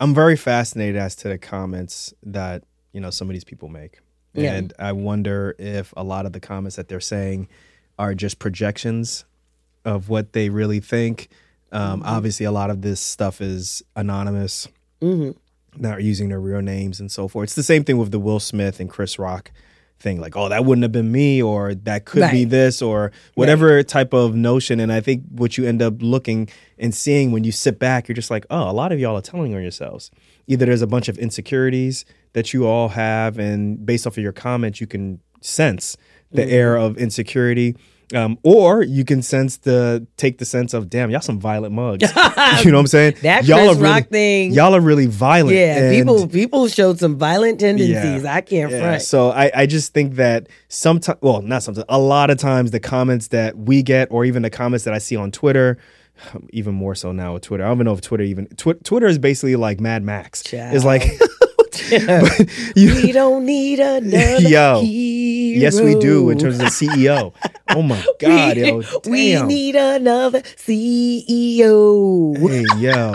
I'm 0.00 0.14
very 0.14 0.36
fascinated 0.36 0.96
as 0.96 1.14
to 1.16 1.28
the 1.28 1.38
comments 1.38 2.12
that, 2.22 2.64
you 2.92 3.00
know, 3.00 3.10
some 3.10 3.28
of 3.28 3.34
these 3.34 3.44
people 3.44 3.68
make. 3.68 4.00
Yeah. 4.34 4.54
And 4.54 4.72
I 4.78 4.92
wonder 4.92 5.54
if 5.58 5.92
a 5.96 6.04
lot 6.04 6.26
of 6.26 6.32
the 6.32 6.40
comments 6.40 6.76
that 6.76 6.88
they're 6.88 7.00
saying 7.00 7.48
are 7.98 8.14
just 8.14 8.38
projections 8.38 9.24
of 9.84 10.08
what 10.08 10.32
they 10.32 10.48
really 10.50 10.80
think. 10.80 11.28
Um, 11.72 12.02
Obviously, 12.04 12.46
a 12.46 12.52
lot 12.52 12.70
of 12.70 12.82
this 12.82 13.00
stuff 13.00 13.40
is 13.40 13.82
anonymous, 13.96 14.68
hmm 15.00 15.30
not 15.76 16.02
using 16.02 16.28
their 16.28 16.40
real 16.40 16.62
names 16.62 16.98
and 16.98 17.12
so 17.12 17.28
forth. 17.28 17.44
It's 17.48 17.54
the 17.54 17.62
same 17.62 17.84
thing 17.84 17.98
with 17.98 18.10
the 18.10 18.18
Will 18.18 18.40
Smith 18.40 18.80
and 18.80 18.90
Chris 18.90 19.18
Rock 19.18 19.52
thing 20.00 20.20
like 20.20 20.36
oh 20.36 20.48
that 20.48 20.64
wouldn't 20.64 20.84
have 20.84 20.92
been 20.92 21.10
me 21.10 21.42
or 21.42 21.74
that 21.74 22.04
could 22.04 22.30
be 22.30 22.44
this 22.44 22.80
or 22.80 23.10
whatever 23.34 23.82
type 23.82 24.12
of 24.14 24.34
notion. 24.34 24.78
And 24.78 24.92
i 24.92 25.00
think 25.00 25.24
what 25.28 25.58
you 25.58 25.66
end 25.66 25.82
up 25.82 25.94
looking 26.00 26.48
and 26.78 26.94
seeing 26.94 27.32
when 27.32 27.42
you 27.42 27.50
sit 27.50 27.80
back 27.80 28.06
you're 28.06 28.14
just 28.14 28.30
like 28.30 28.46
oh 28.48 28.70
a 28.70 28.72
lot 28.72 28.92
of 28.92 29.00
y'all 29.00 29.16
are 29.16 29.22
telling 29.22 29.54
on 29.54 29.62
yourselves. 29.62 30.10
Either 30.46 30.66
there's 30.66 30.82
a 30.82 30.86
bunch 30.86 31.08
of 31.08 31.18
insecurities 31.18 32.04
that 32.32 32.54
you 32.54 32.64
all 32.66 32.90
have 32.90 33.38
and 33.38 33.84
based 33.84 34.06
off 34.06 34.16
of 34.16 34.22
your 34.22 34.32
comments 34.32 34.80
you 34.80 34.86
can 34.86 35.20
sense 35.40 35.96
the 36.32 36.42
Mm-hmm. 36.42 36.50
air 36.50 36.76
of 36.76 36.96
insecurity 36.98 37.76
um, 38.14 38.38
or 38.42 38.82
you 38.82 39.04
can 39.04 39.20
sense 39.20 39.58
the 39.58 40.06
take 40.16 40.38
the 40.38 40.44
sense 40.46 40.72
of 40.72 40.88
damn 40.88 41.10
y'all 41.10 41.20
some 41.20 41.38
violent 41.38 41.74
mugs 41.74 42.02
you 42.64 42.70
know 42.70 42.78
what 42.78 42.80
i'm 42.80 42.86
saying 42.86 43.14
That 43.22 43.44
y'all 43.44 43.58
Chris 43.58 43.68
are 43.70 43.74
really, 43.74 43.82
Rock 43.82 44.08
thing. 44.08 44.52
y'all 44.52 44.74
are 44.74 44.80
really 44.80 45.06
violent 45.06 45.56
Yeah, 45.56 45.76
and- 45.78 45.94
people 45.94 46.26
people 46.26 46.68
showed 46.68 46.98
some 46.98 47.16
violent 47.18 47.60
tendencies. 47.60 48.24
I 48.24 48.40
can't 48.40 48.70
yeah, 48.72 48.80
front. 48.80 49.02
So 49.02 49.30
I, 49.30 49.50
I 49.54 49.66
just 49.66 49.92
think 49.92 50.14
that 50.14 50.48
sometimes, 50.68 51.18
well, 51.20 51.42
not 51.42 51.62
sometimes, 51.62 51.84
a 51.90 51.98
lot 51.98 52.30
of 52.30 52.38
times 52.38 52.70
the 52.70 52.80
comments 52.80 53.28
that 53.28 53.56
we 53.58 53.82
get, 53.82 54.08
or 54.10 54.24
even 54.24 54.42
the 54.42 54.50
comments 54.50 54.84
that 54.84 54.94
I 54.94 54.98
see 54.98 55.16
on 55.16 55.30
Twitter, 55.30 55.76
even 56.50 56.74
more 56.74 56.94
so 56.94 57.12
now 57.12 57.34
with 57.34 57.42
Twitter. 57.42 57.64
I 57.64 57.68
don't 57.68 57.76
even 57.78 57.84
know 57.86 57.92
if 57.92 58.00
Twitter 58.00 58.24
even 58.24 58.46
Twi- 58.56 58.74
Twitter 58.84 59.06
is 59.06 59.18
basically 59.18 59.56
like 59.56 59.80
Mad 59.80 60.02
Max. 60.02 60.42
It's 60.52 60.84
like 60.84 61.02
you, 62.76 62.94
we 62.94 63.12
don't 63.12 63.44
need 63.44 63.80
another 63.80 64.40
Yo, 64.48 64.80
hero. 64.80 65.60
yes, 65.60 65.80
we 65.80 65.94
do 65.96 66.30
in 66.30 66.38
terms 66.38 66.58
of 66.60 66.66
CEO. 66.68 67.32
Oh 67.70 67.82
my 67.82 68.04
God, 68.20 68.56
we, 68.56 68.62
yo, 68.66 68.82
we 69.06 69.42
need 69.42 69.76
another 69.76 70.40
CEO. 70.42 72.36
hey 72.48 72.64
yo 72.78 73.12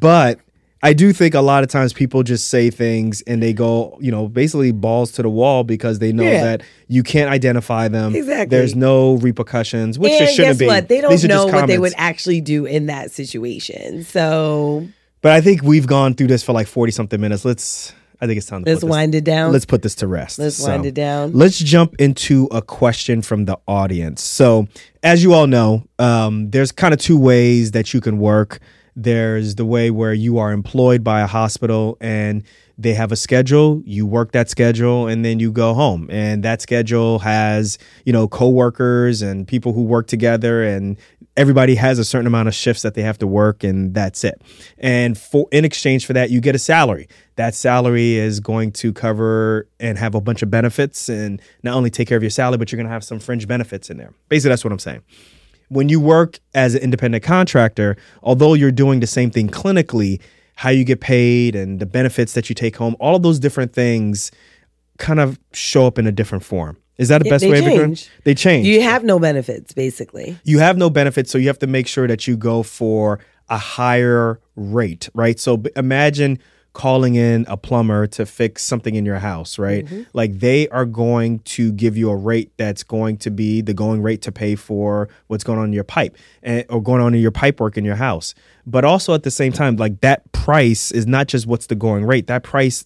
but 0.00 0.38
i 0.82 0.92
do 0.92 1.12
think 1.12 1.34
a 1.34 1.40
lot 1.40 1.62
of 1.62 1.68
times 1.70 1.92
people 1.92 2.22
just 2.22 2.48
say 2.48 2.70
things 2.70 3.22
and 3.22 3.42
they 3.42 3.52
go 3.52 3.96
you 4.00 4.10
know 4.10 4.28
basically 4.28 4.72
balls 4.72 5.10
to 5.12 5.22
the 5.22 5.28
wall 5.28 5.64
because 5.64 5.98
they 6.00 6.12
know 6.12 6.22
Yeah. 6.22 6.44
that 6.44 6.62
you 6.88 7.02
can't 7.02 7.30
identify 7.30 7.88
them 7.88 8.14
Exactly. 8.14 8.56
there's 8.56 8.74
no 8.74 9.14
repercussions 9.14 9.98
which 9.98 10.12
there 10.12 10.28
shouldn't 10.28 10.58
guess 10.58 10.58
be 10.58 10.66
what? 10.66 10.88
They 10.88 11.00
don't 11.00 11.22
know 11.24 11.46
what 11.46 11.66
they 11.66 11.78
would 11.78 11.94
actually 11.96 12.40
do 12.40 12.66
in 12.66 12.86
that 12.86 13.10
situation. 13.10 14.04
So 14.04 14.86
but 15.22 15.32
i 15.32 15.40
think 15.40 15.62
we've 15.62 15.86
gone 15.86 16.14
through 16.14 16.26
this 16.28 16.42
for 16.42 16.52
like 16.52 16.66
40 16.66 16.92
something 16.92 17.20
minutes 17.20 17.44
let's 17.44 17.92
i 18.20 18.26
think 18.26 18.36
it's 18.38 18.46
time 18.46 18.64
to 18.64 18.70
let's 18.70 18.80
put 18.80 18.86
this, 18.86 18.90
wind 18.90 19.14
it 19.14 19.24
down. 19.24 19.52
let's 19.52 19.66
put 19.66 19.82
this 19.82 19.94
to 19.96 20.06
rest 20.06 20.38
Let's 20.38 20.56
So, 20.56 20.68
wind 20.70 20.86
it 20.86 20.94
down. 20.94 21.32
Let's 21.32 21.58
jump 21.58 21.94
into 21.98 22.48
a 22.50 22.62
question 22.62 23.22
from 23.22 23.44
the 23.46 23.58
audience. 23.66 24.22
So, 24.22 24.66
as 25.02 25.22
you 25.22 25.32
all 25.32 25.46
know, 25.46 25.84
um, 25.98 26.50
there's 26.50 26.72
kind 26.72 26.92
of 26.92 27.00
two 27.00 27.18
ways 27.18 27.70
that 27.72 27.92
you 27.94 28.00
can 28.00 28.18
work. 28.18 28.60
There's 28.96 29.54
the 29.54 29.64
way 29.64 29.90
where 29.90 30.12
you 30.12 30.38
are 30.38 30.52
employed 30.52 31.02
by 31.02 31.20
a 31.22 31.26
hospital 31.26 31.96
and 32.00 32.42
they 32.80 32.94
have 32.94 33.12
a 33.12 33.16
schedule. 33.16 33.82
You 33.84 34.06
work 34.06 34.32
that 34.32 34.48
schedule 34.48 35.06
and 35.06 35.22
then 35.22 35.38
you 35.38 35.52
go 35.52 35.74
home. 35.74 36.08
And 36.10 36.42
that 36.44 36.62
schedule 36.62 37.18
has, 37.18 37.78
you 38.06 38.12
know, 38.12 38.26
coworkers 38.26 39.20
and 39.20 39.46
people 39.46 39.74
who 39.74 39.82
work 39.82 40.06
together 40.06 40.62
and 40.62 40.96
everybody 41.36 41.74
has 41.74 41.98
a 41.98 42.04
certain 42.04 42.26
amount 42.26 42.48
of 42.48 42.54
shifts 42.54 42.82
that 42.82 42.94
they 42.94 43.02
have 43.02 43.18
to 43.18 43.26
work 43.26 43.62
and 43.62 43.94
that's 43.94 44.24
it. 44.24 44.40
And 44.78 45.18
for 45.18 45.46
in 45.52 45.66
exchange 45.66 46.06
for 46.06 46.14
that, 46.14 46.30
you 46.30 46.40
get 46.40 46.54
a 46.54 46.58
salary. 46.58 47.06
That 47.36 47.54
salary 47.54 48.14
is 48.14 48.40
going 48.40 48.72
to 48.72 48.94
cover 48.94 49.68
and 49.78 49.98
have 49.98 50.14
a 50.14 50.20
bunch 50.20 50.42
of 50.42 50.50
benefits 50.50 51.10
and 51.10 51.40
not 51.62 51.74
only 51.74 51.90
take 51.90 52.08
care 52.08 52.16
of 52.16 52.22
your 52.22 52.30
salary, 52.30 52.56
but 52.56 52.72
you're 52.72 52.78
going 52.78 52.88
to 52.88 52.92
have 52.92 53.04
some 53.04 53.20
fringe 53.20 53.46
benefits 53.46 53.90
in 53.90 53.98
there. 53.98 54.14
Basically, 54.28 54.50
that's 54.50 54.64
what 54.64 54.72
I'm 54.72 54.78
saying 54.78 55.02
when 55.68 55.88
you 55.88 56.00
work 56.00 56.40
as 56.52 56.74
an 56.74 56.82
independent 56.82 57.22
contractor, 57.22 57.96
although 58.24 58.54
you're 58.54 58.72
doing 58.72 58.98
the 58.98 59.06
same 59.06 59.30
thing 59.30 59.48
clinically, 59.48 60.20
how 60.60 60.68
you 60.68 60.84
get 60.84 61.00
paid 61.00 61.56
and 61.56 61.80
the 61.80 61.86
benefits 61.86 62.34
that 62.34 62.50
you 62.50 62.54
take 62.54 62.76
home, 62.76 62.94
all 63.00 63.16
of 63.16 63.22
those 63.22 63.38
different 63.38 63.72
things 63.72 64.30
kind 64.98 65.18
of 65.18 65.38
show 65.54 65.86
up 65.86 65.98
in 65.98 66.06
a 66.06 66.12
different 66.12 66.44
form. 66.44 66.76
Is 66.98 67.08
that 67.08 67.18
the 67.18 67.24
They- 67.24 67.30
best 67.30 67.40
they 67.44 67.50
way 67.50 67.58
of 67.60 67.66
it? 67.66 67.76
change. 67.78 68.08
They 68.24 68.34
change. 68.34 68.66
You 68.66 68.82
have 68.82 69.02
no 69.02 69.18
benefits, 69.18 69.72
basically. 69.72 70.36
you 70.44 70.58
have 70.58 70.76
no 70.76 70.90
benefits, 70.90 71.30
so 71.30 71.38
you 71.38 71.46
have 71.46 71.58
to 71.60 71.66
make 71.66 71.86
sure 71.86 72.06
that 72.06 72.26
you 72.26 72.36
go 72.36 72.62
for 72.62 73.20
a 73.48 73.56
higher 73.56 74.38
rate, 74.54 75.08
right? 75.14 75.40
So 75.40 75.56
b- 75.56 75.70
imagine 75.76 76.38
calling 76.72 77.16
in 77.16 77.44
a 77.48 77.56
plumber 77.56 78.06
to 78.06 78.24
fix 78.24 78.62
something 78.62 78.94
in 78.94 79.04
your 79.04 79.18
house, 79.18 79.58
right? 79.58 79.84
Mm-hmm. 79.84 80.02
Like 80.12 80.38
they 80.38 80.68
are 80.68 80.84
going 80.84 81.40
to 81.40 81.72
give 81.72 81.96
you 81.96 82.10
a 82.10 82.16
rate 82.16 82.52
that's 82.56 82.82
going 82.82 83.16
to 83.18 83.30
be 83.30 83.60
the 83.60 83.74
going 83.74 84.02
rate 84.02 84.22
to 84.22 84.32
pay 84.32 84.54
for 84.54 85.08
what's 85.26 85.42
going 85.42 85.58
on 85.58 85.66
in 85.66 85.72
your 85.72 85.84
pipe 85.84 86.16
and, 86.42 86.64
or 86.68 86.80
going 86.80 87.02
on 87.02 87.14
in 87.14 87.20
your 87.20 87.32
pipe 87.32 87.60
work 87.60 87.76
in 87.76 87.84
your 87.84 87.96
house. 87.96 88.34
But 88.66 88.84
also 88.84 89.14
at 89.14 89.24
the 89.24 89.30
same 89.30 89.52
time, 89.52 89.76
like 89.76 90.00
that 90.00 90.30
price 90.32 90.92
is 90.92 91.06
not 91.06 91.26
just 91.26 91.46
what's 91.46 91.66
the 91.66 91.74
going 91.74 92.04
rate. 92.04 92.28
That 92.28 92.44
price 92.44 92.84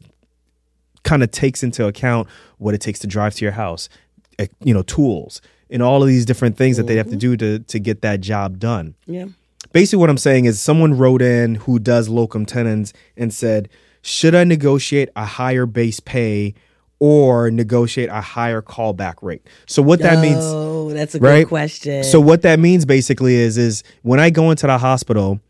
kind 1.03 1.23
of 1.23 1.31
takes 1.31 1.63
into 1.63 1.87
account 1.87 2.29
what 2.59 2.75
it 2.75 2.81
takes 2.81 2.99
to 3.01 3.07
drive 3.07 3.35
to 3.35 3.45
your 3.45 3.53
house, 3.53 3.91
eh, 4.39 4.47
you 4.63 4.73
know, 4.73 4.83
tools, 4.83 5.43
and 5.69 5.83
all 5.83 6.03
of 6.03 6.09
these 6.09 6.25
different 6.25 6.57
things 6.57 6.79
that 6.79 6.87
they 6.87 6.97
have 6.97 7.07
to 7.07 7.13
mm-hmm. 7.13 7.19
do 7.19 7.37
to 7.37 7.59
to 7.59 7.79
get 7.79 8.01
that 8.01 8.21
job 8.21 8.59
done. 8.59 8.95
Yeah. 9.07 9.27
Basically, 9.75 9.99
what 10.01 10.09
I'm 10.09 10.17
saying 10.17 10.47
is 10.47 10.59
someone 10.61 10.97
wrote 10.97 11.21
in 11.21 11.57
who 11.57 11.79
does 11.79 12.09
locum 12.09 12.47
tenens 12.47 12.95
and 13.17 13.35
said, 13.35 13.69
"Should 14.01 14.35
I 14.35 14.45
negotiate 14.45 15.11
a 15.17 15.27
higher 15.27 15.67
base 15.67 16.01
pay?" 16.01 16.55
Or 17.01 17.51
negotiate 17.51 18.09
a 18.09 18.21
higher 18.23 18.63
callback 18.63 19.15
rate. 19.21 19.43
So 19.67 19.83
what 19.83 19.99
that 20.01 20.21
means, 20.23 20.39
Oh, 20.41 20.91
that's 20.91 21.15
a 21.15 21.19
right? 21.19 21.41
good 21.43 21.49
question. 21.49 22.03
so 22.05 22.19
what 22.21 22.41
that 22.43 22.59
means 22.61 22.87
basically 22.87 23.35
is 23.35 23.59
is 23.59 23.83
when 24.03 24.21
I 24.21 24.31
go 24.31 24.51
into 24.51 24.67
the 24.69 24.79
hospital, 24.79 25.41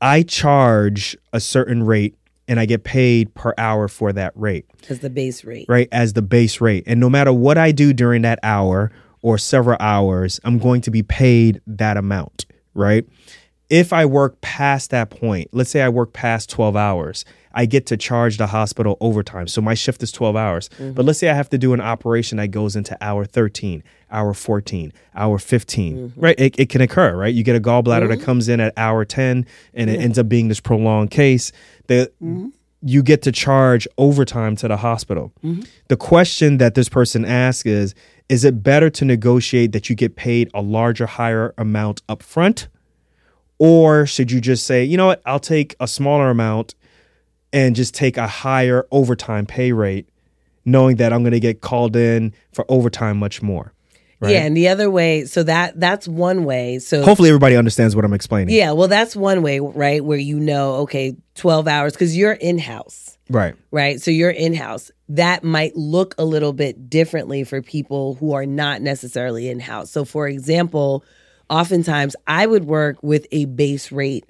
I 0.00 0.22
charge 0.22 1.16
a 1.32 1.40
certain 1.40 1.82
rate 1.82 2.14
and 2.46 2.60
I 2.60 2.66
get 2.66 2.84
paid 2.84 3.34
per 3.34 3.54
hour 3.58 3.88
for 3.88 4.12
that 4.12 4.32
rate, 4.36 4.66
as 4.88 5.00
the 5.00 5.10
base 5.10 5.42
rate. 5.42 5.64
right? 5.68 5.88
As 5.90 6.12
the 6.12 6.22
base 6.22 6.60
rate. 6.60 6.84
And 6.86 7.00
no 7.00 7.08
matter 7.10 7.32
what 7.32 7.58
I 7.58 7.72
do 7.72 7.92
during 7.92 8.22
that 8.22 8.38
hour 8.44 8.92
or 9.22 9.36
several 9.38 9.78
hours, 9.80 10.38
I'm 10.44 10.58
going 10.58 10.82
to 10.82 10.90
be 10.92 11.02
paid 11.02 11.60
that 11.66 11.96
amount, 11.96 12.44
right? 12.74 13.04
If 13.70 13.92
I 13.92 14.04
work 14.04 14.40
past 14.40 14.90
that 14.90 15.10
point, 15.10 15.48
let's 15.52 15.70
say 15.70 15.80
I 15.80 15.88
work 15.88 16.12
past 16.12 16.50
12 16.50 16.76
hours, 16.76 17.24
I 17.52 17.66
get 17.66 17.86
to 17.86 17.96
charge 17.96 18.36
the 18.36 18.48
hospital 18.48 18.96
overtime. 19.00 19.48
So 19.48 19.60
my 19.60 19.74
shift 19.74 20.02
is 20.02 20.12
12 20.12 20.36
hours. 20.36 20.68
Mm-hmm. 20.70 20.92
But 20.92 21.04
let's 21.04 21.18
say 21.18 21.28
I 21.28 21.34
have 21.34 21.50
to 21.50 21.58
do 21.58 21.72
an 21.72 21.80
operation 21.80 22.38
that 22.38 22.48
goes 22.48 22.76
into 22.76 22.96
hour 23.00 23.24
13, 23.24 23.82
hour 24.10 24.34
14, 24.34 24.92
hour 25.14 25.38
15, 25.38 25.96
mm-hmm. 25.96 26.20
right? 26.20 26.38
It, 26.38 26.58
it 26.58 26.68
can 26.68 26.80
occur, 26.80 27.16
right? 27.16 27.32
You 27.34 27.42
get 27.42 27.56
a 27.56 27.60
gallbladder 27.60 28.08
that 28.08 28.18
mm-hmm. 28.18 28.24
comes 28.24 28.48
in 28.48 28.60
at 28.60 28.72
hour 28.76 29.04
10 29.04 29.46
and 29.74 29.90
it 29.90 30.00
ends 30.00 30.18
up 30.18 30.28
being 30.28 30.48
this 30.48 30.60
prolonged 30.60 31.10
case. 31.10 31.52
The, 31.86 32.10
You 32.82 33.02
get 33.02 33.22
to 33.22 33.32
charge 33.32 33.86
overtime 33.98 34.56
to 34.56 34.68
the 34.68 34.78
hospital. 34.78 35.32
The 35.88 35.96
question 35.96 36.58
that 36.58 36.74
this 36.74 36.88
person 36.88 37.24
asks 37.24 37.66
is 37.66 37.94
Is 38.28 38.44
it 38.44 38.62
better 38.62 38.88
to 38.90 39.04
negotiate 39.04 39.72
that 39.72 39.90
you 39.90 39.96
get 39.96 40.16
paid 40.16 40.50
a 40.54 40.62
larger, 40.62 41.06
higher 41.06 41.52
amount 41.58 42.02
up 42.08 42.22
front? 42.22 42.68
Or 43.60 44.06
should 44.06 44.32
you 44.32 44.40
just 44.40 44.66
say, 44.66 44.82
you 44.84 44.96
know 44.96 45.06
what, 45.06 45.20
I'll 45.26 45.38
take 45.38 45.76
a 45.78 45.86
smaller 45.86 46.30
amount 46.30 46.74
and 47.52 47.76
just 47.76 47.94
take 47.94 48.16
a 48.16 48.26
higher 48.26 48.86
overtime 48.90 49.44
pay 49.44 49.72
rate, 49.72 50.08
knowing 50.64 50.96
that 50.96 51.12
I'm 51.12 51.22
going 51.22 51.32
to 51.32 51.40
get 51.40 51.60
called 51.60 51.94
in 51.94 52.32
for 52.54 52.64
overtime 52.70 53.18
much 53.18 53.42
more. 53.42 53.74
Right? 54.18 54.32
Yeah, 54.32 54.44
and 54.44 54.56
the 54.56 54.68
other 54.68 54.90
way, 54.90 55.26
so 55.26 55.42
that 55.42 55.78
that's 55.78 56.08
one 56.08 56.44
way. 56.44 56.78
So 56.78 57.02
Hopefully, 57.02 57.28
everybody 57.28 57.56
understands 57.56 57.94
what 57.94 58.04
I'm 58.04 58.12
explaining. 58.12 58.54
yeah, 58.54 58.72
well, 58.72 58.88
that's 58.88 59.14
one 59.14 59.42
way, 59.42 59.60
right? 59.60 60.04
Where 60.04 60.18
you 60.18 60.38
know, 60.40 60.76
okay, 60.76 61.16
twelve 61.34 61.68
hours 61.68 61.92
because 61.92 62.16
you're 62.16 62.32
in 62.32 62.58
house. 62.58 63.18
Right. 63.30 63.54
right? 63.70 64.00
So 64.00 64.10
you're 64.10 64.30
in 64.30 64.54
house. 64.54 64.90
That 65.10 65.44
might 65.44 65.76
look 65.76 66.14
a 66.18 66.24
little 66.24 66.52
bit 66.52 66.90
differently 66.90 67.44
for 67.44 67.62
people 67.62 68.14
who 68.16 68.32
are 68.32 68.44
not 68.44 68.82
necessarily 68.82 69.48
in 69.48 69.60
house. 69.60 69.90
So, 69.90 70.04
for 70.04 70.26
example, 70.26 71.04
oftentimes 71.50 72.16
I 72.26 72.46
would 72.46 72.64
work 72.64 73.02
with 73.02 73.26
a 73.32 73.44
base 73.46 73.92
rate. 73.92 74.24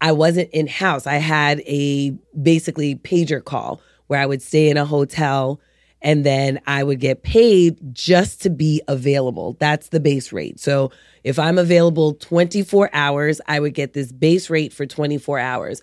I 0.00 0.12
wasn't 0.12 0.50
in 0.50 0.66
house. 0.66 1.06
I 1.06 1.16
had 1.16 1.60
a 1.60 2.10
basically 2.40 2.96
pager 2.96 3.42
call 3.42 3.80
where 4.08 4.20
I 4.20 4.26
would 4.26 4.42
stay 4.42 4.68
in 4.68 4.76
a 4.76 4.84
hotel 4.84 5.60
and 6.00 6.24
then 6.24 6.60
I 6.66 6.84
would 6.84 7.00
get 7.00 7.22
paid 7.22 7.78
just 7.92 8.42
to 8.42 8.50
be 8.50 8.82
available. 8.86 9.56
That's 9.58 9.88
the 9.88 10.00
base 10.00 10.32
rate. 10.32 10.60
So 10.60 10.92
if 11.24 11.38
I'm 11.38 11.58
available 11.58 12.14
24 12.14 12.90
hours, 12.92 13.40
I 13.48 13.58
would 13.58 13.74
get 13.74 13.94
this 13.94 14.12
base 14.12 14.48
rate 14.48 14.72
for 14.72 14.86
24 14.86 15.38
hours. 15.38 15.82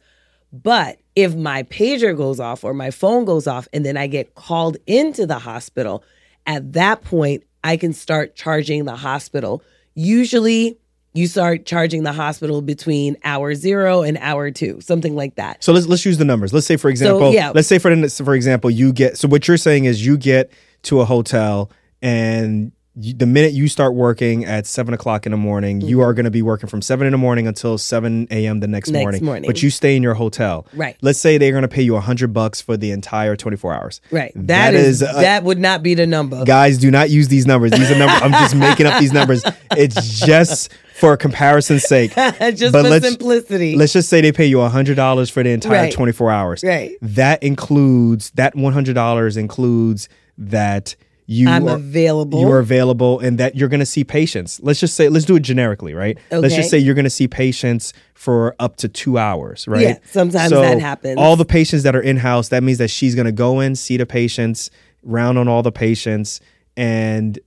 But 0.53 0.99
if 1.15 1.35
my 1.35 1.63
pager 1.63 2.15
goes 2.15 2.39
off 2.39 2.63
or 2.63 2.73
my 2.73 2.91
phone 2.91 3.25
goes 3.25 3.45
off 3.45 3.67
and 3.73 3.85
then 3.85 3.97
I 3.97 4.07
get 4.07 4.35
called 4.35 4.77
into 4.87 5.25
the 5.25 5.39
hospital, 5.39 6.03
at 6.45 6.73
that 6.73 7.01
point, 7.03 7.43
I 7.63 7.77
can 7.77 7.91
start 7.93 8.35
charging 8.35 8.85
the 8.85 8.95
hospital. 8.95 9.63
Usually, 9.95 10.77
you 11.13 11.27
start 11.27 11.65
charging 11.65 12.03
the 12.03 12.11
hospital 12.11 12.61
between 12.61 13.15
hour 13.23 13.55
zero 13.55 14.01
and 14.01 14.17
hour 14.19 14.51
two, 14.51 14.81
something 14.81 15.15
like 15.15 15.35
that. 15.35 15.63
So 15.63 15.71
let's 15.71 15.87
let's 15.87 16.05
use 16.05 16.17
the 16.17 16.25
numbers. 16.25 16.53
Let's 16.53 16.67
say, 16.67 16.77
for 16.77 16.89
example, 16.89 17.33
yeah. 17.33 17.51
let's 17.55 17.67
say 17.67 17.79
for 17.79 18.07
for 18.09 18.35
example, 18.35 18.69
you 18.69 18.91
get. 18.91 19.17
So 19.17 19.27
what 19.27 19.47
you're 19.47 19.57
saying 19.57 19.85
is 19.85 20.05
you 20.05 20.17
get 20.17 20.51
to 20.83 20.99
a 20.99 21.05
hotel 21.05 21.71
and 22.01 22.71
you, 22.97 23.13
the 23.13 23.25
minute 23.25 23.51
you 23.53 23.67
start 23.67 23.93
working 23.93 24.45
at 24.45 24.65
seven 24.65 24.93
o'clock 24.93 25.25
in 25.25 25.31
the 25.31 25.37
morning, 25.37 25.81
you 25.81 26.01
are 26.01 26.13
going 26.13 26.23
to 26.25 26.31
be 26.31 26.41
working 26.41 26.69
from 26.69 26.81
seven 26.81 27.05
in 27.07 27.11
the 27.11 27.17
morning 27.17 27.47
until 27.47 27.77
seven 27.77 28.27
a.m. 28.31 28.59
the 28.61 28.67
next, 28.67 28.89
Next 28.89 29.01
morning. 29.03 29.25
morning. 29.25 29.47
But 29.47 29.61
you 29.61 29.69
stay 29.69 29.95
in 29.97 30.03
your 30.03 30.13
hotel. 30.13 30.65
Right. 30.73 30.95
Let's 31.01 31.19
say 31.19 31.37
they're 31.37 31.51
going 31.51 31.63
to 31.63 31.67
pay 31.67 31.81
you 31.81 31.95
a 31.95 31.99
hundred 32.01 32.33
bucks 32.33 32.61
for 32.61 32.77
the 32.77 32.91
entire 32.91 33.35
twenty 33.35 33.57
four 33.57 33.73
hours. 33.73 33.99
Right. 34.11 34.31
That 34.35 34.47
that 34.47 34.73
is, 34.75 35.01
is, 35.01 35.03
uh, 35.03 35.21
that 35.21 35.43
would 35.43 35.59
not 35.59 35.83
be 35.83 35.93
the 35.93 36.07
number. 36.07 36.43
Guys, 36.45 36.77
do 36.77 36.89
not 36.89 37.09
use 37.09 37.27
these 37.27 37.45
numbers. 37.45 37.71
These 37.71 37.91
are 37.91 37.97
numbers. 37.97 38.21
I'm 38.21 38.31
just 38.31 38.55
making 38.55 38.85
up 38.85 38.99
these 38.99 39.13
numbers. 39.13 39.43
It's 39.77 40.21
just 40.25 40.71
for 40.95 41.17
comparison's 41.17 41.83
sake. 41.83 42.11
Just 42.15 42.71
But 42.71 42.83
for 42.83 42.89
let's- 42.89 43.05
simplicity. 43.09 43.75
Let's 43.75 43.91
just 43.91 44.07
say 44.07 44.21
they 44.21 44.31
pay 44.31 44.45
you 44.45 44.61
hundred 44.61 44.95
dollars 44.95 45.29
for 45.29 45.43
the 45.43 45.49
entire 45.49 45.71
Right. 45.73 45.93
twenty 45.93 46.13
four 46.13 46.31
hours. 46.31 46.63
Right. 46.63 46.95
That 47.01 47.43
includes 47.43 48.31
that 48.35 48.55
one 48.55 48.71
hundred 48.71 48.93
dollars 48.93 49.35
includes 49.35 50.07
that 50.37 50.95
you 51.27 51.49
I'm 51.49 51.67
are, 51.67 51.75
available. 51.75 52.39
you 52.39 52.51
are 52.51 52.59
available 52.59 53.19
and 53.19 53.37
that 53.39 53.55
you're 53.55 53.69
going 53.69 53.79
to 53.79 53.85
see 53.85 54.03
patients. 54.03 54.59
Let's 54.61 54.79
just 54.79 54.95
say 54.95 55.09
let's 55.09 55.25
do 55.25 55.35
it 55.35 55.41
generically, 55.41 55.93
right? 55.93 56.17
Okay. 56.27 56.37
Let's 56.37 56.55
just 56.55 56.69
say 56.69 56.77
you're 56.77 56.95
going 56.95 57.05
to 57.05 57.09
see 57.09 57.27
patients 57.27 57.93
for 58.13 58.55
up 58.59 58.77
to 58.77 58.87
two 58.87 59.17
hours, 59.17 59.67
right? 59.67 59.81
Yeah, 59.81 59.97
sometimes 60.05 60.49
So 60.49 60.61
that 60.61 60.79
happens. 60.79 61.17
All 61.17 61.35
the 61.35 61.45
patients 61.45 61.83
that 61.83 61.95
are 61.95 62.01
in 62.01 62.17
house, 62.17 62.49
that 62.49 62.63
means 62.63 62.77
that 62.77 62.89
she's 62.89 63.15
going 63.15 63.25
to 63.25 63.31
go 63.31 63.59
in, 63.59 63.75
see 63.75 63.97
the 63.97 64.05
patients, 64.05 64.69
round 65.03 65.37
on 65.37 65.47
all 65.47 65.63
the 65.63 65.71
patients, 65.71 66.41
and 66.77 67.39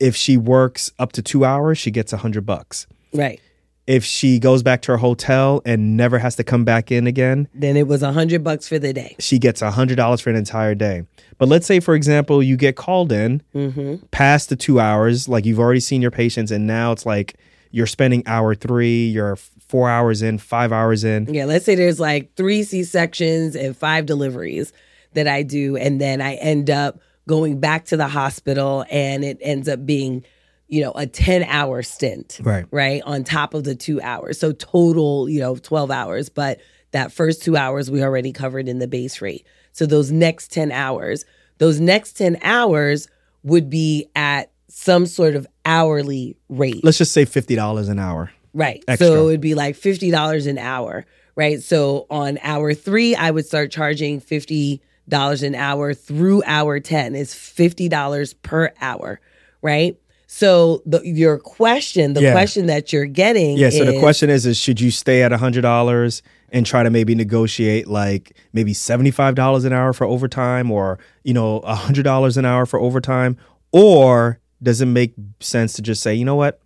if 0.00 0.16
she 0.16 0.36
works 0.36 0.90
up 0.98 1.12
to 1.12 1.22
two 1.22 1.44
hours, 1.44 1.76
she 1.76 1.90
gets 1.90 2.12
a 2.12 2.18
hundred 2.18 2.46
bucks 2.46 2.86
right. 3.12 3.40
If 3.88 4.04
she 4.04 4.38
goes 4.38 4.62
back 4.62 4.82
to 4.82 4.92
her 4.92 4.98
hotel 4.98 5.62
and 5.64 5.96
never 5.96 6.18
has 6.18 6.36
to 6.36 6.44
come 6.44 6.62
back 6.64 6.92
in 6.92 7.06
again, 7.06 7.48
Then 7.54 7.76
it 7.76 7.86
was 7.88 8.02
a 8.02 8.12
hundred 8.12 8.44
bucks 8.44 8.68
for 8.68 8.78
the 8.78 8.92
day. 8.92 9.16
she 9.18 9.38
gets 9.38 9.62
a 9.62 9.70
$100 9.70 10.20
for 10.20 10.28
an 10.30 10.36
entire 10.36 10.74
day. 10.74 11.04
But 11.38 11.48
let's 11.48 11.66
say, 11.66 11.80
for 11.80 11.94
example, 11.94 12.42
you 12.42 12.56
get 12.56 12.76
called 12.76 13.10
in 13.12 13.42
Mm-hmm. 13.54 14.04
past 14.10 14.50
the 14.50 14.56
two 14.56 14.78
hours, 14.78 15.28
like 15.28 15.46
you've 15.46 15.58
already 15.58 15.80
seen 15.80 16.02
your 16.02 16.10
patients, 16.10 16.50
and 16.50 16.66
now 16.66 16.92
it's 16.92 17.06
like 17.06 17.34
you're 17.70 17.86
spending 17.86 18.22
hour 18.26 18.54
three, 18.54 19.06
you're 19.06 19.36
four 19.36 19.88
hours 19.88 20.20
in, 20.22 20.36
five 20.38 20.70
hours 20.72 21.02
in. 21.04 21.32
Yeah, 21.32 21.44
let's 21.46 21.64
say 21.64 21.74
there's 21.74 21.98
like 22.00 22.34
three 22.36 22.62
C 22.64 22.84
sections 22.84 23.56
and 23.56 23.76
five 23.76 24.04
deliveries 24.06 24.72
that 25.14 25.26
I 25.28 25.42
do, 25.42 25.76
and 25.76 25.98
then 26.00 26.20
I 26.20 26.34
end 26.34 26.68
up 26.70 27.00
going 27.26 27.58
back 27.60 27.86
to 27.86 27.96
the 27.96 28.08
hospital, 28.08 28.84
and 28.90 29.24
it 29.24 29.38
ends 29.40 29.68
up 29.68 29.84
being, 29.86 30.24
you 30.68 30.82
know, 30.82 30.92
a 30.94 31.06
ten 31.06 31.42
hour 31.44 31.82
stint, 31.82 32.40
Right. 32.42 32.66
right, 32.70 33.02
on 33.04 33.24
top 33.24 33.54
of 33.54 33.64
the 33.64 33.74
two 33.74 34.00
hours. 34.00 34.38
So 34.38 34.52
total, 34.52 35.28
you 35.28 35.40
know, 35.40 35.56
twelve 35.56 35.90
hours, 35.90 36.28
but 36.28 36.60
that 36.92 37.12
first 37.12 37.42
two 37.42 37.56
hours 37.56 37.90
we 37.90 38.02
already 38.02 38.32
covered 38.32 38.68
in 38.68 38.78
the 38.78 38.88
base 38.88 39.20
rate. 39.20 39.46
So 39.72 39.86
those 39.86 40.10
next 40.12 40.52
ten 40.52 40.70
hours, 40.72 41.24
those 41.58 41.80
next 41.80 42.12
ten 42.16 42.38
hours 42.42 43.08
would 43.42 43.70
be 43.70 44.08
at 44.14 44.50
some 44.68 45.06
sort 45.06 45.34
of 45.34 45.46
hourly 45.64 46.36
rate. 46.48 46.84
Let's 46.84 46.98
just 46.98 47.12
say 47.12 47.24
$50 47.24 47.88
an 47.88 47.98
hour. 47.98 48.30
Right. 48.52 48.84
Extra. 48.88 49.06
So 49.06 49.28
it'd 49.28 49.40
be 49.40 49.54
like 49.54 49.76
fifty 49.76 50.10
dollars 50.10 50.46
an 50.46 50.58
hour. 50.58 51.04
Right. 51.36 51.62
So 51.62 52.06
on 52.10 52.38
hour 52.42 52.74
three, 52.74 53.14
I 53.14 53.30
would 53.30 53.46
start 53.46 53.70
charging 53.70 54.20
fifty 54.20 54.82
dollars 55.08 55.42
an 55.42 55.54
hour 55.54 55.94
through 55.94 56.42
hour 56.44 56.80
ten. 56.80 57.14
It's 57.14 57.34
fifty 57.34 57.88
dollars 57.88 58.34
per 58.34 58.72
hour. 58.80 59.20
Right. 59.62 59.96
So 60.30 60.82
the 60.84 61.00
your 61.04 61.38
question, 61.38 62.12
the 62.12 62.20
Yeah. 62.20 62.32
question 62.32 62.66
that 62.66 62.92
you're 62.92 63.06
getting, 63.06 63.56
Yeah. 63.56 63.70
So 63.70 63.84
the 63.86 63.98
question 63.98 64.28
is, 64.28 64.44
is 64.44 64.58
should 64.58 64.78
you 64.78 64.90
stay 64.90 65.22
at 65.22 65.32
$100 65.32 66.20
and 66.52 66.66
try 66.66 66.82
to 66.82 66.90
maybe 66.90 67.14
negotiate 67.14 67.88
like 67.88 68.36
maybe 68.52 68.74
$75 68.74 69.64
an 69.64 69.72
hour 69.72 69.94
for 69.94 70.06
overtime 70.06 70.70
or, 70.70 70.98
you 71.24 71.32
know, 71.32 71.62
$100 71.64 72.36
an 72.36 72.44
hour 72.44 72.66
for 72.66 72.78
overtime? 72.78 73.38
Or 73.72 74.38
does 74.62 74.82
it 74.82 74.86
make 74.86 75.14
sense 75.40 75.72
to 75.74 75.82
just 75.82 76.02
say, 76.02 76.14
you 76.14 76.26
know 76.26 76.36
what? 76.36 76.60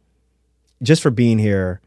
Just 0.82 1.00
for 1.00 1.12
being 1.12 1.38
here, 1.38 1.80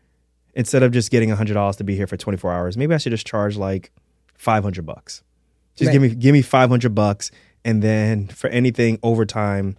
instead 0.54 0.82
of 0.82 0.94
just 0.94 1.12
getting 1.12 1.30
$100 1.30 1.76
to 1.76 1.84
be 1.84 1.98
here 1.98 2.08
for 2.08 2.16
24 2.16 2.54
hours, 2.54 2.78
maybe 2.78 2.94
I 2.96 2.98
should 2.98 3.12
just 3.12 3.28
charge 3.28 3.58
like 3.58 3.92
500 4.36 4.86
bucks. 4.86 5.24
Just 5.76 5.92
give 5.92 6.02
me 6.02 6.16
give 6.16 6.32
me 6.32 6.42
500 6.42 6.96
bucks 6.96 7.32
and 7.66 7.84
then 7.84 8.28
for 8.28 8.50
anything 8.50 8.98
overtime 9.04 9.76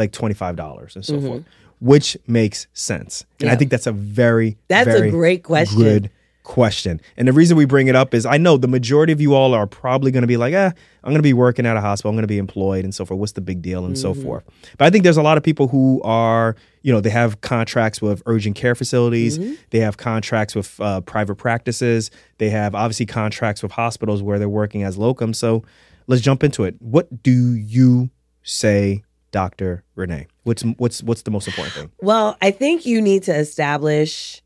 like 0.00 0.12
$25 0.12 0.96
and 0.96 1.04
so 1.04 1.20
forth. 1.20 1.44
Which 1.80 2.16
makes 2.26 2.66
sense. 2.74 3.24
And 3.38 3.48
I 3.48 3.52
Mm-hmm. 3.52 3.58
Think 3.60 3.70
that's 3.70 3.86
a 3.86 3.92
very 3.92 4.58
That's 4.68 4.88
a 4.88 5.10
great 5.10 5.44
question. 5.44 5.78
Good 5.78 6.10
question. 6.42 7.00
And 7.16 7.28
the 7.28 7.32
reason 7.32 7.56
we 7.56 7.64
bring 7.64 7.86
it 7.86 7.94
up 7.94 8.12
is 8.12 8.26
I 8.26 8.36
know 8.36 8.56
the 8.56 8.66
majority 8.68 9.12
of 9.12 9.20
you 9.20 9.34
all 9.34 9.54
are 9.54 9.66
probably 9.66 10.10
going 10.10 10.22
to 10.22 10.26
be 10.26 10.36
like, 10.36 10.52
eh, 10.52 10.70
I'm 11.04 11.10
going 11.10 11.16
to 11.16 11.22
be 11.22 11.32
working 11.32 11.64
at 11.64 11.76
a 11.76 11.80
hospital. 11.80 12.10
I'm 12.10 12.16
going 12.16 12.22
to 12.24 12.28
be 12.28 12.38
employed 12.38 12.84
and 12.84 12.94
so 12.94 13.04
forth. 13.04 13.20
What's 13.20 13.32
the 13.32 13.40
big 13.40 13.62
deal 13.62 13.84
and 13.86 13.96
so 13.96 14.12
forth. 14.14 14.44
But 14.76 14.86
I 14.86 14.90
think 14.90 15.04
there's 15.04 15.16
a 15.16 15.22
lot 15.22 15.36
of 15.38 15.42
people 15.44 15.68
who 15.68 16.02
are, 16.02 16.56
you 16.82 16.92
know, 16.92 17.00
they 17.00 17.10
have 17.10 17.40
contracts 17.40 18.02
with 18.02 18.22
urgent 18.26 18.56
care 18.56 18.74
facilities. 18.74 19.38
They 19.70 19.80
have 19.80 19.96
contracts 19.96 20.54
with 20.54 20.78
uh, 20.80 21.00
private 21.02 21.36
practices. 21.36 22.10
They 22.38 22.50
have 22.50 22.74
obviously 22.74 23.06
contracts 23.06 23.62
with 23.62 23.72
hospitals 23.72 24.22
where 24.22 24.38
they're 24.38 24.48
working 24.48 24.82
as 24.82 24.98
locum. 24.98 25.32
So 25.32 25.62
let's 26.08 26.20
jump 26.20 26.42
into 26.42 26.64
it. 26.64 26.74
What 26.80 27.22
do 27.22 27.54
you 27.54 28.10
say 28.42 29.04
Dr. 29.30 29.84
Renee? 29.94 30.26
What's 30.44 30.62
what's 30.62 31.02
what's 31.02 31.22
the 31.22 31.30
most 31.30 31.46
important 31.48 31.74
thing? 31.74 31.90
Well, 32.00 32.36
I 32.42 32.50
think 32.50 32.86
you 32.86 33.00
need 33.00 33.22
to 33.24 33.34
establish 33.34 34.42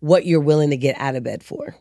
what 0.00 0.26
you're 0.26 0.40
willing 0.40 0.70
to 0.70 0.76
get 0.76 0.98
out 0.98 1.14
of 1.16 1.22
bed 1.24 1.42
for. 1.42 1.76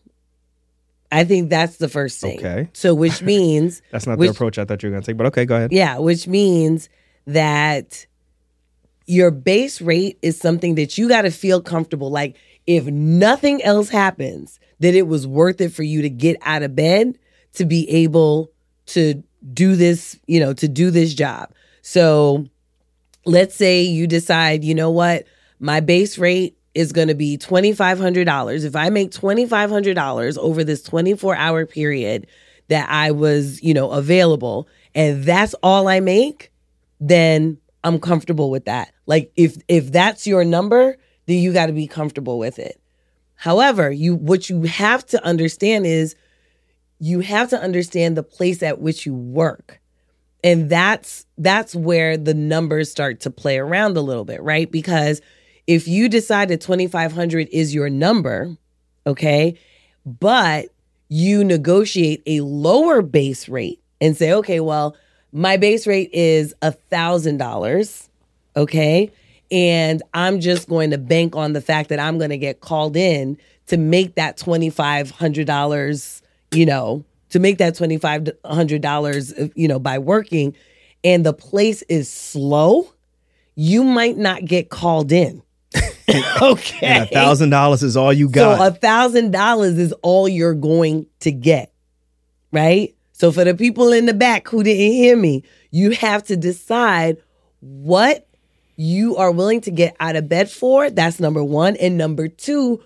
I 1.11 1.23
think 1.23 1.49
that's 1.49 1.77
the 1.77 1.87
first 1.87 2.19
thing. 2.19 2.37
Okay. 2.39 2.69
So, 2.73 2.93
which 2.93 3.21
means, 3.33 3.81
That's 3.91 4.05
not 4.07 4.17
Which- 4.17 4.29
the 4.29 4.31
approach 4.35 4.57
I 4.57 4.65
thought 4.65 4.83
you 4.83 4.89
were 4.89 4.91
going 4.93 5.03
to 5.03 5.05
take, 5.11 5.17
but 5.17 5.27
okay, 5.27 5.45
go 5.45 5.55
ahead. 5.55 5.71
yeah, 5.71 5.97
which 5.99 6.27
means 6.27 6.89
that 7.25 8.05
your 9.05 9.31
base 9.31 9.81
rate 9.81 10.17
is 10.21 10.37
something 10.37 10.75
that 10.75 10.97
you 10.97 11.07
got 11.07 11.21
to 11.21 11.31
feel 11.31 11.61
comfortable. 11.61 12.09
Like, 12.11 12.35
if 12.65 12.85
nothing 12.87 13.63
else 13.63 13.87
happens, 13.89 14.59
that 14.79 14.95
it 14.95 15.03
was 15.07 15.25
worth 15.25 15.61
it 15.61 15.71
for 15.71 15.83
you 15.83 16.01
to 16.01 16.09
get 16.09 16.35
out 16.41 16.61
of 16.61 16.75
bed 16.75 17.17
to 17.53 17.65
be 17.65 17.89
able 17.89 18.51
to 18.87 19.23
do 19.53 19.75
this, 19.77 20.19
you 20.27 20.39
know, 20.41 20.53
to 20.53 20.67
do 20.67 20.91
this 20.91 21.13
job. 21.13 21.51
So, 21.89 22.45
let's 23.23 23.55
say 23.55 23.83
you 23.83 24.07
decide, 24.07 24.65
you 24.65 24.75
know 24.75 24.91
what, 24.91 25.25
my 25.61 25.79
base 25.79 26.17
rate 26.17 26.57
is 26.73 26.91
going 26.91 27.07
to 27.07 27.15
be 27.15 27.37
$2,500. 27.37 28.65
If 28.65 28.75
I 28.75 28.89
make 28.89 29.11
$2,500 29.11 30.37
over 30.37 30.65
this 30.65 30.83
24 30.83 31.37
hour 31.37 31.65
period 31.65 32.27
that 32.67 32.89
I 32.89 33.11
was, 33.11 33.63
you 33.63 33.73
know, 33.73 33.91
available, 33.91 34.67
and 34.93 35.23
that's 35.23 35.55
all 35.63 35.87
I 35.87 36.01
make, 36.01 36.51
then 36.99 37.57
I'm 37.85 38.01
comfortable 38.01 38.51
with 38.51 38.65
that. 38.65 38.91
Like 39.05 39.31
if 39.37 39.55
if 39.69 39.89
that's 39.89 40.27
your 40.27 40.43
number, 40.43 40.97
then 41.25 41.37
you 41.37 41.53
got 41.53 41.67
to 41.67 41.73
be 41.73 41.87
comfortable 41.87 42.37
with 42.37 42.59
it. 42.59 42.81
However, 43.35 43.89
you 43.89 44.13
what 44.13 44.49
you 44.49 44.63
have 44.63 45.05
to 45.05 45.23
understand 45.23 45.85
is 45.85 46.17
you 46.99 47.21
have 47.21 47.49
to 47.51 47.61
understand 47.61 48.17
the 48.17 48.23
place 48.23 48.61
at 48.61 48.81
which 48.81 49.05
you 49.05 49.13
work 49.13 49.79
and 50.43 50.69
that's 50.69 51.25
that's 51.37 51.75
where 51.75 52.17
the 52.17 52.33
numbers 52.33 52.89
start 52.91 53.19
to 53.21 53.29
play 53.29 53.57
around 53.57 53.97
a 53.97 54.01
little 54.01 54.25
bit 54.25 54.41
right? 54.41 54.71
Because 54.71 55.21
if 55.65 55.87
you 55.87 56.09
decide 56.09 56.49
that 56.49 56.61
2500 56.61 57.49
is 57.51 57.73
your 57.73 57.89
number 57.89 58.55
okay 59.05 59.57
but 60.05 60.67
you 61.09 61.43
negotiate 61.43 62.21
a 62.25 62.41
lower 62.41 63.01
base 63.01 63.49
rate 63.49 63.81
and 64.01 64.15
say 64.15 64.31
okay 64.31 64.59
well 64.59 64.95
my 65.31 65.57
base 65.57 65.85
rate 65.85 66.09
is 66.13 66.53
a 66.61 66.71
thousand 66.71 67.37
dollars 67.37 68.09
okay? 68.55 69.11
And 69.51 70.01
i'm 70.13 70.39
just 70.39 70.67
going 70.67 70.91
to 70.91 70.97
bank 70.97 71.35
on 71.35 71.53
the 71.53 71.61
fact 71.61 71.89
that 71.89 71.99
i'm 71.99 72.17
going 72.17 72.31
to 72.31 72.37
get 72.37 72.61
called 72.61 72.95
in 72.95 73.37
to 73.67 73.77
make 73.77 74.15
that 74.15 74.37
$2500 74.37 76.21
you 76.51 76.65
know 76.65 77.03
to 77.29 77.39
make 77.39 77.57
that 77.57 77.75
$2500 77.75 79.39
uh, 79.39 79.49
you 79.55 79.67
know 79.67 79.79
by 79.79 79.97
working 79.99 80.55
and 81.03 81.25
the 81.25 81.33
place 81.33 81.81
is 81.83 82.09
slow 82.09 82.91
you 83.55 83.83
might 83.83 84.17
not 84.17 84.45
get 84.45 84.69
called 84.69 85.11
in 85.11 85.41
okay 86.41 87.01
a 87.01 87.05
thousand 87.05 87.49
dollars 87.49 87.83
is 87.83 87.97
all 87.97 88.13
you 88.13 88.29
got. 88.29 88.57
so 88.57 88.67
a 88.67 88.71
thousand 88.71 89.31
dollars 89.31 89.77
is 89.77 89.93
all 90.01 90.27
you're 90.27 90.53
going 90.53 91.05
to 91.19 91.31
get, 91.31 91.73
right? 92.51 92.95
So 93.11 93.31
for 93.31 93.43
the 93.43 93.53
people 93.53 93.91
in 93.91 94.05
the 94.05 94.13
back 94.13 94.47
who 94.47 94.63
didn't 94.63 94.93
hear 94.93 95.17
me, 95.17 95.43
you 95.71 95.91
have 95.91 96.23
to 96.25 96.37
decide 96.37 97.17
what 97.59 98.27
you 98.77 99.17
are 99.17 99.31
willing 99.31 99.59
to 99.61 99.71
get 99.71 99.95
out 99.99 100.15
of 100.15 100.29
bed 100.29 100.49
for. 100.49 100.89
That's 100.89 101.19
number 101.19 101.43
one. 101.43 101.75
And 101.77 101.97
number 101.97 102.27
two, 102.27 102.81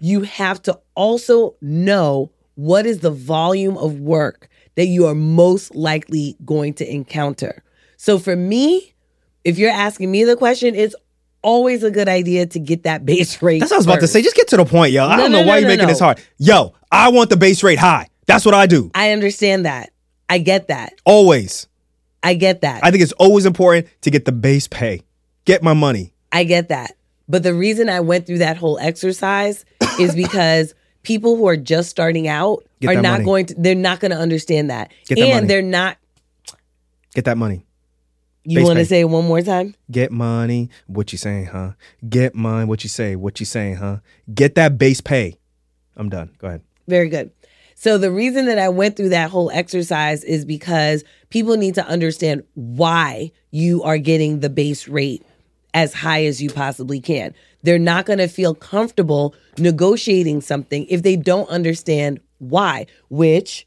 you 0.00 0.22
have 0.22 0.60
to 0.62 0.78
also 0.94 1.54
know 1.62 2.30
what 2.56 2.84
is 2.86 3.00
the 3.00 3.10
volume 3.10 3.78
of 3.78 4.00
work 4.00 4.48
that 4.74 4.86
you 4.86 5.06
are 5.06 5.14
most 5.14 5.74
likely 5.74 6.36
going 6.44 6.74
to 6.74 6.90
encounter. 6.90 7.62
So 7.96 8.18
for 8.18 8.36
me, 8.36 8.94
if 9.44 9.58
you're 9.58 9.70
asking 9.70 10.10
me 10.10 10.24
the 10.24 10.36
question, 10.36 10.74
it's 10.74 10.94
always 11.42 11.82
a 11.82 11.90
good 11.90 12.08
idea 12.08 12.46
to 12.46 12.58
get 12.58 12.82
that 12.84 13.06
base 13.06 13.40
rate. 13.42 13.60
That's 13.60 13.70
what 13.70 13.76
I 13.76 13.78
was 13.78 13.86
about 13.86 14.00
to 14.00 14.08
say. 14.08 14.22
Just 14.22 14.36
get 14.36 14.48
to 14.48 14.56
the 14.56 14.64
point, 14.64 14.92
yo. 14.92 15.06
I 15.06 15.16
don't 15.16 15.32
no, 15.32 15.40
know 15.40 15.46
why 15.46 15.54
no, 15.54 15.60
you're 15.60 15.68
no, 15.68 15.74
making 15.74 15.86
no. 15.86 15.92
this 15.92 16.00
hard. 16.00 16.20
Yo, 16.38 16.74
I 16.90 17.10
want 17.10 17.30
the 17.30 17.36
base 17.36 17.62
rate 17.62 17.78
high. 17.78 18.08
That's 18.26 18.44
what 18.44 18.54
I 18.54 18.66
do. 18.66 18.90
I 18.94 19.12
understand 19.12 19.66
that. 19.66 19.90
I 20.28 20.38
get 20.38 20.68
that. 20.68 20.94
Always. 21.04 21.68
I 22.22 22.34
get 22.34 22.62
that. 22.62 22.84
I 22.84 22.90
think 22.90 23.02
it's 23.02 23.12
always 23.12 23.46
important 23.46 23.86
to 24.00 24.10
get 24.10 24.24
the 24.24 24.32
base 24.32 24.66
pay. 24.66 25.02
Get 25.44 25.62
my 25.62 25.74
money. 25.74 26.12
I 26.32 26.44
get 26.44 26.68
that. 26.68 26.96
But 27.28 27.44
the 27.44 27.54
reason 27.54 27.88
I 27.88 28.00
went 28.00 28.26
through 28.26 28.38
that 28.38 28.56
whole 28.56 28.78
exercise 28.78 29.64
is 30.00 30.14
because 30.16 30.74
people 31.06 31.36
who 31.36 31.46
are 31.46 31.56
just 31.56 31.88
starting 31.88 32.26
out 32.26 32.64
Get 32.80 32.90
are 32.96 33.00
not 33.00 33.12
money. 33.12 33.24
going 33.24 33.46
to 33.46 33.54
they're 33.56 33.76
not 33.76 34.00
going 34.00 34.10
to 34.10 34.16
understand 34.18 34.70
that. 34.70 34.92
Get 35.06 35.14
that 35.14 35.20
and 35.22 35.34
money. 35.34 35.46
they're 35.46 35.62
not 35.62 35.96
Get 37.14 37.24
that 37.26 37.38
money. 37.38 37.64
you 38.44 38.62
want 38.64 38.78
to 38.78 38.84
say 38.84 39.00
it 39.00 39.04
one 39.04 39.24
more 39.26 39.40
time? 39.40 39.74
Get 39.90 40.10
money. 40.12 40.68
What 40.86 41.12
you 41.12 41.18
saying, 41.18 41.46
huh? 41.46 41.72
Get 42.06 42.34
money. 42.34 42.66
What 42.66 42.82
you 42.82 42.90
say? 42.90 43.16
What 43.16 43.40
you 43.40 43.46
saying, 43.46 43.76
huh? 43.76 43.98
Get 44.34 44.56
that 44.56 44.76
base 44.76 45.00
pay. 45.00 45.38
I'm 45.96 46.10
done. 46.10 46.30
Go 46.38 46.48
ahead. 46.48 46.62
Very 46.88 47.08
good. 47.08 47.30
So 47.76 47.98
the 47.98 48.10
reason 48.10 48.46
that 48.46 48.58
I 48.58 48.68
went 48.68 48.96
through 48.96 49.10
that 49.10 49.30
whole 49.30 49.50
exercise 49.50 50.24
is 50.24 50.44
because 50.44 51.04
people 51.30 51.56
need 51.56 51.74
to 51.76 51.86
understand 51.86 52.42
why 52.54 53.30
you 53.50 53.82
are 53.84 53.98
getting 53.98 54.40
the 54.40 54.50
base 54.50 54.88
rate 54.88 55.22
as 55.72 55.92
high 55.94 56.24
as 56.24 56.42
you 56.42 56.50
possibly 56.50 57.00
can. 57.00 57.34
They're 57.62 57.78
not 57.78 58.06
going 58.06 58.18
to 58.18 58.28
feel 58.28 58.54
comfortable 58.54 59.34
negotiating 59.58 60.40
something 60.40 60.86
if 60.88 61.02
they 61.02 61.16
don't 61.16 61.48
understand 61.48 62.20
why, 62.38 62.86
which 63.08 63.66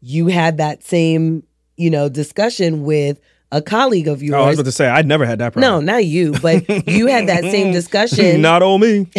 you 0.00 0.28
had 0.28 0.58
that 0.58 0.82
same, 0.84 1.42
you 1.76 1.90
know, 1.90 2.08
discussion 2.08 2.82
with 2.84 3.20
a 3.52 3.60
colleague 3.60 4.06
of 4.06 4.22
yours. 4.22 4.34
Oh, 4.40 4.44
I 4.44 4.48
was 4.48 4.58
about 4.58 4.66
to 4.66 4.72
say 4.72 4.88
I'd 4.88 5.06
never 5.06 5.26
had 5.26 5.40
that 5.40 5.52
problem. 5.54 5.86
no, 5.86 5.92
not 5.92 6.04
you, 6.04 6.32
but 6.40 6.68
you 6.88 7.06
had 7.08 7.26
that 7.28 7.42
same 7.42 7.72
discussion 7.80 8.40
Not 8.40 8.62
on 8.62 8.80
me. 8.80 9.08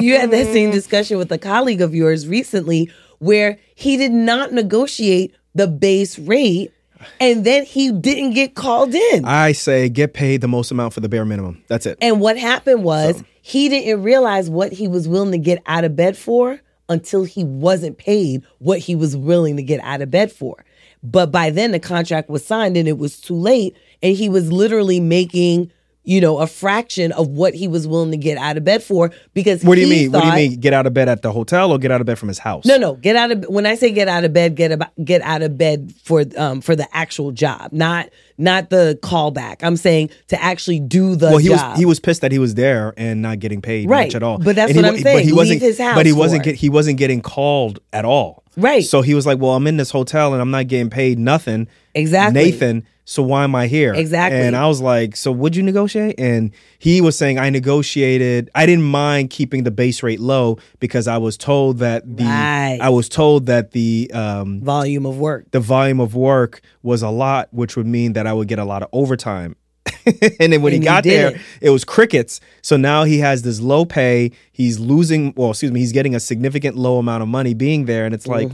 you 0.00 0.18
had 0.18 0.30
that 0.32 0.48
same 0.52 0.70
discussion 0.72 1.18
with 1.18 1.30
a 1.30 1.38
colleague 1.38 1.80
of 1.80 1.94
yours 1.94 2.26
recently 2.26 2.90
where 3.18 3.58
he 3.76 3.96
did 3.96 4.10
not 4.12 4.52
negotiate 4.52 5.32
the 5.54 5.68
base 5.68 6.18
rate 6.18 6.72
and 7.20 7.44
then 7.44 7.64
he 7.64 7.92
didn't 7.92 8.32
get 8.32 8.54
called 8.54 8.94
in. 8.94 9.24
I 9.24 9.52
say 9.52 9.88
get 9.88 10.12
paid 10.12 10.40
the 10.40 10.48
most 10.48 10.70
amount 10.72 10.94
for 10.94 11.00
the 11.00 11.08
bare 11.08 11.24
minimum. 11.24 11.62
That's 11.68 11.86
it. 11.86 11.98
and 12.00 12.20
what 12.20 12.36
happened 12.36 12.82
was 12.82 13.22
he 13.42 13.68
didn't 13.68 14.02
realize 14.02 14.48
what 14.48 14.72
he 14.72 14.88
was 14.88 15.08
willing 15.08 15.32
to 15.32 15.38
get 15.38 15.62
out 15.66 15.84
of 15.84 15.96
bed 15.96 16.16
for 16.16 16.60
until 16.88 17.24
he 17.24 17.42
wasn't 17.42 17.98
paid 17.98 18.44
what 18.58 18.78
he 18.78 18.94
was 18.94 19.16
willing 19.16 19.56
to 19.56 19.62
get 19.62 19.80
out 19.80 20.00
of 20.00 20.10
bed 20.10 20.30
for. 20.30 20.64
But 21.02 21.32
by 21.32 21.50
then 21.50 21.72
the 21.72 21.80
contract 21.80 22.30
was 22.30 22.46
signed 22.46 22.76
and 22.76 22.86
it 22.86 22.98
was 22.98 23.20
too 23.20 23.34
late 23.34 23.76
and 24.00 24.16
he 24.16 24.28
was 24.28 24.52
literally 24.52 25.00
making 25.00 25.72
you 26.04 26.20
know, 26.20 26.38
a 26.38 26.46
fraction 26.48 27.12
of 27.12 27.28
what 27.28 27.54
he 27.54 27.68
was 27.68 27.86
willing 27.86 28.10
to 28.10 28.16
get 28.16 28.36
out 28.36 28.56
of 28.56 28.64
bed 28.64 28.82
for 28.82 29.12
because 29.34 29.62
What 29.62 29.76
do 29.76 29.82
you 29.82 29.86
he 29.86 29.92
mean? 30.02 30.12
What 30.12 30.22
do 30.22 30.26
you 30.28 30.34
mean? 30.34 30.58
Get 30.60 30.72
out 30.72 30.86
of 30.86 30.92
bed 30.92 31.08
at 31.08 31.22
the 31.22 31.30
hotel 31.30 31.70
or 31.70 31.78
get 31.78 31.92
out 31.92 32.00
of 32.00 32.06
bed 32.08 32.18
from 32.18 32.28
his 32.28 32.38
house? 32.40 32.64
No, 32.64 32.76
no. 32.76 32.94
Get 32.96 33.14
out 33.14 33.30
of 33.30 33.44
when 33.44 33.66
I 33.66 33.76
say 33.76 33.92
get 33.92 34.08
out 34.08 34.24
of 34.24 34.32
bed, 34.32 34.56
get 34.56 34.72
about 34.72 34.90
get 35.04 35.22
out 35.22 35.42
of 35.42 35.56
bed 35.56 35.92
for 36.04 36.24
um 36.36 36.60
for 36.60 36.74
the 36.74 36.88
actual 36.96 37.30
job, 37.30 37.72
not 37.72 38.08
not 38.36 38.70
the 38.70 38.98
callback. 39.02 39.62
I'm 39.62 39.76
saying 39.76 40.10
to 40.28 40.42
actually 40.42 40.80
do 40.80 41.14
the 41.14 41.26
Well, 41.28 41.38
he 41.38 41.48
job. 41.48 41.70
was 41.72 41.78
he 41.78 41.84
was 41.84 42.00
pissed 42.00 42.22
that 42.22 42.32
he 42.32 42.38
was 42.40 42.54
there 42.56 42.94
and 42.96 43.22
not 43.22 43.38
getting 43.38 43.62
paid 43.62 43.88
Right. 43.88 44.08
much 44.08 44.16
at 44.16 44.24
all. 44.24 44.38
But 44.38 44.56
that's 44.56 44.70
And 44.72 44.78
what 44.78 44.84
wa- 44.86 44.96
I'm 44.96 45.02
saying. 45.02 45.16
But 45.18 45.24
he 45.24 45.32
wasn't. 45.32 45.60
his 45.62 45.78
house 45.78 45.94
but 45.94 46.06
he 46.06 46.12
wasn't. 46.12 46.42
Get, 46.42 46.56
he 46.56 46.68
wasn't 46.68 46.98
getting 46.98 47.20
called 47.20 47.78
at 47.92 48.04
all. 48.04 48.42
Right. 48.56 48.84
So 48.84 49.00
he 49.02 49.14
was 49.14 49.24
like, 49.24 49.38
"Well, 49.38 49.52
I'm 49.52 49.66
in 49.68 49.76
this 49.78 49.90
hotel 49.90 50.32
and 50.32 50.42
I'm 50.42 50.50
not 50.50 50.66
getting 50.66 50.90
paid 50.90 51.18
nothing." 51.18 51.68
Exactly. 51.94 52.42
Nathan. 52.42 52.84
So 53.04 53.22
why 53.22 53.42
am 53.44 53.54
I 53.54 53.66
here? 53.66 53.92
Exactly. 53.94 54.38
And 54.40 54.54
I 54.54 54.66
was 54.68 54.80
like, 54.80 55.16
"So 55.16 55.32
would 55.32 55.56
you 55.56 55.62
negotiate?" 55.62 56.14
And 56.18 56.52
he 56.78 57.00
was 57.00 57.18
saying, 57.18 57.38
"I 57.38 57.50
negotiated. 57.50 58.48
I 58.54 58.64
didn't 58.64 58.84
mind 58.84 59.30
keeping 59.30 59.64
the 59.64 59.70
base 59.72 60.02
rate 60.02 60.20
low 60.20 60.58
because 60.78 61.08
I 61.08 61.18
was 61.18 61.36
told 61.36 61.78
that 61.78 62.16
the 62.16 62.24
Right. 62.24 62.78
I 62.80 62.88
was 62.90 63.08
told 63.08 63.46
that 63.46 63.72
the 63.72 64.10
um 64.14 64.60
volume 64.62 65.04
of 65.06 65.18
work. 65.18 65.50
the 65.50 65.60
volume 65.60 65.98
of 66.00 66.14
work 66.14 66.60
was 66.82 67.02
a 67.02 67.10
lot, 67.10 67.48
which 67.52 67.76
would 67.76 67.86
mean 67.86 68.12
that 68.12 68.26
I 68.26 68.32
would 68.32 68.46
get 68.48 68.58
a 68.60 68.64
lot 68.64 68.82
of 68.82 68.88
overtime. 68.92 69.56
and 70.40 70.52
then 70.52 70.62
when 70.62 70.72
And 70.72 70.82
he 70.82 70.86
got 70.86 71.04
there, 71.04 71.28
it. 71.30 71.40
it. 71.60 71.70
was 71.70 71.84
crickets. 71.84 72.40
So 72.60 72.76
now 72.76 73.04
he 73.04 73.18
has 73.18 73.42
this 73.42 73.60
low 73.60 73.84
pay. 73.84 74.30
He's 74.52 74.78
losing, 74.78 75.32
well, 75.36 75.50
excuse 75.50 75.70
me, 75.72 75.80
he's 75.80 75.92
getting 75.92 76.14
a 76.14 76.20
significant 76.20 76.76
low 76.76 76.98
amount 76.98 77.22
of 77.22 77.28
money 77.28 77.54
being 77.54 77.84
there. 77.86 78.04
And 78.04 78.14
it's 78.14 78.26
like, 78.26 78.48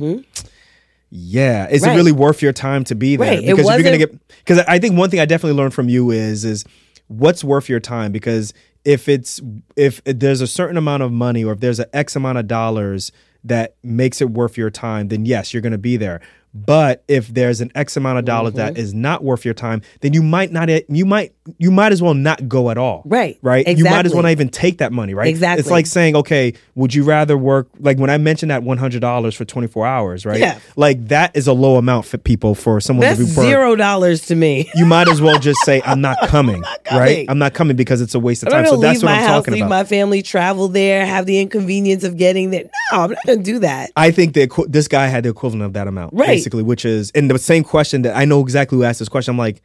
yeah, 1.11 1.69
is. 1.69 1.83
Right. 1.83 1.93
it 1.93 1.97
really 1.97 2.13
worth 2.13 2.43
your 2.43 2.53
time 2.53 2.85
to 2.85 2.95
be 2.95 3.17
there? 3.17 3.37
Right. 3.37 3.47
Because 3.47 3.69
if 3.69 3.75
you're 3.75 3.83
gonna 3.83 3.99
get, 3.99 4.29
because 4.39 4.59
I 4.69 4.79
think 4.79 4.97
one 4.97 5.11
thing 5.11 5.21
I 5.21 5.25
definitely 5.25 5.57
learned 5.57 5.75
from 5.75 5.89
you 5.89 6.11
is 6.11 6.45
is 6.45 6.65
what's 7.07 7.43
worth 7.43 7.69
your 7.69 7.81
time. 7.81 8.13
Because 8.13 8.53
if 8.85 9.09
it's 9.09 9.41
if 9.77 10.03
there's 10.05 10.41
a 10.41 10.47
certain 10.47 10.77
amount 10.77 11.03
of 11.03 11.13
money 11.13 11.45
or 11.45 11.53
if 11.53 11.61
there's 11.61 11.79
an 11.79 11.89
X 11.93 12.17
amount 12.17 12.39
of 12.39 12.47
dollars 12.47 13.11
that 13.45 13.77
makes 13.83 14.21
it 14.21 14.31
worth 14.31 14.59
your 14.59 14.71
time, 14.71 15.09
then 15.09 15.25
yes, 15.25 15.55
you're 15.55 15.63
gonna 15.63 15.79
be 15.79 15.97
there. 15.97 16.21
But 16.55 17.05
if 17.09 17.29
there's 17.29 17.61
an 17.61 17.71
X 17.75 17.97
amount 17.97 18.19
of 18.19 18.25
dollars 18.25 18.55
that 18.55 18.73
Mm-hmm. 18.75 18.81
is 18.81 18.95
not 18.95 19.23
worth 19.23 19.45
your 19.45 19.55
time, 19.55 19.83
then 20.01 20.13
you 20.13 20.23
might 20.23 20.51
not 20.53 20.69
you 20.91 21.07
might 21.07 21.33
you 21.59 21.71
might 21.71 21.93
as 21.93 22.03
well 22.03 22.15
not 22.15 22.49
go 22.49 22.71
at 22.71 22.77
all. 22.79 23.03
Right. 23.07 23.39
Right. 23.43 23.61
Exactly. 23.67 23.85
You 23.85 23.91
might 23.97 24.07
as 24.07 24.13
well 24.15 24.23
not 24.23 24.31
even 24.33 24.49
take 24.49 24.79
that 24.79 24.93
money. 24.93 25.15
Right. 25.15 25.29
Exactly. 25.29 25.61
It's 25.61 25.71
like 25.71 25.87
saying, 25.87 26.17
okay, 26.17 26.55
would 26.75 26.95
you 26.95 27.05
rather 27.05 27.37
work 27.39 27.69
like 27.81 27.99
when 27.99 28.11
I 28.11 28.19
mentioned 28.19 28.51
that 28.51 28.63
one 28.63 28.77
hundred 28.79 29.01
dollars 29.01 29.35
for 29.35 29.45
twenty 29.45 29.69
four 29.69 29.87
hours, 29.87 30.27
right? 30.27 30.41
Yeah. 30.41 30.59
Like 30.77 31.09
that 31.09 31.37
is 31.37 31.47
a 31.47 31.53
low 31.53 31.77
amount 31.77 32.07
for 32.07 32.19
people 32.19 32.55
for 32.55 32.81
someone 32.81 33.07
That's 33.07 33.19
to 33.21 33.27
be 33.27 33.35
burnt. 33.35 33.47
zero 33.49 33.77
dollars 33.77 34.27
to 34.27 34.35
me. 34.35 34.71
You 34.75 34.85
might 34.87 35.09
as 35.09 35.21
well 35.21 35.39
just 35.39 35.61
say, 35.65 35.81
I'm 35.87 36.01
not 36.01 36.19
coming. 36.29 36.63
Right. 36.63 36.83
coming. 36.85 37.31
I'm 37.31 37.39
not 37.39 37.55
coming 37.55 37.77
because 37.77 38.01
it's 38.01 38.15
a 38.15 38.21
waste 38.21 38.43
of 38.43 38.51
time. 38.51 38.67
So 38.67 38.77
that's 38.79 39.03
what 39.03 39.13
I'm 39.13 39.19
house, 39.21 39.29
talking 39.29 39.55
leave 39.55 39.63
about. 39.65 39.71
my 39.71 39.85
family, 39.85 40.23
travel 40.23 40.69
there, 40.69 41.07
have 41.07 41.25
the 41.27 41.41
inconvenience 41.41 42.05
of 42.05 42.17
getting 42.17 42.51
there. 42.51 42.65
No, 42.93 43.03
I'm 43.03 43.11
not 43.11 43.27
gonna 43.27 43.43
do 43.43 43.59
that. 43.61 43.91
I 43.97 44.11
think 44.11 44.35
that 44.35 44.51
this 44.69 44.89
guy 44.89 45.07
had 45.07 45.25
the 45.25 45.31
equivalent 45.31 45.63
of 45.65 45.73
that 45.75 45.87
amount, 45.87 46.15
Right. 46.15 46.38
Basically, 46.39 46.63
which 46.63 46.85
is, 46.85 47.11
and 47.13 47.31
the 47.31 47.39
same 47.39 47.65
question 47.65 48.03
that 48.03 48.17
I 48.17 48.25
know 48.25 48.41
exactly 48.41 48.77
who 48.79 48.85
asked 48.85 48.99
this 48.99 49.09
question. 49.09 49.33
I'm 49.33 49.39
like, 49.39 49.61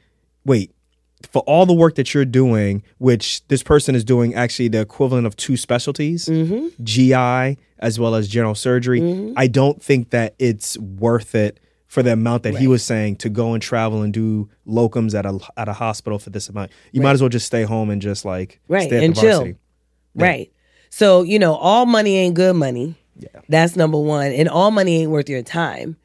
wait, 0.45 0.71
for 1.31 1.41
all 1.43 1.65
the 1.65 1.73
work 1.73 1.95
that 1.95 2.13
you're 2.13 2.25
doing, 2.25 2.83
which 2.97 3.47
this 3.47 3.63
person 3.63 3.95
is 3.95 4.03
doing 4.03 4.35
actually 4.35 4.67
the 4.67 4.81
equivalent 4.81 5.25
of 5.25 5.35
two 5.37 5.55
specialties, 5.57 6.25
Mm-hmm. 6.27 6.67
GI 6.83 7.57
as 7.79 7.99
well 7.99 8.15
as 8.15 8.27
general 8.27 8.55
surgery, 8.55 9.33
I 9.37 9.47
don't 9.47 9.81
think 9.81 10.09
that 10.11 10.35
it's 10.39 10.77
worth 10.77 11.35
it 11.35 11.59
for 11.87 12.01
the 12.01 12.13
amount 12.13 12.43
that 12.43 12.55
he 12.57 12.67
was 12.67 12.83
saying 12.83 13.17
to 13.17 13.29
go 13.29 13.53
and 13.53 13.61
travel 13.61 14.01
and 14.01 14.11
do 14.13 14.49
locums 14.67 15.13
at 15.17 15.25
a 15.25 15.37
at 15.57 15.67
a 15.69 15.73
hospital 15.73 16.17
for 16.17 16.29
this 16.31 16.49
amount. 16.49 16.71
You 16.91 17.01
might 17.01 17.11
as 17.11 17.21
well 17.21 17.29
just 17.29 17.45
stay 17.45 17.63
home 17.63 17.89
and 17.89 18.01
just 18.01 18.25
like 18.25 18.59
Right, 18.67 18.91
and 18.91 19.15
chill. 19.15 19.39
varsity. 19.39 19.55
Right. 20.15 20.51
So, 20.89 21.21
you 21.23 21.39
know, 21.39 21.53
all 21.55 21.85
money 21.85 22.15
ain't 22.17 22.35
good 22.35 22.55
money. 22.55 22.95
Yeah. 23.17 23.27
That's 23.49 23.75
number 23.75 23.97
one. 23.99 24.31
And 24.31 24.47
all 24.49 24.71
money 24.71 25.01
ain't 25.01 25.11
worth 25.11 25.29
your 25.29 25.41
time. 25.43 25.97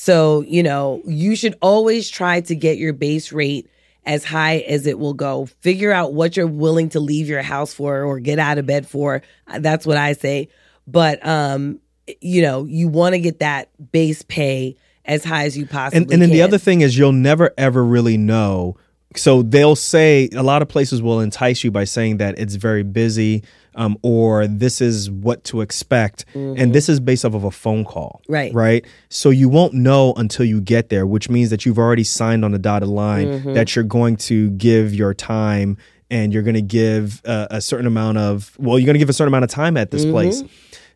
So, 0.00 0.42
you 0.42 0.62
know, 0.62 1.02
you 1.06 1.34
should 1.34 1.56
always 1.60 2.08
try 2.08 2.40
to 2.42 2.54
get 2.54 2.78
your 2.78 2.92
base 2.92 3.32
rate 3.32 3.68
as 4.06 4.24
high 4.24 4.58
as 4.58 4.86
it 4.86 4.96
will 4.96 5.12
go. 5.12 5.46
Figure 5.60 5.90
out 5.90 6.14
what 6.14 6.36
you're 6.36 6.46
willing 6.46 6.90
to 6.90 7.00
leave 7.00 7.26
your 7.26 7.42
house 7.42 7.74
for 7.74 8.04
or 8.04 8.20
get 8.20 8.38
out 8.38 8.58
of 8.58 8.64
bed 8.64 8.86
for. 8.88 9.22
Uh, 9.48 9.58
That's 9.58 9.84
what 9.84 9.96
I 9.96 10.12
say. 10.12 10.50
But 10.86 11.26
um, 11.26 11.80
you 12.20 12.42
know, 12.42 12.64
you 12.64 12.86
want 12.86 13.14
to 13.14 13.18
get 13.18 13.40
that 13.40 13.70
base 13.90 14.22
pay 14.22 14.76
as 15.04 15.24
high 15.24 15.46
as 15.46 15.58
you 15.58 15.66
possibly 15.66 16.04
and, 16.04 16.12
and 16.12 16.22
then 16.22 16.30
the 16.30 16.42
other 16.42 16.58
thing 16.58 16.82
is 16.82 16.96
you'll 16.96 17.12
never 17.12 17.50
ever 17.56 17.82
really 17.82 18.18
know 18.18 18.76
so 19.16 19.40
they'll 19.40 19.74
say 19.74 20.28
a 20.34 20.42
lot 20.42 20.60
of 20.60 20.68
places 20.68 21.00
will 21.00 21.20
entice 21.20 21.64
you 21.64 21.70
by 21.70 21.84
saying 21.84 22.18
that 22.18 22.38
it's 22.38 22.56
very 22.56 22.82
busy 22.82 23.42
um, 23.78 23.96
or 24.02 24.46
this 24.46 24.80
is 24.82 25.10
what 25.10 25.44
to 25.44 25.62
expect 25.62 26.24
and 26.34 26.74
this 26.74 26.88
is 26.90 27.00
based 27.00 27.24
off 27.24 27.32
of 27.34 27.44
a 27.44 27.50
phone 27.50 27.84
call 27.84 28.20
Mm-hmm. 28.24 28.32
Right. 28.32 28.52
right 28.54 28.84
so 29.08 29.30
you 29.30 29.48
won't 29.48 29.72
know 29.72 30.12
until 30.16 30.44
you 30.44 30.60
get 30.60 30.88
there 30.90 31.06
which 31.06 31.30
means 31.30 31.48
that 31.50 31.64
you've 31.64 31.78
already 31.78 32.04
signed 32.04 32.44
on 32.44 32.50
the 32.52 32.58
dotted 32.58 32.88
line 32.90 33.26
Mm-hmm. 33.28 33.54
that 33.54 33.74
you're 33.74 33.84
going 33.84 34.16
to 34.28 34.50
give 34.50 34.92
your 34.94 35.14
time 35.14 35.76
and 36.10 36.32
you're 36.32 36.42
going 36.42 36.54
to 36.54 36.62
give 36.62 37.22
uh, 37.24 37.46
a 37.50 37.60
certain 37.60 37.86
amount 37.86 38.18
of 38.18 38.54
well 38.58 38.78
you're 38.78 38.86
going 38.86 38.94
to 38.94 38.98
give 38.98 39.08
a 39.08 39.12
certain 39.14 39.32
amount 39.32 39.44
of 39.44 39.50
time 39.50 39.76
at 39.76 39.90
this 39.90 40.02
Mm-hmm. 40.02 40.12
place 40.12 40.42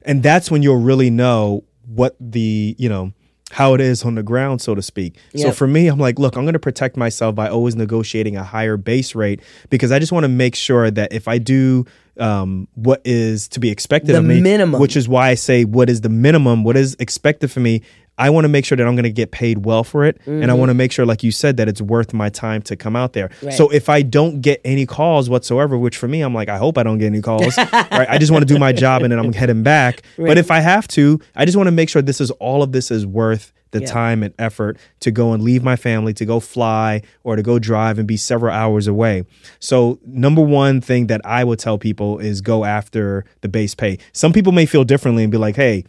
and 0.03 0.23
that's 0.23 0.51
when 0.51 0.63
you'll 0.63 0.81
really 0.83 1.11
know 1.11 1.65
what 1.87 2.17
the 2.21 2.75
you 2.79 2.89
know 2.89 3.13
how 3.53 3.75
it 3.75 3.81
is 3.81 4.03
on 4.05 4.15
the 4.15 4.23
ground 4.23 4.61
so 4.63 4.75
to 4.75 4.81
speak 4.83 5.15
so 5.37 5.53
for 5.53 5.67
me 5.67 5.87
i'm 5.89 5.99
like 5.99 6.19
look 6.19 6.37
i'm 6.37 6.45
going 6.45 6.53
to 6.55 6.59
protect 6.59 6.97
myself 6.97 7.35
by 7.35 7.49
always 7.49 7.77
negotiating 7.77 8.37
a 8.37 8.43
higher 8.43 8.77
base 8.79 9.15
rate 9.15 9.41
because 9.71 9.93
i 9.93 9.99
just 9.99 10.11
want 10.11 10.25
to 10.25 10.29
make 10.29 10.55
sure 10.55 10.91
that 10.91 11.13
if 11.13 11.29
i 11.29 11.39
do 11.39 11.85
um, 12.19 12.69
what 12.75 13.01
is 13.07 13.49
to 13.49 13.61
be 13.61 13.71
expected 13.71 14.13
The 14.13 14.19
of 14.19 14.25
me 14.27 14.41
minimum. 14.43 14.81
which 14.81 14.97
is 14.97 15.09
why 15.09 15.29
i 15.31 15.35
say 15.35 15.65
what 15.65 15.89
is 15.89 16.01
the 16.03 16.09
minimum 16.11 16.63
what 16.65 16.77
is 16.77 16.95
expected 16.99 17.51
for 17.51 17.61
me 17.61 17.81
i 18.19 18.29
want 18.31 18.45
to 18.45 18.49
make 18.49 18.65
sure 18.65 18.77
that 18.77 18.87
i'm 18.87 18.95
going 18.95 19.03
to 19.05 19.11
get 19.11 19.31
paid 19.31 19.65
well 19.65 19.83
for 19.85 20.05
it 20.05 20.21
and 20.27 20.51
i 20.51 20.55
want 20.55 20.69
to 20.71 20.75
make 20.75 20.93
sure 20.93 21.05
like 21.07 21.23
you 21.23 21.31
said 21.33 21.57
that 21.57 21.69
it's 21.69 21.81
worth 21.81 22.13
my 22.13 22.29
time 22.29 22.61
to 22.63 22.77
come 22.77 22.95
out 22.97 23.13
there 23.15 23.29
Mm-hmm. 23.29 23.47
Right. 23.47 23.55
so 23.55 23.69
if 23.71 23.89
i 23.89 24.03
don't 24.03 24.41
get 24.41 24.61
any 24.65 24.87
calls 24.87 25.29
whatsoever 25.31 25.77
which 25.79 25.97
for 25.97 26.09
me 26.09 26.21
i'm 26.23 26.35
like 26.35 26.49
i 26.49 26.59
hope 26.59 26.77
i 26.79 26.83
don't 26.83 26.99
get 26.99 27.07
any 27.07 27.23
calls 27.23 27.57
right 27.59 28.07
i 28.09 28.19
just 28.19 28.31
want 28.33 28.47
to 28.47 28.53
do 28.55 28.59
my 28.59 28.73
job 28.73 29.03
and 29.03 29.11
then 29.13 29.19
i'm 29.19 29.33
heading 29.33 29.63
back 29.63 30.03
but 30.17 30.39
if 30.39 30.51
i 30.51 30.61
have 30.61 30.87
to 30.89 31.21
i 31.37 31.45
just 31.45 31.57
want 31.57 31.67
to 31.67 31.73
make 31.73 31.89
sure 31.89 32.03
this 32.03 32.21
is 32.21 32.31
all 32.33 32.63
of 32.63 32.73
this 32.73 32.91
is 32.91 33.07
worth 33.07 33.53
the 33.71 33.81
Yeah. 33.81 33.87
time 33.87 34.23
and 34.23 34.35
effort 34.39 34.77
to 35.01 35.11
go 35.11 35.33
and 35.33 35.43
leave 35.43 35.65
my 35.65 35.77
family 35.77 36.13
to 36.15 36.27
go 36.27 36.41
fly 36.41 37.01
or 37.25 37.37
to 37.37 37.43
go 37.43 37.59
drive 37.59 37.99
and 37.99 38.07
be 38.07 38.19
several 38.19 38.53
hours 38.53 38.87
away 38.87 39.25
so 39.61 39.99
number 40.05 40.43
one 40.43 40.83
thing 40.83 41.07
that 41.07 41.23
i 41.25 41.43
would 41.43 41.59
tell 41.59 41.79
people 41.79 42.19
is 42.19 42.43
go 42.43 42.65
after 42.67 43.25
the 43.41 43.49
base 43.49 43.75
pay 43.75 43.97
some 44.13 44.31
people 44.35 44.53
may 44.53 44.67
feel 44.67 44.85
differently 44.85 45.23
and 45.23 45.33
be 45.33 45.39
like 45.39 45.57
hey 45.57 45.85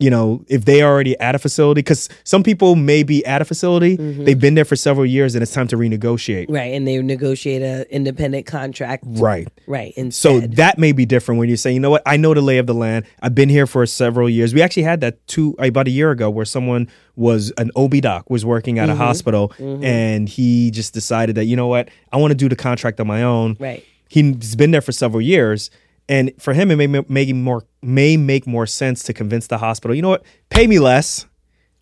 you 0.00 0.10
know, 0.10 0.42
if 0.48 0.64
they 0.64 0.82
already 0.82 1.16
at 1.20 1.34
a 1.34 1.38
facility, 1.38 1.80
because 1.80 2.08
some 2.24 2.42
people 2.42 2.74
may 2.74 3.02
be 3.02 3.24
at 3.26 3.40
a 3.42 3.44
facility, 3.44 3.96
Mm-hmm. 3.98 4.24
they've 4.24 4.40
been 4.40 4.54
there 4.54 4.64
for 4.64 4.74
several 4.76 5.04
years, 5.06 5.34
and 5.34 5.42
it's 5.42 5.52
time 5.52 5.68
to 5.68 5.76
renegotiate. 5.76 6.46
right, 6.48 6.72
and 6.72 6.88
they 6.88 7.00
negotiate 7.02 7.60
a 7.62 7.86
independent 7.94 8.46
contract. 8.46 9.04
Right. 9.06 9.46
Right. 9.66 9.92
So 10.12 10.40
that 10.40 10.78
may 10.78 10.92
be 10.92 11.04
different 11.06 11.38
when 11.38 11.48
you 11.48 11.56
say, 11.56 11.70
you 11.72 11.80
know 11.80 11.90
what, 11.90 12.02
I 12.06 12.16
know 12.16 12.32
the 12.34 12.40
lay 12.40 12.58
of 12.58 12.66
the 12.66 12.74
land. 12.74 13.04
I've 13.22 13.34
been 13.34 13.48
here 13.50 13.66
for 13.66 13.84
several 13.86 14.28
years. 14.28 14.54
We 14.54 14.62
actually 14.62 14.84
had 14.84 15.00
that 15.02 15.26
two 15.28 15.54
about 15.58 15.86
a 15.86 15.90
year 15.90 16.10
ago 16.10 16.30
where 16.30 16.44
someone 16.46 16.88
was 17.14 17.52
an 17.58 17.70
OB 17.76 18.00
doc 18.00 18.30
was 18.30 18.44
working 18.44 18.78
at 18.78 18.88
a 18.88 18.92
Mm-hmm. 18.92 19.00
hospital 19.02 19.52
and 19.58 20.28
he 20.28 20.70
just 20.70 20.94
decided 20.94 21.36
that, 21.36 21.44
you 21.44 21.56
know 21.56 21.66
what, 21.66 21.90
I 22.12 22.16
want 22.16 22.30
to 22.30 22.34
do 22.34 22.48
the 22.48 22.56
contract 22.56 22.98
on 23.00 23.06
my 23.06 23.22
own. 23.22 23.56
Right. 23.60 23.84
He's 24.08 24.56
been 24.56 24.70
there 24.70 24.80
for 24.80 24.92
several 24.92 25.20
years. 25.20 25.70
And 26.08 26.32
for 26.38 26.52
him, 26.52 26.70
it 26.70 26.76
may 26.76 26.86
make 26.86 27.34
more 27.34 27.64
may 27.82 28.16
make 28.16 28.46
more 28.46 28.66
sense 28.66 29.02
to 29.04 29.12
convince 29.12 29.46
the 29.46 29.58
hospital, 29.58 29.94
you 29.94 30.02
know 30.02 30.08
what, 30.08 30.24
pay 30.50 30.66
me 30.66 30.78
less, 30.78 31.26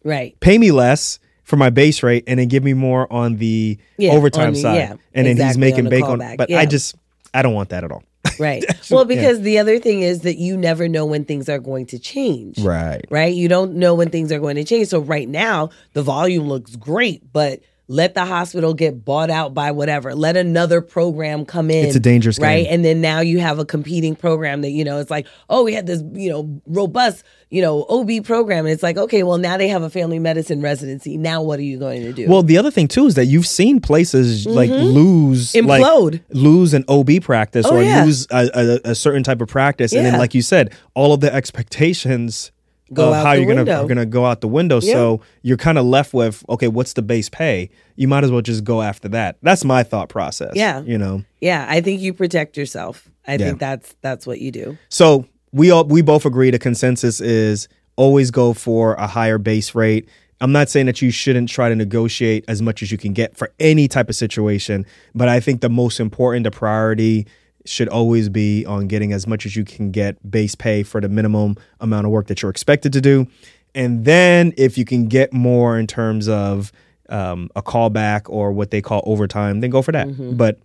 right. 0.05 0.39
pay 0.41 0.59
me 0.59 0.71
less 0.71 1.19
for 1.45 1.57
my 1.57 1.71
base 1.71 2.03
rate, 2.03 2.25
and 2.27 2.39
then 2.39 2.49
give 2.49 2.63
me 2.63 2.75
more 2.75 3.11
on 3.13 3.37
the 3.37 3.79
Yeah, 3.97 4.13
overtime 4.13 4.49
on 4.49 4.53
the- 4.53 4.61
side. 4.61 4.77
yeah, 4.77 4.95
and 5.15 5.27
then 5.27 5.37
he's 5.37 5.57
making 5.59 5.81
on 5.81 5.85
the 5.85 5.91
bank 5.91 6.05
on. 6.05 6.37
But 6.37 6.51
yeah. 6.51 6.59
I 6.59 6.67
just 6.67 6.95
I 7.33 7.43
don't 7.43 7.55
want 7.55 7.71
that 7.71 7.85
at 7.85 7.91
all. 7.93 8.03
Right. 8.39 8.65
well, 8.91 9.05
because 9.05 9.41
the 9.41 9.59
other 9.59 9.81
thing 9.81 10.03
is 10.03 10.21
that 10.21 10.37
you 10.37 10.57
never 10.57 10.87
know 10.87 11.05
when 11.07 11.25
things 11.25 11.49
are 11.49 11.59
going 11.59 11.87
to 11.87 11.99
change. 11.99 12.59
Right. 12.59 13.05
Right. 13.11 13.35
You 13.35 13.49
don't 13.49 13.75
know 13.75 13.95
when 13.95 14.11
things 14.11 14.31
are 14.31 14.39
going 14.39 14.55
to 14.57 14.65
change. 14.65 14.89
So 14.89 15.01
right 15.01 15.29
now, 15.29 15.71
the 15.95 16.03
volume 16.03 16.47
looks 16.49 16.77
great, 16.77 17.33
but 17.33 17.61
let 17.91 18.13
the 18.15 18.27
hospital 18.27 18.75
get 18.75 19.03
bought 19.03 19.31
out 19.31 19.55
by 19.55 19.71
whatever. 19.71 20.15
Let 20.15 20.37
another 20.37 20.83
program 20.83 21.47
come 21.47 21.71
in. 21.71 21.87
It's 21.87 21.97
a 21.97 22.01
dangerous 22.01 22.39
right? 22.39 22.65
game. 22.65 22.75
And 22.75 22.85
then 22.85 23.01
now 23.01 23.21
you 23.21 23.41
have 23.41 23.59
a 23.59 23.65
competing 23.65 24.15
program 24.15 24.61
that, 24.61 24.71
you 24.71 24.85
know, 24.85 24.99
it's 24.99 25.11
like, 25.11 25.27
oh, 25.49 25.65
we 25.65 25.73
had 25.73 25.87
this, 25.87 26.03
you 26.13 26.29
know, 26.29 26.61
robust, 26.67 27.25
you 27.49 27.63
know, 27.63 27.87
OB 27.89 28.25
program. 28.25 28.67
And 28.67 28.75
it's 28.75 28.83
like, 28.83 28.99
okay, 28.99 29.23
well, 29.23 29.39
now 29.39 29.57
they 29.57 29.69
have 29.69 29.83
a 29.83 29.89
family 29.89 30.19
medicine 30.19 30.61
residency. 30.61 31.17
Now 31.17 31.41
what 31.43 31.59
are 31.59 31.63
you 31.63 31.79
going 31.79 32.03
to 32.03 32.13
do? 32.13 32.29
Well, 32.29 32.43
the 32.43 32.59
other 32.59 32.71
thing 32.71 32.89
too 32.89 33.07
is 33.07 33.15
that 33.15 33.25
you've 33.25 33.47
seen 33.47 33.81
places 33.81 34.45
like 34.47 34.69
lose, 34.69 35.55
like, 35.55 35.65
Mm-hmm. 35.65 35.71
Implode. 35.83 36.21
lose 36.31 36.75
an 36.75 36.85
OB 36.89 37.23
practice 37.23 37.65
Oh, 37.67 37.77
or 37.77 37.83
yeah. 37.83 38.05
lose 38.05 38.27
a, 38.31 38.51
a, 38.85 38.91
a 38.91 38.95
certain 38.95 39.23
type 39.23 39.41
of 39.41 39.49
practice, 39.49 39.95
and 39.95 40.05
then, 40.05 40.19
like 40.19 40.35
you 40.35 40.43
said, 40.43 40.75
all 40.95 41.15
of 41.15 41.21
the 41.21 41.33
expectations 41.33 42.53
Go 42.93 43.09
of 43.09 43.15
out 43.15 43.27
how 43.27 43.35
the 43.35 43.41
you're 43.41 43.49
gonna 43.49 43.61
window. 43.61 43.85
are 43.85 43.89
gonna 43.89 44.07
go 44.07 44.25
out 44.27 44.41
the 44.41 44.49
window. 44.49 44.81
So 44.81 45.21
you're 45.43 45.57
kind 45.57 45.77
of 45.79 45.85
left 45.85 46.15
with, 46.15 46.45
okay, 46.49 46.69
what's 46.69 46.95
the 46.95 47.03
base 47.03 47.29
pay? 47.29 47.71
You 47.97 48.09
might 48.09 48.25
as 48.25 48.31
well 48.31 48.41
just 48.43 48.65
go 48.65 48.81
after 48.83 49.09
that. 49.09 49.37
That's 49.43 49.65
my 49.65 49.83
thought 49.83 50.09
process. 50.09 50.53
Yeah. 50.55 50.81
you 50.83 50.97
know. 50.99 51.23
yeah, 51.41 51.67
I 51.69 51.81
think 51.81 52.01
you 52.01 52.13
protect 52.15 52.57
yourself. 52.57 53.09
I 53.27 53.33
Yeah. 53.33 53.39
think 53.39 53.59
that's 53.61 53.95
that's 54.01 54.27
what 54.27 54.41
you 54.41 54.51
do. 54.51 54.79
So 54.89 55.27
we 55.53 55.71
all 55.71 55.85
we 55.85 56.01
both 56.03 56.25
agree 56.25 56.51
the 56.51 56.59
consensus 56.59 57.21
is 57.21 57.69
always 57.97 58.31
go 58.31 58.53
for 58.55 58.95
a 58.95 59.07
higher 59.07 59.39
base 59.39 59.75
rate. 59.75 60.09
I'm 60.41 60.53
not 60.53 60.69
saying 60.69 60.87
that 60.87 61.03
you 61.03 61.11
shouldn't 61.11 61.49
try 61.49 61.69
to 61.69 61.75
negotiate 61.75 62.45
as 62.47 62.63
much 62.63 62.81
as 62.83 62.93
you 62.93 62.97
can 62.97 63.13
get 63.13 63.37
for 63.37 63.53
any 63.59 63.89
type 63.89 64.09
of 64.09 64.15
situation, 64.15 64.87
but 65.15 65.29
I 65.29 65.41
think 65.41 65.61
the 65.63 65.69
most 65.69 65.99
important, 65.99 66.45
the 66.45 66.53
priority 66.53 67.27
should 67.69 67.89
always 67.89 68.29
be 68.29 68.65
on 68.67 68.89
getting 68.89 69.13
as 69.13 69.27
much 69.27 69.47
as 69.47 69.57
you 69.57 69.65
can 69.65 69.91
get 69.91 70.31
base 70.31 70.55
pay 70.55 70.83
for 70.83 71.01
the 71.01 71.09
minimum 71.09 71.57
amount 71.81 72.07
of 72.07 72.13
work 72.13 72.27
that 72.27 72.43
you're 72.43 72.51
expected 72.51 72.93
to 72.93 73.01
do. 73.01 73.27
And 73.75 74.05
then 74.05 74.53
if 74.57 74.79
you 74.79 74.85
can 74.85 75.07
get 75.07 75.33
more 75.33 75.79
in 75.79 75.87
terms 75.87 76.29
of 76.29 76.73
um, 77.09 77.51
a 77.55 77.63
callback 77.63 78.23
or 78.29 78.53
what 78.53 78.71
they 78.71 78.81
call 78.81 79.03
overtime, 79.07 79.61
then 79.61 79.71
go 79.71 79.83
for 79.83 79.93
that. 79.93 80.09
Mm-hmm. 80.09 80.37
But 80.37 80.59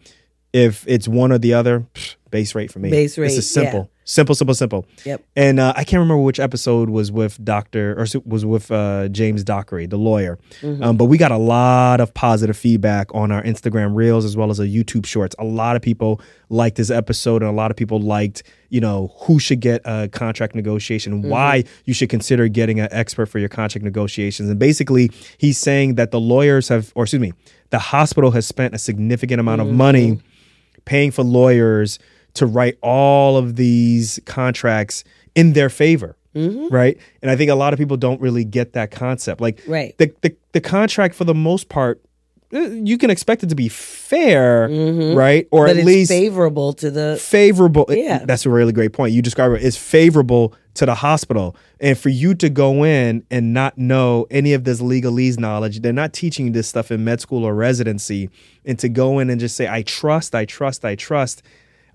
if 0.51 0.85
it's 0.87 1.07
one 1.07 1.31
or 1.31 1.37
the 1.37 1.53
other, 1.53 1.85
psh, 1.93 2.15
base 2.33 2.55
rate 2.55 2.71
for 2.71 2.79
me. 2.79 2.89
Base 2.89 3.11
This 3.11 3.17
rate, 3.19 3.37
is 3.37 3.49
simple. 3.49 3.89
Simple, 4.05 4.35
simple, 4.35 4.53
simple. 4.55 4.85
Yep. 5.05 5.23
And 5.37 5.59
uh, 5.61 5.71
I 5.77 5.85
can't 5.85 6.01
remember 6.01 6.17
which 6.23 6.37
episode 6.37 6.89
was 6.89 7.09
with 7.09 7.41
Doctor 7.45 7.93
or 7.97 8.05
was 8.25 8.43
with 8.45 8.69
uh, 8.69 9.07
James 9.07 9.45
Dockery, 9.45 9.85
the 9.85 9.95
lawyer. 9.97 10.37
Mm-hmm. 10.61 10.83
Um, 10.83 10.97
but 10.97 11.05
we 11.05 11.17
got 11.17 11.31
a 11.31 11.37
lot 11.37 12.01
of 12.01 12.13
positive 12.13 12.57
feedback 12.57 13.07
on 13.15 13.31
our 13.31 13.41
Instagram 13.43 13.95
reels 13.95 14.25
as 14.25 14.35
well 14.35 14.49
as 14.49 14.59
our 14.59 14.65
YouTube 14.65 15.05
shorts. 15.05 15.35
A 15.39 15.45
lot 15.45 15.77
of 15.77 15.81
people 15.81 16.19
liked 16.49 16.75
this 16.75 16.89
episode, 16.91 17.41
and 17.43 17.49
a 17.49 17.53
lot 17.53 17.71
of 17.71 17.77
people 17.77 17.97
liked, 18.01 18.43
you 18.69 18.81
know, 18.81 19.13
who 19.21 19.39
should 19.39 19.61
get 19.61 19.79
a 19.85 20.09
contract 20.09 20.53
negotiation, 20.53 21.13
Mm-hmm. 21.21 21.29
why 21.29 21.63
you 21.85 21.93
should 21.93 22.09
consider 22.09 22.49
getting 22.49 22.81
an 22.81 22.89
expert 22.91 23.27
for 23.27 23.39
your 23.39 23.47
contract 23.49 23.85
negotiations. 23.85 24.49
And 24.49 24.59
basically, 24.59 25.11
he's 25.37 25.57
saying 25.57 25.95
that 25.95 26.11
the 26.11 26.19
lawyers 26.19 26.67
have, 26.67 26.91
or 26.95 27.03
excuse 27.05 27.21
me, 27.21 27.31
the 27.69 27.79
hospital 27.79 28.31
has 28.31 28.45
spent 28.45 28.73
a 28.75 28.79
significant 28.79 29.39
amount 29.39 29.61
Mm-hmm. 29.61 29.69
of 29.69 29.75
money 29.77 30.19
paying 30.83 31.11
for 31.11 31.23
lawyers 31.23 31.99
to 32.35 32.45
write 32.45 32.77
all 32.81 33.37
of 33.37 33.55
these 33.55 34.19
contracts 34.25 35.03
in 35.35 35.53
their 35.53 35.69
favor. 35.69 36.15
right? 36.35 36.97
And 37.21 37.29
I 37.29 37.35
think 37.35 37.51
a 37.51 37.55
lot 37.55 37.73
of 37.73 37.79
people 37.79 37.95
don't 37.97 38.19
really 38.19 38.43
get 38.43 38.73
that 38.73 38.89
concept. 38.89 39.39
Like 39.39 39.61
Right. 39.67 39.95
the 39.99 40.11
the, 40.21 40.35
the 40.53 40.61
contract 40.61 41.13
for 41.13 41.25
the 41.25 41.35
most 41.35 41.69
part, 41.69 42.01
eh, 42.51 42.69
you 42.83 42.97
can 42.97 43.11
expect 43.11 43.43
it 43.43 43.49
to 43.49 43.55
be 43.55 43.69
fair, 43.69 44.67
right? 45.15 45.47
Or 45.51 45.65
Mm-hmm. 45.67 45.73
but 45.75 45.77
at 45.77 45.85
least 45.85 46.11
favorable 46.11 46.73
to 46.73 46.89
the 46.89 47.17
favorable. 47.21 47.85
Yeah. 47.89 48.25
That's 48.25 48.47
a 48.47 48.49
really 48.49 48.73
great 48.73 48.93
point. 48.93 49.13
You 49.13 49.21
describe 49.21 49.51
it 49.51 49.61
as 49.61 49.77
favorable 49.77 50.55
to 50.73 50.87
the 50.87 50.95
hospital. 50.95 51.55
And 51.79 51.95
for 51.95 52.09
you 52.09 52.33
to 52.35 52.49
go 52.49 52.83
in 52.83 53.23
and 53.29 53.53
not 53.53 53.77
know 53.77 54.25
any 54.31 54.53
of 54.53 54.63
this 54.63 54.81
legalese 54.81 55.39
knowledge, 55.39 55.81
they're 55.81 55.93
not 55.93 56.13
teaching 56.13 56.47
you 56.47 56.51
this 56.51 56.67
stuff 56.67 56.91
in 56.91 57.03
med 57.03 57.21
school 57.21 57.43
or 57.43 57.53
residency. 57.53 58.31
And 58.65 58.79
to 58.79 58.89
go 58.89 59.19
in 59.19 59.29
and 59.29 59.39
just 59.39 59.55
say, 59.55 59.67
I 59.67 59.83
trust, 59.83 60.33
I 60.33 60.45
trust, 60.45 60.83
I 60.83 60.95
trust. 60.95 61.43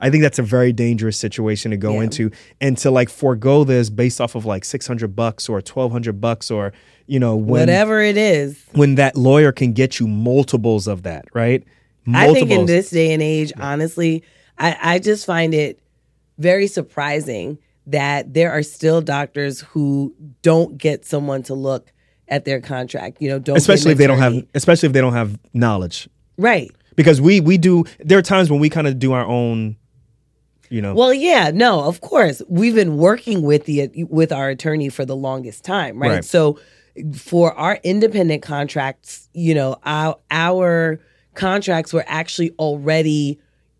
I 0.00 0.10
think 0.10 0.22
that's 0.22 0.38
a 0.38 0.42
very 0.42 0.72
dangerous 0.72 1.16
situation 1.16 1.70
to 1.70 1.76
go 1.76 1.94
Yeah. 1.94 2.02
into. 2.02 2.30
And 2.60 2.76
to 2.78 2.90
like 2.90 3.08
forego 3.08 3.64
this 3.64 3.90
based 3.90 4.20
off 4.20 4.34
of 4.34 4.44
like 4.44 4.64
600 4.64 5.16
bucks 5.16 5.48
or 5.48 5.60
1200 5.60 6.20
bucks 6.20 6.50
or, 6.50 6.72
you 7.06 7.18
know, 7.18 7.34
when, 7.36 7.60
whatever 7.62 8.00
it 8.00 8.16
is. 8.16 8.62
when 8.72 8.94
that 8.96 9.16
lawyer 9.16 9.52
can 9.52 9.72
get 9.72 9.98
you 9.98 10.06
multiples 10.06 10.86
of 10.86 11.02
that, 11.02 11.26
right? 11.34 11.64
I 12.14 12.32
think 12.32 12.50
in 12.50 12.66
this 12.66 12.90
day 12.90 13.12
and 13.12 13.22
age, 13.22 13.52
honestly, 13.58 14.22
I, 14.58 14.76
I 14.80 14.98
just 14.98 15.26
find 15.26 15.52
it 15.52 15.78
very 16.38 16.66
surprising 16.66 17.58
that 17.86 18.34
there 18.34 18.52
are 18.52 18.62
still 18.62 19.00
doctors 19.00 19.60
who 19.60 20.14
don't 20.42 20.78
get 20.78 21.04
someone 21.04 21.42
to 21.44 21.54
look 21.54 21.92
at 22.28 22.44
their 22.44 22.60
contract. 22.60 23.20
You 23.20 23.30
know, 23.30 23.38
don't 23.38 23.56
especially 23.56 23.92
if 23.92 23.98
they 23.98 24.06
don't 24.06 24.18
have 24.18 24.44
especially 24.54 24.86
if 24.86 24.92
they 24.92 25.00
don't 25.00 25.14
have 25.14 25.38
knowledge 25.52 26.08
right. 26.36 26.70
because 26.96 27.20
we 27.20 27.40
we 27.40 27.58
do 27.58 27.84
there 28.00 28.18
are 28.18 28.22
times 28.22 28.50
when 28.50 28.60
we 28.60 28.70
kind 28.70 28.86
of 28.86 28.98
do 28.98 29.12
our 29.12 29.24
own 29.26 29.76
you 30.70 30.82
know 30.82 30.94
Well, 30.94 31.14
yeah, 31.14 31.50
no, 31.52 31.84
of 31.84 32.00
course. 32.00 32.42
We've 32.48 32.74
been 32.74 32.96
working 32.96 33.42
with 33.42 33.64
the 33.64 33.90
with 34.08 34.32
our 34.32 34.48
attorney 34.48 34.88
for 34.88 35.04
the 35.04 35.16
longest 35.16 35.64
time, 35.64 35.98
right? 35.98 36.10
Right. 36.10 36.24
So 36.24 36.58
for 37.14 37.52
our 37.54 37.78
independent 37.82 38.42
contracts, 38.42 39.28
you 39.32 39.54
know, 39.54 39.76
our 39.84 40.18
our 40.30 41.00
contracts 41.34 41.92
were 41.92 42.04
actually 42.06 42.50
already 42.58 43.38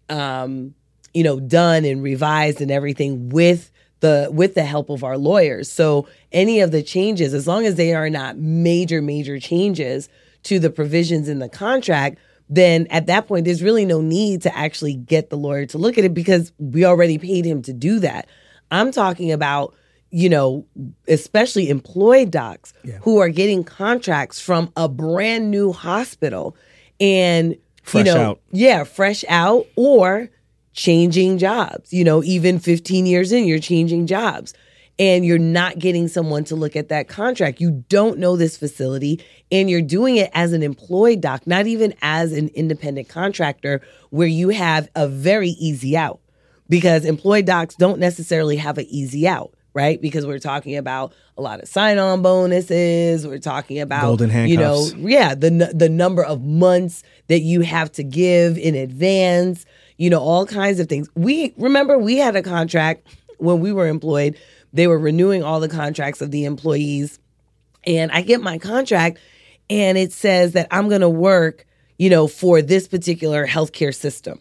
um, 0.09 0.75
you 1.15 1.23
know, 1.23 1.41
done 1.41 1.85
and 1.85 2.03
revised 2.03 2.61
and 2.61 2.71
everything 2.71 3.29
with 3.29 3.71
the 4.01 4.29
with 4.33 4.55
the 4.55 4.65
help 4.65 4.91
of 4.91 5.03
our 5.03 5.19
lawyers. 5.19 5.71
So 5.71 6.07
any 6.33 6.61
of 6.61 6.71
the 6.71 6.83
changes, 6.83 7.35
as 7.35 7.47
long 7.47 7.67
as 7.67 7.75
they 7.75 7.95
are 7.95 8.11
not 8.11 8.37
major, 8.37 9.03
major 9.03 9.41
changes 9.41 10.09
to 10.45 10.59
the 10.59 10.71
provisions 10.71 11.29
in 11.29 11.41
the 11.41 11.49
contract, 11.49 12.19
then 12.49 12.87
at 12.89 13.07
that 13.07 13.27
point 13.27 13.45
there's 13.45 13.63
really 13.63 13.85
no 13.85 14.01
need 14.01 14.43
to 14.43 14.57
actually 14.57 14.95
get 14.95 15.31
the 15.31 15.37
lawyer 15.37 15.67
to 15.67 15.79
look 15.79 15.99
at 15.99 16.05
it 16.05 16.15
because 16.15 16.53
we 16.59 16.85
already 16.85 17.19
paid 17.19 17.45
him 17.45 17.63
to 17.63 17.73
do 17.73 17.99
that. 18.01 18.27
I'm 18.71 18.93
talking 18.93 19.33
about, 19.33 19.75
you 20.11 20.29
know, 20.29 20.67
especially 21.07 21.69
employed 21.71 22.31
docs 22.31 22.73
who 23.03 23.19
are 23.19 23.29
getting 23.29 23.65
contracts 23.65 24.41
from 24.41 24.73
a 24.77 24.89
brand 24.89 25.51
new 25.51 25.73
hospital 25.73 26.57
and 27.01 27.57
Fresh 27.83 28.07
you 28.07 28.13
know, 28.13 28.21
out. 28.23 28.41
yeah, 28.51 28.85
fresh 28.85 29.25
out 29.31 29.67
or 29.75 30.29
changing 30.75 31.39
jobs. 31.39 31.91
You 31.91 32.05
know, 32.05 32.23
even 32.23 32.59
15 32.59 33.07
years 33.07 33.33
in, 33.33 33.47
you're 33.47 33.59
changing 33.59 34.07
jobs 34.07 34.53
and 34.99 35.25
you're 35.25 35.39
not 35.39 35.79
getting 35.79 36.09
someone 36.09 36.45
to 36.45 36.57
look 36.57 36.75
at 36.75 36.89
that 36.89 37.09
contract. 37.09 37.61
You 37.61 37.85
don't 37.89 38.19
know 38.19 38.37
this 38.37 38.57
facility 38.57 39.23
and 39.51 39.71
you're 39.71 39.83
doing 39.83 40.17
it 40.17 40.31
as 40.35 40.53
an 40.53 40.63
employed 40.63 41.21
doc, 41.21 41.47
not 41.47 41.67
even 41.67 41.95
as 42.03 42.33
an 42.33 42.49
independent 42.49 43.09
contractor 43.09 43.81
where 44.11 44.27
you 44.27 44.49
have 44.49 44.89
a 44.95 45.07
very 45.09 45.51
easy 45.51 45.97
out 45.97 46.21
because 46.69 47.05
employed 47.05 47.47
docs 47.47 47.75
don't 47.77 47.99
necessarily 47.99 48.57
have 48.57 48.79
an 48.79 48.87
easy 48.89 49.27
out. 49.29 49.53
Right, 49.75 50.01
because 50.01 50.27
we're 50.27 50.41
talking 50.41 50.77
about 50.77 51.13
a 51.37 51.43
lot 51.43 51.61
of 51.61 51.69
sign-on 51.69 52.21
bonuses. 52.21 53.25
We're 53.25 53.39
talking 53.39 53.79
about 53.79 54.01
Golden 54.01 54.29
handcuffs. 54.29 54.51
you 54.51 54.99
know, 54.99 55.09
yeah, 55.09 55.37
the 55.37 55.71
the 55.73 55.89
number 55.89 56.25
of 56.25 56.43
months 56.43 57.05
that 57.29 57.41
you 57.41 57.61
have 57.61 57.93
to 57.93 58.03
give 58.03 58.59
in 58.59 58.75
advance, 58.75 59.67
you 59.97 60.11
know, 60.11 60.19
all 60.19 60.47
kinds 60.47 60.81
of 60.81 60.89
things. 60.89 61.09
We 61.15 61.55
remember 61.59 61.97
we 61.97 62.17
had 62.17 62.35
a 62.35 62.43
contract 62.43 63.07
when 63.37 63.61
we 63.61 63.71
were 63.71 63.87
employed. 63.87 64.37
They 64.73 64.87
were 64.87 64.99
renewing 64.99 65.43
all 65.43 65.61
the 65.61 65.69
contracts 65.69 66.21
of 66.21 66.31
the 66.31 66.45
employees, 66.45 67.19
and 67.85 68.11
I 68.13 68.23
get 68.23 68.41
my 68.41 68.59
contract, 68.59 69.19
and 69.71 69.97
it 69.97 70.13
says 70.13 70.53
that 70.53 70.69
I'm 70.71 70.89
going 70.89 71.01
to 71.01 71.09
work, 71.09 71.67
you 71.99 72.11
know, 72.11 72.27
for 72.29 72.61
this 72.63 72.89
particular 72.89 73.47
healthcare 73.47 73.95
system. 73.95 74.41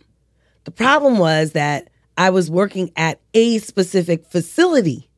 The 0.66 0.72
problem 0.72 1.18
was 1.18 1.52
that 1.54 1.90
I 2.18 2.30
was 2.32 2.50
working 2.50 2.92
at 2.96 3.22
a 3.34 3.60
specific 3.60 4.26
facility. 4.26 5.10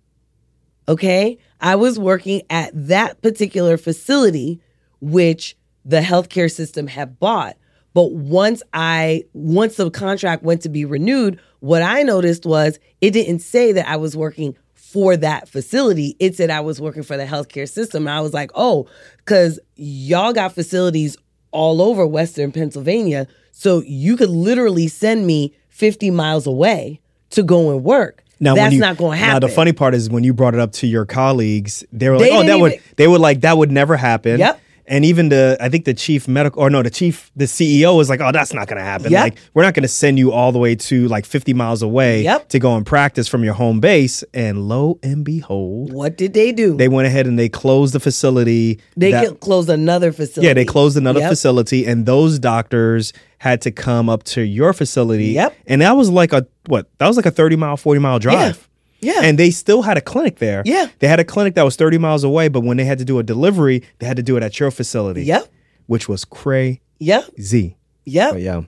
Okay. 0.88 1.38
I 1.62 1.76
was 1.76 1.98
working 1.98 2.42
at 2.50 2.72
that 2.74 3.22
particular 3.22 3.78
facility, 3.78 4.62
which 5.02 5.56
the 5.86 6.02
healthcare 6.02 6.52
system 6.52 6.88
had 6.88 7.20
bought. 7.20 7.58
But 7.94 8.12
once 8.12 8.62
I, 8.74 9.24
once 9.34 9.76
the 9.76 9.90
contract 9.90 10.44
went 10.44 10.62
to 10.62 10.70
be 10.70 10.86
renewed, 10.86 11.40
what 11.60 11.82
I 11.82 12.04
noticed 12.04 12.46
was 12.46 12.80
it 13.02 13.12
didn't 13.12 13.40
say 13.40 13.72
that 13.72 13.88
I 13.88 13.98
was 13.98 14.16
working 14.16 14.56
for 14.92 15.16
that 15.18 15.48
facility. 15.48 16.16
It 16.20 16.36
said 16.36 16.50
I 16.50 16.62
was 16.62 16.82
working 16.82 17.04
for 17.04 17.16
the 17.18 17.26
healthcare 17.26 17.70
system. 17.70 18.08
And 18.08 18.16
I 18.16 18.22
was 18.22 18.34
like, 18.34 18.50
oh, 18.56 18.88
because 19.18 19.60
y'all 19.76 20.34
got 20.34 20.54
facilities 20.54 21.16
all 21.52 21.82
over 21.82 22.06
Western 22.08 22.52
Pennsylvania. 22.52 23.28
So 23.52 23.84
you 23.86 24.18
could 24.18 24.30
literally 24.30 24.88
send 24.88 25.28
me 25.28 25.54
50 25.70 26.12
miles 26.12 26.48
away 26.48 27.02
to 27.32 27.44
go 27.44 27.72
and 27.72 27.84
work. 27.84 28.24
now 28.40 28.56
That's 28.56 28.74
you- 28.74 28.80
not 28.80 28.98
going 28.98 29.18
to 29.20 29.24
happen. 29.24 29.42
Now 29.42 29.48
the 29.48 29.54
funny 29.54 29.74
part 29.74 29.94
is 29.94 30.10
when 30.10 30.24
you 30.24 30.34
brought 30.34 30.54
it 30.56 30.60
up 30.60 30.72
to 30.74 30.88
your 30.88 31.06
colleagues, 31.06 31.84
they 31.92 32.10
were 32.10 32.18
They 32.18 32.32
like, 32.32 32.34
"Oh, 32.34 32.40
that 32.40 32.46
didn't 32.48 32.62
would." 32.62 32.80
They 32.96 33.08
were 33.08 33.20
like, 33.20 33.42
"That 33.42 33.58
would 33.58 33.72
never 33.72 33.96
happen." 33.98 34.40
Yep. 34.40 34.60
And 34.90 35.06
even 35.06 35.30
the, 35.30 35.56
I 35.62 35.70
think 35.70 35.86
the 35.86 35.94
chief 35.94 36.28
medical, 36.28 36.62
or 36.62 36.70
no, 36.70 36.82
the 36.84 36.90
chief, 36.90 37.32
the 37.36 37.46
CEO 37.46 37.96
was 37.96 38.10
like, 38.10 38.20
"Oh, 38.22 38.32
that's 38.34 38.54
not 38.54 38.68
going 38.68 38.80
to 38.80 38.84
happen. 38.84 39.12
Yep. 39.12 39.22
Like, 39.24 39.38
we're 39.54 39.62
not 39.64 39.74
going 39.76 39.84
to 39.84 39.88
send 39.88 40.18
you 40.18 40.32
all 40.34 40.52
the 40.52 40.60
way 40.60 40.76
to 40.76 41.08
like 41.08 41.26
50 41.26 41.54
miles 41.54 41.82
away 41.84 42.24
Yep. 42.24 42.50
to 42.50 42.60
go 42.60 42.76
and 42.76 42.86
practice 42.86 43.28
from 43.28 43.44
your 43.44 43.54
home 43.54 43.80
base." 43.80 44.24
And 44.34 44.68
lo 44.68 45.00
and 45.04 45.24
behold, 45.24 45.94
what 45.94 46.18
did 46.18 46.34
they 46.34 46.52
do? 46.52 46.76
they 46.76 46.88
went 46.90 47.08
ahead 47.08 47.28
and 47.28 47.38
they 47.38 47.50
closed 47.50 47.94
the 47.94 48.00
facility. 48.00 48.80
They 48.98 49.12
that- 49.12 49.40
closed 49.40 49.70
another 49.70 50.12
facility. 50.12 50.48
Yeah, 50.48 50.54
they 50.56 50.66
closed 50.66 50.98
another 50.98 51.20
Yep. 51.22 51.30
facility, 51.30 51.86
and 51.86 52.06
those 52.06 52.40
doctors 52.40 53.14
had 53.38 53.62
to 53.62 53.72
come 53.72 54.10
up 54.10 54.24
to 54.24 54.42
your 54.42 54.74
facility. 54.74 55.28
Yep. 55.28 55.56
And 55.68 55.82
that 55.82 55.96
was 55.96 56.10
like 56.10 56.34
a 56.34 56.46
what? 56.68 56.88
That 56.98 57.08
was 57.08 57.16
like 57.16 57.26
a 57.28 57.32
thirty 57.32 57.56
mile, 57.56 57.78
forty 57.78 58.00
mile 58.00 58.20
drive. 58.20 58.58
Yeah. 58.58 58.66
And 59.02 59.38
they 59.38 59.52
still 59.52 59.82
had 59.84 59.98
a 59.98 60.02
clinic 60.02 60.40
there. 60.40 60.62
Yeah. 60.66 60.88
They 61.00 61.08
had 61.08 61.20
a 61.20 61.24
clinic 61.24 61.56
that 61.56 61.64
was 61.64 61.76
thirty 61.76 61.98
miles 61.98 62.24
away, 62.24 62.48
but 62.48 62.62
when 62.62 62.78
they 62.78 62.86
had 62.86 62.98
to 63.00 63.06
do 63.06 63.20
a 63.20 63.24
delivery, 63.24 63.84
they 64.00 64.06
had 64.08 64.18
to 64.18 64.24
do 64.24 64.38
it 64.38 64.44
at 64.44 64.60
your 64.60 64.72
facility. 64.72 65.24
Yep. 65.24 65.52
Which 65.88 66.08
was 66.10 66.26
crazy. 66.26 66.82
Yep. 67.00 67.26
Z. 67.40 67.76
Yep. 68.06 68.32
But 68.32 68.42
yeah. 68.42 68.62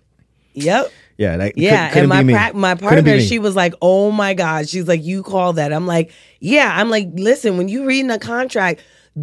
Yep. 0.54 0.92
Yeah. 1.18 1.38
That 1.38 1.58
Yeah, 1.58 1.90
could, 1.90 2.00
and 2.00 2.10
my 2.10 2.24
prac 2.24 2.56
my 2.56 2.76
partner, 2.76 3.20
she 3.20 3.40
was 3.40 3.56
like, 3.56 3.74
"Oh 3.82 4.12
my 4.12 4.34
god!" 4.34 4.68
She's 4.68 4.88
like, 4.88 5.04
"You 5.04 5.22
call 5.24 5.54
that?" 5.54 5.72
I'm 5.72 5.86
like, 5.86 6.12
"Yeah." 6.40 6.72
I'm 6.76 6.90
like, 6.90 7.10
"Listen, 7.14 7.58
when 7.58 7.68
you 7.68 7.86
reading 7.86 8.10
a 8.10 8.18
contract, 8.18 8.82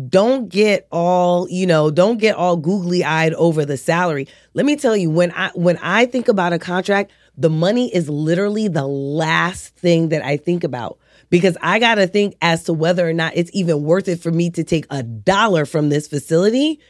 don't 0.08 0.48
get 0.48 0.86
all 0.92 1.48
you 1.48 1.66
know, 1.66 1.90
don't 1.90 2.18
get 2.18 2.36
all 2.36 2.56
googly 2.56 3.02
eyed 3.02 3.34
over 3.34 3.64
the 3.64 3.76
salary. 3.76 4.28
Let 4.54 4.66
me 4.66 4.76
tell 4.76 4.96
you, 4.96 5.10
when 5.10 5.32
I 5.32 5.50
when 5.54 5.78
I 5.78 6.06
think 6.06 6.28
about 6.28 6.52
a 6.52 6.58
contract, 6.58 7.10
the 7.38 7.48
money 7.48 7.94
is 7.94 8.10
literally 8.10 8.66
the 8.66 8.86
last 8.86 9.76
thing 9.76 10.08
that 10.08 10.24
I 10.24 10.36
think 10.36 10.64
about 10.64 10.98
because 11.30 11.56
I 11.62 11.78
got 11.78 11.94
to 11.94 12.08
think 12.08 12.36
as 12.42 12.64
to 12.64 12.72
whether 12.72 13.08
or 13.08 13.12
not 13.12 13.32
it's 13.36 13.50
even 13.54 13.84
worth 13.84 14.08
it 14.08 14.20
for 14.20 14.32
me 14.32 14.50
to 14.50 14.64
take 14.64 14.86
a 14.90 15.04
dollar 15.04 15.64
from 15.64 15.88
this 15.88 16.08
facility 16.08 16.80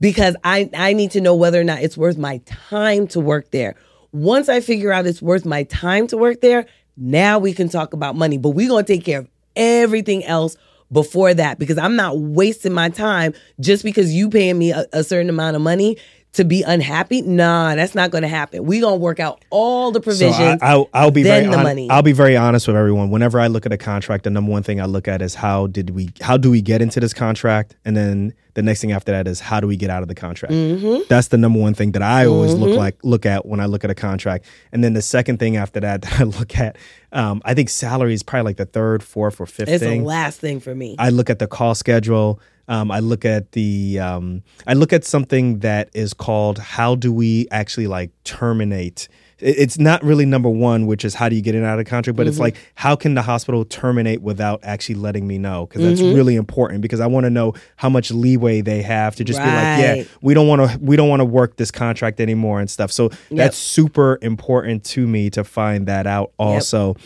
because 0.00 0.36
I, 0.42 0.70
I 0.74 0.94
need 0.94 1.10
to 1.12 1.20
know 1.20 1.34
whether 1.34 1.60
or 1.60 1.64
not 1.64 1.82
it's 1.82 1.98
worth 1.98 2.16
my 2.16 2.38
time 2.46 3.08
to 3.08 3.20
work 3.20 3.50
there. 3.50 3.74
Once 4.12 4.48
I 4.48 4.60
figure 4.60 4.90
out 4.90 5.06
it's 5.06 5.20
worth 5.20 5.44
my 5.44 5.64
time 5.64 6.06
to 6.08 6.16
work 6.16 6.40
there, 6.40 6.66
now 6.96 7.38
we 7.38 7.52
can 7.52 7.68
talk 7.68 7.92
about 7.92 8.16
money. 8.16 8.38
But 8.38 8.50
we're 8.50 8.68
going 8.68 8.86
to 8.86 8.92
take 8.92 9.04
care 9.04 9.20
of 9.20 9.28
everything 9.54 10.24
else 10.24 10.56
before 10.90 11.34
that 11.34 11.58
because 11.58 11.78
I'm 11.78 11.94
not 11.94 12.18
wasting 12.18 12.72
my 12.72 12.88
time 12.88 13.34
just 13.60 13.84
because 13.84 14.12
you 14.12 14.30
paying 14.30 14.58
me 14.58 14.72
a, 14.72 14.86
a 14.92 15.04
certain 15.04 15.28
amount 15.28 15.56
of 15.56 15.62
money 15.62 15.98
to 16.32 16.44
be 16.44 16.62
unhappy. 16.62 17.22
Nah, 17.22 17.74
that's 17.74 17.94
not 17.94 18.10
going 18.10 18.22
to 18.22 18.28
happen. 18.28 18.64
We're 18.64 18.80
going 18.82 18.94
to 18.94 19.00
work 19.02 19.18
out 19.18 19.44
all 19.50 19.90
the 19.90 19.98
So 19.98 20.02
provisions. 20.04 20.62
I, 20.62 20.72
I'll, 20.72 20.88
I'll 20.94 21.10
be 21.10 21.22
very 21.24 21.46
the 21.46 21.52
hon- 21.56 21.62
money. 21.64 21.90
I'll 21.90 22.02
be 22.02 22.12
very 22.12 22.36
honest 22.36 22.66
with 22.68 22.76
everyone. 22.76 23.10
Whenever 23.10 23.40
I 23.40 23.48
look 23.48 23.66
at 23.66 23.72
a 23.72 23.76
contract, 23.76 24.24
the 24.24 24.30
number 24.30 24.50
one 24.50 24.62
thing 24.62 24.80
I 24.80 24.84
look 24.84 25.08
at 25.08 25.22
is 25.22 25.34
how 25.34 25.66
did 25.66 25.90
we 25.90 26.10
how 26.20 26.36
do 26.36 26.50
we 26.50 26.62
get 26.62 26.82
into 26.82 27.00
this 27.00 27.12
contract, 27.12 27.76
and 27.84 27.96
then 27.96 28.32
the 28.54 28.62
next 28.62 28.80
thing 28.80 28.92
after 28.92 29.12
that 29.12 29.26
is 29.28 29.40
how 29.40 29.60
do 29.60 29.66
we 29.66 29.76
get 29.76 29.90
out 29.90 30.02
of 30.02 30.08
the 30.08 30.14
contract. 30.14 30.52
Mm-hmm. 30.54 31.02
That's 31.08 31.28
the 31.28 31.38
number 31.38 31.58
one 31.58 31.74
thing 31.74 31.92
that 31.92 32.02
I 32.02 32.26
always 32.26 32.54
look 32.54 32.76
like 32.76 32.98
look 33.04 33.26
at 33.26 33.46
when 33.46 33.58
I 33.60 33.66
look 33.66 33.82
at 33.84 33.90
a 33.90 33.94
contract, 33.94 34.44
and 34.72 34.84
then 34.84 34.92
the 34.92 35.02
second 35.02 35.38
thing 35.38 35.56
after 35.56 35.80
that 35.80 36.02
that 36.02 36.20
I 36.20 36.24
look 36.24 36.56
at, 36.58 36.76
um, 37.12 37.42
I 37.44 37.54
think 37.54 37.68
salary 37.68 38.14
is 38.14 38.22
probably 38.22 38.50
like 38.50 38.56
the 38.56 38.66
third, 38.66 39.02
fourth, 39.02 39.40
or 39.40 39.46
fifth 39.46 39.68
it's 39.68 39.82
thing. 39.82 40.02
the 40.02 40.06
last 40.06 40.40
thing 40.40 40.60
for 40.60 40.74
me. 40.74 40.94
I 40.98 41.10
look 41.10 41.28
at 41.28 41.40
the 41.40 41.48
call 41.48 41.74
schedule. 41.74 42.40
Um, 42.70 42.90
I 42.90 43.00
look 43.00 43.24
at 43.24 43.52
the 43.52 43.98
um, 43.98 44.42
I 44.66 44.74
look 44.74 44.92
at 44.92 45.04
something 45.04 45.58
that 45.58 45.90
is 45.92 46.14
called 46.14 46.58
how 46.58 46.94
do 46.94 47.12
we 47.12 47.46
actually 47.50 47.86
like 47.88 48.10
terminate 48.24 49.08
it's 49.42 49.78
not 49.78 50.04
really 50.04 50.26
number 50.26 50.50
one, 50.50 50.86
which 50.86 51.02
is 51.02 51.14
how 51.14 51.30
do 51.30 51.34
you 51.34 51.40
get 51.40 51.54
in 51.54 51.64
out 51.64 51.78
of 51.78 51.82
the 51.82 51.88
contract, 51.88 52.14
but 52.14 52.26
it's 52.26 52.34
Mm-hmm. 52.36 52.42
like 52.42 52.56
how 52.74 52.94
can 52.94 53.14
the 53.14 53.22
hospital 53.22 53.64
terminate 53.64 54.20
without 54.20 54.60
actually 54.62 54.96
letting 54.96 55.26
me 55.26 55.38
know? 55.38 55.64
Because 55.64 55.82
that's 55.82 56.00
Mm-hmm. 56.02 56.14
really 56.14 56.36
important 56.36 56.82
because 56.82 57.00
I 57.00 57.06
want 57.06 57.24
to 57.24 57.30
know 57.30 57.54
how 57.76 57.88
much 57.88 58.10
leeway 58.10 58.60
they 58.60 58.82
have 58.82 59.16
to 59.16 59.24
just 59.24 59.38
be 59.38 59.46
like, 59.46 59.78
yeah, 59.80 60.04
we 60.20 60.34
don't 60.34 60.46
want 60.46 60.70
to 60.70 60.78
we 60.78 60.94
don't 60.94 61.08
want 61.08 61.20
to 61.20 61.24
work 61.24 61.56
this 61.56 61.70
contract 61.70 62.20
anymore 62.20 62.60
and 62.60 62.70
stuff. 62.70 62.92
So 62.92 63.08
that's 63.30 63.56
super 63.56 64.18
important 64.20 64.84
to 64.92 65.06
me 65.06 65.30
to 65.30 65.42
find 65.42 65.86
that 65.88 66.06
out 66.06 66.32
also. 66.38 66.96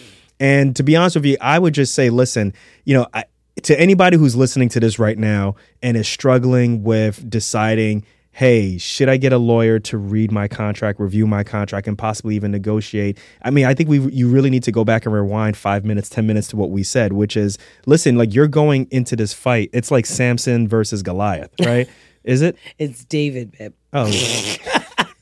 And 0.40 0.74
to 0.74 0.82
be 0.82 0.96
honest 0.96 1.14
with 1.14 1.26
you, 1.26 1.36
I 1.40 1.60
would 1.60 1.72
just 1.74 1.94
say, 1.94 2.10
listen, 2.10 2.52
you 2.84 2.94
know, 2.96 3.06
I, 3.14 3.24
to 3.62 3.78
anybody 3.78 4.16
who's 4.16 4.34
listening 4.34 4.68
to 4.70 4.80
this 4.80 4.98
right 4.98 5.18
now 5.18 5.56
and 5.82 5.96
is 5.96 6.08
struggling 6.08 6.82
with 6.82 7.28
deciding, 7.28 8.04
hey, 8.32 8.78
should 8.78 9.08
I 9.08 9.16
get 9.16 9.32
a 9.32 9.38
lawyer 9.38 9.78
to 9.80 9.96
read 9.96 10.32
my 10.32 10.48
contract, 10.48 10.98
review 10.98 11.26
my 11.26 11.44
contract, 11.44 11.86
and 11.86 11.96
possibly 11.96 12.34
even 12.34 12.50
negotiate? 12.50 13.16
I 13.42 13.50
mean, 13.50 13.64
I 13.64 13.74
think 13.74 13.88
we 13.88 14.00
you 14.00 14.28
really 14.28 14.50
need 14.50 14.64
to 14.64 14.72
go 14.72 14.84
back 14.84 15.06
and 15.06 15.14
rewind 15.14 15.56
five 15.56 15.84
minutes, 15.84 16.08
ten 16.08 16.26
minutes 16.26 16.48
to 16.48 16.56
what 16.56 16.70
we 16.70 16.82
said, 16.82 17.12
which 17.12 17.36
is, 17.36 17.56
listen, 17.86 18.16
like 18.16 18.34
you're 18.34 18.48
going 18.48 18.88
into 18.90 19.14
this 19.14 19.32
fight. 19.32 19.70
It's 19.72 19.90
like 19.90 20.06
Samson 20.06 20.66
versus 20.66 21.02
Goliath, 21.02 21.52
right? 21.64 21.88
is 22.24 22.42
it? 22.42 22.56
It's 22.78 23.04
David, 23.04 23.52
babe. 23.52 23.72
Oh. 23.92 24.10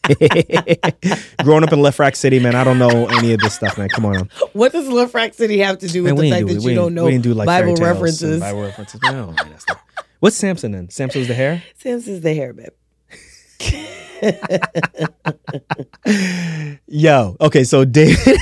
Growing 1.43 1.65
up 1.65 1.73
in 1.73 1.81
Left 1.81 1.99
Rack 1.99 2.17
City, 2.17 2.41
man, 2.41 2.55
I 2.55 2.65
don't 2.65 2.79
know 2.79 3.07
any 3.07 3.33
of 3.33 3.41
this 3.41 3.55
stuff, 3.55 3.79
man. 3.79 3.89
Come 3.89 4.05
on. 4.05 4.29
What 4.53 4.73
does 4.73 4.89
Left 4.89 5.15
Rack 5.15 5.35
City 5.35 5.59
have 5.59 5.79
to 5.79 5.89
do 5.89 6.03
with 6.03 6.15
Man, 6.15 6.25
the 6.25 6.31
fact 6.31 6.47
do 6.49 6.55
that 6.55 6.63
we 6.65 6.71
you 6.73 6.77
don't 6.77 6.95
know 6.95 7.11
do 7.19 7.35
like 7.35 7.47
Bible 7.47 7.77
fairy 7.77 7.77
tales 7.77 7.81
and 7.81 7.87
references? 7.87 8.41
Bible 8.41 8.63
references. 8.63 9.01
No, 9.03 9.27
man, 9.27 9.35
not- 9.69 9.81
What's 10.21 10.37
Samson 10.37 10.73
then? 10.73 10.89
Samson's 10.89 11.29
the 11.29 11.35
hair? 11.35 11.63
Samson's 11.79 12.21
the 12.21 12.35
hair, 12.35 12.53
babe. 12.53 12.69
Yo, 16.87 17.37
okay, 17.41 17.65
so 17.65 17.85
David, 17.85 18.39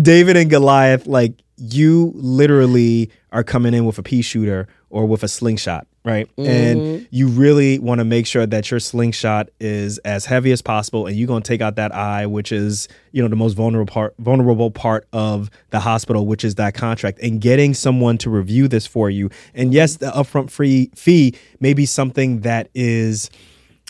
David 0.00 0.36
and 0.36 0.50
Goliath, 0.50 1.06
like 1.06 1.32
you 1.56 2.12
literally 2.14 3.10
are 3.32 3.42
coming 3.42 3.74
in 3.74 3.84
with 3.84 3.98
a 3.98 4.02
pea 4.02 4.22
shooter 4.22 4.68
or 4.90 5.06
with 5.06 5.22
a 5.22 5.28
slingshot, 5.28 5.86
right? 6.06 6.30
And 6.38 6.80
mm-hmm. 6.80 7.04
you 7.10 7.26
really 7.26 7.80
want 7.80 7.98
to 7.98 8.04
make 8.04 8.28
sure 8.28 8.46
that 8.46 8.70
your 8.70 8.78
slingshot 8.78 9.48
is 9.58 9.98
as 9.98 10.24
heavy 10.24 10.52
as 10.52 10.62
possible, 10.62 11.06
and 11.06 11.16
you're 11.16 11.26
gonna 11.26 11.40
take 11.42 11.60
out 11.60 11.74
that 11.76 11.92
eye, 11.92 12.26
which 12.26 12.52
is 12.52 12.86
you 13.10 13.20
know 13.20 13.28
the 13.28 13.36
most 13.36 13.54
vulnerable 13.54 13.92
part, 13.92 14.14
vulnerable 14.20 14.70
part 14.70 15.06
of 15.12 15.50
the 15.70 15.80
hospital, 15.80 16.24
which 16.24 16.44
is 16.44 16.54
that 16.54 16.74
contract, 16.74 17.18
and 17.18 17.40
getting 17.40 17.74
someone 17.74 18.16
to 18.18 18.30
review 18.30 18.68
this 18.68 18.86
for 18.86 19.10
you. 19.10 19.28
And 19.52 19.74
yes, 19.74 19.96
the 19.96 20.06
upfront 20.12 20.50
free 20.50 20.90
fee 20.94 21.34
may 21.58 21.74
be 21.74 21.84
something 21.84 22.42
that 22.42 22.70
is 22.72 23.28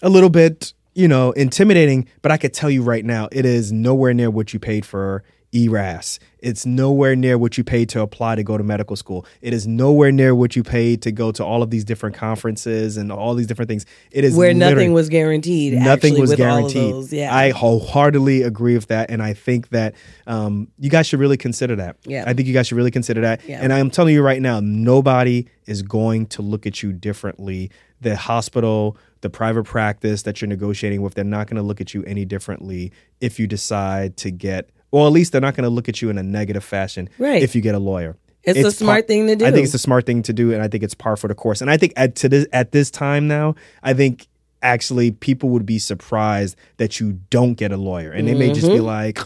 a 0.02 0.08
little 0.08 0.30
bit, 0.30 0.72
you 0.94 1.08
know, 1.08 1.32
intimidating, 1.32 2.08
but 2.22 2.32
I 2.32 2.38
could 2.38 2.54
tell 2.54 2.70
you 2.70 2.82
right 2.82 3.04
now, 3.04 3.28
it 3.30 3.44
is 3.44 3.72
nowhere 3.72 4.14
near 4.14 4.30
what 4.30 4.54
you 4.54 4.58
paid 4.58 4.86
for 4.86 5.22
ERAS. 5.52 6.18
It's 6.38 6.64
nowhere 6.66 7.16
near 7.16 7.38
what 7.38 7.58
you 7.58 7.64
paid 7.64 7.88
to 7.90 8.00
apply 8.02 8.36
to 8.36 8.44
go 8.44 8.56
to 8.56 8.62
medical 8.62 8.94
school. 8.94 9.26
It 9.40 9.52
is 9.52 9.66
nowhere 9.66 10.12
near 10.12 10.34
what 10.34 10.54
you 10.54 10.62
paid 10.62 11.02
to 11.02 11.10
go 11.12 11.32
to 11.32 11.44
all 11.44 11.62
of 11.62 11.70
these 11.70 11.84
different 11.84 12.14
conferences 12.14 12.96
and 12.96 13.10
all 13.10 13.34
these 13.34 13.46
different 13.46 13.68
things. 13.68 13.86
It 14.10 14.22
is 14.24 14.36
Where 14.36 14.54
nothing 14.54 14.92
was 14.92 15.08
guaranteed. 15.08 15.72
nothing 15.74 16.12
actually, 16.12 16.20
was 16.20 16.30
with 16.30 16.40
all 16.40 16.46
of 16.66 16.72
guaranteed. 16.72 16.94
those. 16.94 17.12
Yeah. 17.12 17.34
I 17.34 17.50
wholeheartedly 17.50 18.42
agree 18.42 18.74
with 18.74 18.88
that, 18.88 19.10
and 19.10 19.22
I 19.22 19.32
think 19.34 19.70
that 19.70 19.94
um, 20.26 20.68
you 20.78 20.90
guys 20.90 21.06
should 21.06 21.20
really 21.20 21.36
consider 21.36 21.74
that. 21.76 21.96
Yeah. 22.04 22.24
I 22.26 22.34
think 22.34 22.46
you 22.46 22.54
guys 22.54 22.68
should 22.68 22.76
really 22.76 22.90
consider 22.90 23.22
that. 23.22 23.40
Yeah. 23.48 23.60
And 23.62 23.72
I'm 23.72 23.90
telling 23.90 24.14
you 24.14 24.22
right 24.22 24.40
now, 24.42 24.60
nobody 24.60 25.48
is 25.66 25.82
going 25.82 26.26
to 26.26 26.42
look 26.42 26.66
at 26.66 26.82
you 26.82 26.92
differently. 26.92 27.70
The 28.00 28.14
hospital, 28.14 28.96
the 29.22 29.30
private 29.30 29.64
practice 29.64 30.22
that 30.22 30.40
you're 30.40 30.48
negotiating 30.48 31.00
with, 31.02 31.14
they're 31.14 31.24
not 31.24 31.46
going 31.46 31.56
to 31.56 31.62
look 31.62 31.80
at 31.80 31.94
you 31.94 32.04
any 32.04 32.24
differently 32.24 32.92
if 33.20 33.40
you 33.40 33.46
decide 33.46 34.16
to 34.18 34.30
get. 34.30 34.70
Well, 34.96 35.06
at 35.06 35.12
least 35.12 35.32
they're 35.32 35.40
not 35.40 35.54
going 35.54 35.64
to 35.64 35.70
look 35.70 35.88
at 35.88 36.00
you 36.00 36.08
in 36.10 36.18
a 36.18 36.22
negative 36.22 36.64
fashion 36.64 37.08
Right. 37.18 37.42
if 37.42 37.54
you 37.54 37.60
get 37.60 37.74
a 37.74 37.78
lawyer. 37.78 38.16
It's 38.44 38.58
a 38.66 38.70
smart 38.70 39.06
thing 39.08 39.26
to 39.26 39.36
do. 39.36 39.44
I 39.44 39.50
think 39.50 39.64
it's 39.64 39.74
a 39.74 39.78
smart 39.78 40.06
thing 40.06 40.22
to 40.22 40.32
do, 40.32 40.52
and 40.52 40.62
I 40.62 40.68
think 40.68 40.84
it's 40.84 40.94
par 40.94 41.16
for 41.16 41.26
the 41.28 41.34
course. 41.34 41.60
And 41.60 41.68
I 41.70 41.76
think 41.76 41.92
at 41.96 42.14
to 42.16 42.28
this 42.28 42.46
at 42.52 42.70
this 42.72 42.90
time 42.92 43.26
now, 43.26 43.56
I 43.82 43.92
think 43.92 44.26
actually 44.62 45.10
people 45.10 45.48
would 45.50 45.66
be 45.66 45.78
surprised 45.80 46.56
that 46.76 47.00
you 47.00 47.18
don't 47.30 47.54
get 47.54 47.72
a 47.72 47.76
lawyer, 47.76 48.10
and 48.12 48.26
they 48.28 48.34
may 48.34 48.48
just 48.52 48.66
Mm-hmm. 48.66 48.76
be 48.76 48.80
like, 48.80 49.18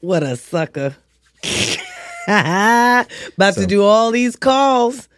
what 0.00 0.22
a 0.22 0.34
sucker. 0.36 0.96
About 2.26 3.54
to 3.54 3.66
do 3.66 3.82
all 3.82 4.10
these 4.10 4.36
calls. 4.36 5.08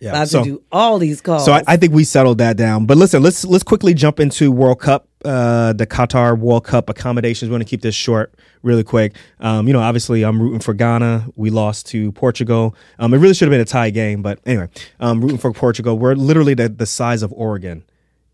"Yeah." 0.00 0.10
About 0.10 0.28
So, 0.28 0.42
to 0.44 0.50
do 0.50 0.62
all 0.72 0.98
these 0.98 1.20
calls. 1.20 1.44
so 1.44 1.52
I, 1.52 1.62
I 1.66 1.76
think 1.76 1.92
we 1.92 2.04
settled 2.04 2.38
that 2.38 2.56
down. 2.56 2.86
But 2.86 2.96
listen, 2.96 3.22
let's 3.22 3.44
let's 3.44 3.64
quickly 3.64 3.94
jump 3.94 4.18
into 4.20 4.50
World 4.50 4.80
Cup, 4.80 5.06
uh, 5.24 5.72
the 5.72 5.86
Qatar 5.86 6.38
World 6.38 6.64
Cup 6.64 6.88
accommodations. 6.88 7.48
We're 7.50 7.54
going 7.54 7.66
to 7.66 7.70
keep 7.70 7.82
this 7.82 7.94
short, 7.94 8.34
really 8.62 8.84
quick. 8.84 9.16
Um, 9.40 9.66
you 9.66 9.72
know, 9.72 9.80
obviously, 9.80 10.22
I'm 10.22 10.40
rooting 10.40 10.60
for 10.60 10.74
Ghana. 10.74 11.28
We 11.36 11.50
lost 11.50 11.86
to 11.88 12.12
Portugal. 12.12 12.76
Um, 12.98 13.14
it 13.14 13.18
really 13.18 13.34
should 13.34 13.46
have 13.48 13.52
been 13.52 13.60
a 13.60 13.64
tie 13.64 13.90
game, 13.90 14.22
but 14.22 14.38
anyway, 14.46 14.68
um, 15.00 15.20
rooting 15.20 15.38
for 15.38 15.52
Portugal. 15.52 15.98
We're 15.98 16.14
literally 16.14 16.54
the, 16.54 16.68
the 16.68 16.86
size 16.86 17.22
of 17.22 17.32
Oregon. 17.32 17.84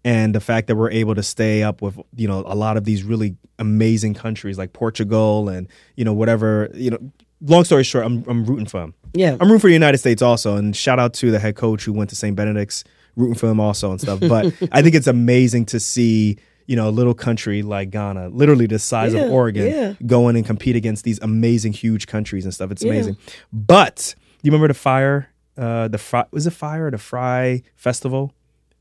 and 0.05 0.35
the 0.35 0.41
fact 0.41 0.67
that 0.69 0.77
we're 0.77 0.91
able 0.91 1.15
to 1.15 1.23
stay 1.23 1.63
up 1.63 1.83
with 1.83 1.99
you 2.17 2.27
know 2.27 2.43
a 2.47 2.55
lot 2.55 2.77
of 2.77 2.85
these 2.85 3.03
really 3.03 3.37
amazing 3.59 4.15
countries 4.15 4.57
like 4.57 4.73
Portugal 4.73 5.49
and 5.49 5.69
you 5.97 6.05
know 6.05 6.13
whatever 6.13 6.71
you 6.75 6.91
know. 6.91 6.99
Long 7.43 7.65
story 7.65 7.85
short, 7.85 8.05
I'm 8.05 8.25
I'm 8.29 8.45
rooting 8.45 8.67
for 8.67 8.83
him. 8.83 8.95
Yeah. 9.15 9.37
I'm 9.41 9.49
rooting 9.49 9.61
for 9.61 9.69
the 9.69 9.73
United 9.73 9.99
States 9.99 10.23
also, 10.23 10.57
and 10.57 10.77
shout 10.77 10.99
out 10.99 11.15
to 11.15 11.31
the 11.31 11.39
head 11.39 11.57
coach 11.57 11.85
who 11.85 11.93
went 11.93 12.11
to 12.11 12.17
St. 12.17 12.37
Benedict's, 12.37 12.85
rooting 13.17 13.35
for 13.35 13.49
him 13.49 13.61
also 13.61 13.91
and 13.91 14.01
stuff. 14.01 14.21
But 14.21 14.47
I 14.73 14.83
think 14.83 14.95
it's 14.95 15.07
amazing 15.07 15.67
to 15.67 15.81
see 15.81 16.39
you 16.71 16.77
know 16.77 16.89
a 16.89 16.95
little 17.01 17.15
country 17.15 17.63
like 17.63 17.91
Ghana, 17.91 18.29
literally 18.29 18.67
the 18.67 18.79
size 18.79 19.13
Yeah, 19.13 19.23
of 19.23 19.33
Oregon, 19.33 19.67
yeah. 19.67 19.95
go 20.07 20.29
in 20.29 20.37
and 20.37 20.47
compete 20.47 20.77
against 20.77 21.03
these 21.05 21.19
amazing 21.21 21.73
huge 21.73 22.07
countries 22.07 22.45
and 22.45 22.55
stuff. 22.55 22.71
It's 22.71 22.85
amazing. 22.85 23.17
But 23.53 24.15
you 24.43 24.51
remember 24.51 24.69
the 24.69 24.75
fire? 24.91 25.29
Uh, 25.59 25.89
the 25.89 25.99
fry 25.99 26.25
was 26.31 26.47
it 26.47 26.53
fire 26.53 26.87
or 26.87 26.91
the 26.93 26.99
Fry 26.99 27.63
Festival? 27.77 28.33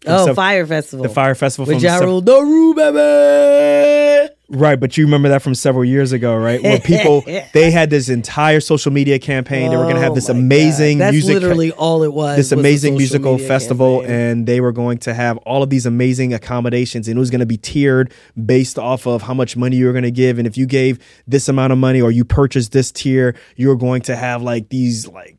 oh, 0.07 0.33
Fyre 0.33 0.65
Festival. 0.65 1.03
the 1.03 1.09
Fyre 1.09 1.35
Festival 1.35 1.65
With 1.65 1.77
from 1.77 1.83
Ja 1.83 1.97
Rule, 1.97 2.21
the 2.21 2.39
Rule, 2.41 2.73
baby. 2.75 4.08
Right, 4.49 4.79
but 4.79 4.97
you 4.97 5.05
remember 5.05 5.29
that 5.29 5.41
from 5.41 5.55
several 5.55 5.85
years 5.85 6.11
ago, 6.11 6.35
right? 6.35 6.61
Where 6.61 6.79
people 6.79 7.21
they 7.53 7.71
had 7.71 7.89
this 7.89 8.09
entire 8.09 8.59
social 8.59 8.91
media 8.91 9.19
campaign. 9.19 9.69
they 9.69 9.77
were 9.77 9.83
going 9.83 9.95
to 9.95 10.01
have 10.01 10.11
Oh 10.11 10.15
this 10.15 10.27
my 10.27 10.33
God. 10.33 10.39
amazing 10.39 10.97
That's 10.97 11.13
music. 11.13 11.33
literally 11.35 11.71
all 11.71 12.03
it 12.03 12.13
was. 12.13 12.37
this 12.37 12.51
was 12.51 12.59
amazing 12.59 12.97
musical 12.97 13.37
festival 13.37 13.99
campaign. 13.99 14.15
and 14.15 14.47
they 14.47 14.59
were 14.61 14.71
going 14.71 14.97
to 14.99 15.13
have 15.13 15.37
all 15.39 15.61
of 15.63 15.69
these 15.69 15.85
amazing 15.85 16.33
accommodations 16.33 17.07
and 17.07 17.17
it 17.17 17.19
was 17.19 17.29
going 17.29 17.39
to 17.39 17.45
be 17.45 17.57
tiered 17.57 18.11
based 18.45 18.77
off 18.79 19.05
of 19.05 19.21
how 19.21 19.33
much 19.33 19.55
money 19.55 19.75
you 19.77 19.85
were 19.85 19.93
going 19.93 20.03
to 20.03 20.11
give 20.11 20.37
and 20.39 20.47
if 20.47 20.57
you 20.57 20.65
gave 20.65 20.99
this 21.27 21.47
amount 21.47 21.71
of 21.71 21.77
money 21.79 22.01
or 22.01 22.11
you 22.11 22.25
purchased 22.25 22.71
this 22.71 22.91
tier 22.91 23.35
you 23.55 23.67
were 23.67 23.75
going 23.75 24.01
to 24.01 24.15
have 24.15 24.41
like 24.41 24.69
these 24.69 25.07
like 25.07 25.37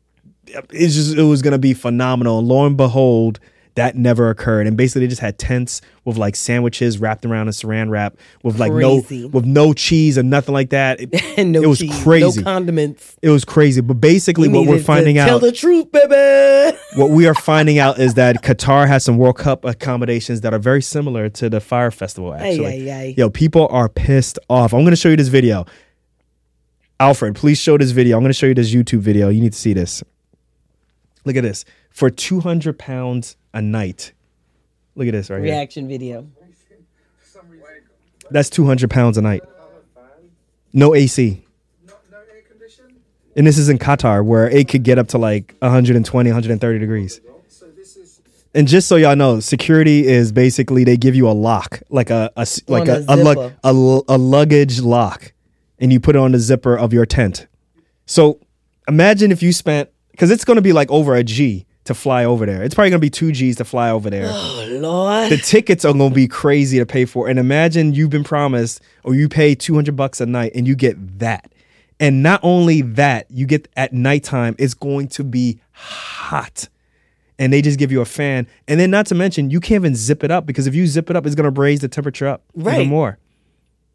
it's 0.71 0.95
just 0.95 1.17
it 1.17 1.23
was 1.23 1.41
going 1.41 1.51
to 1.53 1.57
be 1.59 1.73
phenomenal 1.73 2.39
and 2.39 2.47
lo 2.47 2.65
and 2.65 2.77
behold 2.77 3.39
that 3.75 3.95
never 3.95 4.29
occurred 4.29 4.67
and 4.67 4.75
basically 4.75 5.01
they 5.01 5.07
just 5.07 5.21
had 5.21 5.37
tents 5.37 5.81
with 6.03 6.17
like 6.17 6.35
sandwiches 6.35 6.97
wrapped 6.97 7.25
around 7.25 7.47
in 7.47 7.53
saran 7.53 7.89
wrap 7.89 8.17
with 8.43 8.59
like 8.59 8.71
Crazy. 8.71 9.21
no 9.21 9.27
with 9.27 9.45
no 9.45 9.73
cheese 9.73 10.17
and 10.17 10.29
nothing 10.29 10.53
like 10.53 10.71
that 10.71 10.99
it, 11.01 11.09
and 11.37 11.51
no 11.51 11.61
it 11.61 11.67
was 11.67 11.79
cheese, 11.79 12.03
crazy 12.03 12.41
no 12.41 12.43
condiments. 12.43 13.17
it 13.21 13.29
was 13.29 13.45
crazy 13.45 13.81
but 13.81 13.95
basically 13.95 14.47
We 14.47 14.57
what 14.59 14.67
we're 14.67 14.79
finding 14.79 15.15
Tell 15.15 15.35
out 15.35 15.41
the 15.41 15.51
truth, 15.51 15.91
baby. 15.91 16.77
what 16.95 17.09
we 17.11 17.27
are 17.27 17.35
finding 17.35 17.79
out 17.79 17.99
is 17.99 18.15
that 18.15 18.41
Qatar 18.43 18.87
has 18.87 19.03
some 19.03 19.17
World 19.17 19.37
Cup 19.37 19.65
accommodations 19.65 20.41
that 20.41 20.53
are 20.53 20.59
very 20.59 20.81
similar 20.81 21.29
to 21.29 21.49
the 21.49 21.59
Fyre 21.59 21.91
Festival. 21.91 22.33
Actually, 22.33 22.91
ay, 22.91 22.99
ay. 23.01 23.13
yo, 23.17 23.29
people 23.29 23.67
are 23.69 23.89
pissed 23.89 24.39
off. 24.49 24.73
I'm 24.73 24.81
going 24.81 24.91
to 24.91 24.95
show 24.95 25.09
you 25.09 25.15
this 25.15 25.27
video. 25.27 25.65
Alfred, 26.99 27.35
please 27.35 27.57
show 27.57 27.77
this 27.77 27.91
video. 27.91 28.17
I'm 28.17 28.23
going 28.23 28.29
to 28.29 28.37
show 28.37 28.45
you 28.47 28.53
this 28.53 28.73
YouTube 28.73 28.99
video. 28.99 29.29
You 29.29 29.41
need 29.41 29.53
to 29.53 29.59
see 29.59 29.73
this. 29.73 30.03
Look 31.25 31.35
at 31.35 31.43
this. 31.43 31.65
For 31.91 32.09
200 32.09 32.77
pounds 32.79 33.35
a 33.53 33.61
night. 33.61 34.13
Look 34.95 35.07
at 35.07 35.11
this 35.11 35.29
right 35.29 35.43
here. 35.43 35.53
Reaction 35.53 35.87
video. 35.87 36.27
That's 38.29 38.49
200 38.49 38.89
pounds 38.89 39.17
a 39.17 39.21
night. 39.21 39.43
No 40.73 40.95
AC. 40.95 41.43
No 41.85 41.93
no 42.09 42.17
air 42.17 42.41
condition? 42.49 42.85
And 43.35 43.45
this 43.45 43.57
is 43.57 43.67
in 43.67 43.77
Qatar 43.77 44.23
where 44.25 44.49
it 44.49 44.69
could 44.69 44.83
get 44.83 44.97
up 44.97 45.09
to 45.09 45.17
like 45.17 45.55
120, 45.59 46.29
130 46.29 46.79
degrees. 46.79 47.19
And 48.53 48.67
just 48.67 48.87
so 48.89 48.97
y'all 48.97 49.15
know, 49.15 49.39
security 49.39 50.05
is 50.07 50.31
basically 50.33 50.83
they 50.83 50.97
give 50.97 51.15
you 51.15 51.29
a 51.29 51.31
lock, 51.31 51.81
like 51.89 52.09
a, 52.09 52.31
a 52.35 52.45
like 52.67 52.89
a 52.89 53.05
a 53.07 53.15
a, 53.15 53.15
lug- 53.15 53.37
zipper. 53.37 53.55
a 53.63 53.67
l- 53.67 54.03
a 54.09 54.17
luggage 54.17 54.81
lock, 54.81 55.31
and 55.79 55.93
you 55.93 56.01
put 56.01 56.17
it 56.17 56.19
on 56.19 56.33
the 56.33 56.39
zipper 56.39 56.77
of 56.77 56.91
your 56.91 57.05
tent. 57.05 57.47
So 58.05 58.39
imagine 58.89 59.31
if 59.31 59.41
you 59.41 59.53
spent 59.53 59.89
because 60.11 60.31
it's 60.31 60.43
going 60.43 60.55
to 60.57 60.61
be 60.61 60.73
like 60.73 60.91
over 60.91 61.15
a 61.15 61.23
G 61.23 61.65
to 61.85 61.93
fly 61.95 62.23
over 62.25 62.45
there. 62.45 62.61
It's 62.63 62.75
probably 62.75 62.91
going 62.91 62.99
to 63.01 63.05
be 63.05 63.09
two 63.09 63.31
G's 63.31 63.55
to 63.57 63.65
fly 63.65 63.89
over 63.89 64.09
there 64.09 64.27
Oh 64.29 64.67
Lord. 64.69 65.31
the 65.31 65.37
tickets 65.37 65.83
are 65.83 65.93
gonna 65.93 66.13
be 66.13 66.27
crazy 66.27 66.77
to 66.77 66.85
pay 66.85 67.05
for. 67.05 67.27
And 67.27 67.39
imagine 67.39 67.93
you've 67.93 68.11
been 68.11 68.23
promised 68.23 68.81
or 69.03 69.15
you 69.15 69.27
pay 69.27 69.55
200 69.55 69.95
bucks 69.95 70.21
a 70.21 70.25
night 70.27 70.51
and 70.53 70.67
you 70.67 70.75
get 70.75 71.19
that. 71.19 71.51
And 71.99 72.21
not 72.23 72.39
only 72.43 72.81
that, 72.81 73.25
you 73.29 73.45
get 73.45 73.67
at 73.75 73.93
nighttime, 73.93 74.55
it's 74.59 74.73
going 74.73 75.07
to 75.09 75.23
be 75.23 75.59
hot. 75.71 76.67
And 77.39 77.51
they 77.51 77.61
just 77.63 77.79
give 77.79 77.91
you 77.91 78.01
a 78.01 78.05
fan. 78.05 78.45
And 78.67 78.79
then 78.79 78.91
not 78.91 79.07
to 79.07 79.15
mention, 79.15 79.49
you 79.49 79.59
can't 79.59 79.81
even 79.81 79.95
zip 79.95 80.23
it 80.23 80.29
up 80.29 80.45
because 80.45 80.67
if 80.67 80.75
you 80.75 80.85
zip 80.85 81.09
it 81.09 81.15
up, 81.15 81.25
it's 81.25 81.35
gonna 81.35 81.49
raise 81.49 81.79
the 81.81 81.87
temperature 81.87 82.27
up 82.27 82.43
Right. 82.55 82.75
even 82.75 82.87
more. 82.89 83.17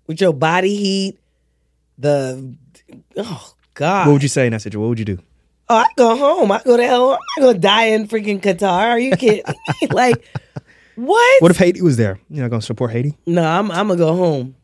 With 0.09 0.21
your 0.21 0.33
body 0.33 0.75
heat 0.75 1.19
the 1.99 2.55
oh 3.17 3.55
god. 3.75 4.07
What 4.09 4.15
would 4.15 4.23
you 4.23 4.29
say 4.29 4.47
in 4.47 4.53
that 4.53 4.63
situation? 4.63 4.81
What 4.81 4.89
would 4.89 4.99
you 4.99 5.05
do? 5.05 5.19
Oh, 5.69 5.77
I 5.77 5.87
go 5.97 6.17
home. 6.17 6.53
I 6.53 6.63
go 6.65 6.77
to 6.77 6.85
hell. 6.85 7.13
I'm 7.13 7.19
not 7.43 7.47
gonna 7.49 7.59
die 7.59 7.85
in 7.87 8.07
freaking 8.07 8.41
Qatar. 8.41 8.91
Are 8.91 8.99
you 8.99 9.17
kidding? 9.17 9.43
me? 9.83 9.89
like 9.91 10.25
what? 10.95 11.43
What 11.43 11.51
if 11.51 11.59
Haiti 11.59 11.83
was 11.83 11.97
there? 11.97 12.21
You're 12.31 12.45
not 12.45 12.51
gonna 12.51 12.63
support 12.63 12.93
Haiti? 12.93 13.17
No, 13.27 13.43
I'm 13.45 13.71
I'm 13.71 13.89
gonna 13.89 13.99
go 13.99 14.15
home. 14.15 14.55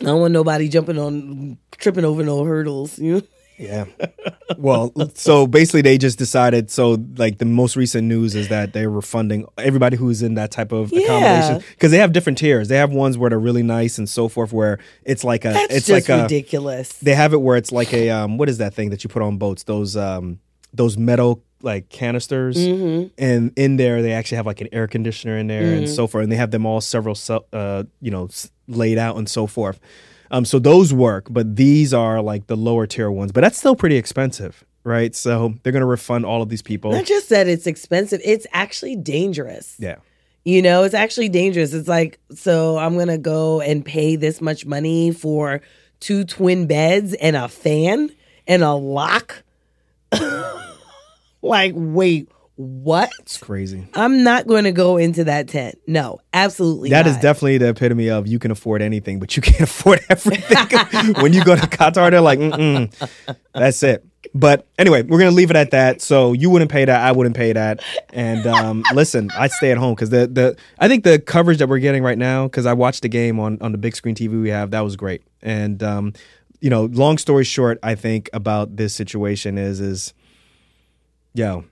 I 0.00 0.04
don't 0.04 0.20
want 0.20 0.32
nobody 0.32 0.68
jumping 0.68 0.98
on 0.98 1.58
tripping 1.78 2.04
over 2.04 2.24
no 2.24 2.42
hurdles. 2.44 2.98
You 2.98 3.14
know? 3.16 3.22
Yeah. 3.60 3.84
well, 4.56 4.92
so 5.14 5.46
basically 5.46 5.82
they 5.82 5.98
just 5.98 6.18
decided 6.18 6.70
so 6.70 6.96
like 7.16 7.38
the 7.38 7.44
most 7.44 7.76
recent 7.76 8.06
news 8.08 8.34
is 8.34 8.48
that 8.48 8.72
they're 8.72 8.90
refunding 8.90 9.46
everybody 9.58 9.96
who's 9.96 10.22
in 10.22 10.34
that 10.34 10.50
type 10.50 10.72
of 10.72 10.90
Yeah. 10.92 11.00
accommodation 11.02 11.70
because 11.72 11.90
they 11.90 11.98
have 11.98 12.12
different 12.12 12.38
tiers. 12.38 12.68
They 12.68 12.76
have 12.78 12.90
ones 12.92 13.18
where 13.18 13.30
they're 13.30 13.38
really 13.38 13.62
nice 13.62 13.98
and 13.98 14.08
so 14.08 14.28
forth 14.28 14.52
where 14.52 14.78
it's 15.04 15.24
like 15.24 15.44
a 15.44 15.50
That's 15.52 15.74
it's 15.74 15.86
just 15.86 16.08
like 16.08 16.18
a 16.18 16.22
ridiculous. 16.22 16.88
they 17.00 17.14
have 17.14 17.32
it 17.34 17.40
where 17.42 17.56
it's 17.56 17.70
like 17.72 17.92
a 17.92 18.10
um 18.10 18.38
what 18.38 18.48
is 18.48 18.58
that 18.58 18.72
thing 18.74 18.90
that 18.90 19.04
you 19.04 19.10
put 19.10 19.22
on 19.22 19.36
boats? 19.36 19.64
Those 19.64 19.96
um 19.96 20.40
those 20.72 20.96
metal 20.96 21.42
like 21.62 21.90
canisters 21.90 22.56
Mm-hmm. 22.56 23.08
and 23.18 23.52
in 23.56 23.76
there 23.76 24.00
they 24.00 24.12
actually 24.12 24.36
have 24.36 24.46
like 24.46 24.62
an 24.62 24.68
air 24.72 24.86
conditioner 24.86 25.36
in 25.36 25.46
there 25.48 25.74
and 25.74 25.86
so 25.88 26.06
forth 26.06 26.22
and 26.22 26.32
they 26.32 26.36
have 26.36 26.50
them 26.52 26.64
all 26.64 26.80
several 26.80 27.14
se- 27.14 27.40
uh 27.52 27.84
you 28.00 28.10
know 28.10 28.30
laid 28.66 28.96
out 28.96 29.16
and 29.18 29.28
so 29.28 29.46
forth 29.46 29.78
um 30.30 30.44
so 30.44 30.58
those 30.58 30.92
work 30.92 31.26
but 31.30 31.56
these 31.56 31.92
are 31.94 32.20
like 32.22 32.46
the 32.46 32.56
lower 32.56 32.86
tier 32.86 33.10
ones 33.10 33.32
but 33.32 33.40
that's 33.42 33.58
still 33.58 33.76
pretty 33.76 33.96
expensive 33.96 34.64
right 34.84 35.14
so 35.14 35.54
they're 35.62 35.72
gonna 35.72 35.86
refund 35.86 36.24
all 36.24 36.42
of 36.42 36.48
these 36.48 36.62
people 36.62 36.92
Not 36.92 37.04
just 37.06 37.28
that 37.30 37.48
it's 37.48 37.66
expensive, 37.66 38.20
it's 38.24 38.46
actually 38.52 38.96
dangerous. 38.96 39.76
yeah 39.78 39.96
You 40.44 40.62
know, 40.62 40.84
it's 40.84 40.94
actually 40.94 41.28
dangerous. 41.28 41.74
It's 41.74 41.86
like, 41.88 42.18
so 42.34 42.78
I'm 42.78 42.94
going 42.94 43.08
to 43.08 43.18
go 43.18 43.60
and 43.60 43.84
pay 43.84 44.16
this 44.16 44.40
much 44.40 44.64
money 44.64 45.12
for 45.12 45.60
two 46.00 46.24
twin 46.24 46.66
beds 46.66 47.12
and 47.12 47.36
a 47.36 47.46
fan 47.46 48.08
and 48.46 48.62
a 48.62 48.72
lock. 48.72 49.42
like, 51.42 51.72
wait, 51.76 52.28
what? 52.60 53.10
it's 53.20 53.38
crazy 53.38 53.86
I'm 53.94 54.22
not 54.22 54.46
going 54.46 54.64
to 54.64 54.72
go 54.72 54.96
into 54.98 55.24
that 55.24 55.48
tent. 55.48 55.78
No, 55.86 56.18
absolutely 56.32 56.90
That 56.90 57.06
is 57.06 57.14
not. 57.14 57.22
definitely 57.22 57.58
the 57.58 57.70
epitome 57.70 58.10
of 58.10 58.26
you 58.26 58.38
can 58.38 58.50
afford 58.50 58.82
anything, 58.82 59.18
but 59.18 59.34
you 59.36 59.42
can't 59.50 59.62
afford 59.62 60.00
everything. 60.10 61.14
when 61.22 61.32
you 61.32 61.42
go 61.44 61.56
to 61.56 61.62
Qatar, 61.62 62.10
they're 62.10 62.20
like, 62.20 62.38
Mm-mm, 62.38 63.36
that's 63.54 63.82
it. 63.82 64.04
But 64.34 64.66
anyway, 64.78 65.02
we're 65.02 65.18
gonna 65.18 65.30
leave 65.30 65.50
it 65.50 65.56
at 65.56 65.70
that. 65.70 66.02
So 66.02 66.34
you 66.34 66.50
wouldn't 66.50 66.70
pay 66.70 66.84
that, 66.84 67.00
I 67.00 67.12
wouldn't 67.12 67.34
pay 67.34 67.52
that. 67.54 67.82
And 68.12 68.46
um, 68.46 68.84
listen, 68.94 69.30
I'd 69.36 69.50
stay 69.52 69.72
at 69.72 69.78
home 69.78 69.94
because 69.94 70.10
the 70.10 70.26
the 70.26 70.56
I 70.78 70.88
think 70.88 71.04
the 71.04 71.18
coverage 71.18 71.58
that 71.58 71.68
we're 71.68 71.78
getting 71.78 72.02
right 72.02 72.18
now, 72.18 72.44
because 72.46 72.66
I 72.66 72.74
watched 72.74 73.02
the 73.02 73.08
game 73.08 73.40
on 73.40 73.58
on 73.62 73.72
the 73.72 73.78
big 73.78 73.96
screen 73.96 74.14
TV 74.14 74.40
we 74.40 74.50
have, 74.50 74.72
that 74.72 74.80
was 74.80 74.94
great. 74.96 75.22
And 75.42 75.82
um, 75.82 76.12
you 76.60 76.68
know, 76.68 76.84
long 76.84 77.16
story 77.16 77.44
short, 77.44 77.78
I 77.82 77.94
think 77.94 78.28
about 78.34 78.76
this 78.76 78.94
situation 78.94 79.56
is 79.56 79.80
is 79.80 80.12
yo, 81.32 81.64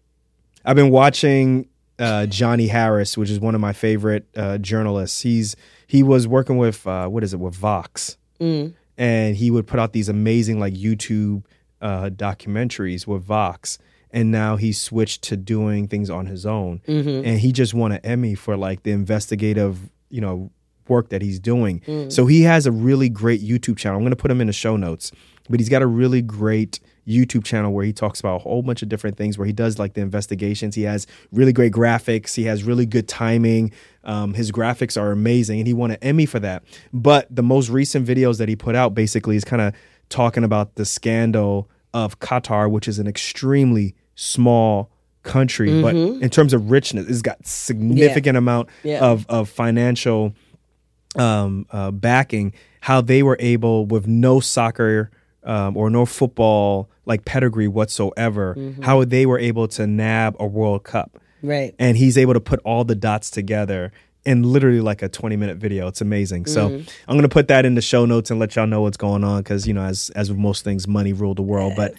I've 0.64 0.76
been 0.76 0.90
watching 0.90 1.68
uh, 1.98 2.26
Johnny 2.26 2.68
Harris, 2.68 3.16
which 3.16 3.30
is 3.30 3.40
one 3.40 3.54
of 3.54 3.60
my 3.60 3.72
favorite 3.72 4.26
uh, 4.36 4.58
journalists. 4.58 5.20
He's 5.22 5.56
he 5.86 6.02
was 6.02 6.28
working 6.28 6.58
with 6.58 6.86
uh, 6.86 7.08
what 7.08 7.22
is 7.24 7.32
it 7.34 7.40
with 7.40 7.54
Vox, 7.54 8.16
Mm. 8.40 8.74
and 8.96 9.34
he 9.36 9.50
would 9.50 9.66
put 9.66 9.80
out 9.80 9.92
these 9.92 10.08
amazing 10.08 10.60
like 10.60 10.74
YouTube 10.74 11.44
uh, 11.80 12.08
documentaries 12.10 13.06
with 13.06 13.22
Vox. 13.24 13.78
And 14.10 14.30
now 14.30 14.56
he's 14.56 14.80
switched 14.80 15.22
to 15.24 15.36
doing 15.36 15.86
things 15.86 16.08
on 16.08 16.26
his 16.26 16.46
own, 16.46 16.80
Mm-hmm. 16.88 17.26
and 17.28 17.38
he 17.40 17.52
just 17.52 17.74
won 17.74 17.92
an 17.92 18.00
Emmy 18.04 18.34
for 18.34 18.56
like 18.56 18.82
the 18.84 18.90
investigative, 18.92 19.90
you 20.08 20.20
know, 20.22 20.50
work 20.88 21.10
that 21.10 21.20
he's 21.20 21.38
doing. 21.38 21.82
So 22.10 22.24
he 22.24 22.42
has 22.42 22.64
a 22.64 22.72
really 22.72 23.10
great 23.10 23.42
YouTube 23.42 23.76
channel. 23.76 23.98
I'm 23.98 24.02
going 24.04 24.10
to 24.12 24.16
put 24.16 24.30
him 24.30 24.40
in 24.40 24.46
the 24.46 24.52
show 24.54 24.76
notes, 24.78 25.12
but 25.50 25.60
he's 25.60 25.68
got 25.68 25.82
a 25.82 25.86
really 25.86 26.22
great 26.22 26.80
YouTube 27.08 27.44
channel 27.44 27.72
where 27.72 27.84
he 27.84 27.92
talks 27.92 28.20
about 28.20 28.36
a 28.36 28.38
whole 28.40 28.62
bunch 28.62 28.82
of 28.82 28.88
different 28.88 29.16
things 29.16 29.38
where 29.38 29.46
he 29.46 29.52
does 29.52 29.78
like 29.78 29.94
the 29.94 30.00
investigations. 30.02 30.74
He 30.74 30.82
has 30.82 31.06
really 31.32 31.52
great 31.52 31.72
graphics. 31.72 32.34
He 32.34 32.44
has 32.44 32.64
really 32.64 32.84
good 32.86 33.08
timing. 33.08 33.72
Um, 34.04 34.34
his 34.34 34.52
graphics 34.52 35.00
are 35.00 35.10
amazing, 35.10 35.58
and 35.60 35.66
he 35.66 35.72
won 35.74 35.90
an 35.90 35.98
Emmy 36.02 36.26
for 36.26 36.38
that. 36.40 36.62
But 36.92 37.26
the 37.34 37.42
most 37.42 37.68
recent 37.70 38.06
videos 38.06 38.38
that 38.38 38.48
he 38.48 38.56
put 38.56 38.74
out 38.74 38.94
basically 38.94 39.36
is 39.36 39.44
kind 39.44 39.62
of 39.62 39.74
talking 40.10 40.44
about 40.44 40.74
the 40.76 40.84
scandal 40.84 41.70
of 41.94 42.18
Qatar, 42.20 42.70
which 42.70 42.86
is 42.88 42.98
an 42.98 43.06
extremely 43.06 43.94
small 44.14 44.90
country, 45.22 45.82
but 45.82 45.94
in 45.94 46.30
terms 46.30 46.52
of 46.54 46.70
richness, 46.70 47.06
it's 47.08 47.22
got 47.22 47.44
significant 47.46 48.36
amount 48.38 48.68
Yeah. 48.82 49.00
of 49.04 49.26
of 49.28 49.48
financial 49.48 50.34
um, 51.16 51.66
uh, 51.70 51.90
backing, 51.90 52.52
how 52.80 53.00
they 53.00 53.22
were 53.22 53.36
able, 53.40 53.86
with 53.86 54.06
no 54.06 54.40
soccer 54.40 55.10
um, 55.48 55.76
or 55.76 55.90
no 55.90 56.06
football 56.06 56.88
like 57.06 57.24
pedigree 57.24 57.66
whatsoever, 57.66 58.54
mm-hmm. 58.56 58.82
how 58.82 59.02
they 59.04 59.26
were 59.26 59.38
able 59.38 59.66
to 59.66 59.86
nab 59.86 60.36
a 60.38 60.46
World 60.46 60.84
Cup. 60.84 61.18
Right. 61.42 61.74
And 61.78 61.96
he's 61.96 62.18
able 62.18 62.34
to 62.34 62.40
put 62.40 62.60
all 62.60 62.84
the 62.84 62.94
dots 62.94 63.30
together 63.30 63.90
in 64.26 64.42
literally 64.42 64.82
like 64.82 65.00
a 65.00 65.08
20 65.08 65.36
minute 65.36 65.56
video. 65.56 65.86
It's 65.86 66.02
amazing. 66.02 66.44
So 66.46 66.68
mm-hmm. 66.68 66.88
I'm 67.08 67.14
going 67.14 67.22
to 67.22 67.30
put 67.30 67.48
that 67.48 67.64
in 67.64 67.76
the 67.76 67.80
show 67.80 68.04
notes 68.04 68.30
and 68.30 68.38
let 68.38 68.56
y'all 68.56 68.66
know 68.66 68.82
what's 68.82 68.98
going 68.98 69.24
on 69.24 69.42
because, 69.42 69.66
you 69.66 69.72
know, 69.72 69.84
as, 69.84 70.10
as 70.10 70.28
with 70.28 70.38
most 70.38 70.64
things, 70.64 70.86
money 70.86 71.14
ruled 71.14 71.38
the 71.38 71.42
world. 71.42 71.72
but 71.76 71.94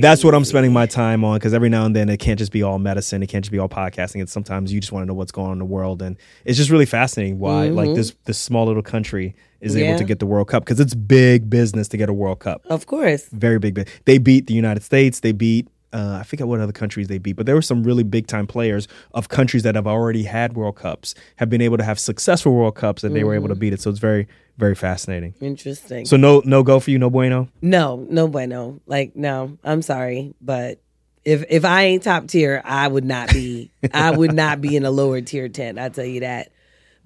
that's 0.00 0.24
what 0.24 0.34
I'm 0.34 0.44
spending 0.44 0.72
my 0.72 0.86
time 0.86 1.22
on 1.22 1.36
because 1.36 1.52
every 1.52 1.68
now 1.68 1.84
and 1.84 1.94
then 1.94 2.08
it 2.08 2.16
can't 2.16 2.38
just 2.38 2.50
be 2.50 2.62
all 2.62 2.78
medicine. 2.78 3.22
It 3.22 3.26
can't 3.26 3.44
just 3.44 3.52
be 3.52 3.58
all 3.58 3.68
podcasting. 3.68 4.22
It's 4.22 4.32
sometimes 4.32 4.72
you 4.72 4.80
just 4.80 4.90
want 4.90 5.02
to 5.02 5.06
know 5.06 5.14
what's 5.14 5.32
going 5.32 5.48
on 5.48 5.52
in 5.54 5.58
the 5.58 5.66
world. 5.66 6.00
And 6.00 6.16
it's 6.46 6.56
just 6.56 6.70
really 6.70 6.86
fascinating 6.86 7.38
why 7.38 7.68
like 7.68 7.88
mm-hmm. 7.88 7.96
this, 7.96 8.14
this 8.24 8.38
small 8.38 8.64
little 8.64 8.82
country 8.82 9.34
is 9.60 9.76
able 9.76 9.98
to 9.98 10.04
get 10.04 10.18
the 10.18 10.26
World 10.26 10.48
Cup 10.48 10.64
because 10.64 10.80
it's 10.80 10.94
big 10.94 11.48
business 11.50 11.88
to 11.88 11.96
get 11.96 12.08
a 12.08 12.12
World 12.12 12.40
Cup 12.40 12.62
Of 12.66 12.86
course. 12.86 13.26
very 13.32 13.58
big. 13.58 13.88
They 14.04 14.18
beat 14.18 14.46
the 14.46 14.54
United 14.54 14.82
States. 14.82 15.20
They 15.20 15.32
beat 15.32 15.68
uh, 15.92 16.18
I 16.20 16.24
forget 16.24 16.46
what 16.46 16.60
other 16.60 16.72
countries 16.72 17.08
they 17.08 17.16
beat, 17.16 17.34
but 17.34 17.46
there 17.46 17.54
were 17.54 17.62
some 17.62 17.82
really 17.82 18.02
big 18.02 18.26
time 18.26 18.46
players 18.46 18.86
of 19.14 19.28
countries 19.28 19.62
that 19.62 19.76
have 19.76 19.86
already 19.86 20.24
had 20.24 20.54
World 20.54 20.76
Cups, 20.76 21.14
have 21.36 21.48
been 21.48 21.62
able 21.62 21.78
to 21.78 21.84
have 21.84 21.98
successful 21.98 22.52
World 22.54 22.74
Cups, 22.74 23.02
and 23.02 23.14
they 23.16 23.24
were 23.24 23.34
able 23.34 23.48
to 23.48 23.54
beat 23.54 23.72
it. 23.72 23.80
So 23.80 23.90
it's 23.90 23.98
very 23.98 24.26
very 24.58 24.74
fascinating. 24.74 25.34
Interesting. 25.40 26.04
So 26.04 26.16
no 26.16 26.42
no 26.44 26.62
go 26.62 26.80
for 26.80 26.90
you, 26.90 26.98
no 26.98 27.08
bueno. 27.08 27.48
No, 27.62 28.06
no 28.10 28.28
bueno. 28.28 28.80
Like 28.86 29.16
no, 29.16 29.56
I'm 29.64 29.80
sorry, 29.80 30.34
but 30.40 30.80
if 31.24 31.44
if 31.48 31.64
I 31.64 31.84
ain't 31.84 32.02
top 32.02 32.26
tier, 32.26 32.60
I 32.64 32.88
would 32.88 33.04
not 33.04 33.30
be. 33.30 33.70
I 33.94 34.10
would 34.10 34.34
not 34.34 34.60
be 34.60 34.76
in 34.76 34.84
a 34.84 34.90
lower 34.90 35.20
tier 35.20 35.48
tent. 35.48 35.78
I 35.78 35.88
tell 35.88 36.04
you 36.04 36.20
that. 36.20 36.50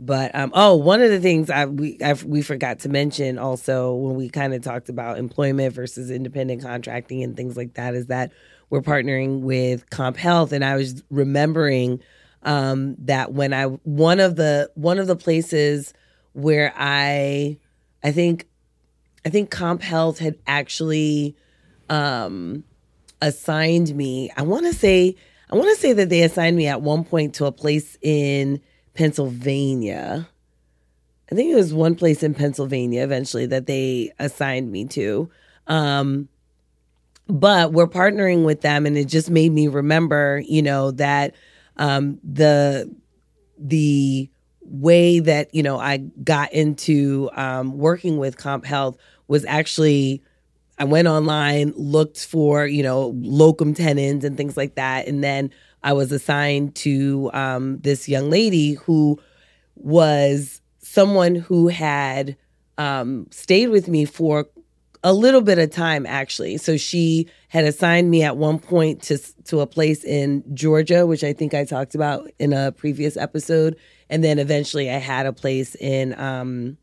But 0.02 0.34
um, 0.34 0.50
oh, 0.54 0.76
one 0.76 1.02
of 1.02 1.10
the 1.10 1.20
things 1.20 1.50
I 1.50 1.66
we 1.66 1.98
I, 2.02 2.14
we 2.14 2.40
forgot 2.40 2.78
to 2.80 2.88
mention 2.88 3.38
also 3.38 3.94
when 3.94 4.16
we 4.16 4.30
kind 4.30 4.54
of 4.54 4.62
talked 4.62 4.88
about 4.88 5.18
employment 5.18 5.74
versus 5.74 6.10
independent 6.10 6.62
contracting 6.62 7.22
and 7.22 7.36
things 7.36 7.54
like 7.54 7.74
that 7.74 7.94
is 7.94 8.06
that 8.06 8.32
we're 8.70 8.80
partnering 8.80 9.40
with 9.40 9.90
CompHealth, 9.90 10.52
and 10.52 10.64
I 10.64 10.76
was 10.76 11.02
remembering 11.10 12.00
um, 12.44 12.96
that 13.00 13.34
when 13.34 13.52
I 13.52 13.64
one 13.64 14.20
of 14.20 14.36
the 14.36 14.70
one 14.74 14.98
of 14.98 15.06
the 15.06 15.16
places 15.16 15.92
where 16.32 16.72
I 16.74 17.58
I 18.02 18.12
think 18.12 18.48
I 19.26 19.28
think 19.28 19.50
CompHealth 19.50 20.16
had 20.16 20.38
actually 20.46 21.36
um, 21.90 22.64
assigned 23.20 23.94
me. 23.94 24.30
I 24.34 24.42
want 24.42 24.64
to 24.64 24.72
say 24.72 25.14
I 25.50 25.56
want 25.56 25.68
to 25.68 25.80
say 25.80 25.92
that 25.92 26.08
they 26.08 26.22
assigned 26.22 26.56
me 26.56 26.68
at 26.68 26.80
one 26.80 27.04
point 27.04 27.34
to 27.34 27.44
a 27.44 27.52
place 27.52 27.98
in 28.00 28.62
Pennsylvania. 29.00 30.28
I 31.32 31.34
think 31.34 31.50
it 31.50 31.54
was 31.54 31.72
one 31.72 31.94
place 31.94 32.22
in 32.22 32.34
Pennsylvania 32.34 33.02
eventually 33.02 33.46
that 33.46 33.64
they 33.64 34.12
assigned 34.18 34.70
me 34.70 34.84
to. 34.88 35.30
Um, 35.66 36.28
but 37.26 37.72
we're 37.72 37.86
partnering 37.86 38.44
with 38.44 38.60
them, 38.60 38.84
and 38.84 38.98
it 38.98 39.06
just 39.06 39.30
made 39.30 39.52
me 39.52 39.68
remember, 39.68 40.42
you 40.46 40.60
know, 40.60 40.90
that 40.90 41.34
um, 41.78 42.18
the 42.22 42.94
the 43.56 44.28
way 44.60 45.20
that 45.20 45.54
you 45.54 45.62
know 45.62 45.78
I 45.78 45.96
got 46.22 46.52
into 46.52 47.30
um, 47.32 47.78
working 47.78 48.18
with 48.18 48.36
CompHealth 48.36 48.98
was 49.28 49.46
actually 49.46 50.22
I 50.78 50.84
went 50.84 51.08
online, 51.08 51.72
looked 51.74 52.26
for 52.26 52.66
you 52.66 52.82
know 52.82 53.14
locum 53.16 53.72
tenens 53.72 54.24
and 54.24 54.36
things 54.36 54.58
like 54.58 54.74
that, 54.74 55.08
and 55.08 55.24
then 55.24 55.52
I 55.82 55.92
was 55.92 56.12
assigned 56.12 56.74
to 56.76 57.30
um, 57.32 57.78
this 57.78 58.08
young 58.08 58.30
lady 58.30 58.74
who 58.74 59.18
was 59.74 60.60
someone 60.78 61.34
who 61.34 61.68
had 61.68 62.36
um, 62.78 63.26
stayed 63.30 63.68
with 63.68 63.88
me 63.88 64.04
for 64.04 64.46
a 65.02 65.12
little 65.12 65.40
bit 65.40 65.58
of 65.58 65.70
time 65.70 66.04
actually. 66.06 66.58
So 66.58 66.76
she 66.76 67.28
had 67.48 67.64
assigned 67.64 68.10
me 68.10 68.22
at 68.22 68.36
one 68.36 68.58
point 68.58 69.02
to 69.04 69.18
to 69.44 69.60
a 69.60 69.66
place 69.66 70.04
in 70.04 70.44
Georgia, 70.54 71.06
which 71.06 71.24
I 71.24 71.32
think 71.32 71.54
I 71.54 71.64
talked 71.64 71.94
about 71.94 72.30
in 72.38 72.52
a 72.52 72.72
previous 72.72 73.16
episode, 73.16 73.76
and 74.08 74.22
then 74.22 74.38
eventually 74.38 74.90
I 74.90 74.98
had 74.98 75.26
a 75.26 75.32
place 75.32 75.74
in 75.76 76.18
um, 76.18 76.76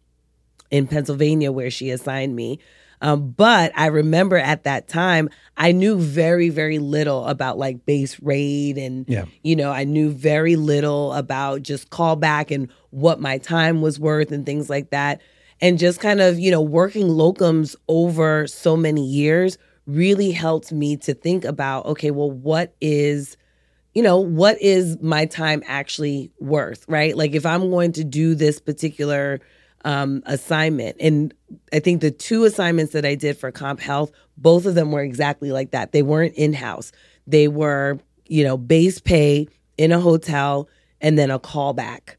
in 0.71 0.87
Pennsylvania 0.87 1.51
where 1.51 1.71
she 1.71 1.89
assigned 1.91 2.35
me. 2.35 2.59
Um, 3.01 3.29
but 3.31 3.71
I 3.75 3.87
remember 3.87 4.37
at 4.37 4.63
that 4.63 4.87
time, 4.87 5.29
I 5.55 5.71
knew 5.71 5.97
very, 5.99 6.49
very 6.49 6.79
little 6.79 7.25
about 7.25 7.57
like 7.57 7.85
base 7.85 8.19
rate 8.21 8.77
and, 8.77 9.05
Yeah. 9.07 9.25
you 9.43 9.55
know, 9.55 9.71
I 9.71 9.83
knew 9.83 10.09
very 10.11 10.55
little 10.55 11.13
about 11.13 11.61
just 11.63 11.89
callback 11.91 12.49
and 12.49 12.69
what 12.89 13.19
my 13.19 13.37
time 13.37 13.81
was 13.81 13.99
worth 13.99 14.31
and 14.31 14.45
things 14.45 14.69
like 14.69 14.89
that. 14.91 15.21
and 15.59 15.79
just 15.79 15.99
kind 15.99 16.21
of, 16.21 16.37
you 16.37 16.51
know, 16.51 16.61
working 16.61 17.07
locums 17.07 17.75
over 17.87 18.45
so 18.45 18.77
many 18.77 19.03
years 19.03 19.57
really 19.87 20.29
helped 20.29 20.71
me 20.71 20.95
to 20.97 21.15
think 21.15 21.43
about 21.45 21.85
okay, 21.87 22.11
well, 22.11 22.29
what 22.29 22.75
is, 22.79 23.37
you 23.95 24.03
know, 24.03 24.19
what 24.19 24.61
is 24.61 25.01
my 25.01 25.25
time 25.25 25.63
actually 25.65 26.29
worth, 26.39 26.85
right? 26.87 27.17
Like 27.17 27.33
if 27.33 27.43
I'm 27.43 27.71
going 27.71 27.91
to 27.93 28.03
do 28.03 28.35
this 28.35 28.59
particular 28.59 29.39
um, 29.87 30.21
assignment, 30.25 30.97
and 30.99 31.33
I 31.71 31.79
think 31.79 32.01
the 32.01 32.11
two 32.11 32.43
assignments 32.43 32.93
that 32.93 33.05
I 33.05 33.15
did 33.15 33.37
for 33.37 33.51
CompHealth, 33.51 34.11
both 34.37 34.65
of 34.65 34.75
them 34.75 34.91
were 34.91 35.01
exactly 35.01 35.51
like 35.51 35.71
that. 35.71 35.91
They 35.93 36.01
weren't 36.01 36.35
in 36.35 36.53
house, 36.53 36.91
they 37.25 37.47
were, 37.47 37.99
you 38.25 38.43
know, 38.43 38.57
base 38.57 38.99
pay 38.99 39.47
in 39.77 39.91
a 39.91 39.99
hotel 39.99 40.67
and 40.99 41.17
then 41.17 41.31
a 41.31 41.39
callback. 41.39 42.15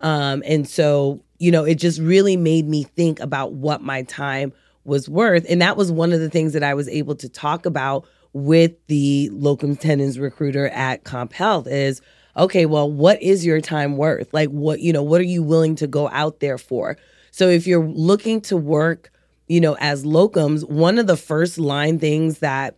Um, 0.00 0.42
and 0.46 0.68
so, 0.68 1.22
you 1.38 1.50
know, 1.50 1.64
it 1.64 1.76
just 1.76 1.98
really 2.00 2.36
made 2.36 2.68
me 2.68 2.84
think 2.84 3.18
about 3.20 3.52
what 3.52 3.80
my 3.82 4.02
time 4.02 4.52
was 4.84 5.08
worth. 5.08 5.44
And 5.48 5.60
that 5.62 5.76
was 5.76 5.90
one 5.90 6.12
of 6.12 6.20
the 6.20 6.30
things 6.30 6.52
that 6.52 6.62
I 6.62 6.74
was 6.74 6.88
able 6.88 7.16
to 7.16 7.28
talk 7.28 7.66
about 7.66 8.06
with 8.32 8.72
the 8.86 9.30
locum 9.32 9.76
tenens 9.76 10.18
recruiter 10.18 10.68
at 10.68 11.04
CompHealth 11.04 11.66
is 11.66 12.00
okay, 12.36 12.66
well, 12.66 12.90
what 12.90 13.22
is 13.22 13.44
your 13.46 13.60
time 13.60 13.96
worth? 13.96 14.32
Like 14.32 14.50
what, 14.50 14.80
you 14.80 14.92
know, 14.92 15.02
what 15.02 15.20
are 15.20 15.24
you 15.24 15.42
willing 15.42 15.76
to 15.76 15.86
go 15.86 16.08
out 16.08 16.40
there 16.40 16.58
for? 16.58 16.96
So 17.30 17.48
if 17.48 17.66
you're 17.66 17.86
looking 17.86 18.40
to 18.42 18.56
work, 18.56 19.10
you 19.46 19.60
know, 19.60 19.76
as 19.80 20.04
locums, 20.04 20.68
one 20.68 20.98
of 20.98 21.06
the 21.06 21.16
first 21.16 21.58
line 21.58 21.98
things 21.98 22.38
that 22.40 22.76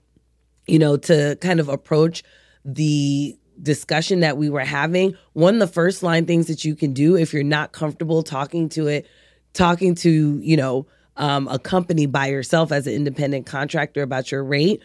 you 0.68 0.78
know, 0.78 0.98
to 0.98 1.36
kind 1.40 1.60
of 1.60 1.68
approach 1.70 2.22
the 2.64 3.36
discussion 3.62 4.20
that 4.20 4.36
we 4.36 4.50
were 4.50 4.60
having, 4.64 5.16
one 5.32 5.54
of 5.54 5.60
the 5.60 5.66
first 5.66 6.02
line 6.02 6.26
things 6.26 6.46
that 6.46 6.64
you 6.64 6.76
can 6.76 6.92
do 6.92 7.16
if 7.16 7.32
you're 7.32 7.42
not 7.42 7.72
comfortable 7.72 8.22
talking 8.22 8.68
to 8.68 8.86
it, 8.86 9.06
talking 9.54 9.94
to, 9.94 10.38
you 10.40 10.56
know, 10.56 10.86
um, 11.16 11.48
a 11.48 11.58
company 11.58 12.04
by 12.06 12.26
yourself 12.26 12.70
as 12.70 12.86
an 12.86 12.92
independent 12.92 13.46
contractor 13.46 14.02
about 14.02 14.30
your 14.30 14.44
rate, 14.44 14.82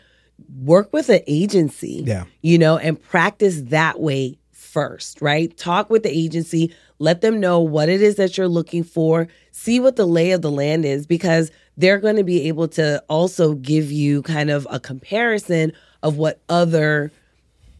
work 0.63 0.91
with 0.93 1.09
an 1.09 1.19
agency, 1.27 2.03
Yeah. 2.07 2.23
you 2.41 2.57
know, 2.57 2.77
and 2.77 2.99
practice 2.99 3.61
that 3.63 3.99
way 3.99 4.39
first, 4.73 5.21
right? 5.21 5.55
Talk 5.55 5.91
with 5.91 6.01
the 6.01 6.09
agency, 6.09 6.73
let 6.97 7.21
them 7.21 7.39
know 7.39 7.59
what 7.59 7.89
it 7.89 8.01
is 8.01 8.15
that 8.15 8.37
you're 8.37 8.47
looking 8.47 8.83
for, 8.83 9.27
see 9.51 9.79
what 9.79 9.95
the 9.95 10.07
lay 10.07 10.31
of 10.31 10.41
the 10.41 10.51
land 10.51 10.83
is, 10.83 11.05
because 11.05 11.51
they're 11.77 11.99
going 11.99 12.15
to 12.15 12.23
be 12.23 12.47
able 12.47 12.67
to 12.69 13.03
also 13.07 13.53
give 13.53 13.91
you 13.91 14.23
kind 14.23 14.49
of 14.49 14.67
a 14.71 14.79
comparison 14.79 15.73
of 16.01 16.17
what 16.17 16.41
other 16.49 17.11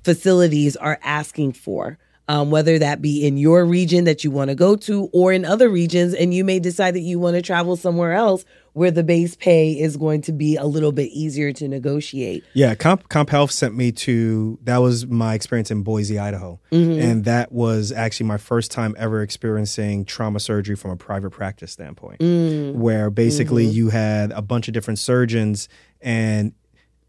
facilities 0.03 0.75
are 0.77 0.99
asking 1.03 1.53
for. 1.53 1.97
Um, 2.29 2.51
whether 2.51 2.79
that 2.79 3.01
be 3.01 3.27
in 3.27 3.35
your 3.35 3.65
region 3.65 4.05
that 4.05 4.23
you 4.23 4.31
want 4.31 4.47
to 4.47 4.55
go 4.55 4.77
to 4.77 5.09
or 5.11 5.33
in 5.33 5.43
other 5.43 5.67
regions, 5.67 6.13
and 6.13 6.33
you 6.33 6.45
may 6.45 6.57
decide 6.57 6.95
that 6.95 7.01
you 7.01 7.19
want 7.19 7.35
to 7.35 7.41
travel 7.41 7.75
somewhere 7.75 8.13
else 8.13 8.45
where 8.73 8.91
the 8.91 9.03
base 9.03 9.35
pay 9.35 9.71
is 9.71 9.97
going 9.97 10.21
to 10.21 10.31
be 10.31 10.55
a 10.55 10.65
little 10.65 10.91
bit 10.91 11.09
easier 11.11 11.53
to 11.53 11.67
negotiate. 11.67 12.43
Yeah, 12.53 12.73
Comp 12.75 13.07
CompHealth 13.07 13.51
sent 13.51 13.75
me 13.75 13.91
to 13.91 14.59
that 14.63 14.77
was 14.77 15.05
my 15.05 15.35
experience 15.35 15.69
in 15.69 15.83
Boise, 15.83 16.17
Idaho. 16.17 16.59
Mm-hmm. 16.71 17.01
And 17.01 17.25
that 17.25 17.51
was 17.51 17.91
actually 17.91 18.25
my 18.25 18.37
first 18.37 18.71
time 18.71 18.95
ever 18.97 19.21
experiencing 19.21 20.05
trauma 20.05 20.39
surgery 20.39 20.75
from 20.75 20.91
a 20.91 20.97
private 20.97 21.29
practice 21.29 21.71
standpoint. 21.71 22.19
Mm. 22.19 22.73
Where 22.73 23.09
basically 23.09 23.65
mm-hmm. 23.65 23.75
you 23.75 23.89
had 23.89 24.31
a 24.31 24.41
bunch 24.41 24.67
of 24.67 24.73
different 24.73 24.99
surgeons 24.99 25.69
and 26.01 26.53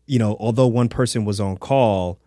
you 0.06 0.18
know, 0.18 0.36
although 0.38 0.66
one 0.66 0.88
person 0.90 1.24
was 1.24 1.40
on 1.40 1.56
call, 1.56 2.20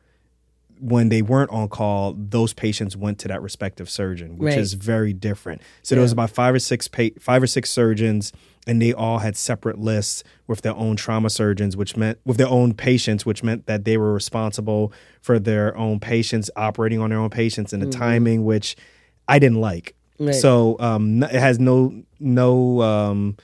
when 0.79 1.09
they 1.09 1.21
weren't 1.21 1.51
on 1.51 1.67
call, 1.67 2.15
those 2.17 2.53
patients 2.53 2.95
went 2.95 3.19
to 3.19 3.27
that 3.27 3.41
respective 3.41 3.89
surgeon, 3.89 4.37
which 4.37 4.53
Right. 4.53 4.59
is 4.59 4.73
very 4.73 5.13
different. 5.13 5.61
So 5.81 5.95
there 5.95 6.01
was 6.01 6.11
about 6.11 6.29
five 6.29 6.53
or 6.53 6.59
six 6.59 6.87
pa- 6.87 7.15
five 7.19 7.41
or 7.41 7.47
six 7.47 7.69
surgeons, 7.69 8.31
and 8.67 8.81
they 8.81 8.93
all 8.93 9.19
had 9.19 9.35
separate 9.37 9.79
lists 9.79 10.23
with 10.45 10.61
their 10.61 10.75
own 10.75 10.95
trauma 10.95 11.29
surgeons, 11.29 11.77
which 11.77 11.95
meant 11.95 12.19
with 12.25 12.37
their 12.37 12.47
own 12.49 12.73
patients, 12.73 13.25
which 13.25 13.41
meant 13.41 13.65
that 13.65 13.85
they 13.85 13.97
were 13.97 14.13
responsible 14.13 14.91
for 15.21 15.39
their 15.39 15.75
own 15.77 15.99
patients, 15.99 16.51
operating 16.55 16.99
on 16.99 17.09
their 17.09 17.19
own 17.19 17.29
patients, 17.29 17.73
and 17.73 17.81
the 17.81 17.89
timing, 17.89 18.43
which 18.45 18.75
I 19.27 19.39
didn't 19.39 19.61
like. 19.61 19.95
Right. 20.19 20.35
So 20.35 20.75
um, 20.79 21.23
it 21.23 21.31
has 21.31 21.59
no 21.59 22.03
no 22.19 22.81
um, 22.81 23.37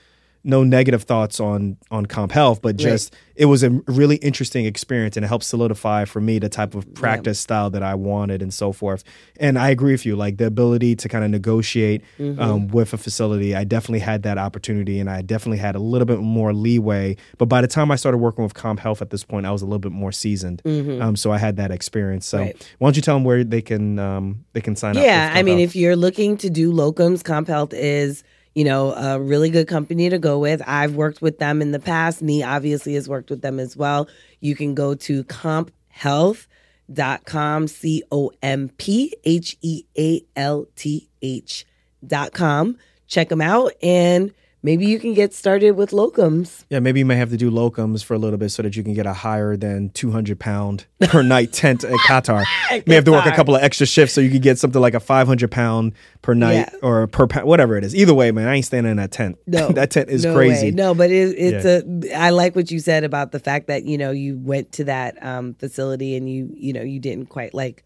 no 0.43 0.63
negative 0.63 1.03
thoughts 1.03 1.39
on 1.39 1.77
on 1.91 2.05
CompHealth, 2.05 2.61
but 2.61 2.75
just 2.75 3.15
it 3.35 3.45
was 3.45 3.63
a 3.63 3.69
really 3.87 4.17
interesting 4.17 4.65
experience, 4.65 5.15
and 5.17 5.23
it 5.25 5.27
helped 5.27 5.45
solidify 5.45 6.05
for 6.05 6.21
me 6.21 6.37
the 6.37 6.49
type 6.49 6.75
of 6.75 6.93
practice 6.93 7.39
style 7.39 7.69
that 7.71 7.81
I 7.81 7.95
wanted, 7.95 8.41
and 8.41 8.53
so 8.53 8.71
forth. 8.71 9.03
And 9.39 9.57
I 9.57 9.69
agree 9.69 9.91
with 9.93 10.05
you, 10.05 10.15
like 10.15 10.37
the 10.37 10.45
ability 10.45 10.95
to 10.97 11.09
kind 11.09 11.23
of 11.23 11.31
negotiate 11.31 12.03
um, 12.19 12.67
with 12.67 12.93
a 12.93 12.97
facility. 12.97 13.55
I 13.55 13.63
definitely 13.63 13.99
had 13.99 14.23
that 14.23 14.37
opportunity, 14.37 14.99
and 14.99 15.09
I 15.09 15.21
definitely 15.21 15.57
had 15.59 15.75
a 15.75 15.79
little 15.79 16.05
bit 16.05 16.19
more 16.19 16.53
leeway. 16.53 17.15
But 17.37 17.45
by 17.45 17.61
the 17.61 17.67
time 17.67 17.89
I 17.89 17.95
started 17.95 18.17
working 18.19 18.43
with 18.43 18.53
CompHealth 18.53 19.01
at 19.01 19.09
this 19.09 19.23
point, 19.23 19.45
I 19.45 19.51
was 19.51 19.61
a 19.61 19.65
little 19.65 19.79
bit 19.79 19.91
more 19.93 20.11
seasoned, 20.11 20.61
um, 20.65 21.15
so 21.15 21.31
I 21.31 21.37
had 21.37 21.55
that 21.57 21.71
experience. 21.71 22.25
So 22.27 22.39
Right. 22.39 22.69
why 22.79 22.87
don't 22.87 22.95
you 22.97 23.01
tell 23.01 23.15
them 23.15 23.23
where 23.23 23.43
they 23.43 23.61
can 23.61 23.97
um, 23.97 24.45
they 24.53 24.61
can 24.61 24.75
sign 24.75 24.97
up? 24.97 25.03
Yeah, 25.03 25.31
I 25.33 25.41
mean, 25.41 25.57
Health? 25.59 25.69
if 25.69 25.75
you're 25.75 25.95
looking 25.95 26.37
to 26.37 26.49
do 26.49 26.71
locums, 26.71 27.23
CompHealth 27.23 27.73
is, 27.73 28.23
you 28.55 28.63
know, 28.63 28.93
a 28.93 29.19
really 29.19 29.49
good 29.49 29.67
company 29.67 30.09
to 30.09 30.19
go 30.19 30.39
with. 30.39 30.61
I've 30.65 30.95
worked 30.95 31.21
with 31.21 31.39
them 31.39 31.61
in 31.61 31.71
the 31.71 31.80
past. 31.80 32.21
Me 32.21 32.43
obviously 32.43 32.93
has 32.95 33.09
worked 33.09 33.30
with 33.30 33.41
them 33.41 33.59
as 33.59 33.75
well. 33.75 34.07
You 34.39 34.55
can 34.55 34.73
go 34.75 34.95
to 34.95 35.23
comphealth.com, 35.23 37.67
C 37.67 38.03
O 38.11 38.31
M 38.41 38.69
P 38.77 39.13
H 39.23 39.57
E 39.61 39.84
A 39.97 40.21
L 40.35 40.67
T 40.75 41.09
H 41.21 41.65
dot 42.05 42.34
com. 42.34 42.77
Check 43.07 43.30
them 43.30 43.41
out 43.41 43.71
and 43.81 44.34
maybe 44.64 44.85
you 44.85 44.98
can 44.99 45.14
get 45.14 45.34
started 45.34 45.72
with 45.72 45.91
locums. 45.91 46.64
Yeah, 46.69 46.80
maybe 46.80 46.99
you 46.99 47.06
may 47.06 47.15
have 47.18 47.30
to 47.30 47.38
do 47.38 47.52
locums 47.52 48.03
for 48.03 48.14
a 48.14 48.18
little 48.18 48.38
bit 48.40 48.49
so 48.49 48.64
that 48.64 48.76
you 48.76 48.84
can 48.84 48.94
get 48.94 49.06
a 49.06 49.14
higher 49.14 49.56
than 49.56 49.90
200 49.90 50.40
pound 50.40 50.85
per 51.02 51.22
night 51.22 51.53
tent 51.53 51.84
at 51.84 51.91
Qatar. 52.07 52.44
You 52.72 52.81
may 52.88 52.95
have 52.95 53.03
to 53.06 53.11
work 53.11 53.26
a 53.27 53.31
couple 53.31 53.56
of 53.56 53.61
extra 53.61 53.85
shifts 53.85 54.15
so 54.15 54.22
you 54.22 54.31
can 54.31 54.40
get 54.41 54.57
something 54.57 54.81
like 54.81 54.94
a 54.95 54.99
500 54.99 55.52
pound 55.52 55.94
per 56.23 56.34
night 56.34 56.53
Yeah. 56.72 56.80
or 56.81 57.06
per 57.07 57.27
pound, 57.27 57.45
whatever 57.48 57.77
it 57.77 57.84
is. 57.84 57.94
Either 57.95 58.14
way, 58.14 58.31
man, 58.31 58.48
I 58.48 58.56
ain't 58.56 58.65
standing 58.65 58.90
in 58.91 58.98
that 58.98 59.11
tent. 59.11 59.38
No, 59.45 59.68
that 59.73 59.91
tent 59.91 60.10
is 60.10 60.23
no 60.26 60.34
crazy. 60.34 60.68
way. 60.68 60.72
No, 60.72 60.95
but 60.95 61.11
it, 61.11 61.35
it's 61.38 61.65
a. 61.65 62.15
I 62.18 62.31
like 62.31 62.56
what 62.56 62.72
you 62.72 62.80
said 62.80 63.03
about 63.03 63.31
the 63.31 63.40
fact 63.40 63.68
that 63.68 63.84
you 63.85 63.98
know 63.98 64.11
you 64.11 64.38
went 64.40 64.72
to 64.73 64.85
that 64.85 65.23
um, 65.23 65.53
facility 65.56 66.15
and 66.15 66.27
you 66.30 66.49
you 66.53 66.73
know 66.73 66.81
you 66.81 66.99
didn't 66.99 67.27
quite 67.27 67.53
like 67.53 67.84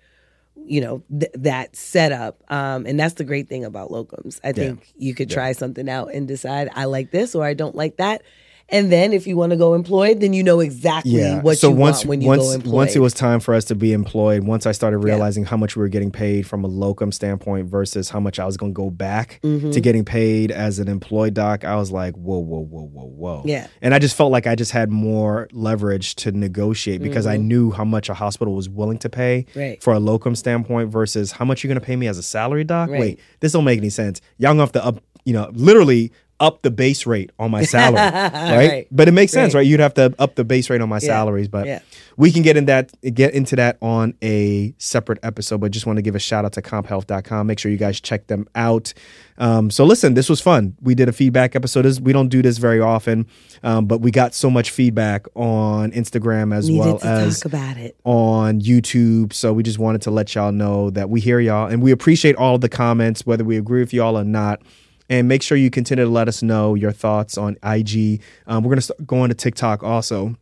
you 0.67 0.81
know 0.81 1.03
th- 1.19 1.31
that 1.35 1.75
setup 1.75 2.43
um, 2.51 2.85
and 2.85 2.99
that's 2.99 3.15
the 3.15 3.23
great 3.23 3.47
thing 3.49 3.65
about 3.65 3.89
locums. 3.89 4.39
I 4.43 4.51
think 4.51 4.93
you 4.97 5.15
could 5.15 5.29
try 5.29 5.51
something 5.53 5.89
out 5.89 6.13
and 6.13 6.27
decide 6.27 6.69
i 6.75 6.85
like 6.85 7.11
this 7.11 7.35
or 7.35 7.43
i 7.43 7.53
don't 7.53 7.75
like 7.75 7.97
that 7.97 8.21
and 8.69 8.91
then 8.91 9.13
if 9.13 9.25
you 9.27 9.37
want 9.37 9.51
to 9.51 9.55
go 9.57 9.73
employed 9.73 10.19
then 10.19 10.33
you 10.33 10.43
know 10.43 10.59
exactly 10.59 11.11
Yeah. 11.13 11.41
what 11.41 11.57
so 11.57 11.69
you 11.69 11.75
once 11.75 11.97
want 11.99 12.05
when 12.09 12.21
you 12.21 12.27
once 12.27 12.43
go 12.43 12.51
employed 12.51 12.73
once 12.73 12.95
it 12.95 12.99
was 12.99 13.13
time 13.13 13.39
for 13.39 13.53
us 13.53 13.65
to 13.65 13.75
be 13.75 13.93
employed, 13.93 14.43
once 14.43 14.65
I 14.65 14.71
started 14.71 14.97
realizing 14.99 15.45
how 15.45 15.57
much 15.57 15.75
we 15.75 15.81
were 15.81 15.87
getting 15.87 16.11
paid 16.11 16.45
from 16.47 16.63
a 16.63 16.67
locum 16.67 17.11
standpoint 17.11 17.67
versus 17.69 18.09
how 18.09 18.19
much 18.19 18.39
I 18.39 18.45
was 18.45 18.57
going 18.57 18.73
to 18.73 18.75
go 18.75 18.89
back 18.89 19.39
Mm-hmm. 19.43 19.71
to 19.71 19.79
getting 19.81 20.03
paid 20.05 20.51
as 20.51 20.79
an 20.79 20.87
employed 20.87 21.33
doc, 21.33 21.63
I 21.63 21.75
was 21.75 21.91
like, 21.91 22.15
whoa, 22.15 22.39
whoa, 22.39 22.59
whoa, 22.59 22.81
whoa, 22.87 23.05
whoa. 23.05 23.43
Yeah. 23.45 23.67
And 23.81 23.93
I 23.93 23.99
just 23.99 24.15
felt 24.17 24.31
like 24.31 24.47
I 24.47 24.55
just 24.55 24.71
had 24.71 24.89
more 24.91 25.47
leverage 25.51 26.15
to 26.17 26.31
negotiate 26.31 27.01
because 27.01 27.25
I 27.27 27.37
knew 27.37 27.71
how 27.71 27.85
much 27.85 28.09
a 28.09 28.13
hospital 28.13 28.53
was 28.55 28.67
willing 28.69 28.97
to 28.99 29.09
pay 29.09 29.45
Mm-hmm. 29.49 29.59
Right. 29.59 29.83
for 29.83 29.93
a 29.93 29.99
locum 29.99 30.35
standpoint 30.35 30.91
versus 30.91 31.31
how 31.31 31.45
much 31.45 31.63
you're 31.63 31.69
going 31.69 31.79
to 31.79 31.85
pay 31.85 31.95
me 31.95 32.07
as 32.07 32.17
a 32.17 32.23
salary 32.23 32.63
doc. 32.63 32.89
Right. 32.89 32.99
Wait, 32.99 33.19
this 33.39 33.51
don't 33.53 33.63
make 33.63 33.77
any 33.77 33.89
sense. 33.89 34.19
Y'all 34.37 34.49
gonna 34.51 34.61
have 34.61 34.71
to 34.73 34.85
up, 34.85 35.01
you 35.25 35.33
know, 35.33 35.49
literally 35.53 36.11
up 36.39 36.61
the 36.61 36.69
base 36.69 37.05
rate 37.07 37.31
on 37.39 37.49
my 37.49 37.63
salary, 37.63 37.95
right? 38.13 38.69
Right. 38.69 38.87
But 38.91 39.07
it 39.07 39.11
makes 39.11 39.31
sense, 39.31 39.53
Right. 39.55 39.61
right? 39.61 39.67
You'd 39.67 39.79
have 39.79 39.95
to 39.95 40.13
up 40.19 40.35
the 40.35 40.43
base 40.43 40.69
rate 40.69 40.81
on 40.81 40.89
my 40.89 40.97
Yeah. 40.97 41.07
salaries, 41.07 41.47
but 41.47 41.65
Yeah. 41.65 41.79
we 42.15 42.31
can 42.31 42.43
get 42.43 42.57
in 42.57 42.65
that 42.65 42.91
get 43.15 43.33
into 43.33 43.55
that 43.55 43.77
on 43.81 44.13
a 44.23 44.73
separate 44.77 45.17
episode. 45.23 45.61
But 45.61 45.71
just 45.71 45.85
want 45.87 45.97
to 45.97 46.03
give 46.03 46.13
a 46.15 46.19
shout 46.19 46.45
out 46.45 46.53
to 46.53 46.61
comphealth.com. 46.61 47.47
Make 47.47 47.57
sure 47.57 47.71
you 47.71 47.77
guys 47.77 47.99
check 47.99 48.27
them 48.27 48.47
out. 48.53 48.93
Um, 49.39 49.69
so 49.71 49.83
listen, 49.83 50.13
this 50.13 50.29
was 50.29 50.39
fun. 50.39 50.75
We 50.81 50.93
did 50.95 51.09
a 51.09 51.11
feedback 51.11 51.55
episode. 51.55 51.83
This- 51.83 51.99
We 51.99 52.13
don't 52.13 52.29
do 52.29 52.41
this 52.43 52.57
very 52.59 52.79
often, 52.81 53.25
um, 53.63 53.85
but 53.85 54.01
we 54.01 54.11
got 54.11 54.33
so 54.35 54.49
much 54.51 54.69
feedback 54.69 55.25
on 55.35 55.91
Instagram 55.91 56.53
as 56.55 56.69
needed 56.69 56.85
well 56.85 56.99
as 57.03 57.39
talk 57.39 57.45
about 57.51 57.77
it 57.77 57.95
on 58.03 58.61
YouTube. 58.61 59.33
So 59.33 59.53
we 59.53 59.63
just 59.63 59.79
wanted 59.79 60.01
to 60.03 60.11
let 60.11 60.35
y'all 60.35 60.51
know 60.51 60.89
that 60.91 61.09
we 61.09 61.19
hear 61.19 61.39
y'all 61.39 61.67
and 61.67 61.81
we 61.81 61.91
appreciate 61.91 62.35
all 62.35 62.57
the 62.59 62.69
comments, 62.69 63.25
whether 63.25 63.43
we 63.43 63.57
agree 63.57 63.79
with 63.79 63.93
y'all 63.93 64.17
or 64.17 64.23
not. 64.23 64.61
And 65.09 65.27
make 65.27 65.41
sure 65.41 65.57
you 65.57 65.69
continue 65.69 66.03
to 66.03 66.09
let 66.11 66.27
us 66.27 66.43
know 66.43 66.75
your 66.75 66.91
thoughts 66.91 67.37
on 67.37 67.57
IG. 67.63 68.21
Um, 68.45 68.63
we're 68.63 68.69
going 68.69 68.77
to 68.77 68.81
start 68.81 69.07
going 69.07 69.29
to 69.29 69.35
TikTok 69.35 69.83
also. 69.83 70.35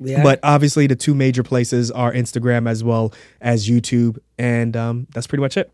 are. 0.00 0.22
But 0.22 0.40
obviously, 0.42 0.86
the 0.86 0.96
two 0.96 1.14
major 1.14 1.42
places 1.42 1.90
are 1.90 2.12
Instagram 2.12 2.68
as 2.68 2.82
well 2.82 3.12
as 3.40 3.68
YouTube. 3.68 4.18
And 4.38 4.76
um, 4.76 5.06
that's 5.14 5.26
pretty 5.26 5.42
much 5.42 5.56
it. 5.56 5.70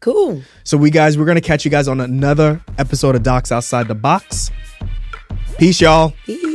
cool 0.00 0.42
So, 0.64 0.76
we 0.76 0.90
guys, 0.90 1.18
we're 1.18 1.24
going 1.24 1.36
to 1.36 1.40
catch 1.40 1.64
you 1.64 1.70
guys 1.70 1.88
on 1.88 2.00
another 2.00 2.60
episode 2.78 3.14
of 3.16 3.22
Docs 3.22 3.50
Outside 3.52 3.88
the 3.88 3.94
Box. 3.94 4.50
Peace, 5.58 5.80
y'all. 5.80 6.12
Peace. 6.24 6.45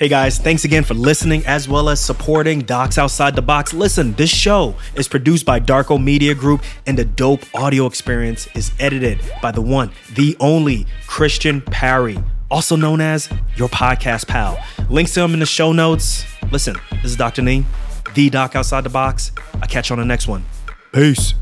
Hey 0.00 0.08
guys, 0.08 0.38
thanks 0.38 0.64
again 0.64 0.82
for 0.82 0.94
listening 0.94 1.44
as 1.44 1.68
well 1.68 1.90
as 1.90 2.00
supporting 2.00 2.60
Docs 2.60 2.96
Outside 2.96 3.36
the 3.36 3.42
Box. 3.42 3.74
Listen, 3.74 4.14
this 4.14 4.30
show 4.30 4.74
is 4.94 5.06
produced 5.06 5.44
by 5.44 5.60
Darko 5.60 6.02
Media 6.02 6.34
Group 6.34 6.62
and 6.86 6.96
the 6.96 7.04
dope 7.04 7.44
audio 7.54 7.84
experience 7.84 8.48
is 8.54 8.72
edited 8.80 9.20
by 9.42 9.50
the 9.50 9.60
one, 9.60 9.90
the 10.14 10.38
only 10.40 10.86
Christian 11.06 11.60
Parry, 11.60 12.18
also 12.50 12.76
known 12.76 13.02
as 13.02 13.28
your 13.56 13.68
podcast 13.68 14.26
pal. 14.26 14.58
Links 14.88 15.12
to 15.12 15.20
him 15.20 15.34
in 15.34 15.40
the 15.40 15.44
show 15.44 15.70
notes. 15.70 16.24
Listen, 16.50 16.76
this 17.02 17.10
is 17.10 17.16
Dr. 17.16 17.42
Nii, 17.42 17.66
the 18.14 18.30
Doc 18.30 18.56
Outside 18.56 18.84
the 18.84 18.88
Box. 18.88 19.32
I'll 19.56 19.68
catch 19.68 19.90
you 19.90 19.94
on 19.96 20.00
the 20.00 20.06
next 20.06 20.26
one. 20.26 20.46
Peace. 20.94 21.34